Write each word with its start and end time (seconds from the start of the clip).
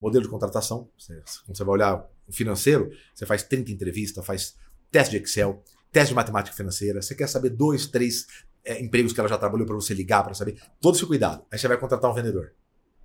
modelo 0.00 0.24
de 0.24 0.30
contratação. 0.30 0.88
Você, 0.96 1.22
quando 1.44 1.56
você 1.56 1.64
vai 1.64 1.74
olhar 1.74 2.06
o 2.26 2.32
financeiro, 2.32 2.90
você 3.14 3.26
faz 3.26 3.42
30 3.42 3.72
entrevistas, 3.72 4.24
faz 4.24 4.56
teste 4.90 5.16
de 5.16 5.22
Excel, 5.22 5.62
teste 5.92 6.10
de 6.10 6.14
matemática 6.14 6.56
financeira. 6.56 7.02
Você 7.02 7.14
quer 7.14 7.28
saber 7.28 7.50
dois, 7.50 7.86
três 7.86 8.26
é, 8.64 8.80
empregos 8.82 9.12
que 9.12 9.20
ela 9.20 9.28
já 9.28 9.38
trabalhou 9.38 9.66
para 9.66 9.74
você 9.74 9.94
ligar, 9.94 10.22
para 10.22 10.34
saber. 10.34 10.60
Todo 10.80 10.96
esse 10.96 11.06
cuidado. 11.06 11.44
Aí 11.50 11.58
você 11.58 11.68
vai 11.68 11.78
contratar 11.78 12.10
um 12.10 12.14
vendedor. 12.14 12.52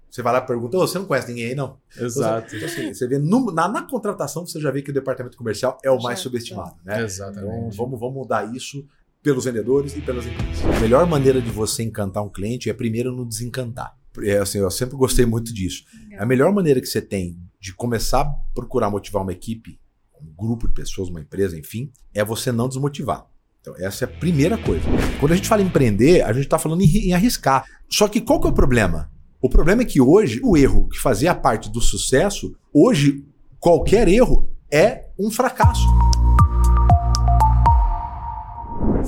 Você 0.10 0.22
vai 0.22 0.32
lá 0.32 0.40
e 0.40 0.46
pergunta, 0.46 0.78
oh, 0.78 0.88
você 0.88 0.98
não 0.98 1.06
conhece 1.06 1.28
ninguém 1.28 1.48
aí, 1.48 1.56
não? 1.56 1.78
Exato. 1.98 2.56
Então, 2.56 2.70
assim, 2.70 2.94
você 2.94 3.06
vê 3.06 3.20
no, 3.20 3.52
na, 3.52 3.68
na, 3.68 3.82
contratação, 3.84 4.48
você 4.48 4.62
já 4.62 4.72
vê 4.72 4.82
que 4.82 4.90
o 4.90 4.94
departamento 4.94 5.36
comercial 5.36 5.78
é 5.84 5.92
o 5.92 6.02
mais 6.02 6.20
subestimado. 6.20 6.78
Né? 6.86 7.04
Exatamente. 7.04 7.44
Então 7.44 7.70
vamos, 7.72 8.00
vamos 8.00 8.16
mudar 8.16 8.56
isso 8.56 8.88
pelos 9.22 9.44
vendedores 9.44 9.98
e 9.98 10.02
pelas 10.02 10.26
empresas. 10.26 10.64
A 10.64 10.80
melhor 10.80 11.06
maneira 11.06 11.42
de 11.42 11.50
você 11.50 11.84
encantar 11.84 12.24
um 12.24 12.30
cliente 12.30 12.70
é 12.70 12.74
primeiro 12.74 13.12
no 13.12 13.26
desencantar. 13.26 13.98
É, 14.24 14.38
assim, 14.38 14.60
eu 14.60 14.72
sempre 14.72 14.96
gostei 14.96 15.26
muito 15.26 15.54
disso. 15.54 15.84
A 16.18 16.26
melhor 16.26 16.54
maneira 16.54 16.80
que 16.80 16.88
você 16.88 17.02
tem 17.02 17.38
de 17.60 17.74
começar 17.74 18.22
a 18.22 18.34
procurar 18.54 18.90
motivar 18.90 19.22
uma 19.22 19.32
equipe, 19.32 19.80
um 20.22 20.34
grupo 20.36 20.68
de 20.68 20.74
pessoas, 20.74 21.10
uma 21.10 21.22
empresa, 21.22 21.58
enfim, 21.58 21.92
é 22.14 22.24
você 22.24 22.52
não 22.52 22.68
desmotivar. 22.68 23.26
Então, 23.62 23.74
essa 23.80 24.06
é 24.06 24.08
a 24.08 24.20
primeira 24.20 24.58
coisa. 24.58 24.86
Quando 25.20 25.32
a 25.32 25.36
gente 25.36 25.48
fala 25.48 25.62
em 25.62 25.66
empreender, 25.66 26.22
a 26.22 26.32
gente 26.32 26.44
está 26.44 26.60
falando 26.60 26.82
em, 26.82 27.08
em 27.08 27.14
arriscar. 27.14 27.66
Só 27.90 28.08
que 28.08 28.22
qual 28.22 28.40
que 28.40 28.48
é 28.48 28.50
o 28.52 28.54
problema? 28.54 29.10
O 29.42 29.50
problema 29.50 29.82
é 29.82 29.86
que 29.86 30.00
hoje, 30.00 30.40
o 30.44 30.56
erro 30.56 30.88
que 30.88 31.00
fazia 31.00 31.34
parte 31.34 31.70
do 31.72 31.82
sucesso, 31.82 32.56
hoje, 32.74 33.26
qualquer 33.60 34.08
erro 34.08 34.50
é 34.72 35.06
um 35.18 35.32
fracasso. 35.32 35.86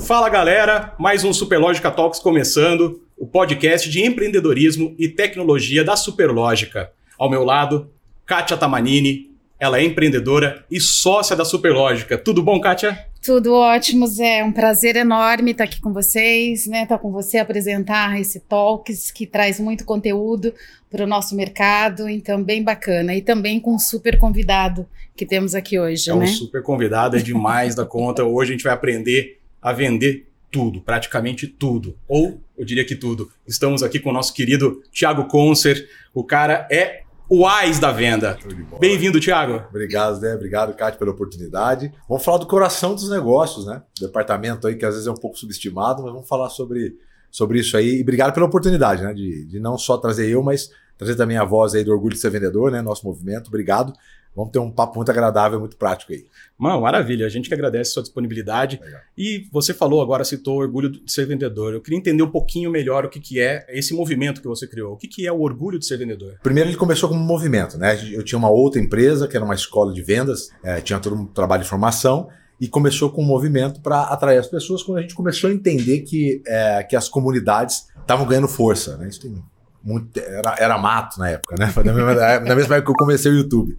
Fala 0.06 0.28
galera, 0.28 0.94
mais 0.98 1.24
um 1.24 1.32
Superlógica 1.32 1.90
Talks 1.90 2.20
começando, 2.20 3.00
o 3.18 3.26
podcast 3.26 3.90
de 3.90 4.04
empreendedorismo 4.04 4.94
e 4.98 5.08
tecnologia 5.08 5.82
da 5.82 5.96
Superlógica. 5.96 6.90
Ao 7.18 7.28
meu 7.28 7.44
lado, 7.44 7.90
Kátia 8.24 8.56
Tamanini, 8.56 9.28
ela 9.58 9.80
é 9.80 9.84
empreendedora 9.84 10.64
e 10.70 10.80
sócia 10.80 11.34
da 11.34 11.44
Superlógica. 11.44 12.16
Tudo 12.16 12.42
bom, 12.42 12.60
Kátia? 12.60 13.06
Tudo 13.20 13.52
ótimo, 13.54 14.06
Zé. 14.06 14.44
Um 14.44 14.52
prazer 14.52 14.94
enorme 14.94 15.50
estar 15.50 15.64
aqui 15.64 15.80
com 15.80 15.92
vocês, 15.92 16.66
né? 16.68 16.84
Estar 16.84 16.98
com 16.98 17.10
você 17.10 17.38
apresentar 17.38 18.20
esse 18.20 18.38
Talks 18.38 19.10
que 19.10 19.26
traz 19.26 19.58
muito 19.58 19.84
conteúdo 19.84 20.54
para 20.88 21.02
o 21.02 21.06
nosso 21.06 21.34
mercado, 21.34 22.08
então 22.08 22.42
bem 22.42 22.62
bacana. 22.62 23.16
E 23.16 23.20
também 23.20 23.58
com 23.58 23.74
um 23.74 23.78
super 23.78 24.16
convidado 24.16 24.86
que 25.16 25.26
temos 25.26 25.56
aqui 25.56 25.76
hoje, 25.76 26.08
é 26.08 26.14
né? 26.14 26.24
um 26.24 26.28
super 26.28 26.62
convidado, 26.62 27.16
é 27.16 27.20
demais 27.20 27.74
da 27.74 27.84
conta. 27.84 28.22
Hoje 28.22 28.50
a 28.50 28.52
gente 28.52 28.64
vai 28.64 28.72
aprender 28.72 29.40
a 29.60 29.72
vender 29.72 30.27
tudo, 30.50 30.80
praticamente 30.80 31.46
tudo. 31.46 31.96
Ou 32.08 32.40
eu 32.56 32.64
diria 32.64 32.84
que 32.84 32.96
tudo. 32.96 33.30
Estamos 33.46 33.82
aqui 33.82 34.00
com 34.00 34.10
o 34.10 34.12
nosso 34.12 34.32
querido 34.34 34.82
Thiago 34.92 35.26
Concer. 35.26 35.88
O 36.14 36.24
cara 36.24 36.66
é 36.70 37.02
o 37.30 37.46
AIS 37.46 37.78
da 37.78 37.92
venda. 37.92 38.38
Bem-vindo, 38.80 39.20
Thiago. 39.20 39.62
Obrigado, 39.68 40.18
né? 40.20 40.34
Obrigado, 40.34 40.74
Cátia, 40.74 40.98
pela 40.98 41.10
oportunidade. 41.10 41.92
Vamos 42.08 42.24
falar 42.24 42.38
do 42.38 42.46
coração 42.46 42.94
dos 42.94 43.10
negócios, 43.10 43.66
né? 43.66 43.82
Departamento 44.00 44.66
aí 44.66 44.76
que 44.76 44.84
às 44.86 44.94
vezes 44.94 45.06
é 45.06 45.10
um 45.10 45.16
pouco 45.16 45.38
subestimado, 45.38 46.02
mas 46.02 46.12
vamos 46.12 46.28
falar 46.28 46.48
sobre, 46.48 46.96
sobre 47.30 47.60
isso 47.60 47.76
aí. 47.76 47.98
E 47.98 48.02
obrigado 48.02 48.32
pela 48.32 48.46
oportunidade, 48.46 49.02
né? 49.02 49.12
De, 49.12 49.44
de 49.44 49.60
não 49.60 49.76
só 49.76 49.98
trazer 49.98 50.28
eu, 50.30 50.42
mas 50.42 50.70
trazer 50.96 51.16
também 51.16 51.36
a 51.36 51.44
voz 51.44 51.74
aí 51.74 51.84
do 51.84 51.92
Orgulho 51.92 52.14
de 52.14 52.20
Ser 52.20 52.30
Vendedor, 52.30 52.70
né? 52.70 52.80
Nosso 52.80 53.06
movimento. 53.06 53.48
Obrigado. 53.48 53.92
Vamos 54.38 54.52
ter 54.52 54.60
um 54.60 54.70
papo 54.70 54.94
muito 54.94 55.10
agradável, 55.10 55.58
muito 55.58 55.76
prático 55.76 56.12
aí. 56.12 56.24
Mano, 56.56 56.82
maravilha. 56.82 57.26
A 57.26 57.28
gente 57.28 57.48
que 57.48 57.54
agradece 57.54 57.90
a 57.90 57.94
sua 57.94 58.02
disponibilidade. 58.04 58.78
Legal. 58.80 59.00
E 59.16 59.48
você 59.50 59.74
falou 59.74 60.00
agora, 60.00 60.22
citou 60.24 60.58
o 60.58 60.60
orgulho 60.60 60.90
de 60.90 61.02
ser 61.10 61.26
vendedor. 61.26 61.74
Eu 61.74 61.80
queria 61.80 61.98
entender 61.98 62.22
um 62.22 62.30
pouquinho 62.30 62.70
melhor 62.70 63.04
o 63.04 63.08
que, 63.08 63.18
que 63.18 63.40
é 63.40 63.66
esse 63.70 63.92
movimento 63.92 64.40
que 64.40 64.46
você 64.46 64.68
criou. 64.68 64.92
O 64.92 64.96
que, 64.96 65.08
que 65.08 65.26
é 65.26 65.32
o 65.32 65.40
orgulho 65.40 65.76
de 65.76 65.84
ser 65.84 65.96
vendedor? 65.96 66.38
Primeiro, 66.40 66.70
ele 66.70 66.76
começou 66.76 67.08
como 67.08 67.20
um 67.20 67.26
movimento, 67.26 67.76
né? 67.76 67.98
Eu 68.12 68.22
tinha 68.22 68.38
uma 68.38 68.48
outra 68.48 68.80
empresa, 68.80 69.26
que 69.26 69.34
era 69.34 69.44
uma 69.44 69.56
escola 69.56 69.92
de 69.92 70.02
vendas, 70.02 70.50
é, 70.62 70.80
tinha 70.80 71.00
todo 71.00 71.16
um 71.16 71.26
trabalho 71.26 71.64
de 71.64 71.68
formação 71.68 72.28
e 72.60 72.68
começou 72.68 73.10
com 73.10 73.22
um 73.22 73.26
movimento 73.26 73.80
para 73.80 74.02
atrair 74.02 74.38
as 74.38 74.46
pessoas 74.46 74.84
quando 74.84 74.98
a 74.98 75.00
gente 75.00 75.16
começou 75.16 75.50
a 75.50 75.52
entender 75.52 76.02
que, 76.02 76.42
é, 76.46 76.84
que 76.84 76.94
as 76.94 77.08
comunidades 77.08 77.88
estavam 78.00 78.24
ganhando 78.24 78.46
força. 78.46 78.96
Né? 78.98 79.08
Isso 79.08 79.20
tem 79.20 79.42
muito, 79.82 80.18
era, 80.18 80.56
era 80.58 80.78
mato 80.78 81.18
na 81.18 81.30
época, 81.30 81.56
né? 81.58 81.72
Na 81.84 81.92
mesma, 81.92 82.14
na 82.14 82.54
mesma 82.54 82.76
época 82.76 82.82
que 82.82 82.90
eu 82.90 83.06
comecei 83.06 83.30
o 83.30 83.36
YouTube. 83.36 83.76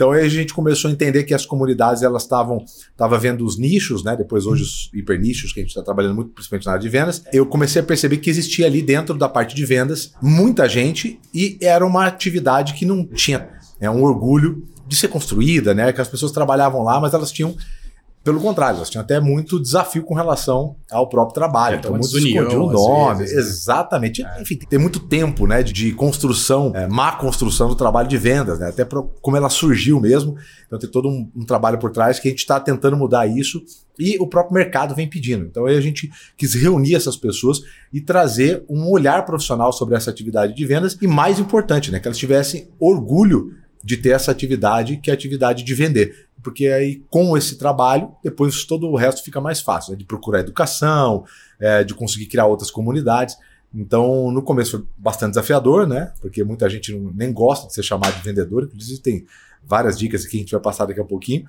Então 0.00 0.12
aí 0.12 0.24
a 0.24 0.28
gente 0.30 0.54
começou 0.54 0.88
a 0.88 0.92
entender 0.92 1.24
que 1.24 1.34
as 1.34 1.44
comunidades 1.44 2.02
elas 2.02 2.22
estavam 2.22 2.64
tava 2.96 3.18
vendo 3.18 3.44
os 3.44 3.58
nichos, 3.58 4.02
né? 4.02 4.16
Depois 4.16 4.46
hoje 4.46 4.62
os 4.62 4.90
hipernichos 4.94 5.52
que 5.52 5.60
a 5.60 5.62
gente 5.62 5.72
está 5.72 5.82
trabalhando 5.82 6.14
muito, 6.14 6.30
principalmente 6.30 6.64
na 6.64 6.72
área 6.72 6.82
de 6.82 6.88
vendas. 6.88 7.22
Eu 7.30 7.44
comecei 7.44 7.82
a 7.82 7.84
perceber 7.84 8.16
que 8.16 8.30
existia 8.30 8.64
ali 8.64 8.80
dentro 8.80 9.14
da 9.14 9.28
parte 9.28 9.54
de 9.54 9.62
vendas 9.66 10.14
muita 10.22 10.66
gente 10.66 11.20
e 11.34 11.58
era 11.60 11.84
uma 11.84 12.06
atividade 12.06 12.72
que 12.72 12.86
não 12.86 13.04
tinha 13.04 13.46
é 13.78 13.90
um 13.90 14.02
orgulho 14.02 14.66
de 14.86 14.96
ser 14.96 15.08
construída, 15.08 15.74
né? 15.74 15.92
Que 15.92 16.00
as 16.00 16.08
pessoas 16.08 16.32
trabalhavam 16.32 16.82
lá, 16.82 16.98
mas 16.98 17.12
elas 17.12 17.30
tinham 17.30 17.54
pelo 18.22 18.38
contrário, 18.38 18.76
elas 18.76 18.90
tinham 18.90 19.02
até 19.02 19.18
muito 19.18 19.58
desafio 19.58 20.02
com 20.02 20.14
relação 20.14 20.76
ao 20.90 21.08
próprio 21.08 21.34
trabalho. 21.34 21.76
É, 21.76 21.78
então, 21.78 21.92
muitos 21.92 22.12
escondiam 22.12 22.66
o 22.66 22.70
nome. 22.70 23.20
Vezes, 23.20 23.34
né? 23.34 23.40
Exatamente. 23.40 24.22
É. 24.22 24.42
Enfim, 24.42 24.56
tem 24.56 24.78
muito 24.78 25.00
tempo 25.00 25.46
né, 25.46 25.62
de, 25.62 25.72
de 25.72 25.92
construção, 25.92 26.70
é, 26.74 26.86
má 26.86 27.12
construção 27.12 27.68
do 27.68 27.74
trabalho 27.74 28.08
de 28.08 28.18
vendas, 28.18 28.58
né? 28.58 28.68
Até 28.68 28.84
pra, 28.84 29.02
como 29.22 29.38
ela 29.38 29.48
surgiu 29.48 29.98
mesmo. 29.98 30.36
Então 30.66 30.78
tem 30.78 30.90
todo 30.90 31.08
um, 31.08 31.30
um 31.34 31.46
trabalho 31.46 31.78
por 31.78 31.90
trás 31.90 32.20
que 32.20 32.28
a 32.28 32.30
gente 32.30 32.40
está 32.40 32.60
tentando 32.60 32.94
mudar 32.94 33.26
isso 33.26 33.62
e 33.98 34.18
o 34.20 34.26
próprio 34.26 34.54
mercado 34.54 34.94
vem 34.94 35.08
pedindo. 35.08 35.46
Então 35.46 35.64
aí 35.64 35.76
a 35.76 35.80
gente 35.80 36.10
quis 36.36 36.54
reunir 36.54 36.94
essas 36.94 37.16
pessoas 37.16 37.60
e 37.90 38.02
trazer 38.02 38.64
um 38.68 38.90
olhar 38.90 39.24
profissional 39.24 39.72
sobre 39.72 39.96
essa 39.96 40.10
atividade 40.10 40.54
de 40.54 40.66
vendas 40.66 40.96
e 41.00 41.06
mais 41.06 41.38
importante, 41.38 41.90
né, 41.90 41.98
que 41.98 42.06
elas 42.06 42.18
tivessem 42.18 42.68
orgulho 42.78 43.54
de 43.82 43.96
ter 43.96 44.10
essa 44.10 44.30
atividade 44.30 44.98
que 44.98 45.10
é 45.10 45.12
a 45.12 45.14
atividade 45.14 45.64
de 45.64 45.74
vender 45.74 46.28
porque 46.42 46.66
aí 46.68 47.02
com 47.10 47.36
esse 47.36 47.56
trabalho, 47.56 48.12
depois 48.22 48.64
todo 48.64 48.88
o 48.88 48.96
resto 48.96 49.22
fica 49.22 49.40
mais 49.40 49.60
fácil, 49.60 49.92
né? 49.92 49.98
de 49.98 50.04
procurar 50.04 50.40
educação, 50.40 51.24
é, 51.58 51.84
de 51.84 51.94
conseguir 51.94 52.26
criar 52.26 52.46
outras 52.46 52.70
comunidades. 52.70 53.36
Então, 53.74 54.30
no 54.32 54.42
começo 54.42 54.78
foi 54.78 54.86
bastante 54.96 55.30
desafiador, 55.30 55.86
né? 55.86 56.12
Porque 56.20 56.42
muita 56.42 56.68
gente 56.68 56.92
não, 56.92 57.12
nem 57.12 57.32
gosta 57.32 57.68
de 57.68 57.74
ser 57.74 57.84
chamado 57.84 58.14
de 58.16 58.22
vendedor, 58.22 58.64
inclusive 58.64 59.00
tem 59.00 59.26
várias 59.64 59.98
dicas 59.98 60.26
que 60.26 60.36
a 60.36 60.40
gente 60.40 60.50
vai 60.50 60.60
passar 60.60 60.86
daqui 60.86 61.00
a 61.00 61.04
pouquinho. 61.04 61.46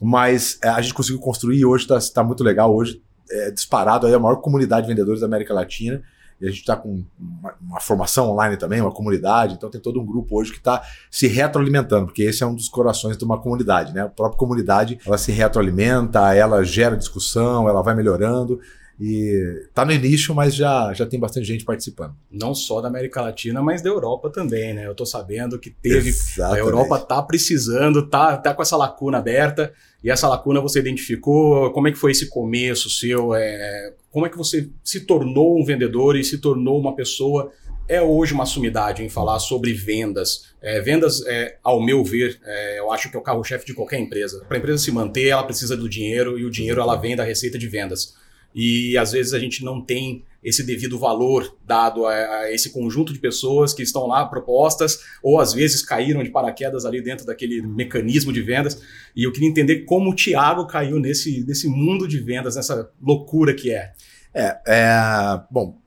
Mas 0.00 0.58
é, 0.62 0.68
a 0.68 0.80
gente 0.80 0.94
conseguiu 0.94 1.20
construir 1.20 1.58
e 1.58 1.64
hoje 1.64 1.84
está 1.84 1.98
tá 2.14 2.24
muito 2.24 2.44
legal. 2.44 2.74
Hoje 2.74 3.02
é 3.30 3.50
disparado 3.50 4.06
aí 4.06 4.14
a 4.14 4.18
maior 4.18 4.36
comunidade 4.36 4.86
de 4.86 4.92
vendedores 4.92 5.20
da 5.20 5.26
América 5.26 5.54
Latina. 5.54 6.02
E 6.40 6.46
a 6.46 6.50
gente 6.50 6.60
está 6.60 6.76
com 6.76 7.04
uma, 7.18 7.54
uma, 7.60 7.80
formação 7.80 8.30
online 8.30 8.56
também, 8.56 8.80
uma 8.80 8.92
comunidade. 8.92 9.54
Então 9.54 9.70
tem 9.70 9.80
todo 9.80 10.00
um 10.00 10.04
grupo 10.04 10.38
hoje 10.38 10.52
que 10.52 10.58
está 10.58 10.82
se 11.10 11.26
retroalimentando, 11.26 12.06
porque 12.06 12.22
esse 12.22 12.42
é 12.42 12.46
um 12.46 12.54
dos 12.54 12.68
corações 12.68 13.16
de 13.16 13.24
uma 13.24 13.40
comunidade, 13.40 13.92
né? 13.92 14.02
A 14.02 14.08
própria 14.08 14.38
comunidade, 14.38 14.98
ela 15.06 15.18
se 15.18 15.32
retroalimenta, 15.32 16.34
ela 16.34 16.64
gera 16.64 16.96
discussão, 16.96 17.68
ela 17.68 17.82
vai 17.82 17.94
melhorando. 17.94 18.60
E 19.00 19.66
tá 19.74 19.84
no 19.84 19.92
início, 19.92 20.32
mas 20.34 20.54
já, 20.54 20.92
já 20.92 21.04
tem 21.04 21.18
bastante 21.18 21.46
gente 21.46 21.64
participando. 21.64 22.14
Não 22.30 22.54
só 22.54 22.80
da 22.80 22.86
América 22.86 23.20
Latina, 23.20 23.60
mas 23.60 23.82
da 23.82 23.88
Europa 23.88 24.30
também, 24.30 24.72
né? 24.72 24.86
Eu 24.86 24.94
tô 24.94 25.04
sabendo 25.04 25.58
que 25.58 25.70
teve. 25.70 26.10
Exatamente. 26.10 26.60
A 26.60 26.64
Europa 26.64 26.98
tá 27.00 27.22
precisando, 27.22 28.08
tá, 28.08 28.36
tá 28.36 28.54
com 28.54 28.62
essa 28.62 28.76
lacuna 28.76 29.18
aberta. 29.18 29.72
E 30.02 30.10
essa 30.10 30.28
lacuna 30.28 30.60
você 30.60 30.78
identificou? 30.78 31.72
Como 31.72 31.88
é 31.88 31.92
que 31.92 31.98
foi 31.98 32.12
esse 32.12 32.28
começo 32.28 32.88
seu? 32.88 33.34
É, 33.34 33.94
como 34.14 34.26
é 34.26 34.28
que 34.28 34.38
você 34.38 34.70
se 34.84 35.00
tornou 35.00 35.60
um 35.60 35.64
vendedor 35.64 36.16
e 36.16 36.22
se 36.22 36.38
tornou 36.38 36.78
uma 36.78 36.94
pessoa? 36.94 37.50
É 37.88 38.00
hoje 38.00 38.32
uma 38.32 38.46
sumidade 38.46 39.02
em 39.02 39.08
falar 39.08 39.40
sobre 39.40 39.72
vendas. 39.72 40.54
É, 40.62 40.80
vendas, 40.80 41.26
é, 41.26 41.58
ao 41.64 41.84
meu 41.84 42.04
ver, 42.04 42.38
é, 42.44 42.78
eu 42.78 42.92
acho 42.92 43.10
que 43.10 43.16
é 43.16 43.18
o 43.18 43.22
carro-chefe 43.22 43.66
de 43.66 43.74
qualquer 43.74 43.98
empresa. 43.98 44.44
Para 44.46 44.56
a 44.56 44.60
empresa 44.60 44.78
se 44.78 44.92
manter, 44.92 45.30
ela 45.30 45.42
precisa 45.42 45.76
do 45.76 45.88
dinheiro 45.88 46.38
e 46.38 46.44
o 46.44 46.50
dinheiro 46.50 46.80
ela 46.80 46.94
vem 46.94 47.16
da 47.16 47.24
receita 47.24 47.58
de 47.58 47.66
vendas 47.66 48.14
e 48.54 48.96
às 48.96 49.12
vezes 49.12 49.32
a 49.34 49.38
gente 49.38 49.64
não 49.64 49.80
tem 49.80 50.24
esse 50.42 50.62
devido 50.62 50.98
valor 50.98 51.56
dado 51.66 52.06
a, 52.06 52.12
a, 52.12 52.52
esse 52.52 52.70
conjunto 52.70 53.12
de 53.12 53.18
pessoas 53.18 53.72
que 53.72 53.82
estão 53.82 54.06
lá 54.06 54.26
propostas, 54.26 55.00
ou 55.22 55.40
às 55.40 55.54
vezes 55.54 55.82
caíram 55.82 56.22
de 56.22 56.30
paraquedas 56.30 56.84
ali 56.84 57.02
dentro 57.02 57.24
daquele 57.24 57.62
mecanismo 57.62 58.32
de 58.32 58.42
vendas. 58.42 58.80
E 59.16 59.24
eu 59.24 59.32
queria 59.32 59.48
entender 59.48 59.80
como 59.80 60.10
o 60.10 60.14
Thiago 60.14 60.66
caiu 60.66 61.00
nesse, 61.00 61.42
nesse 61.46 61.66
mundo 61.66 62.06
de 62.06 62.20
vendas, 62.20 62.56
nessa 62.56 62.90
loucura 63.00 63.54
que 63.54 63.72
é. 63.72 63.92
É, 64.34 64.60
é 64.66 65.40
bom, 65.50 65.78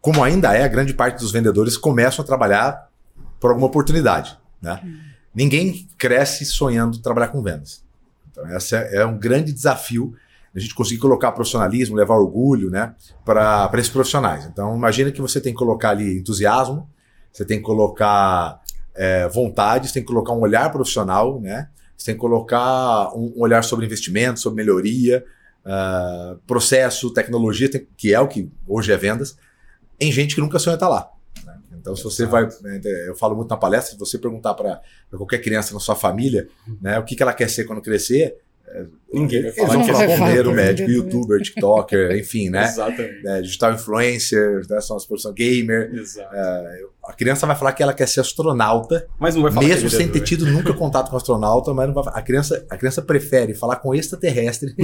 como 0.00 0.22
ainda 0.24 0.52
é, 0.52 0.68
grande 0.68 0.94
parte 0.94 1.20
dos 1.20 1.30
vendedores 1.30 1.76
começam 1.76 2.24
a 2.24 2.26
trabalhar 2.26 2.90
por 3.38 3.50
alguma 3.50 3.66
oportunidade. 3.66 4.36
Né? 4.60 4.80
Hum. 4.84 4.98
Ninguém 5.34 5.88
cresce 5.98 6.44
sonhando 6.44 6.98
trabalhar 6.98 7.28
com 7.28 7.42
vendas. 7.42 7.84
Então, 8.30 8.56
esse 8.56 8.74
é, 8.74 8.96
é 8.96 9.06
um 9.06 9.18
grande 9.18 9.52
desafio 9.52 10.14
a 10.56 10.60
gente 10.60 10.74
conseguir 10.74 11.00
colocar 11.00 11.32
profissionalismo, 11.32 11.94
levar 11.94 12.14
orgulho 12.14 12.70
né, 12.70 12.94
para 13.24 13.70
esses 13.74 13.90
profissionais. 13.90 14.46
Então, 14.46 14.74
imagina 14.74 15.12
que 15.12 15.20
você 15.20 15.38
tem 15.38 15.52
que 15.52 15.58
colocar 15.58 15.90
ali 15.90 16.18
entusiasmo, 16.18 16.88
você 17.30 17.44
tem 17.44 17.58
que 17.58 17.64
colocar 17.64 18.62
é, 18.94 19.28
vontade, 19.28 19.88
você 19.88 19.94
tem 19.94 20.02
que 20.02 20.08
colocar 20.08 20.32
um 20.32 20.40
olhar 20.40 20.72
profissional, 20.72 21.38
né? 21.38 21.68
Você 21.94 22.06
tem 22.06 22.14
que 22.14 22.20
colocar 22.20 23.14
um 23.14 23.34
olhar 23.36 23.62
sobre 23.64 23.84
investimento, 23.84 24.40
sobre 24.40 24.62
melhoria, 24.62 25.24
uh, 25.64 26.38
processo, 26.46 27.12
tecnologia, 27.12 27.68
que 27.96 28.14
é 28.14 28.20
o 28.20 28.28
que 28.28 28.50
hoje 28.66 28.92
é 28.92 28.96
vendas, 28.96 29.36
em 29.98 30.12
gente 30.12 30.34
que 30.34 30.40
nunca 30.40 30.58
sonha 30.58 30.74
estar 30.74 30.88
lá. 30.88 31.10
Né? 31.44 31.58
Então, 31.80 31.96
se 31.96 32.04
você 32.04 32.26
vai. 32.26 32.46
Né, 32.62 32.80
eu 33.06 33.14
falo 33.14 33.34
muito 33.34 33.48
na 33.48 33.56
palestra, 33.56 33.92
se 33.92 33.98
você 33.98 34.18
perguntar 34.18 34.54
para 34.54 34.80
qualquer 35.10 35.38
criança 35.38 35.72
na 35.72 35.80
sua 35.80 35.96
família 35.96 36.48
né, 36.80 36.98
o 36.98 37.04
que, 37.04 37.16
que 37.16 37.22
ela 37.22 37.32
quer 37.32 37.48
ser 37.48 37.64
quando 37.64 37.80
crescer, 37.80 38.36
Ninguém 39.12 39.42
vai 39.42 39.52
falar. 39.52 39.74
Eles 39.74 39.86
vão 39.86 39.96
falar 39.96 40.06
bombeiro, 40.18 40.52
médico, 40.52 40.90
youtuber, 40.90 41.40
tiktoker, 41.40 42.12
enfim, 42.18 42.50
né? 42.50 42.64
Exatamente. 42.64 43.26
É, 43.26 43.40
digital 43.40 43.72
influencer, 43.72 44.62
né? 44.68 44.80
são 44.80 44.96
as 44.96 45.06
pessoas 45.06 45.34
gamer. 45.34 45.90
Exato. 45.94 46.34
É, 46.34 46.80
a 47.06 47.12
criança 47.12 47.46
vai 47.46 47.54
falar 47.54 47.72
que 47.72 47.82
ela 47.82 47.94
quer 47.94 48.08
ser 48.08 48.20
astronauta. 48.20 49.06
Mas 49.18 49.34
não 49.34 49.42
vai 49.42 49.52
falar 49.52 49.66
Mesmo 49.66 49.88
sem 49.88 50.08
ter 50.08 50.20
tido 50.20 50.44
nunca 50.44 50.72
contato 50.74 51.08
com 51.08 51.16
astronauta, 51.16 51.72
mas 51.72 51.86
não 51.86 51.94
vai 51.94 52.04
a 52.06 52.22
criança 52.22 52.66
A 52.68 52.76
criança 52.76 53.00
prefere 53.00 53.54
falar 53.54 53.76
com 53.76 53.94
extraterrestre 53.94 54.74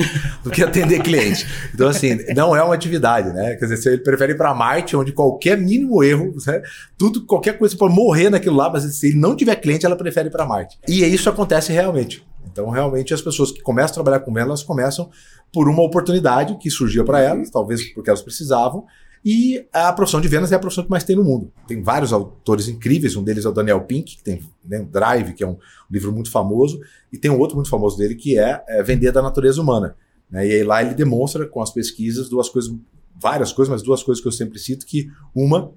do 0.44 0.50
que 0.50 0.62
atender 0.62 1.02
cliente. 1.02 1.46
Então, 1.74 1.88
assim, 1.88 2.18
não 2.34 2.54
é 2.54 2.62
uma 2.62 2.74
atividade, 2.74 3.32
né? 3.32 3.56
Quer 3.56 3.66
dizer, 3.66 3.92
ele 3.92 4.02
prefere 4.02 4.32
ir 4.32 4.36
para 4.36 4.54
Marte, 4.54 4.96
onde 4.96 5.12
qualquer 5.12 5.58
mínimo 5.58 6.02
erro, 6.02 6.34
né? 6.46 6.62
tudo, 6.96 7.26
qualquer 7.26 7.58
coisa 7.58 7.76
pode 7.76 7.94
morrer 7.94 8.30
naquilo 8.30 8.56
lá, 8.56 8.70
mas 8.70 8.84
se 8.84 9.08
ele 9.08 9.18
não 9.18 9.34
tiver 9.34 9.56
cliente, 9.56 9.84
ela 9.84 9.96
prefere 9.96 10.28
ir 10.28 10.30
para 10.30 10.46
Marte. 10.46 10.78
E 10.88 11.04
isso 11.04 11.28
acontece 11.28 11.72
realmente. 11.72 12.24
Então, 12.50 12.68
realmente, 12.70 13.14
as 13.14 13.22
pessoas 13.22 13.50
que 13.50 13.60
começam 13.60 13.92
a 13.92 13.94
trabalhar 13.94 14.20
com 14.20 14.32
elas, 14.32 14.48
elas 14.48 14.62
começam 14.62 15.10
por 15.52 15.68
uma 15.68 15.82
oportunidade 15.82 16.56
que 16.58 16.70
surgia 16.70 17.04
para 17.04 17.20
elas, 17.20 17.50
talvez 17.50 17.92
porque 17.92 18.10
elas 18.10 18.22
precisavam, 18.22 18.84
e 19.24 19.64
a 19.72 19.92
profissão 19.92 20.20
de 20.20 20.26
vendas 20.26 20.50
é 20.50 20.56
a 20.56 20.58
profissão 20.58 20.82
que 20.82 20.90
mais 20.90 21.04
tem 21.04 21.14
no 21.14 21.22
mundo. 21.22 21.52
Tem 21.68 21.80
vários 21.80 22.12
autores 22.12 22.66
incríveis, 22.66 23.14
um 23.14 23.22
deles 23.22 23.44
é 23.44 23.48
o 23.48 23.52
Daniel 23.52 23.82
Pink, 23.82 24.16
que 24.16 24.22
tem 24.22 24.42
né, 24.64 24.84
Drive, 24.90 25.34
que 25.34 25.44
é 25.44 25.46
um 25.46 25.56
livro 25.88 26.10
muito 26.10 26.30
famoso, 26.30 26.80
e 27.12 27.18
tem 27.18 27.30
um 27.30 27.38
outro 27.38 27.54
muito 27.54 27.70
famoso 27.70 27.96
dele 27.96 28.16
que 28.16 28.36
é, 28.36 28.62
é 28.66 28.82
Vender 28.82 29.12
da 29.12 29.22
Natureza 29.22 29.62
Humana. 29.62 29.94
Né? 30.28 30.48
E 30.48 30.52
aí 30.52 30.64
lá 30.64 30.82
ele 30.82 30.94
demonstra 30.94 31.46
com 31.46 31.62
as 31.62 31.70
pesquisas 31.70 32.28
duas 32.28 32.48
coisas, 32.48 32.74
várias 33.14 33.52
coisas, 33.52 33.70
mas 33.70 33.82
duas 33.82 34.02
coisas 34.02 34.20
que 34.20 34.26
eu 34.26 34.32
sempre 34.32 34.58
cito, 34.58 34.84
que 34.84 35.08
uma 35.32 35.72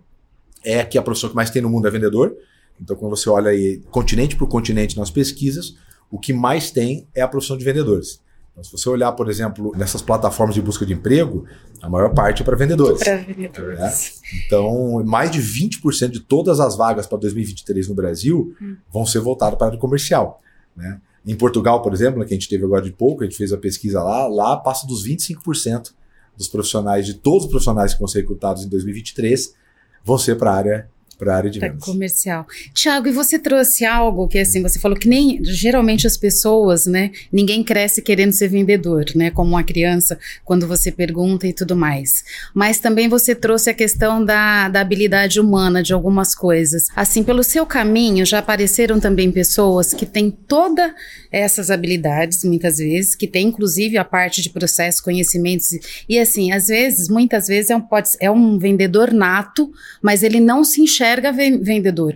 é 0.64 0.84
que 0.84 0.98
a 0.98 1.02
profissão 1.04 1.30
que 1.30 1.36
mais 1.36 1.52
tem 1.52 1.62
no 1.62 1.70
mundo 1.70 1.88
é 1.88 1.92
vendedor. 1.92 2.36
Então, 2.82 2.96
quando 2.96 3.16
você 3.16 3.30
olha 3.30 3.52
aí 3.52 3.82
continente 3.92 4.36
por 4.36 4.48
continente 4.48 4.98
nas 4.98 5.12
pesquisas, 5.12 5.76
o 6.16 6.18
que 6.18 6.32
mais 6.32 6.72
tem 6.72 7.06
é 7.14 7.22
a 7.22 7.28
profissão 7.28 7.58
de 7.58 7.66
vendedores. 7.66 8.22
Então, 8.52 8.64
se 8.64 8.72
você 8.72 8.88
olhar, 8.88 9.12
por 9.12 9.30
exemplo, 9.30 9.74
nessas 9.76 10.02
plataformas 10.02 10.56
de 10.56 10.62
busca 10.62 10.86
de 10.86 10.94
emprego, 10.94 11.46
a 11.82 11.90
maior 11.90 12.14
parte 12.14 12.42
é 12.42 12.46
para 12.46 12.56
vendedores. 12.56 13.04
Para 13.04 13.18
vendedores. 13.18 13.78
Né? 13.78 13.94
Então, 14.46 15.04
mais 15.04 15.30
de 15.30 15.42
20% 15.42 16.08
de 16.08 16.22
todas 16.22 16.62
as 16.62 16.78
vagas 16.78 17.06
para 17.06 17.18
2023 17.18 17.90
no 17.90 17.96
Brasil 17.96 18.56
hum. 18.62 18.78
vão 18.90 19.06
ser 19.06 19.20
voltadas 19.20 19.58
para 19.58 19.68
a 19.68 19.70
área 19.72 19.80
comercial. 19.80 20.42
Né? 20.74 21.02
Em 21.28 21.36
Portugal, 21.36 21.82
por 21.82 21.94
exemplo, 21.94 22.26
que 22.26 22.34
a 22.34 22.38
gente 22.38 22.48
teve 22.48 22.64
agora 22.64 22.82
de 22.82 22.94
pouco, 22.94 23.24
a 23.24 23.26
gente 23.26 23.36
fez 23.36 23.52
a 23.52 23.58
pesquisa 23.58 24.02
lá, 24.02 24.26
lá 24.26 24.56
passa 24.56 24.88
dos 24.88 25.06
25% 25.06 25.92
dos 26.38 26.48
profissionais, 26.48 27.06
de 27.06 27.16
todos 27.16 27.44
os 27.44 27.50
profissionais 27.50 27.94
que 27.94 28.00
vão 28.00 28.08
ser 28.08 28.22
recrutados 28.22 28.64
em 28.64 28.70
2023, 28.70 29.54
vão 30.02 30.18
ser 30.18 30.38
para 30.38 30.52
a 30.52 30.56
área 30.56 30.90
para 31.18 31.34
a 31.34 31.38
área 31.38 31.50
de 31.50 31.60
vendas. 31.60 31.84
comercial. 31.84 32.46
Tiago, 32.74 33.08
e 33.08 33.12
você 33.12 33.40
trouxe 33.40 33.86
algo 33.86 34.28
que 34.28 34.40
assim, 34.40 34.62
você 34.62 34.80
falou 34.80 34.98
que 34.98 35.08
nem 35.08 35.44
geralmente 35.44 36.08
as 36.08 36.18
pessoas, 36.18 36.86
né, 36.86 37.12
ninguém 37.32 37.64
cresce 37.64 38.02
querendo 38.02 38.34
ser 38.34 38.48
vendedor, 38.48 39.06
né, 39.16 39.32
como 39.32 39.52
uma 39.52 39.64
criança 39.64 40.18
quando 40.44 40.68
você 40.68 40.92
pergunta 40.92 41.48
e 41.48 41.54
tudo 41.54 41.76
mais. 41.76 42.24
Mas 42.54 42.80
também 42.80 43.08
você 43.08 43.34
trouxe 43.34 43.70
a 43.70 43.74
questão 43.74 44.24
da, 44.24 44.70
da 44.70 44.82
habilidade 44.82 45.40
humana 45.40 45.82
de 45.82 45.94
algumas 45.94 46.36
coisas. 46.36 46.88
Assim, 46.96 47.24
pelo 47.24 47.44
seu 47.44 47.66
caminho 47.66 48.26
já 48.26 48.40
apareceram 48.40 49.00
também 49.00 49.32
pessoas 49.32 49.94
que 49.94 50.06
têm 50.06 50.30
toda 50.30 50.94
essas 51.36 51.70
habilidades, 51.70 52.46
muitas 52.46 52.78
vezes, 52.78 53.14
que 53.14 53.28
tem 53.28 53.48
inclusive 53.48 53.98
a 53.98 54.06
parte 54.06 54.42
de 54.42 54.50
processo, 54.50 55.04
conhecimentos 55.04 55.70
e 56.08 56.18
assim, 56.18 56.54
às 56.54 56.68
vezes, 56.68 57.10
muitas 57.10 57.48
vezes 57.48 57.70
é 57.72 57.76
um, 57.76 57.82
pode, 57.82 58.10
é 58.22 58.32
um 58.32 58.58
vendedor 58.58 59.12
nato, 59.12 59.70
mas 60.02 60.24
ele 60.24 60.40
não 60.40 60.64
se 60.64 60.82
enxerga 60.82 61.34
vendedor. 61.34 62.14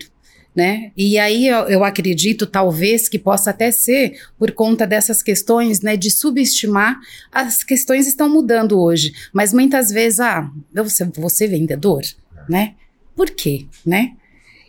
Né? 0.56 0.92
E 0.98 1.19
aí 1.19 1.48
eu, 1.48 1.60
eu, 1.68 1.83
acredito, 1.83 2.45
talvez, 2.45 3.07
que 3.07 3.19
possa 3.19 3.51
até 3.51 3.71
ser 3.71 4.19
por 4.38 4.51
conta 4.51 4.88
dessas 4.88 5.22
questões, 5.22 5.81
né, 5.81 5.95
de 5.95 6.10
subestimar. 6.10 6.98
As 7.31 7.63
questões 7.63 8.07
estão 8.07 8.27
mudando 8.27 8.80
hoje, 8.80 9.13
mas 9.31 9.54
muitas 9.54 9.89
vezes, 9.89 10.19
ah, 10.19 10.50
você, 10.74 11.06
você 11.15 11.48
vendedor, 11.48 12.01
né? 12.50 12.74
Por 13.15 13.30
quê, 13.30 13.68
né? 13.86 14.13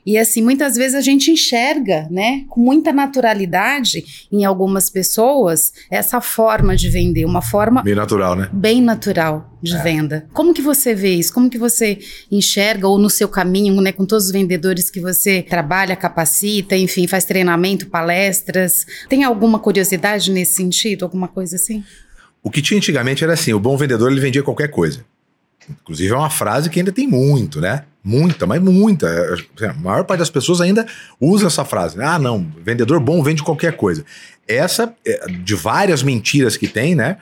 E 0.05 0.17
assim, 0.17 0.43
muitas 0.43 0.77
vezes 0.77 0.95
a 0.95 1.01
gente 1.01 1.31
enxerga, 1.31 2.09
né, 2.11 2.45
com 2.49 2.61
muita 2.61 2.93
naturalidade 2.93 4.29
em 4.33 4.45
algumas 4.45 4.89
pessoas 4.89 5.73
essa 5.91 6.21
forma 6.21 6.75
de 6.77 6.89
vender, 6.89 7.25
uma 7.25 7.43
forma 7.43 7.83
bem 7.83 7.95
natural, 7.95 8.37
né? 8.37 8.49
Bem 8.53 8.83
natural 8.83 9.51
de 9.63 9.77
é. 9.77 9.83
venda. 9.83 10.27
Como 10.33 10.55
que 10.55 10.63
você 10.63 10.95
vê 10.95 11.15
isso? 11.15 11.33
Como 11.33 11.51
que 11.51 11.59
você 11.59 11.99
enxerga 12.31 12.89
ou 12.89 12.99
no 12.99 13.11
seu 13.11 13.29
caminho, 13.29 13.81
né, 13.81 13.93
com 13.93 14.07
todos 14.07 14.27
os 14.27 14.33
vendedores 14.33 14.91
que 14.91 15.01
você 15.01 15.43
trabalha, 15.43 15.95
capacita, 15.95 16.77
enfim, 16.77 17.07
faz 17.07 17.25
treinamento, 17.25 17.87
palestras? 17.87 18.87
Tem 19.09 19.23
alguma 19.23 19.59
curiosidade 19.59 20.31
nesse 20.31 20.55
sentido, 20.55 21.05
alguma 21.05 21.29
coisa 21.29 21.57
assim? 21.57 21.85
O 22.43 22.51
que 22.51 22.63
tinha 22.63 22.79
antigamente 22.79 23.23
era 23.23 23.35
assim, 23.35 23.53
o 23.53 23.61
bom 23.61 23.77
vendedor 23.77 24.11
ele 24.11 24.21
vendia 24.21 24.43
qualquer 24.43 24.69
coisa. 24.69 25.05
Inclusive 25.83 26.13
é 26.13 26.17
uma 26.17 26.31
frase 26.31 26.69
que 26.71 26.79
ainda 26.79 26.93
tem 26.93 27.07
muito, 27.07 27.61
né? 27.61 27.85
Muita, 28.03 28.47
mas 28.47 28.63
muita. 28.63 29.07
É, 29.61 29.67
a 29.67 29.75
maior 29.75 30.05
parte 30.05 30.21
das 30.21 30.31
pessoas 30.31 30.61
ainda 30.61 30.87
usa 31.21 31.47
essa 31.47 31.65
frase. 31.65 31.99
Né? 31.99 32.05
Ah, 32.05 32.19
não, 32.19 32.51
vendedor 32.63 32.99
bom 32.99 33.23
vende 33.23 33.43
qualquer 33.43 33.77
coisa. 33.77 34.05
Essa, 34.49 34.95
é, 35.07 35.27
de 35.27 35.55
várias 35.55 36.03
mentiras 36.03 36.57
que 36.57 36.67
tem, 36.67 36.95
né? 36.95 37.19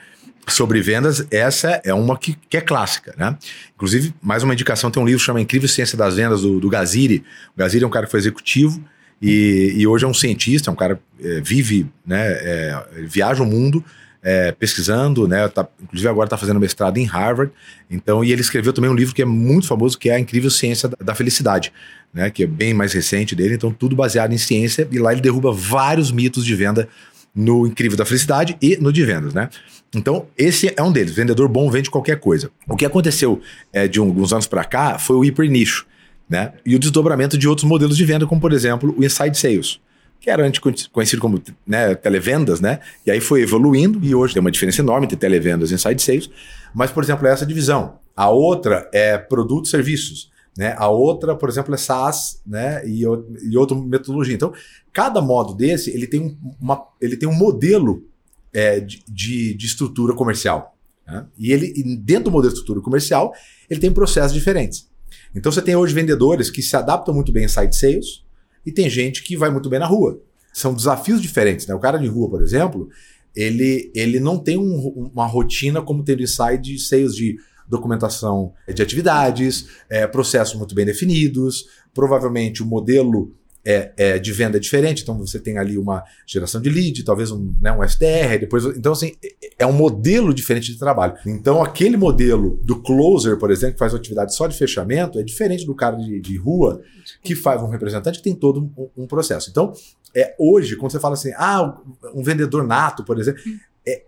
Sobre 0.47 0.81
vendas, 0.81 1.27
essa 1.29 1.79
é 1.83 1.93
uma 1.93 2.17
que, 2.17 2.35
que 2.49 2.57
é 2.57 2.61
clássica, 2.61 3.13
né? 3.17 3.37
Inclusive, 3.75 4.13
mais 4.21 4.41
uma 4.41 4.53
indicação: 4.53 4.89
tem 4.89 5.03
um 5.03 5.05
livro 5.05 5.19
que 5.19 5.25
chama 5.25 5.41
Incrível 5.41 5.67
Ciência 5.67 5.97
das 5.97 6.15
Vendas, 6.15 6.41
do, 6.41 6.59
do 6.59 6.69
Gaziri. 6.69 7.23
O 7.55 7.59
Gaziri 7.59 7.83
é 7.83 7.87
um 7.87 7.91
cara 7.91 8.05
que 8.05 8.11
foi 8.11 8.19
executivo 8.19 8.81
e, 9.21 9.73
e 9.75 9.85
hoje 9.85 10.05
é 10.05 10.07
um 10.07 10.13
cientista, 10.13 10.71
é 10.71 10.73
um 10.73 10.75
cara 10.75 10.99
é, 11.21 11.41
vive, 11.41 11.85
né? 12.05 12.25
É, 12.25 12.83
viaja 13.05 13.43
o 13.43 13.45
mundo 13.45 13.83
é, 14.21 14.51
pesquisando, 14.51 15.27
né? 15.27 15.47
Tá, 15.47 15.67
inclusive 15.81 16.09
agora 16.09 16.27
está 16.27 16.37
fazendo 16.37 16.59
mestrado 16.59 16.97
em 16.97 17.05
Harvard. 17.05 17.51
Então, 17.89 18.23
e 18.23 18.31
ele 18.31 18.41
escreveu 18.41 18.73
também 18.73 18.89
um 18.89 18.95
livro 18.95 19.13
que 19.13 19.21
é 19.21 19.25
muito 19.25 19.67
famoso, 19.67 19.97
que 19.97 20.09
é 20.09 20.15
A 20.15 20.19
Incrível 20.19 20.49
Ciência 20.49 20.89
da 21.01 21.15
Felicidade, 21.15 21.71
né? 22.13 22.29
Que 22.29 22.43
é 22.43 22.47
bem 22.47 22.73
mais 22.73 22.93
recente 22.93 23.35
dele. 23.35 23.55
Então, 23.55 23.71
tudo 23.71 23.95
baseado 23.95 24.33
em 24.33 24.37
ciência. 24.37 24.87
E 24.91 24.99
lá 24.99 25.11
ele 25.11 25.21
derruba 25.21 25.51
vários 25.51 26.11
mitos 26.11 26.45
de 26.45 26.55
venda 26.55 26.87
no 27.33 27.67
Incrível 27.67 27.97
da 27.97 28.05
Felicidade 28.05 28.57
e 28.61 28.77
no 28.77 28.91
de 28.91 29.03
vendas, 29.05 29.33
né? 29.33 29.49
Então, 29.95 30.27
esse 30.37 30.71
é 30.75 30.83
um 30.83 30.91
deles. 30.91 31.13
Vendedor 31.13 31.47
bom 31.47 31.69
vende 31.69 31.89
qualquer 31.89 32.19
coisa. 32.19 32.51
O 32.67 32.75
que 32.75 32.85
aconteceu 32.85 33.41
é, 33.73 33.87
de 33.87 33.99
uns 33.99 34.33
anos 34.33 34.45
para 34.45 34.63
cá 34.63 34.99
foi 34.99 35.15
o 35.15 35.23
hiper 35.23 35.49
nicho, 35.49 35.85
né? 36.29 36.53
E 36.65 36.75
o 36.75 36.79
desdobramento 36.79 37.37
de 37.37 37.47
outros 37.47 37.67
modelos 37.67 37.97
de 37.97 38.05
venda, 38.05 38.27
como 38.27 38.39
por 38.39 38.53
exemplo 38.53 38.93
o 38.97 39.03
inside 39.03 39.37
sales 39.37 39.79
que 40.19 40.29
era 40.29 40.45
antes 40.45 40.59
conhecido 40.89 41.21
como 41.21 41.41
né, 41.65 41.95
televendas, 41.95 42.59
né? 42.59 42.79
E 43.05 43.11
aí 43.11 43.21
foi 43.21 43.41
evoluindo 43.41 44.03
e 44.03 44.13
hoje 44.13 44.33
tem 44.33 44.41
uma 44.41 44.51
diferença 44.51 44.81
enorme 44.81 45.05
entre 45.05 45.17
televendas 45.17 45.71
e 45.71 45.75
inside 45.75 46.01
sales. 46.01 46.29
Mas, 46.73 46.91
por 46.91 47.03
exemplo, 47.03 47.25
é 47.27 47.31
essa 47.31 47.45
divisão. 47.45 47.99
A 48.15 48.29
outra 48.29 48.89
é 48.93 49.17
produtos 49.17 49.69
e 49.69 49.71
serviços. 49.71 50.29
Né? 50.57 50.75
A 50.77 50.89
outra, 50.89 51.35
por 51.35 51.47
exemplo, 51.47 51.73
é 51.73 51.77
SaaS 51.77 52.41
né? 52.45 52.85
e, 52.85 53.03
e 53.03 53.57
outra 53.57 53.77
metodologia. 53.77 54.35
Então, 54.35 54.53
cada 54.91 55.21
modo 55.21 55.53
desse 55.53 55.89
ele 55.89 56.05
tem, 56.05 56.37
uma, 56.59 56.85
ele 56.99 57.15
tem 57.15 57.29
um 57.29 57.33
modelo 57.33 58.03
é, 58.51 58.79
de, 58.81 59.01
de, 59.07 59.53
de, 59.53 59.65
estrutura 59.65 60.13
comercial. 60.13 60.75
Né? 61.07 61.25
E 61.37 61.53
ele, 61.53 61.97
dentro 61.97 62.25
do 62.25 62.31
modelo 62.31 62.51
de 62.51 62.59
estrutura 62.59 62.83
comercial, 62.83 63.33
ele 63.69 63.79
tem 63.79 63.89
processos 63.89 64.33
diferentes. 64.33 64.89
Então, 65.33 65.49
você 65.49 65.61
tem 65.61 65.77
hoje 65.77 65.93
vendedores 65.93 66.49
que 66.49 66.61
se 66.61 66.75
adaptam 66.75 67.13
muito 67.13 67.31
bem 67.31 67.45
em 67.45 67.47
side 67.47 67.75
sales, 67.75 68.23
e 68.69 68.71
tem 68.71 68.89
gente 68.89 69.23
que 69.23 69.35
vai 69.35 69.49
muito 69.49 69.69
bem 69.69 69.79
na 69.79 69.87
rua. 69.87 70.21
São 70.53 70.73
desafios 70.73 71.21
diferentes, 71.21 71.65
né? 71.67 71.73
O 71.73 71.79
cara 71.79 71.97
de 71.97 72.07
rua, 72.07 72.29
por 72.29 72.41
exemplo, 72.41 72.87
ele, 73.35 73.91
ele 73.95 74.19
não 74.19 74.37
tem 74.37 74.57
um, 74.57 75.09
uma 75.13 75.25
rotina 75.25 75.81
como 75.81 76.03
tem 76.03 76.15
do 76.15 76.23
inside 76.23 76.79
sales 76.79 77.15
de 77.15 77.35
documentação 77.67 78.53
de 78.67 78.81
atividades, 78.81 79.67
é, 79.89 80.07
processos 80.07 80.55
muito 80.55 80.73
bem 80.73 80.85
definidos, 80.85 81.65
provavelmente 81.93 82.63
o 82.63 82.65
modelo 82.65 83.35
é, 83.65 83.91
é, 83.97 84.19
de 84.19 84.31
venda 84.31 84.59
diferente, 84.59 85.03
então 85.03 85.17
você 85.17 85.39
tem 85.39 85.57
ali 85.57 85.77
uma 85.77 86.03
geração 86.25 86.61
de 86.61 86.69
lead, 86.69 87.03
talvez 87.03 87.31
um, 87.31 87.53
né, 87.61 87.71
um 87.71 87.83
SDR, 87.83 88.39
depois. 88.39 88.65
Então, 88.65 88.93
assim, 88.93 89.13
é 89.57 89.65
um 89.65 89.73
modelo 89.73 90.33
diferente 90.33 90.71
de 90.71 90.79
trabalho. 90.79 91.15
Então, 91.25 91.61
aquele 91.61 91.97
modelo 91.97 92.59
do 92.63 92.81
closer, 92.81 93.37
por 93.37 93.51
exemplo, 93.51 93.73
que 93.73 93.79
faz 93.79 93.93
uma 93.93 93.99
atividade 93.99 94.33
só 94.33 94.47
de 94.47 94.57
fechamento, 94.57 95.19
é 95.19 95.23
diferente 95.23 95.65
do 95.65 95.75
cara 95.75 95.97
de, 95.97 96.19
de 96.19 96.37
rua 96.37 96.81
que 97.23 97.35
faz 97.35 97.61
um 97.61 97.67
representante 97.67 98.19
que 98.19 98.23
tem 98.23 98.35
todo 98.35 98.71
um, 98.77 99.03
um, 99.03 99.07
processo. 99.07 99.49
Então, 99.49 99.73
é, 100.15 100.35
hoje, 100.39 100.75
quando 100.75 100.91
você 100.91 100.99
fala 100.99 101.13
assim, 101.13 101.31
ah, 101.35 101.77
um 102.13 102.23
vendedor 102.23 102.65
nato, 102.65 103.03
por 103.03 103.19
exemplo, 103.19 103.41
é, 103.85 104.03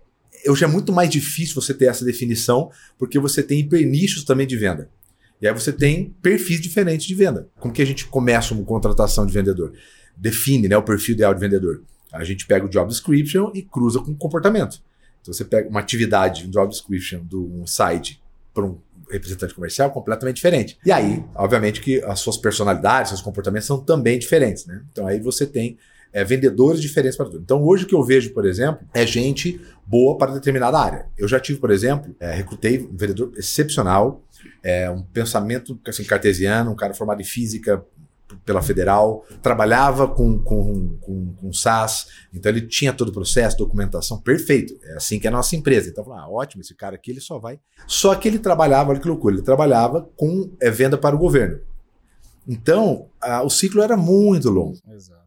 hoje 0.48 0.64
é 0.64 0.66
muito 0.68 0.92
mais 0.92 1.10
difícil 1.10 1.60
você 1.60 1.74
ter 1.74 1.86
essa 1.86 2.04
definição, 2.04 2.70
porque 2.98 3.18
você 3.18 3.42
tem 3.42 3.60
hipernichos 3.60 4.24
também 4.24 4.46
de 4.46 4.56
venda. 4.56 4.88
E 5.42 5.48
aí 5.48 5.52
você 5.52 5.72
tem 5.72 6.14
perfis 6.22 6.60
diferentes 6.60 7.04
de 7.04 7.16
venda. 7.16 7.48
Como 7.58 7.74
que 7.74 7.82
a 7.82 7.84
gente 7.84 8.06
começa 8.06 8.54
uma 8.54 8.62
contratação 8.62 9.26
de 9.26 9.32
vendedor? 9.32 9.72
Define 10.16 10.68
né, 10.68 10.76
o 10.76 10.82
perfil 10.84 11.16
ideal 11.16 11.34
de 11.34 11.40
vendedor. 11.40 11.82
A 12.12 12.22
gente 12.22 12.46
pega 12.46 12.64
o 12.64 12.68
job 12.68 12.88
description 12.88 13.50
e 13.52 13.60
cruza 13.60 13.98
com 13.98 14.12
o 14.12 14.16
comportamento. 14.16 14.80
Então 15.20 15.34
você 15.34 15.44
pega 15.44 15.68
uma 15.68 15.80
atividade, 15.80 16.46
um 16.46 16.50
job 16.50 16.70
description 16.70 17.24
de 17.24 17.34
um 17.34 17.66
site 17.66 18.22
para 18.54 18.64
um 18.64 18.78
representante 19.10 19.52
comercial 19.52 19.90
completamente 19.90 20.36
diferente. 20.36 20.78
E 20.86 20.92
aí, 20.92 21.24
obviamente, 21.34 21.80
que 21.80 22.00
as 22.04 22.20
suas 22.20 22.36
personalidades, 22.36 23.08
seus 23.08 23.20
comportamentos 23.20 23.66
são 23.66 23.80
também 23.80 24.20
diferentes, 24.20 24.64
né? 24.66 24.80
Então 24.92 25.08
aí 25.08 25.18
você 25.18 25.44
tem 25.44 25.76
é, 26.12 26.22
vendedores 26.22 26.80
diferentes 26.80 27.16
para 27.16 27.26
tudo. 27.26 27.40
Então, 27.40 27.64
hoje 27.64 27.84
o 27.84 27.86
que 27.86 27.94
eu 27.94 28.04
vejo, 28.04 28.32
por 28.32 28.44
exemplo, 28.44 28.86
é 28.92 29.06
gente 29.06 29.60
boa 29.86 30.16
para 30.16 30.32
determinada 30.32 30.78
área. 30.78 31.06
Eu 31.16 31.26
já 31.26 31.40
tive, 31.40 31.58
por 31.58 31.70
exemplo, 31.70 32.14
é, 32.20 32.32
recrutei 32.32 32.78
um 32.78 32.96
vendedor 32.96 33.32
excepcional, 33.36 34.22
é, 34.62 34.90
um 34.90 35.02
pensamento 35.02 35.78
assim, 35.86 36.04
cartesiano, 36.04 36.70
um 36.70 36.76
cara 36.76 36.94
formado 36.94 37.20
em 37.20 37.24
física 37.24 37.84
pela 38.44 38.62
Federal, 38.62 39.24
trabalhava 39.42 40.08
com, 40.08 40.38
com, 40.38 40.96
com, 41.00 41.34
com 41.34 41.52
SaaS, 41.52 42.06
então 42.32 42.50
ele 42.50 42.62
tinha 42.62 42.92
todo 42.92 43.08
o 43.08 43.12
processo, 43.12 43.58
documentação, 43.58 44.20
perfeito. 44.20 44.74
É 44.84 44.94
assim 44.94 45.18
que 45.18 45.26
é 45.26 45.30
a 45.30 45.32
nossa 45.32 45.54
empresa. 45.54 45.90
Então, 45.90 46.10
ah, 46.12 46.28
ótimo, 46.28 46.62
esse 46.62 46.74
cara 46.74 46.96
aqui 46.96 47.10
ele 47.10 47.20
só 47.20 47.38
vai. 47.38 47.60
Só 47.86 48.14
que 48.14 48.26
ele 48.26 48.38
trabalhava, 48.38 48.90
olha 48.90 49.00
que 49.00 49.08
loucura, 49.08 49.34
ele 49.34 49.42
trabalhava 49.42 50.08
com 50.16 50.50
é, 50.60 50.70
venda 50.70 50.96
para 50.96 51.14
o 51.14 51.18
governo. 51.18 51.60
Então, 52.48 53.06
a, 53.20 53.42
o 53.42 53.50
ciclo 53.50 53.82
era 53.82 53.96
muito 53.96 54.50
longo. 54.50 54.78
Exato. 54.88 55.22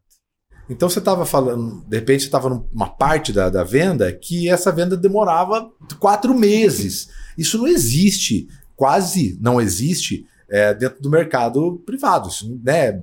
Então 0.70 0.90
você 0.90 1.00
estava 1.00 1.26
falando, 1.26 1.86
de 1.88 1.98
repente 1.98 2.22
você 2.22 2.28
estava 2.28 2.50
numa 2.50 2.90
parte 2.90 3.32
da, 3.32 3.50
da 3.50 3.64
venda 3.64 4.12
que 4.12 4.50
essa 4.50 4.72
venda 4.72 4.98
demorava 4.98 5.72
quatro 6.00 6.34
meses. 6.34 7.08
Isso 7.38 7.58
não 7.60 7.68
existe, 7.68 8.48
quase 8.76 9.38
não 9.42 9.60
existe 9.60 10.26
é, 10.50 10.74
dentro 10.74 11.02
do 11.02 11.10
mercado 11.10 11.82
privado, 11.86 12.30
né? 12.64 13.00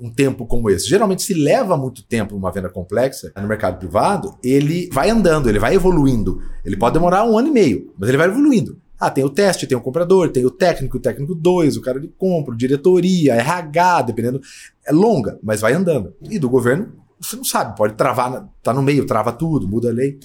Um 0.00 0.10
tempo 0.10 0.46
como 0.46 0.70
esse. 0.70 0.88
Geralmente 0.88 1.22
se 1.22 1.34
leva 1.34 1.76
muito 1.76 2.02
tempo 2.02 2.34
uma 2.34 2.50
venda 2.50 2.68
complexa 2.68 3.32
no 3.36 3.46
mercado 3.46 3.78
privado, 3.78 4.36
ele 4.42 4.88
vai 4.92 5.10
andando, 5.10 5.48
ele 5.48 5.58
vai 5.58 5.74
evoluindo. 5.74 6.40
Ele 6.64 6.76
pode 6.76 6.94
demorar 6.94 7.24
um 7.24 7.36
ano 7.36 7.48
e 7.48 7.52
meio, 7.52 7.92
mas 7.98 8.08
ele 8.08 8.18
vai 8.18 8.28
evoluindo. 8.28 8.80
Ah, 8.98 9.10
tem 9.10 9.22
o 9.22 9.30
teste, 9.30 9.66
tem 9.66 9.76
o 9.76 9.80
comprador, 9.82 10.30
tem 10.30 10.46
o 10.46 10.50
técnico, 10.50 10.96
o 10.96 11.00
técnico 11.00 11.34
2, 11.34 11.76
o 11.76 11.82
cara 11.82 12.00
de 12.00 12.08
compra, 12.08 12.56
diretoria, 12.56 13.34
RH, 13.34 14.02
dependendo. 14.02 14.40
É 14.86 14.90
longa, 14.90 15.38
mas 15.42 15.60
vai 15.60 15.74
andando. 15.74 16.14
E 16.22 16.38
do 16.38 16.48
governo, 16.48 16.94
você 17.20 17.36
não 17.36 17.44
sabe, 17.44 17.76
pode 17.76 17.94
travar, 17.94 18.48
tá 18.62 18.72
no 18.72 18.82
meio, 18.82 19.04
trava 19.04 19.32
tudo, 19.32 19.68
muda 19.68 19.90
a 19.90 19.92
lei. 19.92 20.18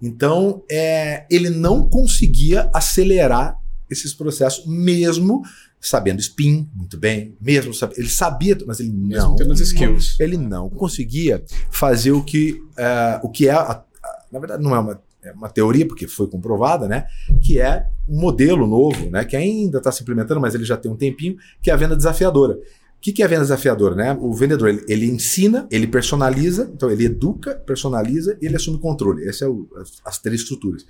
Então, 0.00 0.62
é, 0.70 1.24
ele 1.30 1.48
não 1.48 1.88
conseguia 1.88 2.68
acelerar 2.74 3.56
esses 3.92 4.14
processos, 4.14 4.66
mesmo 4.66 5.42
sabendo 5.80 6.20
spin 6.20 6.68
muito 6.74 6.96
bem, 6.96 7.36
mesmo 7.40 7.72
ele 7.96 8.08
sabia, 8.08 8.56
mas 8.66 8.78
ele 8.78 8.92
não, 8.92 9.34
skills. 9.60 10.16
Ele 10.20 10.36
não 10.36 10.70
conseguia 10.70 11.42
fazer 11.70 12.12
o 12.12 12.22
que, 12.22 12.52
uh, 12.52 13.26
o 13.26 13.28
que 13.28 13.48
é, 13.48 13.52
a, 13.52 13.60
a, 13.60 13.84
na 14.30 14.38
verdade, 14.38 14.62
não 14.62 14.74
é 14.74 14.78
uma, 14.78 15.02
é 15.24 15.32
uma 15.32 15.48
teoria, 15.48 15.86
porque 15.86 16.06
foi 16.06 16.26
comprovada, 16.26 16.88
né? 16.88 17.06
Que 17.40 17.60
é 17.60 17.86
um 18.08 18.20
modelo 18.20 18.66
novo, 18.66 19.10
né? 19.10 19.24
Que 19.24 19.36
ainda 19.36 19.78
está 19.78 19.92
se 19.92 20.02
implementando, 20.02 20.40
mas 20.40 20.54
ele 20.54 20.64
já 20.64 20.76
tem 20.76 20.90
um 20.90 20.96
tempinho, 20.96 21.36
que 21.60 21.70
é 21.70 21.74
a 21.74 21.76
venda 21.76 21.96
desafiadora. 21.96 22.54
O 22.54 23.00
que, 23.00 23.12
que 23.12 23.22
é 23.22 23.24
a 23.24 23.28
venda 23.28 23.42
desafiadora, 23.42 23.94
né? 23.94 24.16
O 24.20 24.32
vendedor 24.32 24.68
ele, 24.68 24.84
ele, 24.88 25.06
ensina, 25.06 25.66
ele 25.70 25.86
personaliza, 25.86 26.70
então 26.72 26.90
ele 26.90 27.06
educa, 27.06 27.54
personaliza 27.54 28.36
e 28.40 28.46
ele 28.46 28.56
assume 28.56 28.78
controle. 28.78 29.22
Essas 29.22 29.38
são 29.38 29.66
é 29.76 29.82
as 30.04 30.18
três 30.18 30.42
estruturas. 30.42 30.86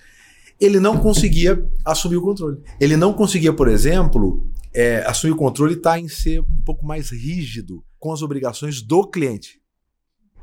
Ele 0.65 0.79
não 0.79 0.99
conseguia 0.99 1.65
assumir 1.85 2.17
o 2.17 2.23
controle. 2.23 2.59
Ele 2.81 2.97
não 2.97 3.13
conseguia, 3.13 3.53
por 3.53 3.69
exemplo, 3.69 4.47
é, 4.73 5.05
assumir 5.07 5.33
o 5.33 5.37
controle 5.37 5.75
está 5.75 5.99
em 5.99 6.09
ser 6.09 6.41
um 6.41 6.63
pouco 6.65 6.87
mais 6.87 7.11
rígido 7.11 7.85
com 7.99 8.13
as 8.13 8.23
obrigações 8.23 8.81
do 8.81 9.07
cliente. 9.07 9.61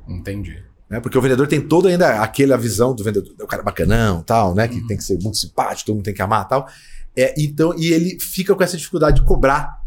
Entendi. 0.08 0.64
Né? 0.90 1.00
Porque 1.00 1.18
o 1.18 1.22
vendedor 1.22 1.48
tem 1.48 1.62
toda 1.62 1.88
ainda 1.88 2.22
aquela 2.22 2.58
visão 2.58 2.94
do 2.96 3.04
vendedor, 3.04 3.34
o 3.42 3.48
cara 3.48 3.62
bacanão, 3.62 4.24
tal, 4.24 4.56
né? 4.56 4.68
Que 4.68 4.80
uhum. 4.80 4.88
tem 4.88 4.98
que 4.98 5.04
ser 5.04 5.20
muito 5.22 5.38
simpático, 5.38 5.88
todo 5.88 5.96
mundo 5.96 6.06
tem 6.06 6.14
que 6.14 6.22
amar, 6.22 6.48
tal. 6.48 6.68
É, 7.16 7.34
então, 7.38 7.74
e 7.78 7.94
ele 7.94 8.20
fica 8.20 8.56
com 8.56 8.64
essa 8.64 8.78
dificuldade 8.78 9.22
de 9.22 9.26
cobrar, 9.26 9.84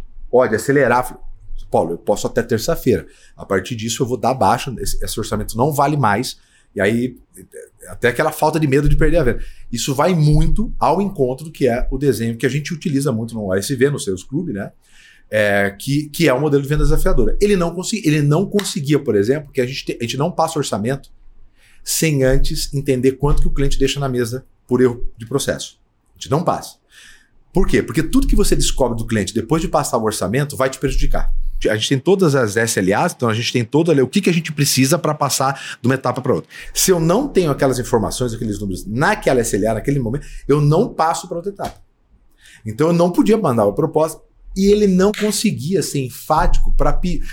de 0.49 0.55
acelerar. 0.55 1.19
Paulo, 1.71 1.93
eu 1.93 1.99
posso 1.99 2.27
até 2.27 2.43
terça-feira. 2.43 3.07
A 3.35 3.47
partir 3.47 3.75
disso, 3.75 4.03
eu 4.03 4.07
vou 4.07 4.19
dar 4.19 4.35
baixa. 4.35 4.75
Esse, 4.79 5.03
esse, 5.03 5.19
orçamento 5.19 5.57
não 5.57 5.73
vale 5.73 5.97
mais. 5.97 6.37
E 6.75 6.81
aí, 6.81 7.17
até 7.89 8.09
aquela 8.09 8.33
falta 8.33 8.61
de 8.61 8.67
medo 8.67 8.89
de 8.89 8.97
perder 8.97 9.19
a 9.19 9.25
venda. 9.25 9.45
Isso 9.71 9.95
vai 9.95 10.15
muito 10.15 10.73
ao 10.79 11.01
encontro 11.01 11.47
do 11.47 11.53
que 11.53 11.67
é 11.67 11.87
o 11.91 11.99
desenho 11.99 12.37
que 12.37 12.47
a 12.47 12.49
gente 12.49 12.73
utiliza 12.73 13.12
muito 13.12 13.35
no 13.35 13.53
ASV, 13.53 13.91
no 13.91 13.99
Sales 13.99 14.23
Club, 14.23 14.51
né? 14.51 14.73
É, 15.31 15.71
que, 15.71 16.11
que 16.11 16.29
é 16.29 16.35
o 16.35 16.41
modelo 16.41 16.62
de 16.62 16.69
venda 16.69 16.85
desafiadora. 16.85 17.37
Ele 17.41 17.57
não, 17.57 17.75
consegui, 17.75 18.07
ele 18.07 18.21
não 18.21 18.45
conseguia, 18.45 18.99
por 18.99 19.17
exemplo, 19.17 19.51
que 19.51 19.62
a 19.62 19.67
gente, 19.67 19.85
te, 19.85 19.99
a 19.99 20.03
gente 20.03 20.19
não 20.19 20.31
passa 20.31 20.59
orçamento 20.59 21.11
sem 21.83 22.23
antes 22.23 22.73
entender 22.75 23.12
quanto 23.12 23.41
que 23.41 23.49
o 23.49 23.51
cliente 23.51 23.79
deixa 23.79 23.99
na 23.99 24.11
mesa 24.11 24.45
por 24.69 24.83
erro 24.83 25.07
de 25.17 25.27
processo. 25.27 25.81
A 26.15 26.19
gente 26.19 26.31
não 26.31 26.45
passa. 26.45 26.77
Por 27.53 27.67
quê? 27.67 27.83
Porque 27.83 28.03
tudo 28.03 28.27
que 28.27 28.37
você 28.37 28.55
descobre 28.55 28.97
do 28.97 29.07
cliente 29.07 29.35
depois 29.35 29.62
de 29.62 29.69
passar 29.69 29.97
o 29.97 30.05
orçamento 30.05 30.57
vai 30.57 30.69
te 30.69 30.79
prejudicar 30.79 31.33
a 31.69 31.76
gente 31.76 31.88
tem 31.88 31.99
todas 31.99 32.35
as 32.35 32.57
SLAs, 32.57 33.12
então 33.14 33.28
a 33.28 33.35
gente 33.35 33.52
tem 33.52 33.64
todo 33.64 33.90
ali 33.90 34.00
o 34.00 34.09
que, 34.09 34.21
que 34.21 34.31
a 34.31 34.33
gente 34.33 34.52
precisa 34.52 34.99
para 34.99 35.14
passar 35.14 35.78
de 35.81 35.87
uma 35.88 35.95
etapa 35.95 36.21
para 36.21 36.35
outra. 36.35 36.50
Se 36.75 36.90
eu 36.90 37.00
não 37.00 37.28
tenho 37.28 37.50
aquelas 37.50 37.78
informações, 37.78 38.33
aqueles 38.33 38.59
números 38.59 38.87
naquela 38.87 39.40
SLA, 39.40 39.75
naquele 39.75 39.99
momento, 39.99 40.26
eu 40.47 40.61
não 40.61 40.92
passo 40.92 41.28
para 41.28 41.37
outra 41.37 41.52
etapa. 41.52 41.83
Então 42.64 42.88
eu 42.88 42.92
não 42.92 43.11
podia 43.11 43.37
mandar 43.37 43.64
a 43.64 43.73
proposta 43.73 44.23
e 44.57 44.66
ele 44.66 44.87
não 44.87 45.12
conseguia 45.12 45.83
ser 45.83 46.04
enfático 46.04 46.75
para 46.76 46.92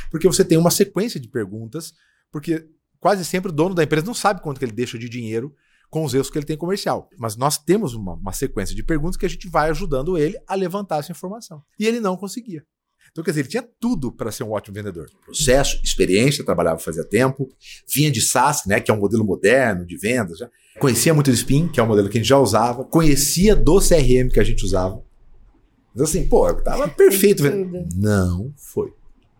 porque 0.09 0.27
você 0.27 0.43
tem 0.43 0.57
uma 0.57 0.71
sequência 0.71 1.19
de 1.19 1.27
perguntas, 1.27 1.93
porque 2.31 2.65
quase 2.99 3.25
sempre 3.25 3.51
o 3.51 3.53
dono 3.53 3.75
da 3.75 3.83
empresa 3.83 4.05
não 4.05 4.13
sabe 4.13 4.41
quanto 4.41 4.59
que 4.59 4.65
ele 4.65 4.71
deixa 4.71 4.97
de 4.97 5.09
dinheiro 5.09 5.53
com 5.89 6.03
os 6.03 6.13
erros 6.13 6.29
que 6.29 6.37
ele 6.37 6.45
tem 6.45 6.57
comercial. 6.57 7.09
Mas 7.17 7.35
nós 7.35 7.57
temos 7.57 7.93
uma, 7.93 8.13
uma 8.13 8.31
sequência 8.31 8.75
de 8.75 8.83
perguntas 8.83 9.17
que 9.17 9.25
a 9.25 9.29
gente 9.29 9.47
vai 9.47 9.69
ajudando 9.69 10.17
ele 10.17 10.39
a 10.47 10.55
levantar 10.55 10.99
essa 10.99 11.11
informação. 11.11 11.63
E 11.79 11.85
ele 11.85 11.99
não 11.99 12.15
conseguia. 12.15 12.63
Então, 13.11 13.23
quer 13.23 13.31
dizer, 13.31 13.41
ele 13.41 13.49
tinha 13.49 13.67
tudo 13.79 14.11
para 14.11 14.31
ser 14.31 14.43
um 14.43 14.51
ótimo 14.51 14.75
vendedor. 14.75 15.09
Processo, 15.23 15.79
experiência, 15.83 16.43
trabalhava 16.43 16.79
fazia 16.79 17.03
tempo, 17.03 17.49
vinha 17.87 18.11
de 18.11 18.21
SaaS, 18.21 18.65
né, 18.65 18.79
que 18.79 18.91
é 18.91 18.93
um 18.93 18.99
modelo 18.99 19.25
moderno 19.25 19.85
de 19.85 19.97
vendas, 19.97 20.39
já. 20.39 20.49
conhecia 20.79 21.13
muito 21.13 21.29
do 21.29 21.33
Spin, 21.33 21.67
que 21.67 21.79
é 21.79 21.83
um 21.83 21.87
modelo 21.87 22.09
que 22.09 22.17
a 22.17 22.21
gente 22.21 22.29
já 22.29 22.37
usava, 22.37 22.83
conhecia 22.83 23.55
do 23.55 23.79
CRM 23.79 24.29
que 24.31 24.39
a 24.39 24.43
gente 24.43 24.63
usava. 24.63 25.01
Então, 25.93 26.05
assim, 26.05 26.27
pô, 26.27 26.53
tava 26.53 26.87
perfeito. 26.89 27.43
Não 27.95 28.53
foi. 28.57 28.93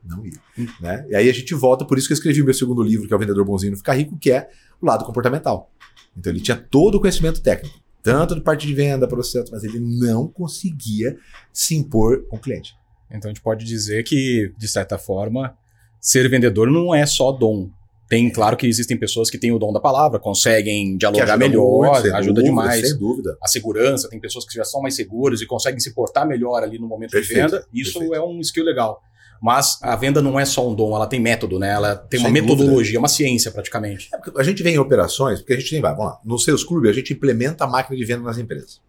Não 0.03 0.25
ia. 0.25 0.39
Né? 0.81 1.05
E 1.09 1.15
aí 1.15 1.29
a 1.29 1.33
gente 1.33 1.53
volta, 1.53 1.85
por 1.85 1.97
isso 1.97 2.07
que 2.07 2.13
eu 2.13 2.17
escrevi 2.17 2.43
meu 2.43 2.53
segundo 2.53 2.81
livro, 2.81 3.07
que 3.07 3.13
é 3.13 3.15
o 3.15 3.19
Vendedor 3.19 3.45
Bonzinho 3.45 3.77
Ficar 3.77 3.93
Rico, 3.93 4.17
que 4.17 4.31
é 4.31 4.49
o 4.81 4.85
lado 4.85 5.05
comportamental. 5.05 5.71
Então 6.17 6.31
ele 6.31 6.41
tinha 6.41 6.57
todo 6.57 6.95
o 6.95 6.99
conhecimento 6.99 7.41
técnico, 7.41 7.79
tanto 8.01 8.35
de 8.35 8.41
parte 8.41 8.65
de 8.65 8.73
venda, 8.73 9.07
processo, 9.07 9.51
mas 9.51 9.63
ele 9.63 9.79
não 9.79 10.27
conseguia 10.27 11.17
se 11.53 11.75
impor 11.75 12.25
com 12.27 12.38
o 12.38 12.39
cliente. 12.39 12.78
Então 13.12 13.30
a 13.30 13.34
gente 13.34 13.42
pode 13.42 13.66
dizer 13.66 14.04
que, 14.04 14.54
de 14.58 14.68
certa 14.68 14.98
forma, 14.98 15.58
ser 16.00 16.30
vendedor 16.30 16.70
não 16.70 16.94
é 16.94 17.06
só 17.06 17.32
dom. 17.32 17.70
Tem, 18.08 18.28
claro 18.30 18.58
que 18.58 18.66
existem 18.66 18.98
pessoas 18.98 19.30
que 19.30 19.38
têm 19.38 19.51
o 19.51 19.60
dom 19.60 19.72
da 19.72 19.80
palavra, 19.80 20.20
conseguem 20.20 20.98
dialogar 20.98 21.38
melhor, 21.38 21.92
muito, 21.92 22.16
ajuda 22.16 22.42
dúvida, 22.42 22.44
demais. 22.44 22.89
Sem 22.89 22.98
dúvida. 22.98 23.38
A 23.42 23.48
segurança, 23.48 24.10
tem 24.10 24.20
pessoas 24.20 24.46
que 24.46 24.54
já 24.56 24.63
são 24.63 24.82
mais 24.82 24.96
seguras 24.96 25.42
e 25.42 25.46
conseguem 25.46 25.80
se 25.80 25.94
portar 25.94 26.28
melhor 26.28 26.63
ali 26.63 26.80
no 26.80 26.88
momento 26.88 27.12
perfeito, 27.12 27.46
de 27.46 27.51
venda. 27.51 27.68
Isso 27.72 28.00
perfeito. 28.00 28.16
é 28.16 28.25
um 28.25 28.39
skill 28.39 28.66
legal. 28.66 29.00
Mas 29.39 29.78
a 29.82 29.96
venda 29.96 30.22
não 30.22 30.39
é 30.39 30.44
só 30.44 30.68
um 30.68 30.74
dom, 30.75 30.96
ela 30.96 31.08
tem 31.08 31.20
método, 31.20 31.60
né? 31.60 31.70
Ela 31.70 31.96
tem 31.96 32.20
uma 32.20 32.25
Sem 32.25 32.34
metodologia, 32.34 32.78
dúvida. 32.78 33.00
uma 33.00 33.08
ciência 33.08 33.51
praticamente. 33.51 34.10
É 34.13 34.39
a 34.39 34.44
gente 34.44 34.62
vem 34.62 34.75
em 34.75 34.80
operações, 34.80 35.39
porque 35.39 35.54
a 35.54 35.58
gente 35.58 35.70
tem, 35.70 35.80
vamos 35.80 36.00
lá, 36.00 36.20
no 36.25 36.38
Sales 36.38 36.63
Club 36.63 36.88
a 36.88 36.94
gente 36.94 37.13
implementa 37.13 37.63
a 37.63 37.68
máquina 37.68 37.96
de 37.96 38.04
venda 38.06 38.24
nas 38.24 38.38
empresas. 38.38 38.82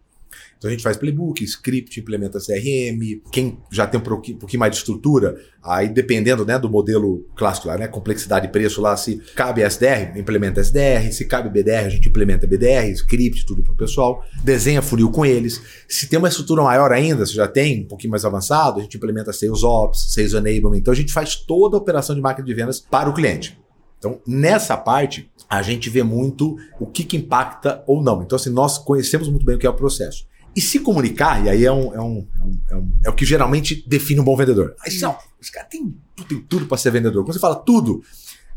Então 0.57 0.69
a 0.69 0.71
gente 0.71 0.83
faz 0.83 0.95
playbook, 0.95 1.43
script, 1.43 1.99
implementa 1.99 2.39
CRM. 2.39 3.21
Quem 3.31 3.57
já 3.71 3.87
tem 3.87 3.99
um 3.99 4.03
pouquinho 4.03 4.59
mais 4.59 4.71
de 4.71 4.77
estrutura, 4.77 5.35
aí 5.63 5.89
dependendo 5.89 6.45
né, 6.45 6.59
do 6.59 6.69
modelo 6.69 7.25
clássico 7.35 7.67
lá, 7.67 7.77
né? 7.77 7.87
Complexidade 7.87 8.45
e 8.45 8.49
preço 8.49 8.81
lá, 8.81 8.95
se 8.95 9.17
cabe 9.35 9.63
SDR, 9.63 10.17
implementa 10.17 10.61
SDR. 10.61 11.11
Se 11.11 11.25
cabe 11.25 11.49
BDR, 11.49 11.85
a 11.85 11.89
gente 11.89 12.09
implementa 12.09 12.45
BDR, 12.45 12.89
script, 12.91 13.45
tudo 13.45 13.63
para 13.63 13.73
o 13.73 13.75
pessoal. 13.75 14.23
Desenha 14.43 14.81
funil 14.81 15.09
com 15.09 15.25
eles. 15.25 15.61
Se 15.87 16.07
tem 16.07 16.19
uma 16.19 16.27
estrutura 16.27 16.61
maior 16.61 16.91
ainda, 16.91 17.25
se 17.25 17.33
já 17.33 17.47
tem 17.47 17.81
um 17.83 17.87
pouquinho 17.87 18.11
mais 18.11 18.23
avançado, 18.23 18.79
a 18.79 18.83
gente 18.83 18.97
implementa 18.97 19.33
Sales 19.33 19.63
Ops, 19.63 20.13
Sales 20.13 20.33
Enablement. 20.33 20.77
Então 20.77 20.91
a 20.91 20.95
gente 20.95 21.11
faz 21.11 21.35
toda 21.35 21.75
a 21.75 21.79
operação 21.79 22.15
de 22.15 22.21
máquina 22.21 22.45
de 22.45 22.53
vendas 22.53 22.79
para 22.79 23.09
o 23.09 23.13
cliente. 23.13 23.59
Então, 24.01 24.19
nessa 24.25 24.75
parte, 24.75 25.29
a 25.47 25.61
gente 25.61 25.87
vê 25.87 26.01
muito 26.01 26.57
o 26.79 26.87
que, 26.87 27.03
que 27.03 27.17
impacta 27.17 27.83
ou 27.85 28.01
não. 28.01 28.23
Então, 28.23 28.35
assim, 28.35 28.49
nós 28.49 28.79
conhecemos 28.79 29.29
muito 29.29 29.45
bem 29.45 29.55
o 29.55 29.59
que 29.59 29.67
é 29.67 29.69
o 29.69 29.75
processo. 29.75 30.25
E 30.55 30.59
se 30.59 30.79
comunicar, 30.79 31.45
e 31.45 31.49
aí 31.49 31.65
é, 31.65 31.71
um, 31.71 31.93
é, 31.93 32.01
um, 32.01 32.27
é, 32.69 32.75
um, 32.75 32.91
é 33.05 33.09
o 33.09 33.13
que 33.13 33.25
geralmente 33.25 33.85
define 33.87 34.19
um 34.19 34.23
bom 34.23 34.35
vendedor. 34.35 34.75
Aí, 34.85 34.97
não, 34.99 35.17
os 35.39 35.49
caras 35.49 35.69
têm, 35.69 35.95
tem 36.27 36.41
tudo 36.41 36.65
para 36.65 36.77
ser 36.77 36.91
vendedor. 36.91 37.23
Quando 37.23 37.33
você 37.33 37.39
fala 37.39 37.55
tudo, 37.55 38.03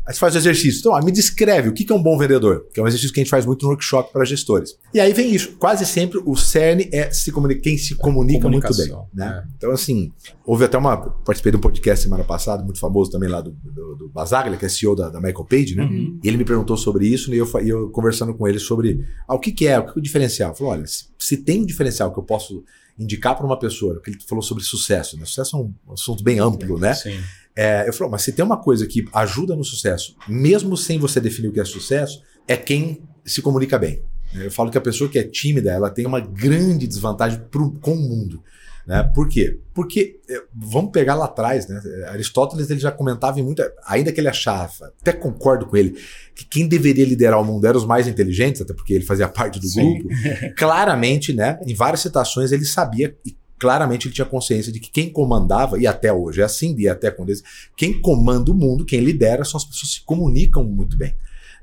Aí 0.05 0.13
você 0.13 0.19
faz 0.19 0.35
o 0.35 0.37
exercício. 0.37 0.79
Então, 0.79 0.91
ó, 0.91 1.01
me 1.01 1.11
descreve 1.11 1.69
o 1.69 1.73
que 1.73 1.91
é 1.91 1.95
um 1.95 2.01
bom 2.01 2.15
vendedor, 2.17 2.67
que 2.71 2.79
é 2.79 2.83
um 2.83 2.87
exercício 2.87 3.11
que 3.11 3.19
a 3.19 3.23
gente 3.23 3.29
faz 3.29 3.45
muito 3.45 3.63
no 3.63 3.69
workshop 3.69 4.13
para 4.13 4.23
gestores. 4.23 4.77
E 4.93 4.99
aí 4.99 5.11
vem 5.13 5.33
isso. 5.33 5.53
Quase 5.57 5.83
sempre 5.85 6.21
o 6.23 6.35
cerne 6.35 6.87
é 6.93 7.09
se 7.09 7.31
comunica, 7.31 7.61
quem 7.61 7.75
se 7.77 7.95
comunica 7.95 8.47
muito 8.47 8.75
bem. 8.77 8.95
Né? 9.13 9.43
É. 9.43 9.47
Então, 9.57 9.71
assim, 9.71 10.11
houve 10.45 10.63
até 10.63 10.77
uma. 10.77 10.95
Participei 10.97 11.51
de 11.51 11.57
um 11.57 11.61
podcast 11.61 12.03
semana 12.03 12.23
passada, 12.23 12.63
muito 12.63 12.79
famoso 12.79 13.09
também 13.09 13.27
lá 13.27 13.41
do, 13.41 13.51
do, 13.51 13.95
do 13.95 14.09
Basaglia, 14.09 14.57
que 14.57 14.65
é 14.65 14.69
CEO 14.69 14.95
da, 14.95 15.09
da 15.09 15.19
Michael 15.19 15.45
Page, 15.45 15.75
né? 15.75 15.83
Uhum. 15.83 16.19
E 16.23 16.27
ele 16.27 16.37
me 16.37 16.45
perguntou 16.45 16.77
sobre 16.77 17.07
isso, 17.07 17.31
né, 17.31 17.37
e 17.37 17.39
eu, 17.39 17.49
eu 17.65 17.89
conversando 17.89 18.33
com 18.35 18.47
ele 18.47 18.59
sobre 18.59 19.03
ah, 19.27 19.33
o 19.33 19.39
que, 19.39 19.51
que 19.51 19.65
é, 19.65 19.79
o 19.79 19.85
que 19.85 19.89
é 19.89 19.99
o 19.99 20.01
diferencial. 20.01 20.53
Falou: 20.53 20.73
olha, 20.73 20.85
se, 20.85 21.05
se 21.17 21.37
tem 21.37 21.63
um 21.63 21.65
diferencial 21.65 22.13
que 22.13 22.19
eu 22.19 22.23
posso 22.23 22.63
indicar 22.97 23.35
para 23.35 23.45
uma 23.45 23.57
pessoa, 23.57 23.95
porque 23.95 24.11
ele 24.11 24.19
falou 24.27 24.41
sobre 24.41 24.63
sucesso, 24.63 25.17
né? 25.17 25.25
Sucesso 25.25 25.57
é 25.57 25.59
um 25.59 25.93
assunto 25.93 26.23
bem 26.23 26.39
amplo, 26.39 26.77
né? 26.77 26.93
Sim. 26.93 27.19
É, 27.55 27.87
eu 27.87 27.93
falo, 27.93 28.11
mas 28.11 28.21
se 28.21 28.33
tem 28.33 28.43
uma 28.43 28.57
coisa 28.57 28.85
que 28.85 29.05
ajuda 29.13 29.55
no 29.55 29.63
sucesso, 29.63 30.15
mesmo 30.27 30.75
sem 30.75 30.99
você 30.99 31.21
definir 31.21 31.47
o 31.47 31.53
que 31.53 31.59
é 31.59 31.65
sucesso, 31.65 32.21
é 32.47 32.57
quem 32.57 33.01
se 33.23 33.41
comunica 33.41 33.79
bem. 33.79 34.03
Eu 34.33 34.51
falo 34.51 34.69
que 34.69 34.77
a 34.77 34.81
pessoa 34.81 35.09
que 35.09 35.17
é 35.17 35.23
tímida, 35.23 35.71
ela 35.71 35.89
tem 35.89 36.05
uma 36.05 36.19
grande 36.19 36.85
desvantagem 36.85 37.39
pro, 37.49 37.71
com 37.79 37.93
o 37.93 38.01
mundo. 38.01 38.43
Né? 38.85 39.01
Por 39.15 39.27
quê? 39.27 39.59
Porque, 39.73 40.19
é, 40.29 40.43
vamos 40.53 40.91
pegar 40.91 41.15
lá 41.15 41.25
atrás, 41.25 41.67
né? 41.67 41.81
Aristóteles 42.09 42.69
ele 42.69 42.79
já 42.79 42.91
comentava 42.91 43.39
em 43.39 43.43
muita. 43.43 43.71
Ainda 43.87 44.11
que 44.11 44.19
ele 44.19 44.27
achava, 44.27 44.93
até 45.01 45.11
concordo 45.11 45.65
com 45.65 45.75
ele, 45.75 45.97
que 46.35 46.45
quem 46.45 46.67
deveria 46.67 47.05
liderar 47.05 47.41
o 47.41 47.43
mundo 47.43 47.65
eram 47.65 47.79
os 47.79 47.85
mais 47.85 48.07
inteligentes, 48.07 48.61
até 48.61 48.73
porque 48.73 48.93
ele 48.93 49.05
fazia 49.05 49.27
parte 49.27 49.59
do 49.59 49.67
Sim. 49.67 49.99
grupo. 49.99 50.09
Claramente, 50.55 51.33
né? 51.33 51.59
Em 51.65 51.73
várias 51.73 52.01
citações 52.01 52.51
ele 52.51 52.65
sabia 52.65 53.15
e 53.25 53.35
claramente 53.57 54.07
ele 54.07 54.13
tinha 54.13 54.25
consciência 54.25 54.71
de 54.71 54.79
que 54.79 54.91
quem 54.91 55.09
comandava, 55.09 55.79
e 55.79 55.87
até 55.87 56.11
hoje 56.11 56.41
é 56.41 56.43
assim, 56.43 56.75
e 56.77 56.87
até 56.87 57.09
quando 57.09 57.31
quem 57.75 57.99
comanda 58.01 58.51
o 58.51 58.53
mundo, 58.53 58.85
quem 58.85 58.99
lidera, 58.99 59.43
são 59.43 59.57
as 59.57 59.65
pessoas 59.65 59.91
que 59.91 59.99
se 59.99 60.05
comunicam 60.05 60.63
muito 60.63 60.97
bem. 60.97 61.13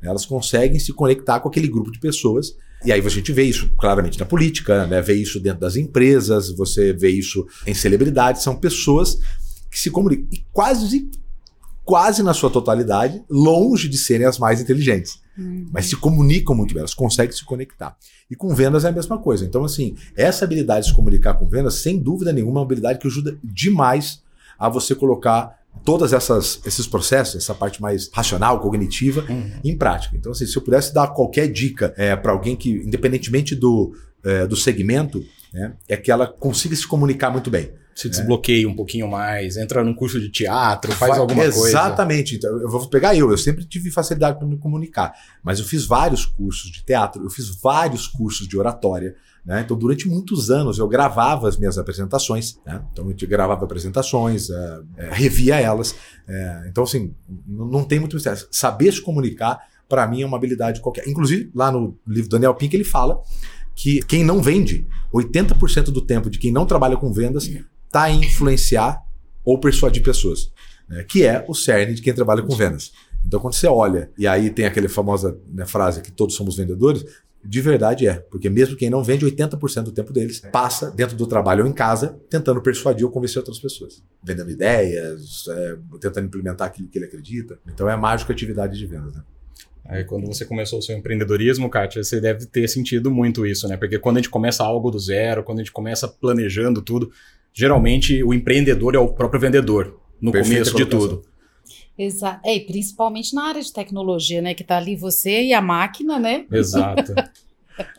Elas 0.03 0.27
conseguem 0.27 0.81
se 0.81 0.93
conectar 0.93 1.39
com 1.41 1.49
aquele 1.49 1.69
grupo 1.69 1.93
de 1.93 2.01
pessoas. 2.01 2.57
E 2.85 2.91
aí 2.91 3.01
a 3.01 3.09
gente 3.09 3.33
vê 3.33 3.45
isso 3.45 3.71
claramente 3.79 4.19
na 4.19 4.27
política, 4.27 4.87
né? 4.87 5.01
vê 5.01 5.15
isso 5.15 5.39
dentro 5.39 5.61
das 5.61 5.77
empresas, 5.77 6.51
você 6.51 6.93
vê 6.93 7.11
isso 7.11 7.47
em 7.65 7.73
celebridades, 7.73 8.43
são 8.43 8.57
pessoas 8.57 9.19
que 9.71 9.79
se 9.79 9.91
comunicam. 9.91 10.27
E 10.33 10.45
quase, 10.53 11.09
quase 11.85 12.23
na 12.23 12.33
sua 12.33 12.51
totalidade, 12.51 13.23
longe 13.29 13.89
de 13.89 13.99
serem 13.99 14.27
as 14.27 14.39
mais 14.39 14.61
inteligentes. 14.61 15.21
Uhum. 15.37 15.69
Mas 15.73 15.87
se 15.87 15.97
comunicam 15.97 16.55
muito 16.55 16.75
bem, 16.75 16.81
elas 16.81 16.95
conseguem 16.95 17.35
se 17.35 17.45
conectar. 17.45 17.97
E 18.31 18.37
com 18.37 18.55
vendas 18.55 18.85
é 18.85 18.89
a 18.89 18.93
mesma 18.93 19.19
coisa. 19.19 19.45
Então, 19.45 19.65
assim, 19.65 19.95
essa 20.17 20.45
habilidade 20.45 20.87
de 20.87 20.91
se 20.91 20.97
comunicar 20.97 21.35
com 21.35 21.49
vendas, 21.49 21.75
sem 21.77 21.99
dúvida 21.99 22.33
nenhuma, 22.33 22.53
é 22.53 22.55
uma 22.61 22.63
habilidade 22.63 22.99
que 22.99 23.07
ajuda 23.07 23.39
demais 23.43 24.23
a 24.59 24.69
você 24.69 24.95
colocar 24.95 25.59
todas 25.85 26.13
essas 26.13 26.61
esses 26.67 26.87
processos, 26.87 27.37
essa 27.37 27.55
parte 27.55 27.81
mais 27.81 28.11
racional, 28.13 28.61
cognitiva, 28.61 29.25
uhum. 29.29 29.53
em 29.65 29.77
prática. 29.77 30.17
Então, 30.17 30.33
assim, 30.33 30.47
se 30.47 30.57
eu 30.57 30.63
pudesse 30.63 30.95
dar 30.95 31.09
qualquer 31.09 31.51
dica 31.51 31.93
é, 31.97 32.15
para 32.15 32.33
alguém 32.33 32.55
que, 32.55 32.71
independentemente 32.71 33.57
do, 33.57 33.95
é, 34.23 34.47
do 34.47 34.55
segmento, 34.55 35.25
né, 35.53 35.75
é 35.89 35.97
que 35.97 36.11
ela 36.11 36.27
consiga 36.27 36.77
se 36.77 36.87
comunicar 36.87 37.31
muito 37.31 37.51
bem. 37.51 37.73
Se 37.95 38.09
desbloqueia 38.09 38.69
um 38.69 38.75
pouquinho 38.75 39.09
mais, 39.09 39.57
entra 39.57 39.85
num 39.85 39.95
curso 39.95 40.21
de 40.21 40.31
teatro, 40.31 40.93
faz 40.93 41.19
alguma 41.19 41.45
Exatamente. 41.45 41.59
coisa. 41.59 41.79
Exatamente. 41.79 42.37
Então, 42.37 42.61
eu 42.61 42.69
vou 42.69 42.89
pegar 42.89 43.15
eu. 43.15 43.31
Eu 43.31 43.39
sempre 43.39 43.65
tive 43.65 43.91
facilidade 43.91 44.39
para 44.39 44.47
me 44.47 44.57
comunicar. 44.57 45.13
Mas 45.43 45.59
eu 45.59 45.65
fiz 45.65 45.85
vários 45.85 46.25
cursos 46.25 46.71
de 46.71 46.85
teatro, 46.85 47.25
eu 47.25 47.31
fiz 47.31 47.49
vários 47.61 48.07
cursos 48.07 48.49
de 48.49 48.57
oratória. 48.57 49.15
Né? 49.45 49.61
Então, 49.65 49.77
durante 49.77 50.09
muitos 50.09 50.51
anos, 50.51 50.79
eu 50.79 50.87
gravava 50.89 51.49
as 51.49 51.57
minhas 51.57 51.77
apresentações. 51.77 52.59
Né? 52.65 52.83
Então, 52.93 53.11
eu 53.11 53.29
gravava 53.29 53.65
apresentações, 53.65 54.49
é, 54.51 54.81
é, 54.97 55.11
revia 55.13 55.61
elas. 55.61 55.95
É, 56.29 56.67
então, 56.69 56.85
assim, 56.85 57.15
não 57.47 57.85
tem 57.85 57.99
muito 57.99 58.15
mistério. 58.15 58.47
Saber 58.51 58.93
se 58.93 59.01
comunicar, 59.01 59.61
para 59.89 60.07
mim, 60.07 60.23
é 60.23 60.27
uma 60.27 60.37
habilidade 60.37 60.81
qualquer. 60.81 61.07
Inclusive, 61.09 61.51
lá 61.55 61.71
no 61.71 61.99
livro 62.07 62.29
do 62.29 62.33
Daniel 62.33 62.55
Pink, 62.55 62.75
ele 62.75 62.85
fala 62.85 63.21
que 63.75 64.01
quem 64.03 64.25
não 64.25 64.41
vende, 64.41 64.87
80% 65.13 65.85
do 65.87 66.01
tempo 66.01 66.31
de 66.31 66.39
quem 66.39 66.53
não 66.53 66.67
trabalha 66.67 66.97
com 66.97 67.13
vendas 67.13 67.47
está 67.93 68.11
em 68.11 68.25
influenciar 68.25 69.05
ou 69.45 69.61
persuadir 69.61 70.03
pessoas, 70.03 70.51
né? 70.89 71.05
que 71.05 71.25
é 71.25 71.45
o 71.47 71.55
cerne 71.55 71.95
de 71.95 72.01
quem 72.01 72.15
trabalha 72.15 72.43
com 72.43 72.57
vendas. 72.57 72.93
Então, 73.25 73.39
quando 73.39 73.55
você 73.55 73.67
olha, 73.69 74.11
e 74.19 74.27
aí 74.27 74.51
tem 74.51 74.65
aquela 74.65 74.89
famosa 74.89 75.39
né, 75.53 75.67
frase 75.67 76.01
que 76.01 76.11
todos 76.11 76.35
somos 76.35 76.57
vendedores, 76.57 77.05
de 77.45 77.61
verdade 77.61 78.07
é, 78.07 78.15
porque 78.15 78.49
mesmo 78.49 78.77
quem 78.77 78.89
não 78.89 79.03
vende, 79.03 79.27
80% 79.27 79.83
do 79.83 79.93
tempo 79.93 80.13
deles 80.13 80.41
passa 80.53 80.91
dentro 80.91 81.17
do 81.17 81.27
trabalho 81.27 81.65
ou 81.65 81.71
em 81.71 81.73
casa, 81.73 82.19
tentando 82.31 82.63
persuadir 82.63 83.05
ou 83.05 83.11
convencer 83.11 83.39
outras 83.39 83.59
pessoas. 83.59 84.03
Vendendo 84.23 84.51
ideias, 84.51 85.45
é, 85.49 85.77
tentando 86.01 86.27
implementar 86.27 86.69
aquilo 86.69 86.89
que 86.89 86.99
ele 86.99 87.07
acredita. 87.07 87.59
Então 87.67 87.89
é 87.89 87.93
a 87.93 87.97
mágica 87.97 88.33
atividade 88.33 88.79
de 88.79 88.87
vendas. 88.87 89.15
Né? 89.15 89.23
Aí 89.85 90.05
quando 90.05 90.27
você 90.27 90.45
começou 90.45 90.79
o 90.79 90.83
seu 90.83 90.97
empreendedorismo, 90.97 91.69
Kátia, 91.69 92.05
você 92.05 92.21
deve 92.21 92.47
ter 92.47 92.69
sentido 92.69 93.11
muito 93.11 93.45
isso, 93.45 93.67
né? 93.67 93.77
Porque 93.77 93.99
quando 93.99 94.19
a 94.19 94.21
gente 94.21 94.31
começa 94.31 94.63
algo 94.63 94.91
do 94.91 94.99
zero, 94.99 95.43
quando 95.43 95.59
a 95.59 95.63
gente 95.63 95.73
começa 95.73 96.07
planejando 96.07 96.81
tudo, 96.81 97.11
geralmente 97.53 98.23
o 98.23 98.33
empreendedor 98.33 98.95
é 98.95 98.99
o 98.99 99.09
próprio 99.09 99.41
vendedor 99.41 100.01
no 100.21 100.33
Perfeita 100.33 100.71
começo 100.71 100.77
de 100.77 100.87
tudo. 100.87 101.23
Exato. 101.97 102.41
É, 102.45 102.57
e 102.57 102.61
principalmente 102.61 103.35
na 103.35 103.45
área 103.45 103.61
de 103.61 103.73
tecnologia, 103.73 104.41
né? 104.41 104.55
Que 104.55 104.65
tá 104.65 104.79
ali 104.79 104.97
você 104.97 105.43
e 105.43 105.53
a 105.53 105.61
máquina, 105.61 106.19
né? 106.19 106.47
Exato. 106.51 107.15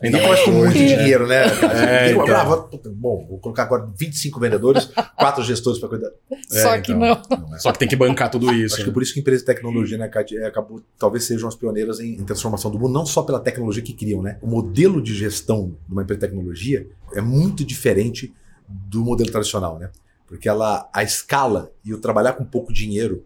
Ainda 0.00 0.18
com 0.44 0.50
muito 0.52 0.72
dinheiro, 0.72 1.26
né? 1.26 1.44
É, 1.46 2.12
então. 2.12 2.24
ah, 2.36 2.68
bom, 2.92 3.26
vou 3.28 3.38
colocar 3.38 3.64
agora 3.64 3.88
25 3.98 4.38
vendedores, 4.38 4.88
quatro 5.16 5.42
gestores 5.42 5.80
para 5.80 5.88
cuidar. 5.88 6.10
É, 6.52 6.62
Só 6.62 6.80
que 6.80 6.92
então, 6.92 7.22
não. 7.30 7.38
não 7.38 7.54
é. 7.56 7.58
Só 7.58 7.72
que 7.72 7.78
tem 7.78 7.88
que 7.88 7.96
bancar 7.96 8.30
tudo 8.30 8.52
isso. 8.52 8.74
Acho 8.74 8.82
né? 8.82 8.88
que 8.88 8.92
por 8.92 9.02
isso 9.02 9.12
que 9.12 9.18
a 9.18 9.22
empresa 9.22 9.40
de 9.40 9.46
tecnologia, 9.46 9.96
né, 9.96 10.08
Cátia, 10.08 10.46
acabou, 10.46 10.80
talvez 10.98 11.24
sejam 11.24 11.48
as 11.48 11.54
pioneiras 11.54 12.00
em, 12.00 12.12
em, 12.12 12.24
transformação 12.24 12.70
do 12.70 12.78
mundo, 12.78 12.92
não 12.92 13.06
só 13.06 13.22
pela 13.22 13.40
tecnologia 13.40 13.82
que 13.82 13.92
criam, 13.92 14.22
né? 14.22 14.38
O 14.42 14.46
modelo 14.46 15.02
de 15.02 15.14
gestão 15.14 15.76
de 15.86 15.92
uma 15.92 16.02
empresa 16.02 16.20
de 16.20 16.26
tecnologia 16.26 16.86
é 17.14 17.20
muito 17.20 17.64
diferente 17.64 18.32
do 18.68 19.04
modelo 19.04 19.30
tradicional, 19.30 19.78
né? 19.78 19.90
Porque 20.26 20.48
ela, 20.48 20.88
a 20.92 21.02
escala 21.02 21.72
e 21.84 21.92
o 21.92 21.98
trabalhar 21.98 22.32
com 22.32 22.44
pouco 22.44 22.72
dinheiro 22.72 23.24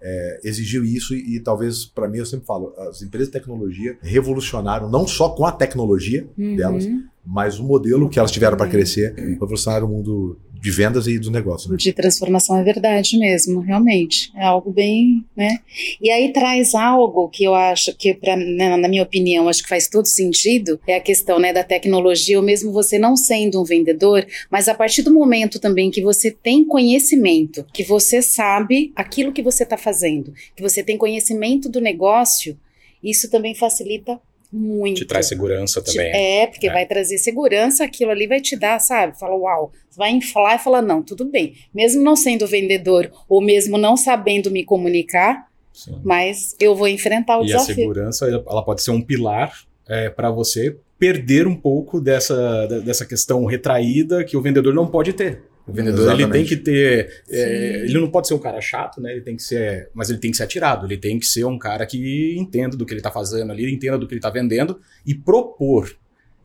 é, 0.00 0.40
exigiu 0.44 0.84
isso 0.84 1.14
e, 1.14 1.36
e 1.36 1.40
talvez 1.40 1.84
para 1.84 2.08
mim 2.08 2.18
eu 2.18 2.26
sempre 2.26 2.46
falo 2.46 2.72
as 2.78 3.02
empresas 3.02 3.28
de 3.28 3.32
tecnologia 3.32 3.98
revolucionaram 4.00 4.88
não 4.88 5.06
só 5.08 5.30
com 5.30 5.44
a 5.44 5.50
tecnologia 5.50 6.28
uhum. 6.38 6.54
delas 6.54 6.86
mas 7.26 7.58
o 7.58 7.64
modelo 7.64 8.08
que 8.08 8.18
elas 8.18 8.30
tiveram 8.30 8.56
para 8.56 8.70
crescer 8.70 9.12
revolucionaram 9.16 9.88
o 9.88 9.90
mundo 9.90 10.38
de 10.60 10.70
vendas 10.70 11.06
e 11.06 11.18
do 11.18 11.30
negócio. 11.30 11.70
Né? 11.70 11.76
De 11.76 11.92
transformação 11.92 12.56
é 12.56 12.64
verdade 12.64 13.18
mesmo, 13.18 13.60
realmente. 13.60 14.30
É 14.36 14.44
algo 14.44 14.70
bem, 14.70 15.24
né? 15.36 15.58
E 16.00 16.10
aí 16.10 16.32
traz 16.32 16.74
algo 16.74 17.28
que 17.28 17.44
eu 17.44 17.54
acho 17.54 17.94
que, 17.96 18.14
pra, 18.14 18.36
né, 18.36 18.76
na 18.76 18.88
minha 18.88 19.02
opinião, 19.02 19.48
acho 19.48 19.62
que 19.62 19.68
faz 19.68 19.88
todo 19.88 20.06
sentido, 20.06 20.80
é 20.86 20.96
a 20.96 21.00
questão 21.00 21.38
né, 21.38 21.52
da 21.52 21.62
tecnologia, 21.62 22.38
ou 22.38 22.44
mesmo 22.44 22.72
você 22.72 22.98
não 22.98 23.16
sendo 23.16 23.60
um 23.60 23.64
vendedor, 23.64 24.26
mas 24.50 24.68
a 24.68 24.74
partir 24.74 25.02
do 25.02 25.14
momento 25.14 25.60
também 25.60 25.90
que 25.90 26.02
você 26.02 26.30
tem 26.30 26.64
conhecimento, 26.64 27.64
que 27.72 27.84
você 27.84 28.20
sabe 28.20 28.92
aquilo 28.96 29.32
que 29.32 29.42
você 29.42 29.62
está 29.62 29.76
fazendo, 29.76 30.32
que 30.56 30.62
você 30.62 30.82
tem 30.82 30.98
conhecimento 30.98 31.68
do 31.68 31.80
negócio, 31.80 32.58
isso 33.02 33.30
também 33.30 33.54
facilita 33.54 34.20
muito. 34.52 34.98
Te 34.98 35.04
traz 35.04 35.26
segurança 35.26 35.82
também. 35.82 36.10
É, 36.14 36.46
porque 36.46 36.68
é. 36.68 36.72
vai 36.72 36.86
trazer 36.86 37.18
segurança, 37.18 37.84
aquilo 37.84 38.10
ali 38.10 38.26
vai 38.26 38.40
te 38.40 38.56
dar, 38.56 38.78
sabe? 38.78 39.18
Fala, 39.18 39.34
uau. 39.36 39.72
Vai 39.96 40.10
inflar 40.10 40.56
e 40.56 40.58
fala, 40.62 40.80
não, 40.80 41.02
tudo 41.02 41.24
bem. 41.24 41.54
Mesmo 41.74 42.02
não 42.02 42.16
sendo 42.16 42.46
vendedor, 42.46 43.10
ou 43.28 43.42
mesmo 43.42 43.76
não 43.76 43.96
sabendo 43.96 44.50
me 44.50 44.64
comunicar, 44.64 45.48
Sim. 45.72 46.00
mas 46.04 46.56
eu 46.58 46.74
vou 46.74 46.88
enfrentar 46.88 47.38
o 47.38 47.42
e 47.42 47.46
desafio. 47.46 47.70
E 47.70 47.72
a 47.72 47.76
segurança, 47.76 48.26
ela 48.26 48.64
pode 48.64 48.82
ser 48.82 48.90
um 48.90 49.02
pilar 49.02 49.52
é, 49.88 50.08
para 50.08 50.30
você 50.30 50.76
perder 50.98 51.46
um 51.46 51.54
pouco 51.54 52.00
dessa, 52.00 52.66
dessa 52.84 53.06
questão 53.06 53.44
retraída 53.44 54.24
que 54.24 54.36
o 54.36 54.42
vendedor 54.42 54.74
não 54.74 54.86
pode 54.86 55.12
ter. 55.12 55.42
O 55.68 55.72
vendedor 55.72 56.00
Exatamente. 56.00 56.22
ele 56.22 56.32
tem 56.32 56.44
que 56.46 56.56
ter. 56.56 57.22
É, 57.28 57.84
ele 57.84 58.00
não 58.00 58.10
pode 58.10 58.26
ser 58.26 58.34
um 58.34 58.38
cara 58.38 58.58
chato, 58.60 59.02
né? 59.02 59.12
Ele 59.12 59.20
tem 59.20 59.36
que 59.36 59.42
ser. 59.42 59.90
Mas 59.92 60.08
ele 60.08 60.18
tem 60.18 60.30
que 60.30 60.36
ser 60.36 60.44
atirado. 60.44 60.86
Ele 60.86 60.96
tem 60.96 61.18
que 61.18 61.26
ser 61.26 61.44
um 61.44 61.58
cara 61.58 61.84
que 61.84 62.36
entenda 62.38 62.74
do 62.74 62.86
que 62.86 62.92
ele 62.92 63.00
está 63.00 63.10
fazendo 63.10 63.52
ali, 63.52 63.70
entenda 63.70 63.98
do 63.98 64.06
que 64.06 64.14
ele 64.14 64.18
está 64.18 64.30
vendendo 64.30 64.80
e 65.06 65.14
propor. 65.14 65.94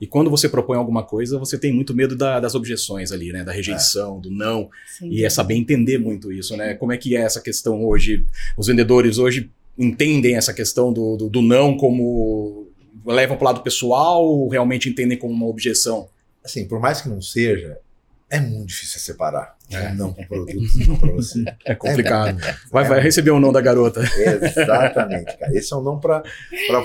E 0.02 0.06
quando 0.06 0.30
você 0.30 0.50
propõe 0.50 0.78
alguma 0.78 1.04
coisa, 1.04 1.40
você 1.40 1.58
tem 1.58 1.72
muito 1.72 1.96
medo 1.96 2.18
da, 2.18 2.38
das 2.38 2.54
objeções 2.56 3.14
ali, 3.14 3.32
né? 3.32 3.46
Da 3.46 3.54
rejeição, 3.54 4.18
é. 4.18 4.22
do 4.22 4.30
não. 4.30 4.70
Sim. 4.86 5.10
E 5.10 5.24
é 5.24 5.30
saber 5.30 5.56
entender 5.56 5.98
muito 5.98 6.30
isso, 6.30 6.58
né? 6.58 6.74
Como 6.74 6.92
é 6.92 6.98
que 6.98 7.16
é 7.16 7.22
essa 7.22 7.40
questão 7.40 7.86
hoje? 7.86 8.26
Os 8.58 8.68
vendedores 8.68 9.18
hoje 9.18 9.50
entendem 9.78 10.36
essa 10.36 10.54
questão 10.54 10.92
do, 10.92 11.16
do, 11.16 11.30
do 11.30 11.42
não 11.42 11.78
como. 11.78 12.68
levam 13.06 13.38
para 13.38 13.46
o 13.46 13.48
lado 13.48 13.64
pessoal 13.64 14.26
ou 14.26 14.50
realmente 14.50 14.90
entendem 14.90 15.18
como 15.18 15.34
uma 15.34 15.48
objeção? 15.48 16.10
Assim, 16.44 16.68
por 16.68 16.82
mais 16.82 17.00
que 17.00 17.08
não 17.08 17.22
seja, 17.22 17.78
é 18.34 18.40
muito 18.40 18.70
difícil 18.70 19.00
separar. 19.00 19.56
É. 19.70 19.94
Não 19.94 20.12
para 20.12 20.24
o 20.24 20.28
produto, 20.28 20.60
não 20.88 20.98
para 20.98 21.12
você. 21.12 21.46
É 21.64 21.76
complicado. 21.76 22.44
É, 22.44 22.58
vai, 22.72 22.84
vai 22.84 23.00
receber 23.00 23.30
o 23.30 23.36
um 23.36 23.40
não 23.40 23.52
da 23.52 23.62
garota. 23.62 24.02
Exatamente, 24.02 25.38
cara. 25.38 25.56
Esse 25.56 25.72
é 25.72 25.78
um 25.78 25.84
não 25.84 26.00
para 26.00 26.24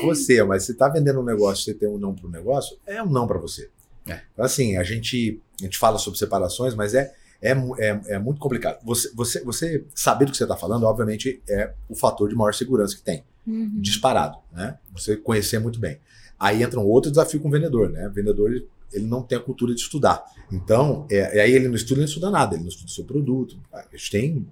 você, 0.03 0.43
mas 0.45 0.65
você 0.65 0.73
está 0.73 0.91
vendendo 0.91 1.21
um 1.21 1.25
negócio, 1.25 1.65
você 1.65 1.73
tem 1.73 1.89
um 1.89 1.97
não 1.97 2.15
para 2.15 2.27
o 2.27 2.31
negócio, 2.31 2.77
é 2.87 3.03
um 3.03 3.09
não 3.09 3.27
para 3.27 3.39
você. 3.39 3.71
É. 4.07 4.21
Então, 4.31 4.45
assim, 4.45 4.77
a 4.77 4.83
gente, 4.83 5.41
a 5.59 5.65
gente 5.65 5.79
fala 5.79 5.97
sobre 5.97 6.19
separações, 6.19 6.75
mas 6.75 6.93
é, 6.93 7.15
é, 7.41 7.53
é, 7.79 8.01
é 8.09 8.19
muito 8.19 8.39
complicado. 8.39 8.81
Você, 8.85 9.11
você, 9.15 9.43
você 9.43 9.87
saber 9.95 10.27
do 10.27 10.33
que 10.33 10.37
você 10.37 10.45
está 10.45 10.57
falando, 10.57 10.85
obviamente, 10.85 11.43
é 11.49 11.73
o 11.89 11.95
fator 11.95 12.29
de 12.29 12.35
maior 12.35 12.53
segurança 12.53 12.95
que 12.95 13.03
tem. 13.03 13.25
Uhum. 13.47 13.81
Disparado, 13.81 14.37
né? 14.53 14.77
Você 14.93 15.17
conhecer 15.17 15.59
muito 15.59 15.81
bem. 15.81 15.99
Aí 16.39 16.63
entra 16.63 16.79
um 16.79 16.85
outro 16.85 17.11
desafio 17.11 17.41
com 17.41 17.49
o 17.49 17.51
vendedor, 17.51 17.89
né? 17.89 18.07
O 18.07 18.13
vendedor 18.13 18.51
ele 18.93 19.07
não 19.07 19.23
tem 19.23 19.37
a 19.37 19.41
cultura 19.41 19.75
de 19.75 19.81
estudar. 19.81 20.25
Então, 20.51 21.07
é, 21.11 21.41
aí 21.41 21.53
ele 21.53 21.69
não 21.69 21.75
estuda, 21.75 21.95
ele 21.95 22.01
não 22.03 22.09
estuda 22.09 22.31
nada, 22.31 22.55
ele 22.55 22.63
não 22.63 22.69
estuda 22.69 22.87
o 22.87 22.93
seu 22.93 23.05
produto. 23.05 23.59
A 23.73 23.97
gente 23.97 24.11
tem, 24.11 24.47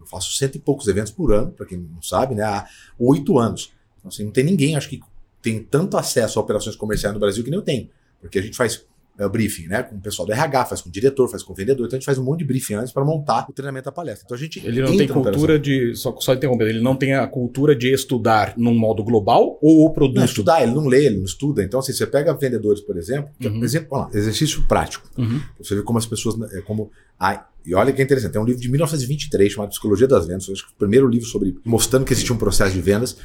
eu 0.00 0.06
faço 0.06 0.32
cento 0.36 0.56
e 0.56 0.58
poucos 0.58 0.88
eventos 0.88 1.12
por 1.12 1.32
ano, 1.32 1.52
para 1.52 1.66
quem 1.66 1.78
não 1.78 2.02
sabe, 2.02 2.34
né, 2.34 2.42
há 2.42 2.66
oito 2.98 3.38
anos. 3.38 3.72
Então, 3.98 4.08
assim, 4.08 4.24
não 4.24 4.32
tem 4.32 4.44
ninguém, 4.44 4.76
acho 4.76 4.88
que 4.88 5.00
tem 5.40 5.62
tanto 5.62 5.96
acesso 5.96 6.38
a 6.38 6.42
operações 6.42 6.74
comerciais 6.74 7.14
no 7.14 7.20
Brasil 7.20 7.44
que 7.44 7.50
nem 7.50 7.58
eu 7.58 7.64
tenho. 7.64 7.88
Porque 8.20 8.38
a 8.38 8.42
gente 8.42 8.56
faz 8.56 8.84
é, 9.18 9.24
o 9.24 9.30
briefing, 9.30 9.66
né? 9.66 9.82
Com 9.82 9.96
o 9.96 10.00
pessoal 10.00 10.26
do 10.26 10.32
RH, 10.32 10.66
faz 10.66 10.82
com 10.82 10.88
o 10.88 10.92
diretor, 10.92 11.28
faz 11.28 11.42
com 11.42 11.52
o 11.52 11.56
vendedor. 11.56 11.86
Então 11.86 11.96
a 11.96 11.98
gente 11.98 12.04
faz 12.06 12.18
um 12.18 12.24
monte 12.24 12.40
de 12.40 12.44
briefing 12.44 12.74
antes 12.74 12.92
para 12.92 13.04
montar 13.04 13.46
o 13.48 13.52
treinamento 13.52 13.86
da 13.86 13.92
palestra. 13.92 14.24
Então 14.24 14.36
a 14.36 14.40
gente. 14.40 14.64
Ele 14.64 14.82
não 14.82 14.96
tem 14.96 15.08
cultura 15.08 15.58
de. 15.58 15.94
Só, 15.94 16.14
só 16.20 16.34
interrompendo, 16.34 16.70
ele 16.70 16.82
não 16.82 16.94
tem 16.94 17.14
a 17.14 17.26
cultura 17.26 17.74
de 17.74 17.92
estudar 17.92 18.54
num 18.56 18.74
modo 18.74 19.02
global 19.02 19.58
ou 19.62 19.86
o 19.86 19.90
produto? 19.90 20.18
Não, 20.18 20.24
estudar, 20.24 20.62
ele 20.62 20.72
não 20.72 20.86
lê, 20.86 21.06
ele 21.06 21.16
não 21.16 21.24
estuda. 21.24 21.62
Então, 21.62 21.80
assim, 21.80 21.92
você 21.92 22.06
pega 22.06 22.34
vendedores, 22.34 22.80
por 22.80 22.96
exemplo, 22.96 23.30
que, 23.40 23.48
uhum. 23.48 23.64
exemplo 23.64 23.98
lá, 23.98 24.10
exercício 24.12 24.66
prático. 24.68 25.08
Uhum. 25.16 25.40
Você 25.58 25.74
vê 25.74 25.82
como 25.82 25.98
as 25.98 26.06
pessoas. 26.06 26.36
É, 26.52 26.60
como 26.60 26.90
a, 27.18 27.46
e 27.64 27.74
olha 27.74 27.92
que 27.92 28.02
interessante, 28.02 28.32
tem 28.32 28.40
um 28.40 28.44
livro 28.44 28.60
de 28.60 28.68
1923 28.70 29.52
chamado 29.52 29.70
Psicologia 29.70 30.06
das 30.06 30.26
Vendas, 30.26 30.48
acho 30.48 30.66
que 30.66 30.72
o 30.72 30.76
primeiro 30.76 31.08
livro 31.08 31.26
sobre 31.26 31.58
mostrando 31.64 32.04
que 32.04 32.12
existia 32.12 32.34
um 32.34 32.38
processo 32.38 32.74
de 32.74 32.80
vendas. 32.80 33.16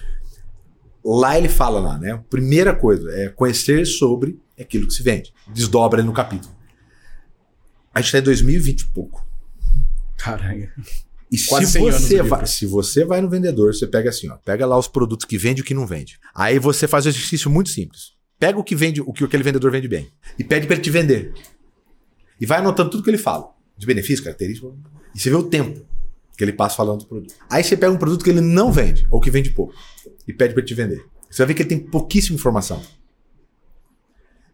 Lá 1.03 1.37
ele 1.37 1.49
fala 1.49 1.79
lá, 1.79 1.97
né? 1.97 2.23
Primeira 2.29 2.75
coisa 2.75 3.11
é 3.11 3.27
conhecer 3.27 3.85
sobre 3.85 4.39
aquilo 4.61 4.87
que 4.87 4.93
se 4.93 5.03
vende. 5.03 5.33
Desdobra 5.53 6.03
no 6.03 6.13
capítulo. 6.13 6.53
A 7.93 7.99
gente 7.99 8.07
está 8.07 8.19
em 8.19 8.23
2020 8.23 8.81
e 8.81 8.87
pouco. 8.87 9.25
Caralho. 10.17 10.71
E 11.31 11.37
se 11.37 11.79
você, 11.79 12.21
vai, 12.21 12.45
se 12.45 12.65
você 12.65 13.05
vai 13.05 13.21
no 13.21 13.29
vendedor, 13.29 13.73
você 13.73 13.87
pega 13.87 14.09
assim, 14.09 14.29
ó, 14.29 14.35
pega 14.35 14.65
lá 14.65 14.77
os 14.77 14.87
produtos 14.87 15.25
que 15.25 15.37
vende 15.37 15.61
e 15.61 15.63
o 15.63 15.65
que 15.65 15.73
não 15.73 15.87
vende. 15.87 16.19
Aí 16.35 16.59
você 16.59 16.87
faz 16.87 17.05
um 17.05 17.09
exercício 17.09 17.49
muito 17.49 17.69
simples. 17.69 18.13
Pega 18.37 18.59
o 18.59 18.63
que 18.63 18.75
vende, 18.75 19.01
o 19.01 19.13
que 19.13 19.23
aquele 19.23 19.43
vendedor 19.43 19.71
vende 19.71 19.87
bem 19.87 20.11
e 20.37 20.43
pede 20.43 20.67
para 20.67 20.75
ele 20.75 20.83
te 20.83 20.89
vender. 20.89 21.33
E 22.39 22.45
vai 22.45 22.57
anotando 22.59 22.89
tudo 22.89 23.03
que 23.03 23.09
ele 23.09 23.17
fala, 23.17 23.49
de 23.77 23.85
benefício, 23.85 24.23
característica, 24.23 24.67
e 25.15 25.19
você 25.19 25.29
vê 25.29 25.35
o 25.35 25.43
tempo 25.43 25.85
que 26.37 26.43
ele 26.43 26.53
passa 26.53 26.75
falando 26.75 26.99
do 26.99 27.05
produto. 27.05 27.33
Aí 27.49 27.63
você 27.63 27.77
pega 27.77 27.93
um 27.93 27.97
produto 27.97 28.23
que 28.23 28.29
ele 28.29 28.41
não 28.41 28.71
vende 28.71 29.07
ou 29.11 29.21
que 29.21 29.29
vende 29.29 29.51
pouco 29.51 29.73
e 30.27 30.33
pede 30.33 30.53
para 30.53 30.61
ele 30.61 30.67
te 30.67 30.73
vender. 30.73 31.05
Você 31.29 31.37
vai 31.37 31.47
ver 31.47 31.53
que 31.53 31.61
ele 31.61 31.69
tem 31.69 31.79
pouquíssima 31.79 32.35
informação. 32.35 32.81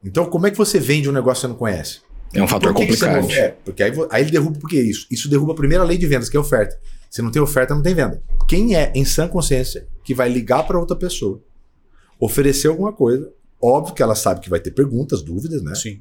Então, 0.03 0.25
como 0.25 0.47
é 0.47 0.51
que 0.51 0.57
você 0.57 0.79
vende 0.79 1.09
um 1.09 1.13
negócio 1.13 1.41
que 1.41 1.41
você 1.41 1.47
não 1.47 1.55
conhece? 1.55 1.99
É 2.33 2.41
um 2.41 2.47
fator 2.47 2.73
complicado. 2.73 3.31
é, 3.31 3.55
porque 3.63 3.81
aí, 3.81 3.91
aí 4.09 4.23
ele 4.23 4.31
derruba 4.31 4.59
por 4.59 4.69
que 4.69 4.79
isso? 4.79 5.07
Isso 5.09 5.29
derruba 5.29 5.53
a 5.53 5.55
primeira 5.55 5.83
lei 5.83 5.97
de 5.97 6.05
vendas, 6.05 6.29
que 6.29 6.37
é 6.37 6.39
oferta. 6.39 6.77
Se 7.09 7.21
não 7.21 7.31
tem 7.31 7.41
oferta, 7.41 7.73
não 7.73 7.81
tem 7.81 7.95
venda. 7.95 8.21
Quem 8.47 8.75
é, 8.75 8.91
em 8.93 9.05
sã 9.05 9.27
consciência, 9.27 9.87
que 10.03 10.13
vai 10.13 10.29
ligar 10.29 10.63
para 10.67 10.77
outra 10.77 10.95
pessoa, 10.95 11.41
oferecer 12.19 12.67
alguma 12.67 12.91
coisa, 12.91 13.31
óbvio 13.61 13.93
que 13.93 14.03
ela 14.03 14.15
sabe 14.15 14.41
que 14.41 14.49
vai 14.49 14.59
ter 14.59 14.71
perguntas, 14.71 15.21
dúvidas, 15.21 15.61
né? 15.61 15.73
Sim 15.75 15.99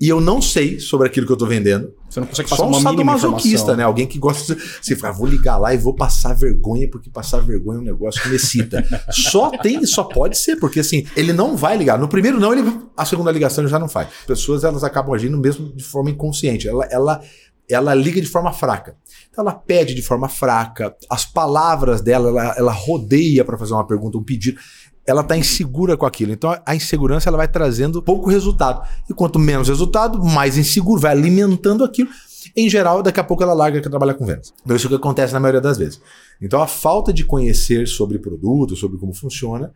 e 0.00 0.08
eu 0.08 0.20
não 0.20 0.42
sei 0.42 0.80
sobre 0.80 1.06
aquilo 1.06 1.26
que 1.26 1.32
eu 1.32 1.36
tô 1.36 1.46
vendendo. 1.46 1.94
Você 2.10 2.20
não 2.20 2.26
consegue 2.26 2.48
passar 2.48 2.62
Só 2.62 2.68
um 2.68 2.76
uma 2.76 2.90
mínima 2.90 3.12
masoquista, 3.12 3.76
né? 3.76 3.84
Alguém 3.84 4.06
que 4.06 4.18
gosta 4.18 4.54
de. 4.54 4.60
Você 4.80 4.96
fala, 4.96 5.14
ah, 5.14 5.16
vou 5.16 5.26
ligar 5.26 5.56
lá 5.56 5.72
e 5.72 5.78
vou 5.78 5.94
passar 5.94 6.34
vergonha, 6.34 6.88
porque 6.90 7.08
passar 7.08 7.40
vergonha 7.40 7.78
é 7.78 7.80
um 7.80 7.84
negócio 7.84 8.20
que 8.20 8.28
me 8.28 8.36
excita. 8.36 8.84
só 9.10 9.50
tem, 9.50 9.84
só 9.86 10.04
pode 10.04 10.36
ser, 10.36 10.56
porque 10.56 10.80
assim, 10.80 11.06
ele 11.16 11.32
não 11.32 11.56
vai 11.56 11.76
ligar. 11.76 11.98
No 11.98 12.08
primeiro 12.08 12.40
não, 12.40 12.52
ele 12.52 12.70
a 12.96 13.04
segunda 13.04 13.30
ligação 13.30 13.62
ele 13.62 13.70
já 13.70 13.78
não 13.78 13.88
faz. 13.88 14.08
Pessoas, 14.26 14.64
elas 14.64 14.82
acabam 14.82 15.14
agindo 15.14 15.38
mesmo 15.38 15.72
de 15.74 15.84
forma 15.84 16.10
inconsciente. 16.10 16.68
Ela, 16.68 16.86
ela, 16.90 17.20
ela 17.68 17.94
liga 17.94 18.20
de 18.20 18.28
forma 18.28 18.52
fraca. 18.52 18.96
Então 19.30 19.42
ela 19.42 19.54
pede 19.54 19.94
de 19.94 20.02
forma 20.02 20.28
fraca, 20.28 20.94
as 21.10 21.24
palavras 21.24 22.00
dela, 22.00 22.28
ela, 22.28 22.54
ela 22.56 22.72
rodeia 22.72 23.44
para 23.44 23.58
fazer 23.58 23.72
uma 23.74 23.86
pergunta, 23.86 24.18
um 24.18 24.22
pedido 24.22 24.60
ela 25.06 25.20
está 25.20 25.36
insegura 25.36 25.96
com 25.96 26.06
aquilo. 26.06 26.32
Então 26.32 26.56
a 26.64 26.74
insegurança 26.74 27.28
ela 27.28 27.36
vai 27.36 27.48
trazendo 27.48 28.02
pouco 28.02 28.30
resultado. 28.30 28.86
E 29.08 29.14
quanto 29.14 29.38
menos 29.38 29.68
resultado, 29.68 30.22
mais 30.22 30.56
inseguro, 30.56 31.00
vai 31.00 31.12
alimentando 31.12 31.84
aquilo. 31.84 32.08
Em 32.56 32.68
geral, 32.68 33.02
daqui 33.02 33.20
a 33.20 33.24
pouco 33.24 33.42
ela 33.42 33.54
larga 33.54 33.80
que 33.80 33.88
trabalhar 33.88 34.14
com 34.14 34.24
vendas. 34.24 34.52
Então 34.62 34.76
isso 34.76 34.86
é 34.86 34.88
o 34.88 34.90
que 34.90 34.96
acontece 34.96 35.32
na 35.32 35.40
maioria 35.40 35.60
das 35.60 35.78
vezes. 35.78 36.00
Então 36.40 36.62
a 36.62 36.66
falta 36.66 37.12
de 37.12 37.24
conhecer 37.24 37.86
sobre 37.86 38.18
produto, 38.18 38.76
sobre 38.76 38.98
como 38.98 39.14
funciona, 39.14 39.72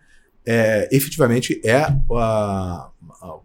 é, 0.46 0.88
efetivamente 0.90 1.60
é 1.62 1.76
a, 1.82 1.98
a, 2.10 2.90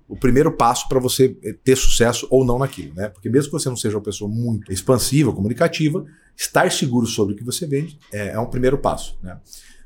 o 0.07 0.15
primeiro 0.15 0.53
passo 0.53 0.87
para 0.87 0.99
você 0.99 1.29
ter 1.63 1.75
sucesso 1.75 2.25
ou 2.29 2.45
não 2.45 2.59
naquilo, 2.59 2.93
né? 2.95 3.09
Porque 3.09 3.29
mesmo 3.29 3.51
que 3.51 3.59
você 3.59 3.67
não 3.67 3.75
seja 3.75 3.97
uma 3.97 4.03
pessoa 4.03 4.29
muito 4.29 4.71
expansiva, 4.71 5.33
comunicativa, 5.33 6.05
estar 6.37 6.71
seguro 6.71 7.05
sobre 7.05 7.33
o 7.33 7.37
que 7.37 7.43
você 7.43 7.67
vende 7.67 7.99
é, 8.11 8.29
é 8.29 8.39
um 8.39 8.45
primeiro 8.45 8.77
passo, 8.77 9.17
né? 9.21 9.37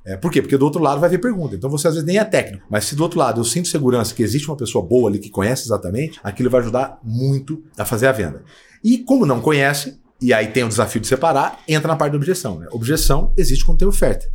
É, 0.08 0.16
por 0.16 0.32
quê? 0.32 0.42
Porque 0.42 0.56
do 0.56 0.64
outro 0.64 0.82
lado 0.82 1.02
vai 1.02 1.10
vir 1.10 1.20
pergunta. 1.20 1.54
Então 1.54 1.70
você 1.70 1.90
às 1.90 1.96
vezes 1.96 2.08
nem 2.08 2.18
é 2.18 2.24
técnico. 2.24 2.66
Mas 2.70 2.86
se 2.86 2.96
do 2.96 3.04
outro 3.04 3.20
lado 3.20 3.42
eu 3.42 3.44
sinto 3.44 3.68
segurança 3.68 4.16
que 4.16 4.24
existe 4.24 4.48
uma 4.48 4.56
pessoa 4.56 4.84
boa 4.84 5.10
ali 5.10 5.20
que 5.20 5.30
conhece 5.30 5.66
exatamente, 5.66 6.18
aquilo 6.24 6.50
vai 6.50 6.62
ajudar 6.62 6.98
muito 7.04 7.62
a 7.78 7.84
fazer 7.84 8.08
a 8.08 8.14
venda. 8.14 8.42
E 8.82 9.00
como 9.00 9.26
não 9.26 9.42
conhece, 9.42 10.00
e 10.22 10.34
aí 10.34 10.48
tem 10.48 10.64
o 10.64 10.70
desafio 10.70 11.02
de 11.02 11.08
separar, 11.08 11.62
entra 11.68 11.90
na 11.90 11.98
parte 11.98 12.14
da 12.14 12.18
objeção. 12.18 12.58
Né? 12.58 12.68
Objeção 12.72 13.34
existe 13.36 13.66
quando 13.66 13.80
tem 13.80 13.88
oferta. 13.88 14.32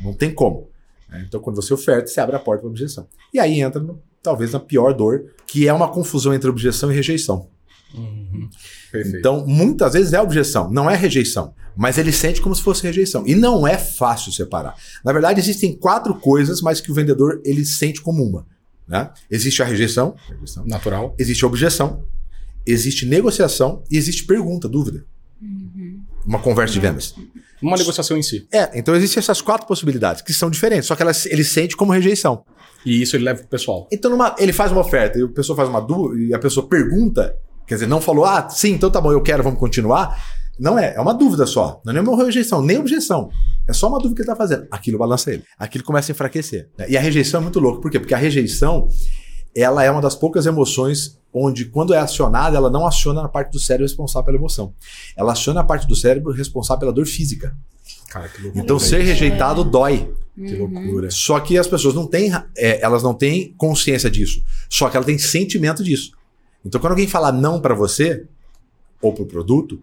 Não 0.00 0.14
tem 0.14 0.32
como. 0.32 0.68
Né? 1.08 1.24
Então 1.26 1.40
quando 1.40 1.56
você 1.56 1.74
oferta, 1.74 2.06
você 2.06 2.20
abre 2.20 2.36
a 2.36 2.38
porta 2.38 2.60
para 2.60 2.70
objeção. 2.70 3.08
E 3.34 3.40
aí 3.40 3.60
entra 3.60 3.82
no, 3.82 4.00
talvez 4.22 4.52
na 4.52 4.60
pior 4.60 4.94
dor, 4.94 5.34
que 5.44 5.66
é 5.66 5.72
uma 5.72 5.88
confusão 5.88 6.32
entre 6.32 6.48
objeção 6.48 6.92
e 6.92 6.94
rejeição. 6.94 7.48
Uhum. 7.92 8.48
Então, 8.94 9.46
muitas 9.46 9.92
vezes 9.92 10.12
é 10.12 10.20
objeção, 10.20 10.70
não 10.70 10.90
é 10.90 10.96
rejeição. 10.96 11.54
Mas 11.76 11.98
ele 11.98 12.10
sente 12.10 12.40
como 12.40 12.54
se 12.54 12.62
fosse 12.62 12.82
rejeição. 12.82 13.26
E 13.26 13.34
não 13.34 13.66
é 13.66 13.76
fácil 13.76 14.32
separar. 14.32 14.74
Na 15.04 15.12
verdade, 15.12 15.40
existem 15.40 15.76
quatro 15.76 16.14
coisas, 16.14 16.62
mas 16.62 16.80
que 16.80 16.90
o 16.90 16.94
vendedor 16.94 17.40
ele 17.44 17.64
sente 17.64 18.00
como 18.00 18.24
uma. 18.24 18.46
Né? 18.88 19.10
Existe 19.30 19.62
a 19.62 19.66
rejeição, 19.66 20.14
rejeição, 20.28 20.64
natural. 20.64 21.14
Existe 21.18 21.44
a 21.44 21.48
objeção, 21.48 22.04
existe 22.64 23.04
negociação 23.04 23.82
e 23.90 23.96
existe 23.96 24.24
pergunta, 24.24 24.68
dúvida. 24.68 25.04
Uhum. 25.42 26.00
Uma 26.24 26.38
conversa 26.38 26.72
de 26.72 26.80
vendas. 26.80 27.14
Uma 27.60 27.76
negociação 27.76 28.16
em 28.16 28.22
si. 28.22 28.46
É, 28.52 28.78
então 28.78 28.94
existem 28.94 29.20
essas 29.20 29.40
quatro 29.40 29.66
possibilidades, 29.66 30.22
que 30.22 30.32
são 30.32 30.50
diferentes, 30.50 30.86
só 30.86 30.94
que 30.94 31.02
elas, 31.02 31.26
ele 31.26 31.44
sente 31.44 31.76
como 31.76 31.92
rejeição. 31.92 32.44
E 32.84 33.02
isso 33.02 33.16
ele 33.16 33.24
leva 33.24 33.40
pro 33.40 33.48
pessoal. 33.48 33.88
Então, 33.90 34.10
numa, 34.10 34.36
ele 34.38 34.52
faz 34.52 34.70
uma 34.70 34.80
oferta 34.80 35.18
e 35.18 35.22
a 35.22 35.28
pessoa 35.28 35.56
faz 35.56 35.68
uma 35.68 35.80
dúvida, 35.80 36.22
e 36.22 36.34
a 36.34 36.38
pessoa 36.38 36.68
pergunta, 36.68 37.36
quer 37.66 37.74
dizer, 37.74 37.86
não 37.86 38.00
falou, 38.00 38.24
ah, 38.24 38.48
sim, 38.48 38.72
então 38.72 38.90
tá 38.90 39.00
bom, 39.00 39.12
eu 39.12 39.22
quero, 39.22 39.42
vamos 39.42 39.58
continuar. 39.58 40.18
Não 40.58 40.78
é, 40.78 40.94
é 40.94 41.00
uma 41.00 41.12
dúvida 41.12 41.46
só. 41.46 41.80
Não 41.84 41.94
é 41.94 42.00
uma 42.00 42.24
rejeição, 42.24 42.62
nem 42.62 42.78
objeção. 42.78 43.30
É 43.68 43.72
só 43.72 43.88
uma 43.88 43.98
dúvida 43.98 44.14
que 44.16 44.22
ele 44.22 44.30
está 44.30 44.36
fazendo. 44.36 44.66
Aquilo 44.70 44.98
balança 44.98 45.30
ele. 45.30 45.44
Aquilo 45.58 45.84
começa 45.84 46.10
a 46.10 46.14
enfraquecer. 46.14 46.70
Né? 46.78 46.86
E 46.88 46.96
a 46.96 47.00
rejeição 47.00 47.40
é 47.40 47.42
muito 47.42 47.60
louco. 47.60 47.82
Por 47.82 47.90
quê? 47.90 47.98
Porque 47.98 48.14
a 48.14 48.18
rejeição, 48.18 48.88
ela 49.54 49.84
é 49.84 49.90
uma 49.90 50.00
das 50.00 50.14
poucas 50.14 50.46
emoções 50.46 51.18
onde, 51.32 51.66
quando 51.66 51.92
é 51.92 51.98
acionada, 51.98 52.56
ela 52.56 52.70
não 52.70 52.86
aciona 52.86 53.20
na 53.20 53.28
parte 53.28 53.52
do 53.52 53.58
cérebro 53.58 53.84
responsável 53.84 54.24
pela 54.24 54.38
emoção. 54.38 54.72
Ela 55.14 55.32
aciona 55.32 55.60
a 55.60 55.64
parte 55.64 55.86
do 55.86 55.94
cérebro 55.94 56.32
responsável 56.32 56.80
pela 56.80 56.92
dor 56.92 57.04
física. 57.04 57.54
Cara, 58.08 58.28
que 58.28 58.40
loucura. 58.40 58.64
Então, 58.64 58.78
ser 58.78 59.02
rejeitado 59.02 59.62
dói. 59.62 60.10
Que 60.34 60.54
loucura. 60.54 61.10
Só 61.10 61.38
que 61.40 61.58
as 61.58 61.66
pessoas 61.66 61.94
não 61.94 62.06
têm, 62.06 62.32
é, 62.56 62.80
elas 62.80 63.02
não 63.02 63.12
têm 63.12 63.54
consciência 63.58 64.10
disso. 64.10 64.42
Só 64.70 64.88
que 64.88 64.96
ela 64.96 65.04
tem 65.04 65.18
sentimento 65.18 65.84
disso. 65.84 66.12
Então, 66.66 66.80
quando 66.80 66.92
alguém 66.92 67.06
fala 67.06 67.30
não 67.30 67.60
para 67.60 67.74
você, 67.74 68.26
ou 69.00 69.12
para 69.12 69.22
o 69.22 69.26
produto, 69.26 69.80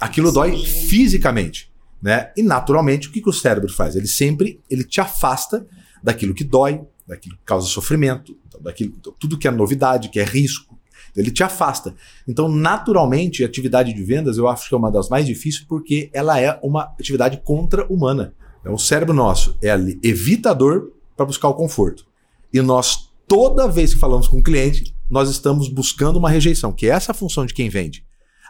aquilo 0.00 0.32
dói 0.32 0.56
fisicamente, 0.56 1.70
né? 2.00 2.32
E 2.36 2.42
naturalmente 2.42 3.08
o 3.08 3.12
que, 3.12 3.20
que 3.20 3.28
o 3.28 3.32
cérebro 3.32 3.72
faz? 3.72 3.94
Ele 3.94 4.06
sempre 4.06 4.60
ele 4.70 4.82
te 4.82 5.00
afasta 5.00 5.66
daquilo 6.02 6.34
que 6.34 6.42
dói, 6.42 6.80
daquilo 7.06 7.36
que 7.36 7.42
causa 7.44 7.66
sofrimento, 7.66 8.36
daquilo 8.60 8.92
tudo 9.18 9.38
que 9.38 9.46
é 9.46 9.50
novidade, 9.50 10.08
que 10.08 10.18
é 10.18 10.24
risco. 10.24 10.78
Ele 11.14 11.30
te 11.30 11.42
afasta. 11.42 11.94
Então, 12.26 12.48
naturalmente, 12.48 13.44
a 13.44 13.46
atividade 13.46 13.92
de 13.92 14.02
vendas 14.02 14.38
eu 14.38 14.48
acho 14.48 14.66
que 14.66 14.74
é 14.74 14.78
uma 14.78 14.90
das 14.90 15.10
mais 15.10 15.26
difíceis 15.26 15.64
porque 15.68 16.08
ela 16.14 16.40
é 16.40 16.58
uma 16.62 16.84
atividade 16.98 17.42
contra-humana. 17.44 18.34
Então, 18.60 18.72
o 18.72 18.78
cérebro 18.78 19.12
nosso 19.12 19.58
é 19.60 19.70
ali 19.70 20.00
evitador 20.02 20.92
para 21.14 21.26
buscar 21.26 21.48
o 21.48 21.54
conforto. 21.54 22.06
E 22.50 22.62
nós, 22.62 23.10
toda 23.28 23.68
vez 23.68 23.92
que 23.92 24.00
falamos 24.00 24.26
com 24.26 24.38
o 24.38 24.42
cliente, 24.42 24.91
nós 25.12 25.28
estamos 25.28 25.68
buscando 25.68 26.18
uma 26.18 26.30
rejeição, 26.30 26.72
que 26.72 26.86
é 26.86 26.88
essa 26.88 27.12
a 27.12 27.14
função 27.14 27.44
de 27.44 27.52
quem 27.52 27.68
vende. 27.68 28.02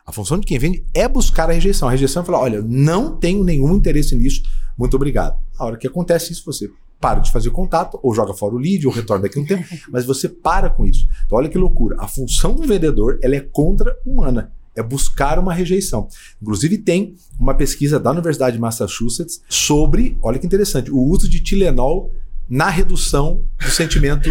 A 0.06 0.12
função 0.12 0.38
de 0.38 0.46
quem 0.46 0.60
vende 0.60 0.86
é 0.94 1.08
buscar 1.08 1.50
a 1.50 1.52
rejeição. 1.52 1.88
A 1.88 1.90
rejeição 1.90 2.22
é 2.22 2.24
falar: 2.24 2.38
olha, 2.38 2.62
não 2.62 3.16
tenho 3.16 3.42
nenhum 3.42 3.74
interesse 3.74 4.14
nisso, 4.14 4.42
muito 4.78 4.94
obrigado. 4.94 5.36
A 5.58 5.64
hora 5.64 5.76
que 5.76 5.88
acontece 5.88 6.32
isso, 6.32 6.44
você 6.46 6.70
para 7.00 7.18
de 7.18 7.32
fazer 7.32 7.50
contato, 7.50 7.98
ou 8.00 8.14
joga 8.14 8.32
fora 8.32 8.54
o 8.54 8.58
lead, 8.58 8.86
ou 8.86 8.92
retorna 8.92 9.24
daqui 9.24 9.40
a 9.40 9.42
um 9.42 9.44
tempo, 9.44 9.64
mas 9.90 10.06
você 10.06 10.28
para 10.28 10.70
com 10.70 10.86
isso. 10.86 11.04
Então, 11.26 11.36
olha 11.36 11.48
que 11.48 11.58
loucura. 11.58 11.96
A 11.98 12.06
função 12.06 12.54
do 12.54 12.62
vendedor 12.62 13.18
ela 13.20 13.34
é 13.34 13.40
contra-humana. 13.40 14.52
É 14.76 14.82
buscar 14.84 15.40
uma 15.40 15.52
rejeição. 15.52 16.06
Inclusive, 16.40 16.78
tem 16.78 17.16
uma 17.40 17.54
pesquisa 17.54 17.98
da 17.98 18.12
Universidade 18.12 18.54
de 18.54 18.62
Massachusetts 18.62 19.42
sobre, 19.48 20.16
olha 20.22 20.38
que 20.38 20.46
interessante, 20.46 20.92
o 20.92 20.98
uso 20.98 21.28
de 21.28 21.40
Tilenol 21.40 22.12
na 22.48 22.68
redução 22.68 23.44
do 23.60 23.70
sentimento 23.70 24.30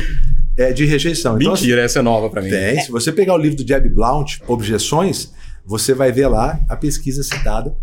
é, 0.61 0.73
de 0.73 0.85
rejeição. 0.85 1.37
Então, 1.37 1.53
Mentira, 1.53 1.79
assim, 1.79 1.85
essa 1.85 1.99
é 1.99 2.01
nova 2.01 2.29
para 2.29 2.41
mim. 2.41 2.49
Tem. 2.49 2.81
Se 2.81 2.91
você 2.91 3.11
pegar 3.11 3.33
o 3.33 3.37
livro 3.37 3.57
do 3.57 3.67
Jeb 3.67 3.89
Blount, 3.89 4.37
Objeções, 4.47 5.31
você 5.65 5.93
vai 5.93 6.11
ver 6.11 6.27
lá 6.27 6.59
a 6.69 6.75
pesquisa 6.75 7.23
citada. 7.23 7.75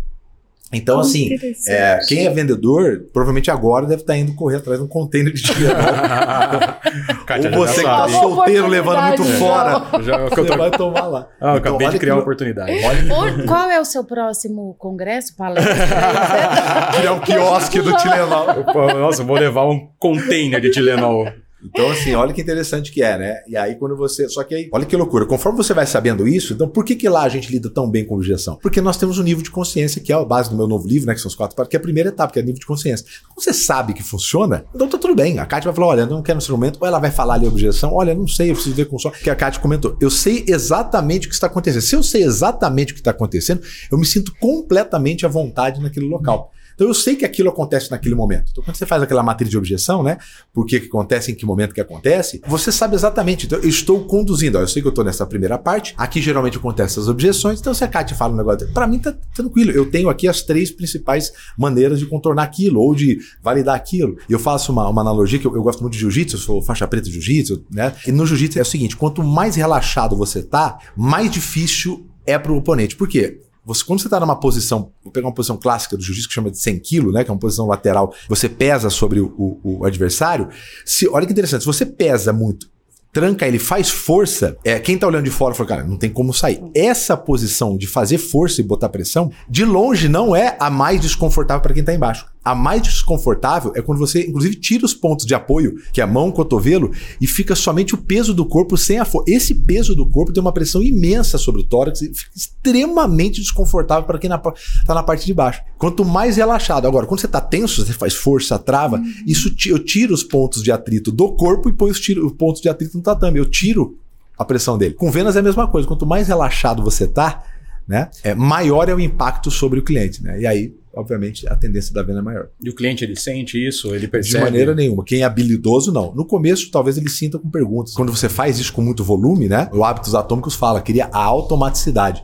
Então, 0.71 0.97
oh, 0.97 1.01
assim, 1.01 1.35
é, 1.67 1.99
quem 2.07 2.27
é 2.27 2.29
vendedor, 2.29 3.05
provavelmente 3.11 3.49
agora 3.49 3.87
deve 3.87 4.03
estar 4.03 4.15
indo 4.15 4.35
correr 4.35 4.57
atrás 4.57 4.77
de 4.77 4.85
um 4.85 4.87
container 4.87 5.33
de 5.33 5.41
dinheiro. 5.41 5.75
Ou 7.57 7.65
você 7.65 7.81
que 7.81 7.89
está 7.89 8.07
solteiro, 8.07 8.67
levando 8.67 9.01
muito 9.01 9.23
fora. 9.23 10.03
Já, 10.03 10.17
você 10.29 10.45
tô... 10.45 10.57
vai 10.57 10.69
tomar 10.69 11.07
lá. 11.07 11.27
Ah, 11.41 11.57
então, 11.57 11.73
acabei 11.73 11.89
de 11.89 11.97
criar 11.97 12.15
uma 12.15 12.21
oportunidade. 12.21 12.71
Olha... 12.83 13.45
Qual 13.47 13.69
é 13.71 13.79
o 13.79 13.85
seu 13.85 14.03
próximo 14.03 14.75
congresso, 14.77 15.35
palestra? 15.35 15.73
Criar 16.97 17.13
um 17.13 17.19
quiosque 17.19 17.81
do 17.81 17.97
Tilenol. 17.97 18.63
Nossa, 18.99 19.23
vou 19.23 19.37
levar 19.37 19.65
um 19.65 19.87
container 19.97 20.61
de 20.61 20.69
Tilenol. 20.69 21.25
Então, 21.63 21.89
assim, 21.91 22.13
olha 22.13 22.33
que 22.33 22.41
interessante 22.41 22.91
que 22.91 23.01
é, 23.01 23.17
né? 23.17 23.41
E 23.47 23.57
aí, 23.57 23.75
quando 23.75 23.95
você. 23.95 24.29
Só 24.29 24.43
que 24.43 24.55
aí, 24.55 24.69
olha 24.71 24.85
que 24.85 24.95
loucura. 24.95 25.25
Conforme 25.25 25.57
você 25.57 25.73
vai 25.73 25.85
sabendo 25.85 26.27
isso, 26.27 26.53
então 26.53 26.69
por 26.69 26.85
que, 26.85 26.95
que 26.95 27.09
lá 27.09 27.23
a 27.23 27.29
gente 27.29 27.51
lida 27.51 27.69
tão 27.69 27.89
bem 27.89 28.05
com 28.05 28.15
objeção? 28.15 28.57
Porque 28.61 28.79
nós 28.81 28.97
temos 28.97 29.19
um 29.19 29.23
nível 29.23 29.43
de 29.43 29.51
consciência, 29.51 30.01
que 30.01 30.11
é 30.11 30.15
a 30.15 30.23
base 30.23 30.49
do 30.49 30.55
meu 30.55 30.67
novo 30.67 30.87
livro, 30.87 31.07
né? 31.07 31.13
Que 31.13 31.19
são 31.19 31.29
os 31.29 31.35
quatro 31.35 31.55
partes, 31.55 31.69
que 31.69 31.75
é 31.75 31.79
a 31.79 31.81
primeira 31.81 32.09
etapa, 32.09 32.31
que 32.31 32.39
é 32.39 32.41
o 32.41 32.45
nível 32.45 32.59
de 32.59 32.65
consciência. 32.65 33.05
Quando 33.27 33.43
você 33.43 33.53
sabe 33.53 33.93
que 33.93 34.03
funciona, 34.03 34.65
então 34.73 34.87
tá 34.87 34.97
tudo 34.97 35.15
bem. 35.15 35.39
A 35.39 35.45
Kátia 35.45 35.69
vai 35.69 35.75
falar: 35.75 35.87
olha, 35.87 36.05
não 36.05 36.21
quero 36.21 36.37
nesse 36.37 36.51
momento, 36.51 36.77
ou 36.79 36.87
ela 36.87 36.99
vai 36.99 37.11
falar 37.11 37.33
ali 37.35 37.45
a 37.45 37.49
objeção, 37.49 37.93
olha, 37.93 38.15
não 38.15 38.27
sei, 38.27 38.51
eu 38.51 38.53
preciso 38.53 38.75
ver 38.75 38.85
com 38.85 38.97
só. 38.97 39.09
Que 39.09 39.29
a 39.29 39.35
Kátia 39.35 39.61
comentou. 39.61 39.97
Eu 39.99 40.09
sei 40.09 40.45
exatamente 40.47 41.27
o 41.27 41.29
que 41.29 41.35
está 41.35 41.47
acontecendo. 41.47 41.81
Se 41.81 41.95
eu 41.95 42.03
sei 42.03 42.23
exatamente 42.23 42.93
o 42.93 42.95
que 42.95 43.01
está 43.01 43.11
acontecendo, 43.11 43.61
eu 43.91 43.97
me 43.97 44.05
sinto 44.05 44.33
completamente 44.39 45.25
à 45.25 45.29
vontade 45.29 45.81
naquele 45.81 46.07
local. 46.07 46.51
Então 46.79 46.87
eu 46.87 46.93
sei 46.93 47.17
que 47.17 47.25
aquilo 47.25 47.49
acontece 47.49 47.91
naquele 47.91 48.15
momento. 48.15 48.51
Então 48.51 48.63
quando 48.63 48.77
você 48.77 48.85
faz 48.85 49.03
aquela 49.03 49.21
matriz 49.21 49.49
de 49.49 49.57
objeção, 49.57 50.01
né? 50.01 50.17
Por 50.53 50.65
que, 50.65 50.79
que 50.79 50.87
acontece, 50.87 51.29
em 51.29 51.35
que 51.35 51.45
momento 51.45 51.73
que 51.73 51.81
acontece, 51.81 52.41
você 52.47 52.71
sabe 52.71 52.95
exatamente. 52.95 53.47
Então 53.47 53.59
eu 53.59 53.67
estou 53.67 54.05
conduzindo. 54.05 54.57
Ó, 54.57 54.61
eu 54.61 54.67
sei 54.67 54.81
que 54.81 54.87
eu 54.87 54.91
estou 54.91 55.03
nessa 55.03 55.25
primeira 55.25 55.57
parte. 55.57 55.93
Aqui 55.97 56.21
geralmente 56.21 56.57
acontecem 56.57 57.03
as 57.03 57.09
objeções. 57.09 57.59
Então 57.59 57.73
se 57.73 57.83
a 57.83 57.87
Kátia 57.89 58.15
fala 58.15 58.33
um 58.33 58.37
negócio, 58.37 58.71
para 58.71 58.87
mim 58.87 58.97
tá 58.97 59.13
tranquilo. 59.35 59.71
Eu 59.71 59.91
tenho 59.91 60.07
aqui 60.07 60.25
as 60.25 60.41
três 60.41 60.71
principais 60.71 61.33
maneiras 61.57 61.99
de 61.99 62.05
contornar 62.05 62.43
aquilo 62.43 62.79
ou 62.79 62.95
de 62.95 63.19
validar 63.43 63.75
aquilo. 63.75 64.15
Eu 64.29 64.39
faço 64.39 64.71
uma, 64.71 64.87
uma 64.87 65.01
analogia 65.01 65.37
que 65.37 65.45
eu, 65.45 65.53
eu, 65.53 65.61
gosto 65.61 65.81
muito 65.81 65.95
de 65.95 65.99
jiu-jitsu, 65.99 66.37
eu 66.37 66.39
sou 66.39 66.61
faixa 66.61 66.87
preta 66.87 67.07
de 67.07 67.11
jiu-jitsu, 67.11 67.65
né? 67.69 67.93
E 68.07 68.11
no 68.13 68.25
jiu-jitsu 68.25 68.57
é 68.57 68.61
o 68.61 68.65
seguinte: 68.65 68.95
quanto 68.95 69.21
mais 69.21 69.57
relaxado 69.57 70.15
você 70.15 70.41
tá, 70.41 70.79
mais 70.95 71.29
difícil 71.29 72.07
é 72.25 72.39
para 72.39 72.53
o 72.53 72.57
oponente. 72.57 72.95
Por 72.95 73.09
quê? 73.09 73.41
Você, 73.69 73.83
quando 73.85 74.01
você 74.01 74.07
está 74.07 74.19
numa 74.19 74.35
posição, 74.35 74.91
vou 75.03 75.13
pegar 75.13 75.27
uma 75.27 75.33
posição 75.33 75.55
clássica 75.55 75.95
do 75.95 76.01
jiu-jitsu 76.01 76.27
que 76.27 76.33
chama 76.33 76.49
de 76.49 76.57
100 76.57 76.79
kg, 76.79 77.11
né, 77.11 77.23
que 77.23 77.29
é 77.29 77.33
uma 77.33 77.39
posição 77.39 77.67
lateral, 77.67 78.11
você 78.27 78.49
pesa 78.49 78.89
sobre 78.89 79.19
o, 79.19 79.27
o, 79.37 79.79
o 79.81 79.85
adversário. 79.85 80.49
Se, 80.83 81.07
olha 81.07 81.27
que 81.27 81.31
interessante, 81.31 81.61
se 81.61 81.67
você 81.67 81.85
pesa 81.85 82.33
muito 82.33 82.67
tranca 83.11 83.47
ele, 83.47 83.57
faz 83.57 83.89
força, 83.89 84.57
é, 84.63 84.79
quem 84.79 84.97
tá 84.97 85.07
olhando 85.07 85.23
de 85.23 85.31
fora 85.31 85.55
fala, 85.55 85.69
cara, 85.69 85.83
não 85.83 85.97
tem 85.97 86.09
como 86.09 86.33
sair. 86.33 86.61
Essa 86.75 87.17
posição 87.17 87.77
de 87.77 87.87
fazer 87.87 88.17
força 88.17 88.61
e 88.61 88.63
botar 88.63 88.89
pressão, 88.89 89.31
de 89.49 89.65
longe 89.65 90.07
não 90.07 90.35
é 90.35 90.55
a 90.59 90.69
mais 90.69 91.01
desconfortável 91.01 91.61
para 91.61 91.73
quem 91.73 91.83
tá 91.83 91.93
embaixo. 91.93 92.27
A 92.43 92.55
mais 92.55 92.81
desconfortável 92.81 93.73
é 93.75 93.81
quando 93.81 93.97
você, 93.97 94.25
inclusive, 94.25 94.55
tira 94.55 94.85
os 94.85 94.93
pontos 94.93 95.25
de 95.25 95.35
apoio, 95.35 95.75
que 95.91 95.99
é 95.99 96.03
a 96.03 96.07
mão, 96.07 96.29
o 96.29 96.33
cotovelo, 96.33 96.91
e 97.19 97.27
fica 97.27 97.53
somente 97.53 97.93
o 97.93 97.97
peso 97.97 98.33
do 98.33 98.45
corpo 98.45 98.77
sem 98.77 98.97
a 98.97 99.03
força. 99.03 99.29
Esse 99.29 99.53
peso 99.53 99.93
do 99.93 100.09
corpo 100.09 100.31
tem 100.31 100.41
uma 100.41 100.53
pressão 100.53 100.81
imensa 100.81 101.37
sobre 101.37 101.61
o 101.61 101.63
tórax 101.65 102.01
e 102.01 102.13
fica 102.13 102.31
extremamente 102.35 103.41
desconfortável 103.41 104.05
para 104.05 104.17
quem 104.17 104.31
está 104.31 104.93
na 104.93 105.03
parte 105.03 105.25
de 105.25 105.33
baixo. 105.33 105.61
Quanto 105.77 106.05
mais 106.05 106.37
relaxado. 106.37 106.87
Agora, 106.87 107.05
quando 107.05 107.19
você 107.19 107.25
está 107.25 107.41
tenso, 107.41 107.85
você 107.85 107.93
faz 107.93 108.13
força, 108.15 108.57
trava, 108.57 108.97
uhum. 108.97 109.13
isso 109.27 109.53
eu 109.67 109.79
tiro 109.79 110.13
os 110.13 110.23
pontos 110.23 110.63
de 110.63 110.71
atrito 110.71 111.11
do 111.11 111.33
corpo 111.33 111.69
e 111.69 111.73
põe 111.73 111.91
os, 111.91 111.99
tiro, 111.99 112.25
os 112.25 112.33
pontos 112.33 112.61
de 112.61 112.69
atrito 112.69 112.97
no 112.97 113.03
tatame. 113.03 113.37
Eu 113.37 113.45
tiro 113.45 113.97
a 114.37 114.45
pressão 114.45 114.77
dele. 114.77 114.93
Com 114.93 115.11
vendas 115.11 115.35
é 115.35 115.39
a 115.39 115.43
mesma 115.43 115.67
coisa. 115.67 115.85
Quanto 115.85 116.05
mais 116.05 116.29
relaxado 116.29 116.81
você 116.81 117.05
tá, 117.05 117.43
né, 117.85 118.09
é, 118.23 118.33
maior 118.33 118.87
é 118.87 118.95
o 118.95 118.99
impacto 118.99 119.51
sobre 119.51 119.79
o 119.79 119.83
cliente. 119.83 120.23
Né? 120.23 120.41
E 120.41 120.47
aí 120.47 120.73
obviamente 120.93 121.47
a 121.47 121.55
tendência 121.55 121.93
da 121.93 122.03
venda 122.03 122.19
é 122.19 122.21
maior. 122.21 122.49
E 122.63 122.69
o 122.69 122.75
cliente 122.75 123.03
ele 123.03 123.15
sente 123.15 123.57
isso, 123.57 123.93
ele 123.93 124.07
percebe? 124.07 124.37
De 124.37 124.43
maneira 124.43 124.75
nenhuma. 124.75 125.03
Quem 125.03 125.21
é 125.21 125.23
habilidoso 125.23 125.91
não. 125.91 126.13
No 126.13 126.25
começo 126.25 126.71
talvez 126.71 126.97
ele 126.97 127.09
sinta 127.09 127.37
com 127.37 127.49
perguntas. 127.49 127.93
Quando 127.93 128.15
você 128.15 128.29
faz 128.29 128.59
isso 128.59 128.73
com 128.73 128.81
muito 128.81 129.03
volume, 129.03 129.47
né? 129.47 129.69
O 129.73 129.83
Hábitos 129.83 130.15
Atômicos 130.15 130.55
fala, 130.55 130.81
queria 130.81 131.09
a 131.11 131.23
automaticidade. 131.23 132.23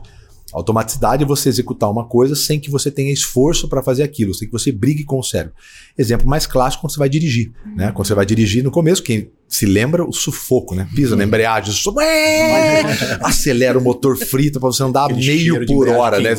Automaticidade 0.52 1.24
é 1.24 1.26
você 1.26 1.48
executar 1.48 1.90
uma 1.90 2.06
coisa 2.06 2.34
sem 2.34 2.58
que 2.58 2.70
você 2.70 2.90
tenha 2.90 3.12
esforço 3.12 3.68
para 3.68 3.82
fazer 3.82 4.02
aquilo, 4.02 4.32
sem 4.32 4.46
que 4.48 4.52
você 4.52 4.70
brigue 4.70 5.04
com 5.04 5.18
o 5.18 5.22
cérebro. 5.22 5.54
Exemplo 5.98 6.28
mais 6.28 6.46
clássico 6.46 6.82
quando 6.82 6.92
você 6.92 6.98
vai 6.98 7.08
dirigir. 7.08 7.52
Né? 7.74 7.90
Quando 7.92 8.06
você 8.06 8.14
vai 8.14 8.26
dirigir 8.26 8.62
no 8.62 8.70
começo, 8.70 9.02
quem 9.02 9.30
se 9.48 9.64
lembra 9.64 10.04
o 10.04 10.12
sufoco, 10.12 10.74
né? 10.74 10.88
Pisa 10.94 11.14
na 11.14 11.24
embreagem, 11.24 11.72
acelera 13.22 13.78
o 13.78 13.82
motor 13.82 14.16
frito 14.16 14.58
para 14.58 14.68
você 14.68 14.82
andar 14.82 15.08
meio 15.08 15.64
por 15.66 15.88
hora, 15.88 16.18
né? 16.18 16.34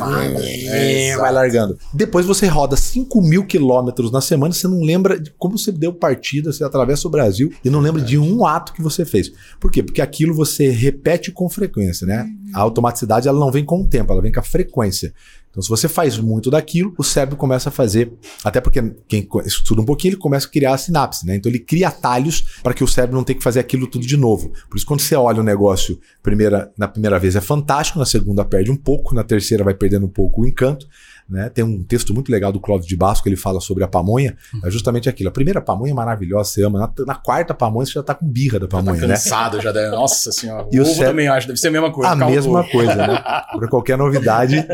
É, 0.68 1.16
vai 1.16 1.32
largando. 1.32 1.78
Depois 1.94 2.26
você 2.26 2.48
roda 2.48 2.76
5 2.76 3.22
mil 3.22 3.46
quilômetros 3.46 4.12
na 4.12 4.20
semana, 4.20 4.54
você 4.54 4.68
não 4.68 4.82
lembra 4.82 5.20
de 5.20 5.32
como 5.38 5.58
você 5.58 5.72
deu 5.72 5.94
partida, 5.94 6.52
você 6.52 6.64
atravessa 6.64 7.08
o 7.08 7.12
Brasil 7.12 7.52
e 7.64 7.70
não 7.70 7.80
lembra 7.80 8.02
de 8.02 8.18
um 8.18 8.46
ato 8.46 8.74
que 8.74 8.82
você 8.82 9.06
fez. 9.06 9.32
Por 9.60 9.72
quê? 9.72 9.82
Porque 9.82 10.02
aquilo 10.02 10.34
você 10.34 10.70
repete 10.70 11.32
com 11.32 11.50
frequência, 11.50 12.06
né? 12.06 12.28
A 12.54 12.60
automaticidade 12.60 13.28
ela 13.28 13.40
não 13.40 13.52
vem 13.52 13.64
com 13.64 13.82
o 13.82 13.88
tempo, 13.88 14.12
ela 14.12 14.22
vem 14.22 14.32
com 14.32 14.40
a 14.40 14.44
frequência. 14.44 15.14
Então, 15.58 15.64
se 15.64 15.70
você 15.70 15.88
faz 15.88 16.20
muito 16.20 16.52
daquilo, 16.52 16.94
o 17.00 17.04
cérebro 17.04 17.36
começa 17.36 17.70
a 17.70 17.72
fazer. 17.72 18.14
Até 18.44 18.62
porque 18.62 18.80
quem 19.08 19.28
estuda 19.44 19.82
um 19.82 19.86
pouquinho, 19.86 20.12
ele 20.12 20.22
começa 20.22 20.46
a 20.46 20.52
criar 20.52 20.76
a 20.76 20.78
sinapse, 20.78 21.26
né? 21.26 21.36
Então, 21.36 21.52
ele 21.52 21.58
cria 21.58 21.88
atalhos 21.88 22.60
para 22.62 22.76
que 22.76 22.84
o 22.84 22.88
cérebro 22.88 23.18
não 23.18 23.24
tenha 23.24 23.38
que 23.38 23.44
fazer 23.44 23.60
aquilo 23.60 23.88
tudo 23.88 24.06
de 24.06 24.16
novo. 24.16 24.54
Por 24.70 24.78
isso, 24.78 24.86
quando 24.86 25.00
você 25.00 25.16
olha 25.16 25.40
o 25.40 25.44
negócio 25.44 26.00
primeira, 26.22 26.72
na 26.78 26.88
primeira 26.88 27.18
vez 27.18 27.36
é 27.36 27.42
fantástico, 27.42 27.98
na 27.98 28.06
segunda 28.06 28.46
perde 28.46 28.70
um 28.70 28.76
pouco, 28.76 29.16
na 29.16 29.24
terceira 29.24 29.64
vai 29.64 29.74
perdendo 29.74 30.06
um 30.06 30.10
pouco 30.10 30.44
o 30.44 30.46
encanto. 30.46 30.88
Né? 31.30 31.50
Tem 31.50 31.64
um 31.64 31.84
texto 31.84 32.14
muito 32.14 32.32
legal 32.32 32.52
do 32.52 32.60
Clóvis 32.60 32.88
de 32.88 32.96
Basco 32.96 33.24
que 33.24 33.30
ele 33.30 33.36
fala 33.36 33.60
sobre 33.60 33.84
a 33.84 33.88
pamonha. 33.88 34.36
Uhum. 34.54 34.62
É 34.66 34.72
justamente 34.72 35.10
aquilo. 35.10 35.30
A 35.30 35.32
primeira 35.32 35.62
pamonha 35.62 35.92
é 35.92 35.96
maravilhosa, 35.96 36.50
você 36.50 36.64
ama. 36.64 36.80
Na, 36.80 37.06
na 37.06 37.16
quarta 37.16 37.54
pamonha 37.54 37.86
você 37.86 37.94
já 37.94 38.04
tá 38.04 38.14
com 38.14 38.26
birra 38.26 38.60
da 38.60 38.68
pamonha, 38.68 38.96
já 38.96 39.08
tá 39.08 39.14
cansado, 39.14 39.58
né? 39.58 39.64
já 39.64 39.72
deve. 39.72 39.96
Nossa 39.96 40.32
senhora. 40.32 40.68
E 40.72 40.80
o, 40.80 40.84
o 40.84 40.86
cérebro, 40.86 41.08
também 41.08 41.28
acho, 41.28 41.48
deve 41.48 41.60
ser 41.60 41.68
a 41.68 41.72
mesma 41.72 41.92
coisa. 41.92 42.12
A 42.12 42.16
mesma 42.16 42.64
coisa, 42.64 42.96
né? 42.96 43.18
para 43.58 43.68
qualquer 43.68 43.98
novidade, 43.98 44.66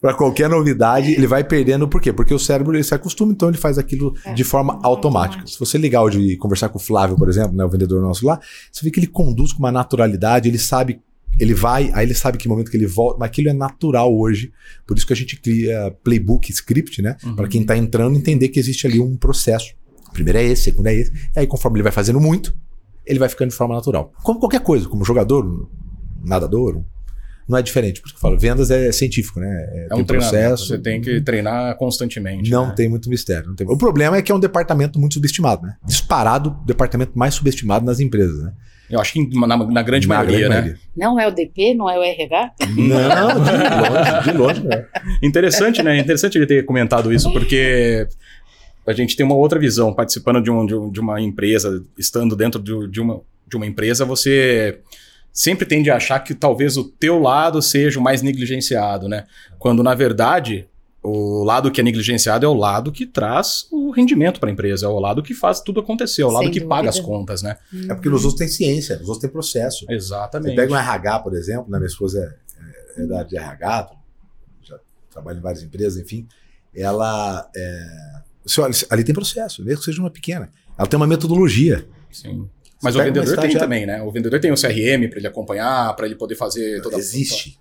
para 0.00 0.14
qualquer 0.14 0.48
novidade, 0.48 1.12
ele 1.12 1.26
vai 1.26 1.44
perdendo. 1.44 1.86
Por 1.86 2.00
quê? 2.00 2.12
Porque 2.12 2.34
o 2.34 2.38
cérebro 2.38 2.74
ele 2.74 2.84
se 2.84 2.94
acostuma, 2.94 3.32
então 3.32 3.48
ele 3.48 3.58
faz 3.58 3.78
aquilo 3.78 4.14
é, 4.24 4.32
de 4.32 4.44
forma 4.44 4.74
automática. 4.82 5.12
automática. 5.12 5.46
Se 5.46 5.58
você 5.58 5.78
ligar 5.78 6.08
de 6.08 6.36
conversar 6.36 6.68
com 6.68 6.78
o 6.78 6.80
Flávio, 6.80 7.16
por 7.16 7.28
exemplo, 7.28 7.56
né, 7.56 7.64
o 7.64 7.68
vendedor 7.68 8.00
nosso 8.02 8.26
lá, 8.26 8.40
você 8.70 8.84
vê 8.84 8.90
que 8.90 9.00
ele 9.00 9.06
conduz 9.06 9.52
com 9.52 9.60
uma 9.60 9.72
naturalidade, 9.72 10.48
ele 10.48 10.58
sabe 10.58 11.00
ele 11.38 11.54
vai, 11.54 11.90
aí 11.94 12.06
ele 12.06 12.14
sabe 12.14 12.38
que 12.38 12.48
momento 12.48 12.70
que 12.70 12.76
ele 12.76 12.86
volta, 12.86 13.18
mas 13.18 13.28
aquilo 13.28 13.48
é 13.48 13.52
natural 13.52 14.14
hoje. 14.16 14.52
Por 14.86 14.96
isso 14.96 15.06
que 15.06 15.12
a 15.12 15.16
gente 15.16 15.36
cria 15.40 15.94
playbook, 16.04 16.50
script, 16.50 17.00
né? 17.00 17.16
Uhum. 17.24 17.36
Para 17.36 17.48
quem 17.48 17.62
está 17.62 17.76
entrando 17.76 18.16
entender 18.16 18.48
que 18.48 18.60
existe 18.60 18.86
ali 18.86 19.00
um 19.00 19.16
processo. 19.16 19.74
primeiro 20.12 20.38
é 20.38 20.44
esse, 20.44 20.64
segundo 20.64 20.86
é 20.86 20.94
esse. 20.94 21.12
E 21.34 21.40
aí, 21.40 21.46
conforme 21.46 21.78
ele 21.78 21.82
vai 21.82 21.92
fazendo 21.92 22.20
muito, 22.20 22.54
ele 23.06 23.18
vai 23.18 23.28
ficando 23.28 23.50
de 23.50 23.56
forma 23.56 23.74
natural. 23.74 24.12
Como 24.22 24.38
qualquer 24.38 24.60
coisa, 24.60 24.88
como 24.88 25.04
jogador, 25.04 25.68
nadador, 26.24 26.84
não 27.48 27.58
é 27.58 27.62
diferente. 27.62 28.00
Por 28.00 28.06
isso 28.06 28.14
que 28.14 28.18
eu 28.18 28.20
falo, 28.20 28.38
vendas 28.38 28.70
é 28.70 28.92
científico, 28.92 29.40
né? 29.40 29.48
É, 29.48 29.88
é 29.90 29.94
um 29.94 30.04
processo. 30.04 30.66
Você 30.68 30.78
tem 30.78 31.00
que 31.00 31.20
treinar 31.20 31.76
constantemente. 31.76 32.50
Não 32.50 32.68
né? 32.68 32.74
tem 32.74 32.88
muito 32.88 33.08
mistério. 33.08 33.54
Tem... 33.54 33.66
O 33.68 33.76
problema 33.76 34.16
é 34.16 34.22
que 34.22 34.30
é 34.30 34.34
um 34.34 34.40
departamento 34.40 34.98
muito 34.98 35.14
subestimado, 35.14 35.66
né? 35.66 35.76
Disparado, 35.84 36.56
departamento 36.64 37.12
mais 37.18 37.34
subestimado 37.34 37.84
nas 37.84 38.00
empresas, 38.00 38.42
né? 38.42 38.52
Eu 38.92 39.00
acho 39.00 39.14
que 39.14 39.26
na, 39.34 39.56
na 39.56 39.82
grande 39.82 40.06
na 40.06 40.16
maioria, 40.16 40.38
grande 40.40 40.54
né? 40.54 40.60
Maioria. 40.60 40.80
Não 40.94 41.18
é 41.18 41.26
o 41.26 41.30
DP, 41.30 41.72
não 41.72 41.88
é 41.88 41.98
o 41.98 42.02
RH? 42.02 42.52
Não, 42.76 43.42
de 43.42 43.50
longe, 43.88 44.30
de 44.30 44.36
longe. 44.36 44.66
Né? 44.66 44.86
Interessante, 45.22 45.82
né? 45.82 45.98
Interessante 45.98 46.36
ele 46.36 46.46
ter 46.46 46.66
comentado 46.66 47.10
isso, 47.10 47.32
porque 47.32 48.06
a 48.86 48.92
gente 48.92 49.16
tem 49.16 49.24
uma 49.24 49.34
outra 49.34 49.58
visão. 49.58 49.94
Participando 49.94 50.42
de, 50.42 50.50
um, 50.50 50.90
de 50.90 51.00
uma 51.00 51.18
empresa, 51.22 51.82
estando 51.96 52.36
dentro 52.36 52.62
de, 52.62 53.00
uma, 53.00 53.22
de 53.48 53.56
uma 53.56 53.66
empresa, 53.66 54.04
você 54.04 54.78
sempre 55.32 55.64
tende 55.64 55.90
a 55.90 55.96
achar 55.96 56.20
que 56.20 56.34
talvez 56.34 56.76
o 56.76 56.84
teu 56.84 57.18
lado 57.18 57.62
seja 57.62 57.98
o 57.98 58.02
mais 58.02 58.20
negligenciado, 58.20 59.08
né? 59.08 59.24
Quando, 59.58 59.82
na 59.82 59.94
verdade, 59.94 60.68
o 61.02 61.42
lado 61.42 61.70
que 61.70 61.80
é 61.80 61.84
negligenciado 61.84 62.46
é 62.46 62.48
o 62.48 62.54
lado 62.54 62.92
que 62.92 63.04
traz 63.04 63.66
o 63.72 63.90
rendimento 63.90 64.38
para 64.38 64.48
a 64.48 64.52
empresa, 64.52 64.86
é 64.86 64.88
o 64.88 65.00
lado 65.00 65.22
que 65.22 65.34
faz 65.34 65.60
tudo 65.60 65.80
acontecer, 65.80 66.22
é 66.22 66.24
o 66.24 66.30
lado 66.30 66.44
Sem 66.44 66.52
que 66.52 66.60
dúvida. 66.60 66.76
paga 66.76 66.88
as 66.88 67.00
contas, 67.00 67.42
né? 67.42 67.58
Uhum. 67.72 67.90
É 67.90 67.94
porque 67.94 68.08
nos 68.08 68.24
outros 68.24 68.38
tem 68.38 68.48
ciência, 68.48 68.96
nos 68.96 69.08
outros 69.08 69.20
tem 69.20 69.30
processo. 69.30 69.84
Exatamente. 69.90 70.54
Você 70.54 70.56
pega 70.56 70.72
um 70.72 70.76
RH, 70.76 71.18
por 71.20 71.34
exemplo, 71.34 71.70
né? 71.70 71.78
minha 71.78 71.88
esposa 71.88 72.38
é, 72.96 73.00
é, 73.00 73.02
é 73.02 73.06
da 73.06 73.18
área 73.18 73.28
de 73.28 73.36
RH, 73.36 73.90
já 74.62 74.78
trabalha 75.10 75.38
em 75.38 75.42
várias 75.42 75.62
empresas, 75.64 76.00
enfim. 76.00 76.26
Ela. 76.72 77.50
É, 77.54 78.22
você 78.44 78.60
olha, 78.60 78.74
ali 78.90 79.02
tem 79.02 79.14
processo, 79.14 79.64
mesmo 79.64 79.80
que 79.80 79.84
seja 79.86 80.00
uma 80.00 80.10
pequena. 80.10 80.50
Ela 80.78 80.86
tem 80.86 80.96
uma 80.96 81.06
metodologia. 81.06 81.84
Sim. 82.12 82.48
Mas 82.80 82.96
o 82.96 83.02
vendedor 83.02 83.38
tem 83.38 83.56
também, 83.56 83.86
né? 83.86 84.02
O 84.02 84.10
vendedor 84.10 84.40
tem 84.40 84.50
o 84.50 84.56
CRM 84.56 85.08
para 85.08 85.18
ele 85.18 85.26
acompanhar, 85.26 85.94
para 85.94 86.06
ele 86.06 86.16
poder 86.16 86.34
fazer 86.34 86.80
toda 86.82 86.96
Existe. 86.96 87.58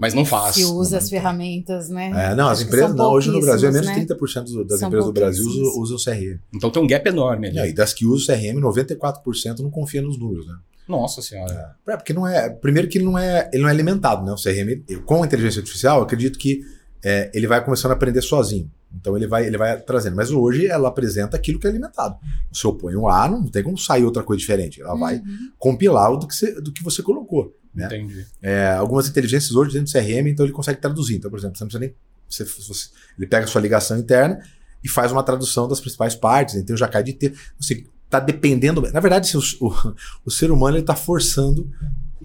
Mas 0.00 0.14
não 0.14 0.24
faz. 0.24 0.56
Que 0.56 0.64
usa 0.64 0.96
as 0.96 1.10
ferramentas, 1.10 1.90
né? 1.90 2.10
É, 2.30 2.34
não, 2.34 2.48
as 2.48 2.62
empresas 2.62 2.94
não. 2.94 3.12
Hoje 3.12 3.30
no 3.30 3.38
Brasil 3.38 3.68
é 3.68 3.72
menos 3.72 3.86
de 3.86 3.98
né? 3.98 4.06
30% 4.06 4.66
das 4.66 4.78
são 4.78 4.88
empresas 4.88 5.06
do 5.06 5.12
Brasil 5.12 5.44
usam, 5.44 5.82
usam 5.82 5.96
o 5.98 6.02
CRM. 6.02 6.40
Então 6.54 6.70
tem 6.70 6.82
um 6.82 6.86
gap 6.86 7.06
enorme 7.06 7.48
ali. 7.48 7.56
E 7.56 7.60
aí, 7.60 7.72
das 7.74 7.92
que 7.92 8.06
usam 8.06 8.34
o 8.34 8.38
CRM, 8.38 8.58
94% 8.58 9.58
não 9.58 9.70
confia 9.70 10.00
nos 10.00 10.18
números, 10.18 10.46
né? 10.46 10.54
Nossa 10.88 11.20
senhora. 11.20 11.76
É, 11.86 11.96
porque 11.98 12.14
não 12.14 12.26
é. 12.26 12.48
Primeiro 12.48 12.88
que 12.88 12.96
ele 12.96 13.04
não 13.04 13.18
é, 13.18 13.50
ele 13.52 13.62
não 13.62 13.68
é 13.68 13.72
alimentado, 13.72 14.24
né? 14.24 14.32
O 14.32 14.36
CRM, 14.36 14.82
com 15.04 15.22
a 15.22 15.26
inteligência 15.26 15.60
artificial, 15.60 15.98
eu 15.98 16.04
acredito 16.04 16.38
que 16.38 16.62
é, 17.04 17.30
ele 17.34 17.46
vai 17.46 17.62
começando 17.62 17.90
a 17.90 17.94
aprender 17.94 18.22
sozinho. 18.22 18.70
Então 18.94 19.16
ele 19.16 19.26
vai, 19.26 19.46
ele 19.46 19.56
vai 19.56 19.80
trazendo. 19.80 20.16
Mas 20.16 20.30
hoje 20.30 20.66
ela 20.66 20.88
apresenta 20.88 21.36
aquilo 21.36 21.58
que 21.58 21.66
é 21.66 21.70
alimentado. 21.70 22.16
Se 22.52 22.64
eu 22.64 22.74
ponho 22.74 23.02
um 23.02 23.08
A, 23.08 23.28
não 23.28 23.46
tem 23.46 23.62
como 23.62 23.78
sair 23.78 24.04
outra 24.04 24.22
coisa 24.22 24.40
diferente. 24.40 24.80
Ela 24.80 24.94
uhum. 24.94 25.00
vai 25.00 25.22
compilar 25.58 26.12
o 26.12 26.16
do 26.16 26.26
que, 26.26 26.34
você, 26.34 26.60
do 26.60 26.72
que 26.72 26.82
você 26.82 27.02
colocou. 27.02 27.54
Né? 27.74 27.86
Entendi. 27.86 28.26
É, 28.42 28.72
algumas 28.72 29.08
inteligências 29.08 29.54
hoje 29.54 29.72
dentro 29.72 29.92
do 29.92 29.98
CRM, 29.98 30.28
então 30.28 30.44
ele 30.44 30.52
consegue 30.52 30.80
traduzir. 30.80 31.16
Então, 31.16 31.30
por 31.30 31.38
exemplo, 31.38 31.56
você 31.56 31.64
não 31.64 31.68
precisa 31.68 31.86
nem. 31.86 31.94
Você, 32.28 32.44
você, 32.44 32.88
ele 33.16 33.26
pega 33.26 33.44
a 33.44 33.48
sua 33.48 33.60
ligação 33.60 33.98
interna 33.98 34.40
e 34.82 34.88
faz 34.88 35.12
uma 35.12 35.22
tradução 35.22 35.68
das 35.68 35.80
principais 35.80 36.14
partes, 36.14 36.54
então 36.54 36.76
já 36.76 36.88
cai 36.88 37.02
de 37.02 37.12
ter. 37.12 37.34
Assim, 37.58 37.84
está 38.04 38.18
dependendo. 38.18 38.82
Na 38.92 39.00
verdade, 39.00 39.36
o, 39.36 39.40
o, 39.66 39.94
o 40.26 40.30
ser 40.30 40.50
humano 40.50 40.78
está 40.78 40.96
forçando 40.96 41.70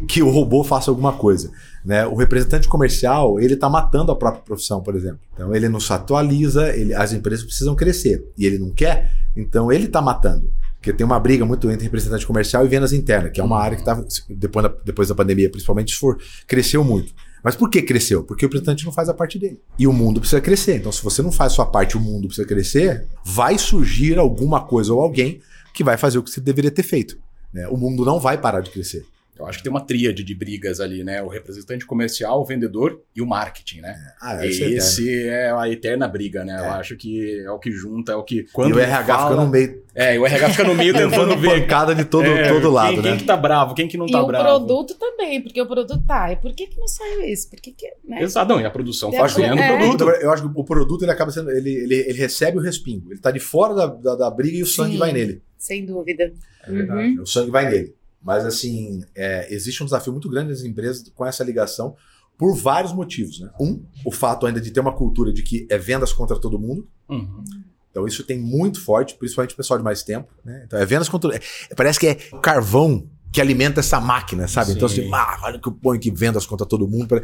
que 0.08 0.22
o 0.22 0.30
robô 0.30 0.64
faça 0.64 0.92
alguma 0.92 1.14
coisa. 1.14 1.52
Né? 1.84 2.06
O 2.06 2.16
representante 2.16 2.68
comercial 2.68 3.40
ele 3.40 3.54
está 3.54 3.70
matando 3.70 4.12
a 4.12 4.16
própria 4.16 4.42
profissão, 4.42 4.82
por 4.82 4.96
exemplo. 4.96 5.20
Então 5.34 5.56
ele 5.56 5.70
não 5.70 5.80
se 5.80 5.94
atualiza, 5.94 6.76
ele, 6.76 6.94
as 6.94 7.14
empresas 7.14 7.46
precisam 7.46 7.76
crescer 7.76 8.28
e 8.38 8.46
ele 8.46 8.58
não 8.58 8.72
quer, 8.72 9.12
então 9.36 9.72
ele 9.72 9.86
está 9.86 10.02
matando. 10.02 10.50
Porque 10.76 10.94
tem 10.94 11.06
uma 11.06 11.20
briga 11.20 11.44
muito 11.46 11.70
entre 11.72 11.84
representante 11.84 12.28
comercial 12.28 12.64
e 12.64 12.68
vendas 12.68 12.94
internas, 12.94 13.32
que 13.32 13.42
é 13.42 13.44
uma 13.44 13.60
área 13.60 13.76
que 13.76 13.82
está, 13.82 14.04
depois 14.30 14.64
da, 14.64 14.76
depois 14.86 15.08
da 15.08 15.16
pandemia, 15.16 15.50
principalmente, 15.50 15.96
for, 15.96 16.20
cresceu 16.46 16.84
muito. 16.84 17.12
Mas 17.44 17.56
por 17.56 17.72
que 17.72 17.82
cresceu? 17.82 18.24
Porque 18.24 18.46
o 18.46 18.48
representante 18.48 18.86
não 18.86 18.92
faz 18.92 19.10
a 19.10 19.14
parte 19.14 19.40
dele. 19.40 19.60
E 19.80 19.88
o 19.88 19.94
mundo 19.94 20.20
precisa 20.20 20.42
crescer. 20.42 20.78
Então, 20.78 20.92
se 20.92 21.04
você 21.04 21.24
não 21.24 21.32
faz 21.32 21.54
sua 21.54 21.66
parte, 21.66 21.98
o 21.98 22.00
mundo 22.00 22.28
precisa 22.28 22.48
crescer, 22.48 23.08
vai 23.24 23.58
surgir 23.58 24.20
alguma 24.20 24.64
coisa 24.64 24.94
ou 24.94 25.02
alguém 25.02 25.42
que 25.74 25.84
vai 25.84 25.98
fazer 25.98 26.20
o 26.20 26.24
que 26.24 26.30
você 26.30 26.42
deveria 26.42 26.72
ter 26.72 26.84
feito. 26.84 27.18
Né? 27.52 27.68
O 27.68 27.78
mundo 27.78 28.06
não 28.06 28.20
vai 28.20 28.38
parar 28.38 28.62
de 28.62 28.70
crescer. 28.70 29.06
Eu 29.38 29.46
acho 29.46 29.58
que 29.58 29.64
tem 29.66 29.72
uma 29.72 29.86
tríade 29.86 30.24
de 30.24 30.34
brigas 30.34 30.80
ali, 30.80 31.04
né? 31.04 31.22
O 31.22 31.28
representante 31.28 31.86
comercial, 31.86 32.42
o 32.42 32.46
vendedor 32.46 33.02
e 33.14 33.22
o 33.22 33.26
marketing, 33.26 33.82
né? 33.82 33.96
Ah, 34.22 34.46
é, 34.46 34.48
Esse 34.48 35.28
é, 35.28 35.48
é, 35.48 35.52
a 35.52 35.70
eterna 35.70 36.08
briga, 36.08 36.46
né? 36.46 36.56
É. 36.56 36.60
Eu 36.60 36.72
acho 36.72 36.96
que 36.96 37.42
é 37.42 37.52
o 37.52 37.60
que 37.60 37.70
junta, 37.70 38.14
é 38.14 38.16
o 38.16 38.24
que. 38.24 38.44
Quando 38.54 38.72
e 38.72 38.74
o 38.74 38.80
RH 38.80 39.06
fala... 39.06 39.30
fica 39.30 39.44
no 39.44 39.50
meio. 39.50 39.84
É, 39.94 40.20
o 40.20 40.26
RH 40.26 40.50
fica 40.52 40.64
no 40.64 40.76
meio 40.76 40.94
tentando 40.96 41.38
ver. 41.38 41.62
pancada 41.62 41.94
de 41.94 42.06
todo, 42.06 42.26
é, 42.26 42.48
todo 42.48 42.70
lado, 42.70 42.94
quem, 42.94 43.02
né? 43.02 43.10
Quem 43.10 43.18
que 43.18 43.24
tá 43.26 43.36
bravo, 43.36 43.76
quem 43.76 43.88
que 43.90 43.98
não 43.98 44.06
tá 44.06 44.22
e 44.22 44.26
bravo. 44.26 44.46
E 44.46 44.48
o 44.48 44.66
produto 44.66 44.96
também, 44.96 45.42
porque 45.42 45.62
o 45.62 45.68
produto 45.68 46.02
tá. 46.08 46.32
E 46.32 46.38
por 46.38 46.54
que 46.54 46.68
que 46.68 46.80
não 46.80 46.88
saiu 46.88 47.22
isso? 47.24 47.50
Por 47.50 47.60
que 47.60 47.74
que. 47.74 47.88
Né? 48.06 48.22
Exato, 48.22 48.54
não, 48.54 48.62
e 48.62 48.66
a 48.66 48.72
produção 48.72 49.12
faz 49.12 49.34
tá 49.34 49.42
ganhando 49.42 49.60
é. 49.60 49.78
produto. 49.78 50.10
Eu 50.22 50.32
acho 50.32 50.44
que 50.44 50.60
o 50.60 50.64
produto 50.64 51.04
ele 51.04 51.12
acaba 51.12 51.32
sendo. 51.32 51.52
Ele, 51.52 51.72
ele, 51.72 51.96
ele 51.96 52.18
recebe 52.18 52.58
o 52.58 52.62
respingo. 52.62 53.12
Ele 53.12 53.20
tá 53.20 53.32
de 53.32 53.40
fora 53.42 53.74
da, 53.74 53.88
da, 53.88 54.16
da 54.16 54.32
briga 54.32 54.58
e 54.58 54.64
o 54.64 54.66
Sim, 54.66 54.76
sangue 54.76 54.98
vai 54.98 55.12
nele. 55.12 55.42
Sem 55.58 55.86
dúvida. 55.86 56.32
É 56.66 56.72
verdade. 56.72 57.16
Uhum. 57.18 57.22
O 57.22 57.26
sangue 57.26 57.52
vai 57.52 57.70
nele. 57.70 57.94
Mas, 58.26 58.44
assim, 58.44 59.04
é, 59.14 59.54
existe 59.54 59.84
um 59.84 59.86
desafio 59.86 60.12
muito 60.12 60.28
grande 60.28 60.50
nas 60.50 60.64
empresas 60.64 61.08
com 61.14 61.24
essa 61.24 61.44
ligação 61.44 61.96
por 62.36 62.56
vários 62.56 62.92
motivos. 62.92 63.40
Né? 63.40 63.52
Um, 63.60 63.86
o 64.04 64.12
fato 64.12 64.48
ainda 64.48 64.60
de 64.60 64.72
ter 64.72 64.80
uma 64.80 64.92
cultura 64.92 65.32
de 65.32 65.44
que 65.44 65.68
é 65.70 65.78
vendas 65.78 66.12
contra 66.12 66.40
todo 66.40 66.58
mundo. 66.58 66.88
Uhum. 67.08 67.44
Então, 67.92 68.08
isso 68.08 68.24
tem 68.24 68.40
muito 68.40 68.84
forte, 68.84 69.16
principalmente 69.16 69.54
o 69.54 69.58
pessoal 69.58 69.78
de 69.78 69.84
mais 69.84 70.02
tempo. 70.02 70.34
Né? 70.44 70.64
Então, 70.66 70.80
é 70.80 70.86
vendas 70.86 71.08
contra. 71.08 71.36
É, 71.36 71.40
parece 71.76 72.00
que 72.00 72.08
é 72.08 72.16
carvão 72.42 73.08
que 73.36 73.42
alimenta 73.42 73.82
essa 73.82 74.00
máquina, 74.00 74.48
sabe? 74.48 74.68
Sim. 74.68 74.78
Então, 74.78 74.86
assim, 74.86 75.10
ah, 75.14 75.38
olha 75.44 75.60
que 75.60 75.68
eu 75.68 75.74
ponho 75.74 76.00
que 76.00 76.10
vendas 76.10 76.46
contra 76.46 76.66
todo 76.66 76.88
mundo. 76.88 77.22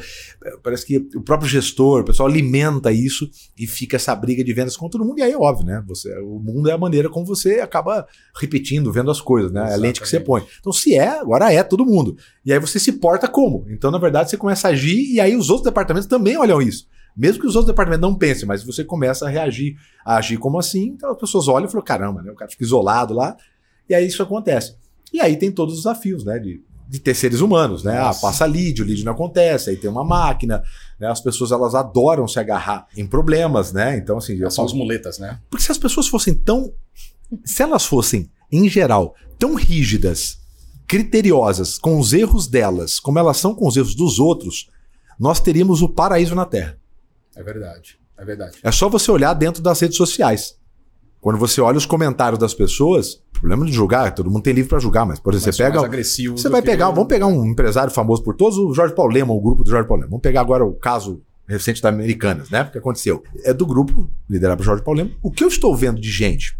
Parece 0.62 0.86
que 0.86 0.98
o 1.16 1.22
próprio 1.22 1.50
gestor, 1.50 2.02
o 2.02 2.04
pessoal 2.04 2.28
alimenta 2.28 2.92
isso 2.92 3.30
e 3.58 3.66
fica 3.66 3.96
essa 3.96 4.14
briga 4.14 4.44
de 4.44 4.54
vendas 4.54 4.76
contra 4.76 5.00
todo 5.00 5.08
mundo. 5.08 5.20
E 5.20 5.24
aí 5.24 5.32
é 5.32 5.38
óbvio, 5.38 5.66
né? 5.66 5.82
Você, 5.88 6.14
o 6.20 6.38
mundo 6.38 6.70
é 6.70 6.74
a 6.74 6.78
maneira 6.78 7.10
como 7.10 7.26
você 7.26 7.62
acaba 7.62 8.06
repetindo, 8.38 8.92
vendo 8.92 9.10
as 9.10 9.22
coisas, 9.22 9.54
né? 9.54 9.62
Exatamente. 9.62 9.74
É 9.74 9.80
a 9.80 9.88
lente 9.88 10.02
que 10.02 10.10
você 10.10 10.20
põe. 10.20 10.44
Então, 10.60 10.74
se 10.74 10.96
é, 10.96 11.22
agora 11.22 11.54
é 11.54 11.64
todo 11.64 11.86
mundo. 11.86 12.18
E 12.46 12.52
aí 12.52 12.60
você 12.60 12.78
se 12.78 12.92
porta 12.92 13.26
como? 13.26 13.66
Então, 13.70 13.90
na 13.90 13.98
verdade, 13.98 14.30
você 14.30 14.36
começa 14.36 14.68
a 14.68 14.72
agir 14.72 15.14
e 15.14 15.22
aí 15.22 15.34
os 15.34 15.50
outros 15.50 15.64
departamentos 15.64 16.10
também 16.10 16.38
olham 16.38 16.62
isso. 16.62 16.88
Mesmo 17.16 17.40
que 17.40 17.48
os 17.48 17.56
outros 17.56 17.72
departamentos 17.72 18.10
não 18.10 18.18
pensem, 18.18 18.46
mas 18.46 18.66
você 18.66 18.84
começa 18.84 19.28
a 19.28 19.30
reagir, 19.30 19.78
a 20.04 20.18
agir 20.18 20.36
como 20.36 20.60
assim, 20.60 20.88
então 20.88 21.12
as 21.12 21.18
pessoas 21.18 21.48
olham 21.48 21.68
e 21.68 21.72
falam: 21.72 21.86
caramba, 21.86 22.22
né? 22.22 22.32
O 22.32 22.36
cara 22.36 22.52
fica 22.52 22.66
isolado 22.66 23.14
lá. 23.14 23.38
E 23.88 23.96
aí 23.96 24.06
isso 24.06 24.22
acontece. 24.22 24.76
E 25.12 25.20
aí 25.20 25.38
tem 25.38 25.52
todos 25.52 25.76
os 25.76 25.82
desafios, 25.82 26.24
né? 26.24 26.40
De, 26.40 26.64
de 26.88 27.00
ter 27.00 27.14
seres 27.14 27.42
humanos, 27.42 27.84
né? 27.84 27.98
Ah, 27.98 28.14
passa 28.14 28.46
lead, 28.46 28.82
o 28.82 28.86
lead 28.86 29.04
não 29.04 29.14
acontece, 29.14 29.70
aí 29.70 29.78
tem 29.78 29.90
uma 29.90 30.04
máquina, 30.04 30.64
né? 31.00 31.08
As 31.08 31.22
pessoas 31.22 31.52
elas 31.52 31.76
adoram 31.76 32.28
se 32.28 32.40
agarrar 32.40 32.88
em 32.96 33.06
problemas, 33.06 33.72
né? 33.72 33.98
Então, 33.98 34.18
assim. 34.18 34.38
São 34.38 34.52
falo... 34.52 34.68
as 34.68 34.74
muletas, 34.74 35.20
né? 35.20 35.40
Porque 35.50 35.66
se 35.66 35.72
as 35.72 35.78
pessoas 35.78 36.08
fossem 36.08 36.34
tão. 36.34 36.74
Se 37.46 37.64
elas 37.64 37.86
fossem, 37.86 38.30
em 38.52 38.68
geral, 38.68 39.16
tão 39.40 39.56
rígidas, 39.56 40.40
criteriosas 40.88 41.78
com 41.78 41.98
os 41.98 42.12
erros 42.12 42.48
delas, 42.48 43.00
como 43.00 43.18
elas 43.18 43.38
são 43.38 43.56
com 43.56 43.68
os 43.68 43.78
erros 43.78 43.96
dos 43.96 44.20
outros, 44.20 44.70
nós 45.18 45.40
teríamos 45.40 45.82
o 45.82 45.88
paraíso 45.88 46.36
na 46.36 46.46
Terra. 46.46 46.78
É 47.36 47.42
verdade. 47.42 47.98
É 48.18 48.26
verdade. 48.26 48.58
É 48.62 48.72
só 48.72 48.90
você 48.90 49.10
olhar 49.10 49.34
dentro 49.34 49.64
das 49.64 49.80
redes 49.80 49.98
sociais. 49.98 50.56
Quando 51.22 51.38
você 51.38 51.62
olha 51.62 51.78
os 51.78 51.86
comentários 51.86 52.40
das 52.40 52.54
pessoas, 52.54 53.22
problema 53.32 53.66
de 53.66 53.72
julgar, 53.72 54.14
todo 54.14 54.30
mundo 54.30 54.42
tem 54.42 54.54
livro 54.54 54.70
para 54.70 54.80
julgar, 54.80 55.06
mas 55.06 55.20
por 55.20 55.34
exemplo, 55.34 55.54
você 55.54 55.64
pega. 55.64 55.80
Você 56.36 56.50
vai 56.50 56.62
pegar, 56.62 56.90
vamos 56.90 57.08
pegar 57.08 57.28
um 57.28 57.46
empresário 57.46 57.94
famoso 57.94 58.24
por 58.24 58.36
todos, 58.36 58.58
o 58.58 58.74
Jorge 58.74 58.96
Paulo 58.96 59.14
Lema, 59.14 59.32
o 59.32 59.40
grupo 59.40 59.64
do 59.64 59.70
Jorge 59.70 59.88
Paulo 59.88 60.02
Lema. 60.02 60.10
Vamos 60.10 60.24
pegar 60.24 60.42
agora 60.42 60.66
o 60.66 60.74
caso 60.74 61.22
recente 61.48 61.82
da 61.82 61.90
Americanas, 61.90 62.50
né? 62.50 62.64
O 62.64 62.72
que 62.72 62.78
aconteceu? 62.78 63.24
É 63.44 63.54
do 63.54 63.66
grupo 63.66 64.10
liderado 64.28 64.58
por 64.58 64.64
Jorge 64.64 64.84
Paulo 64.84 65.00
Lema. 65.00 65.12
O 65.22 65.30
que 65.30 65.44
eu 65.44 65.48
estou 65.48 65.76
vendo 65.76 66.02
de 66.02 66.10
gente 66.10 66.58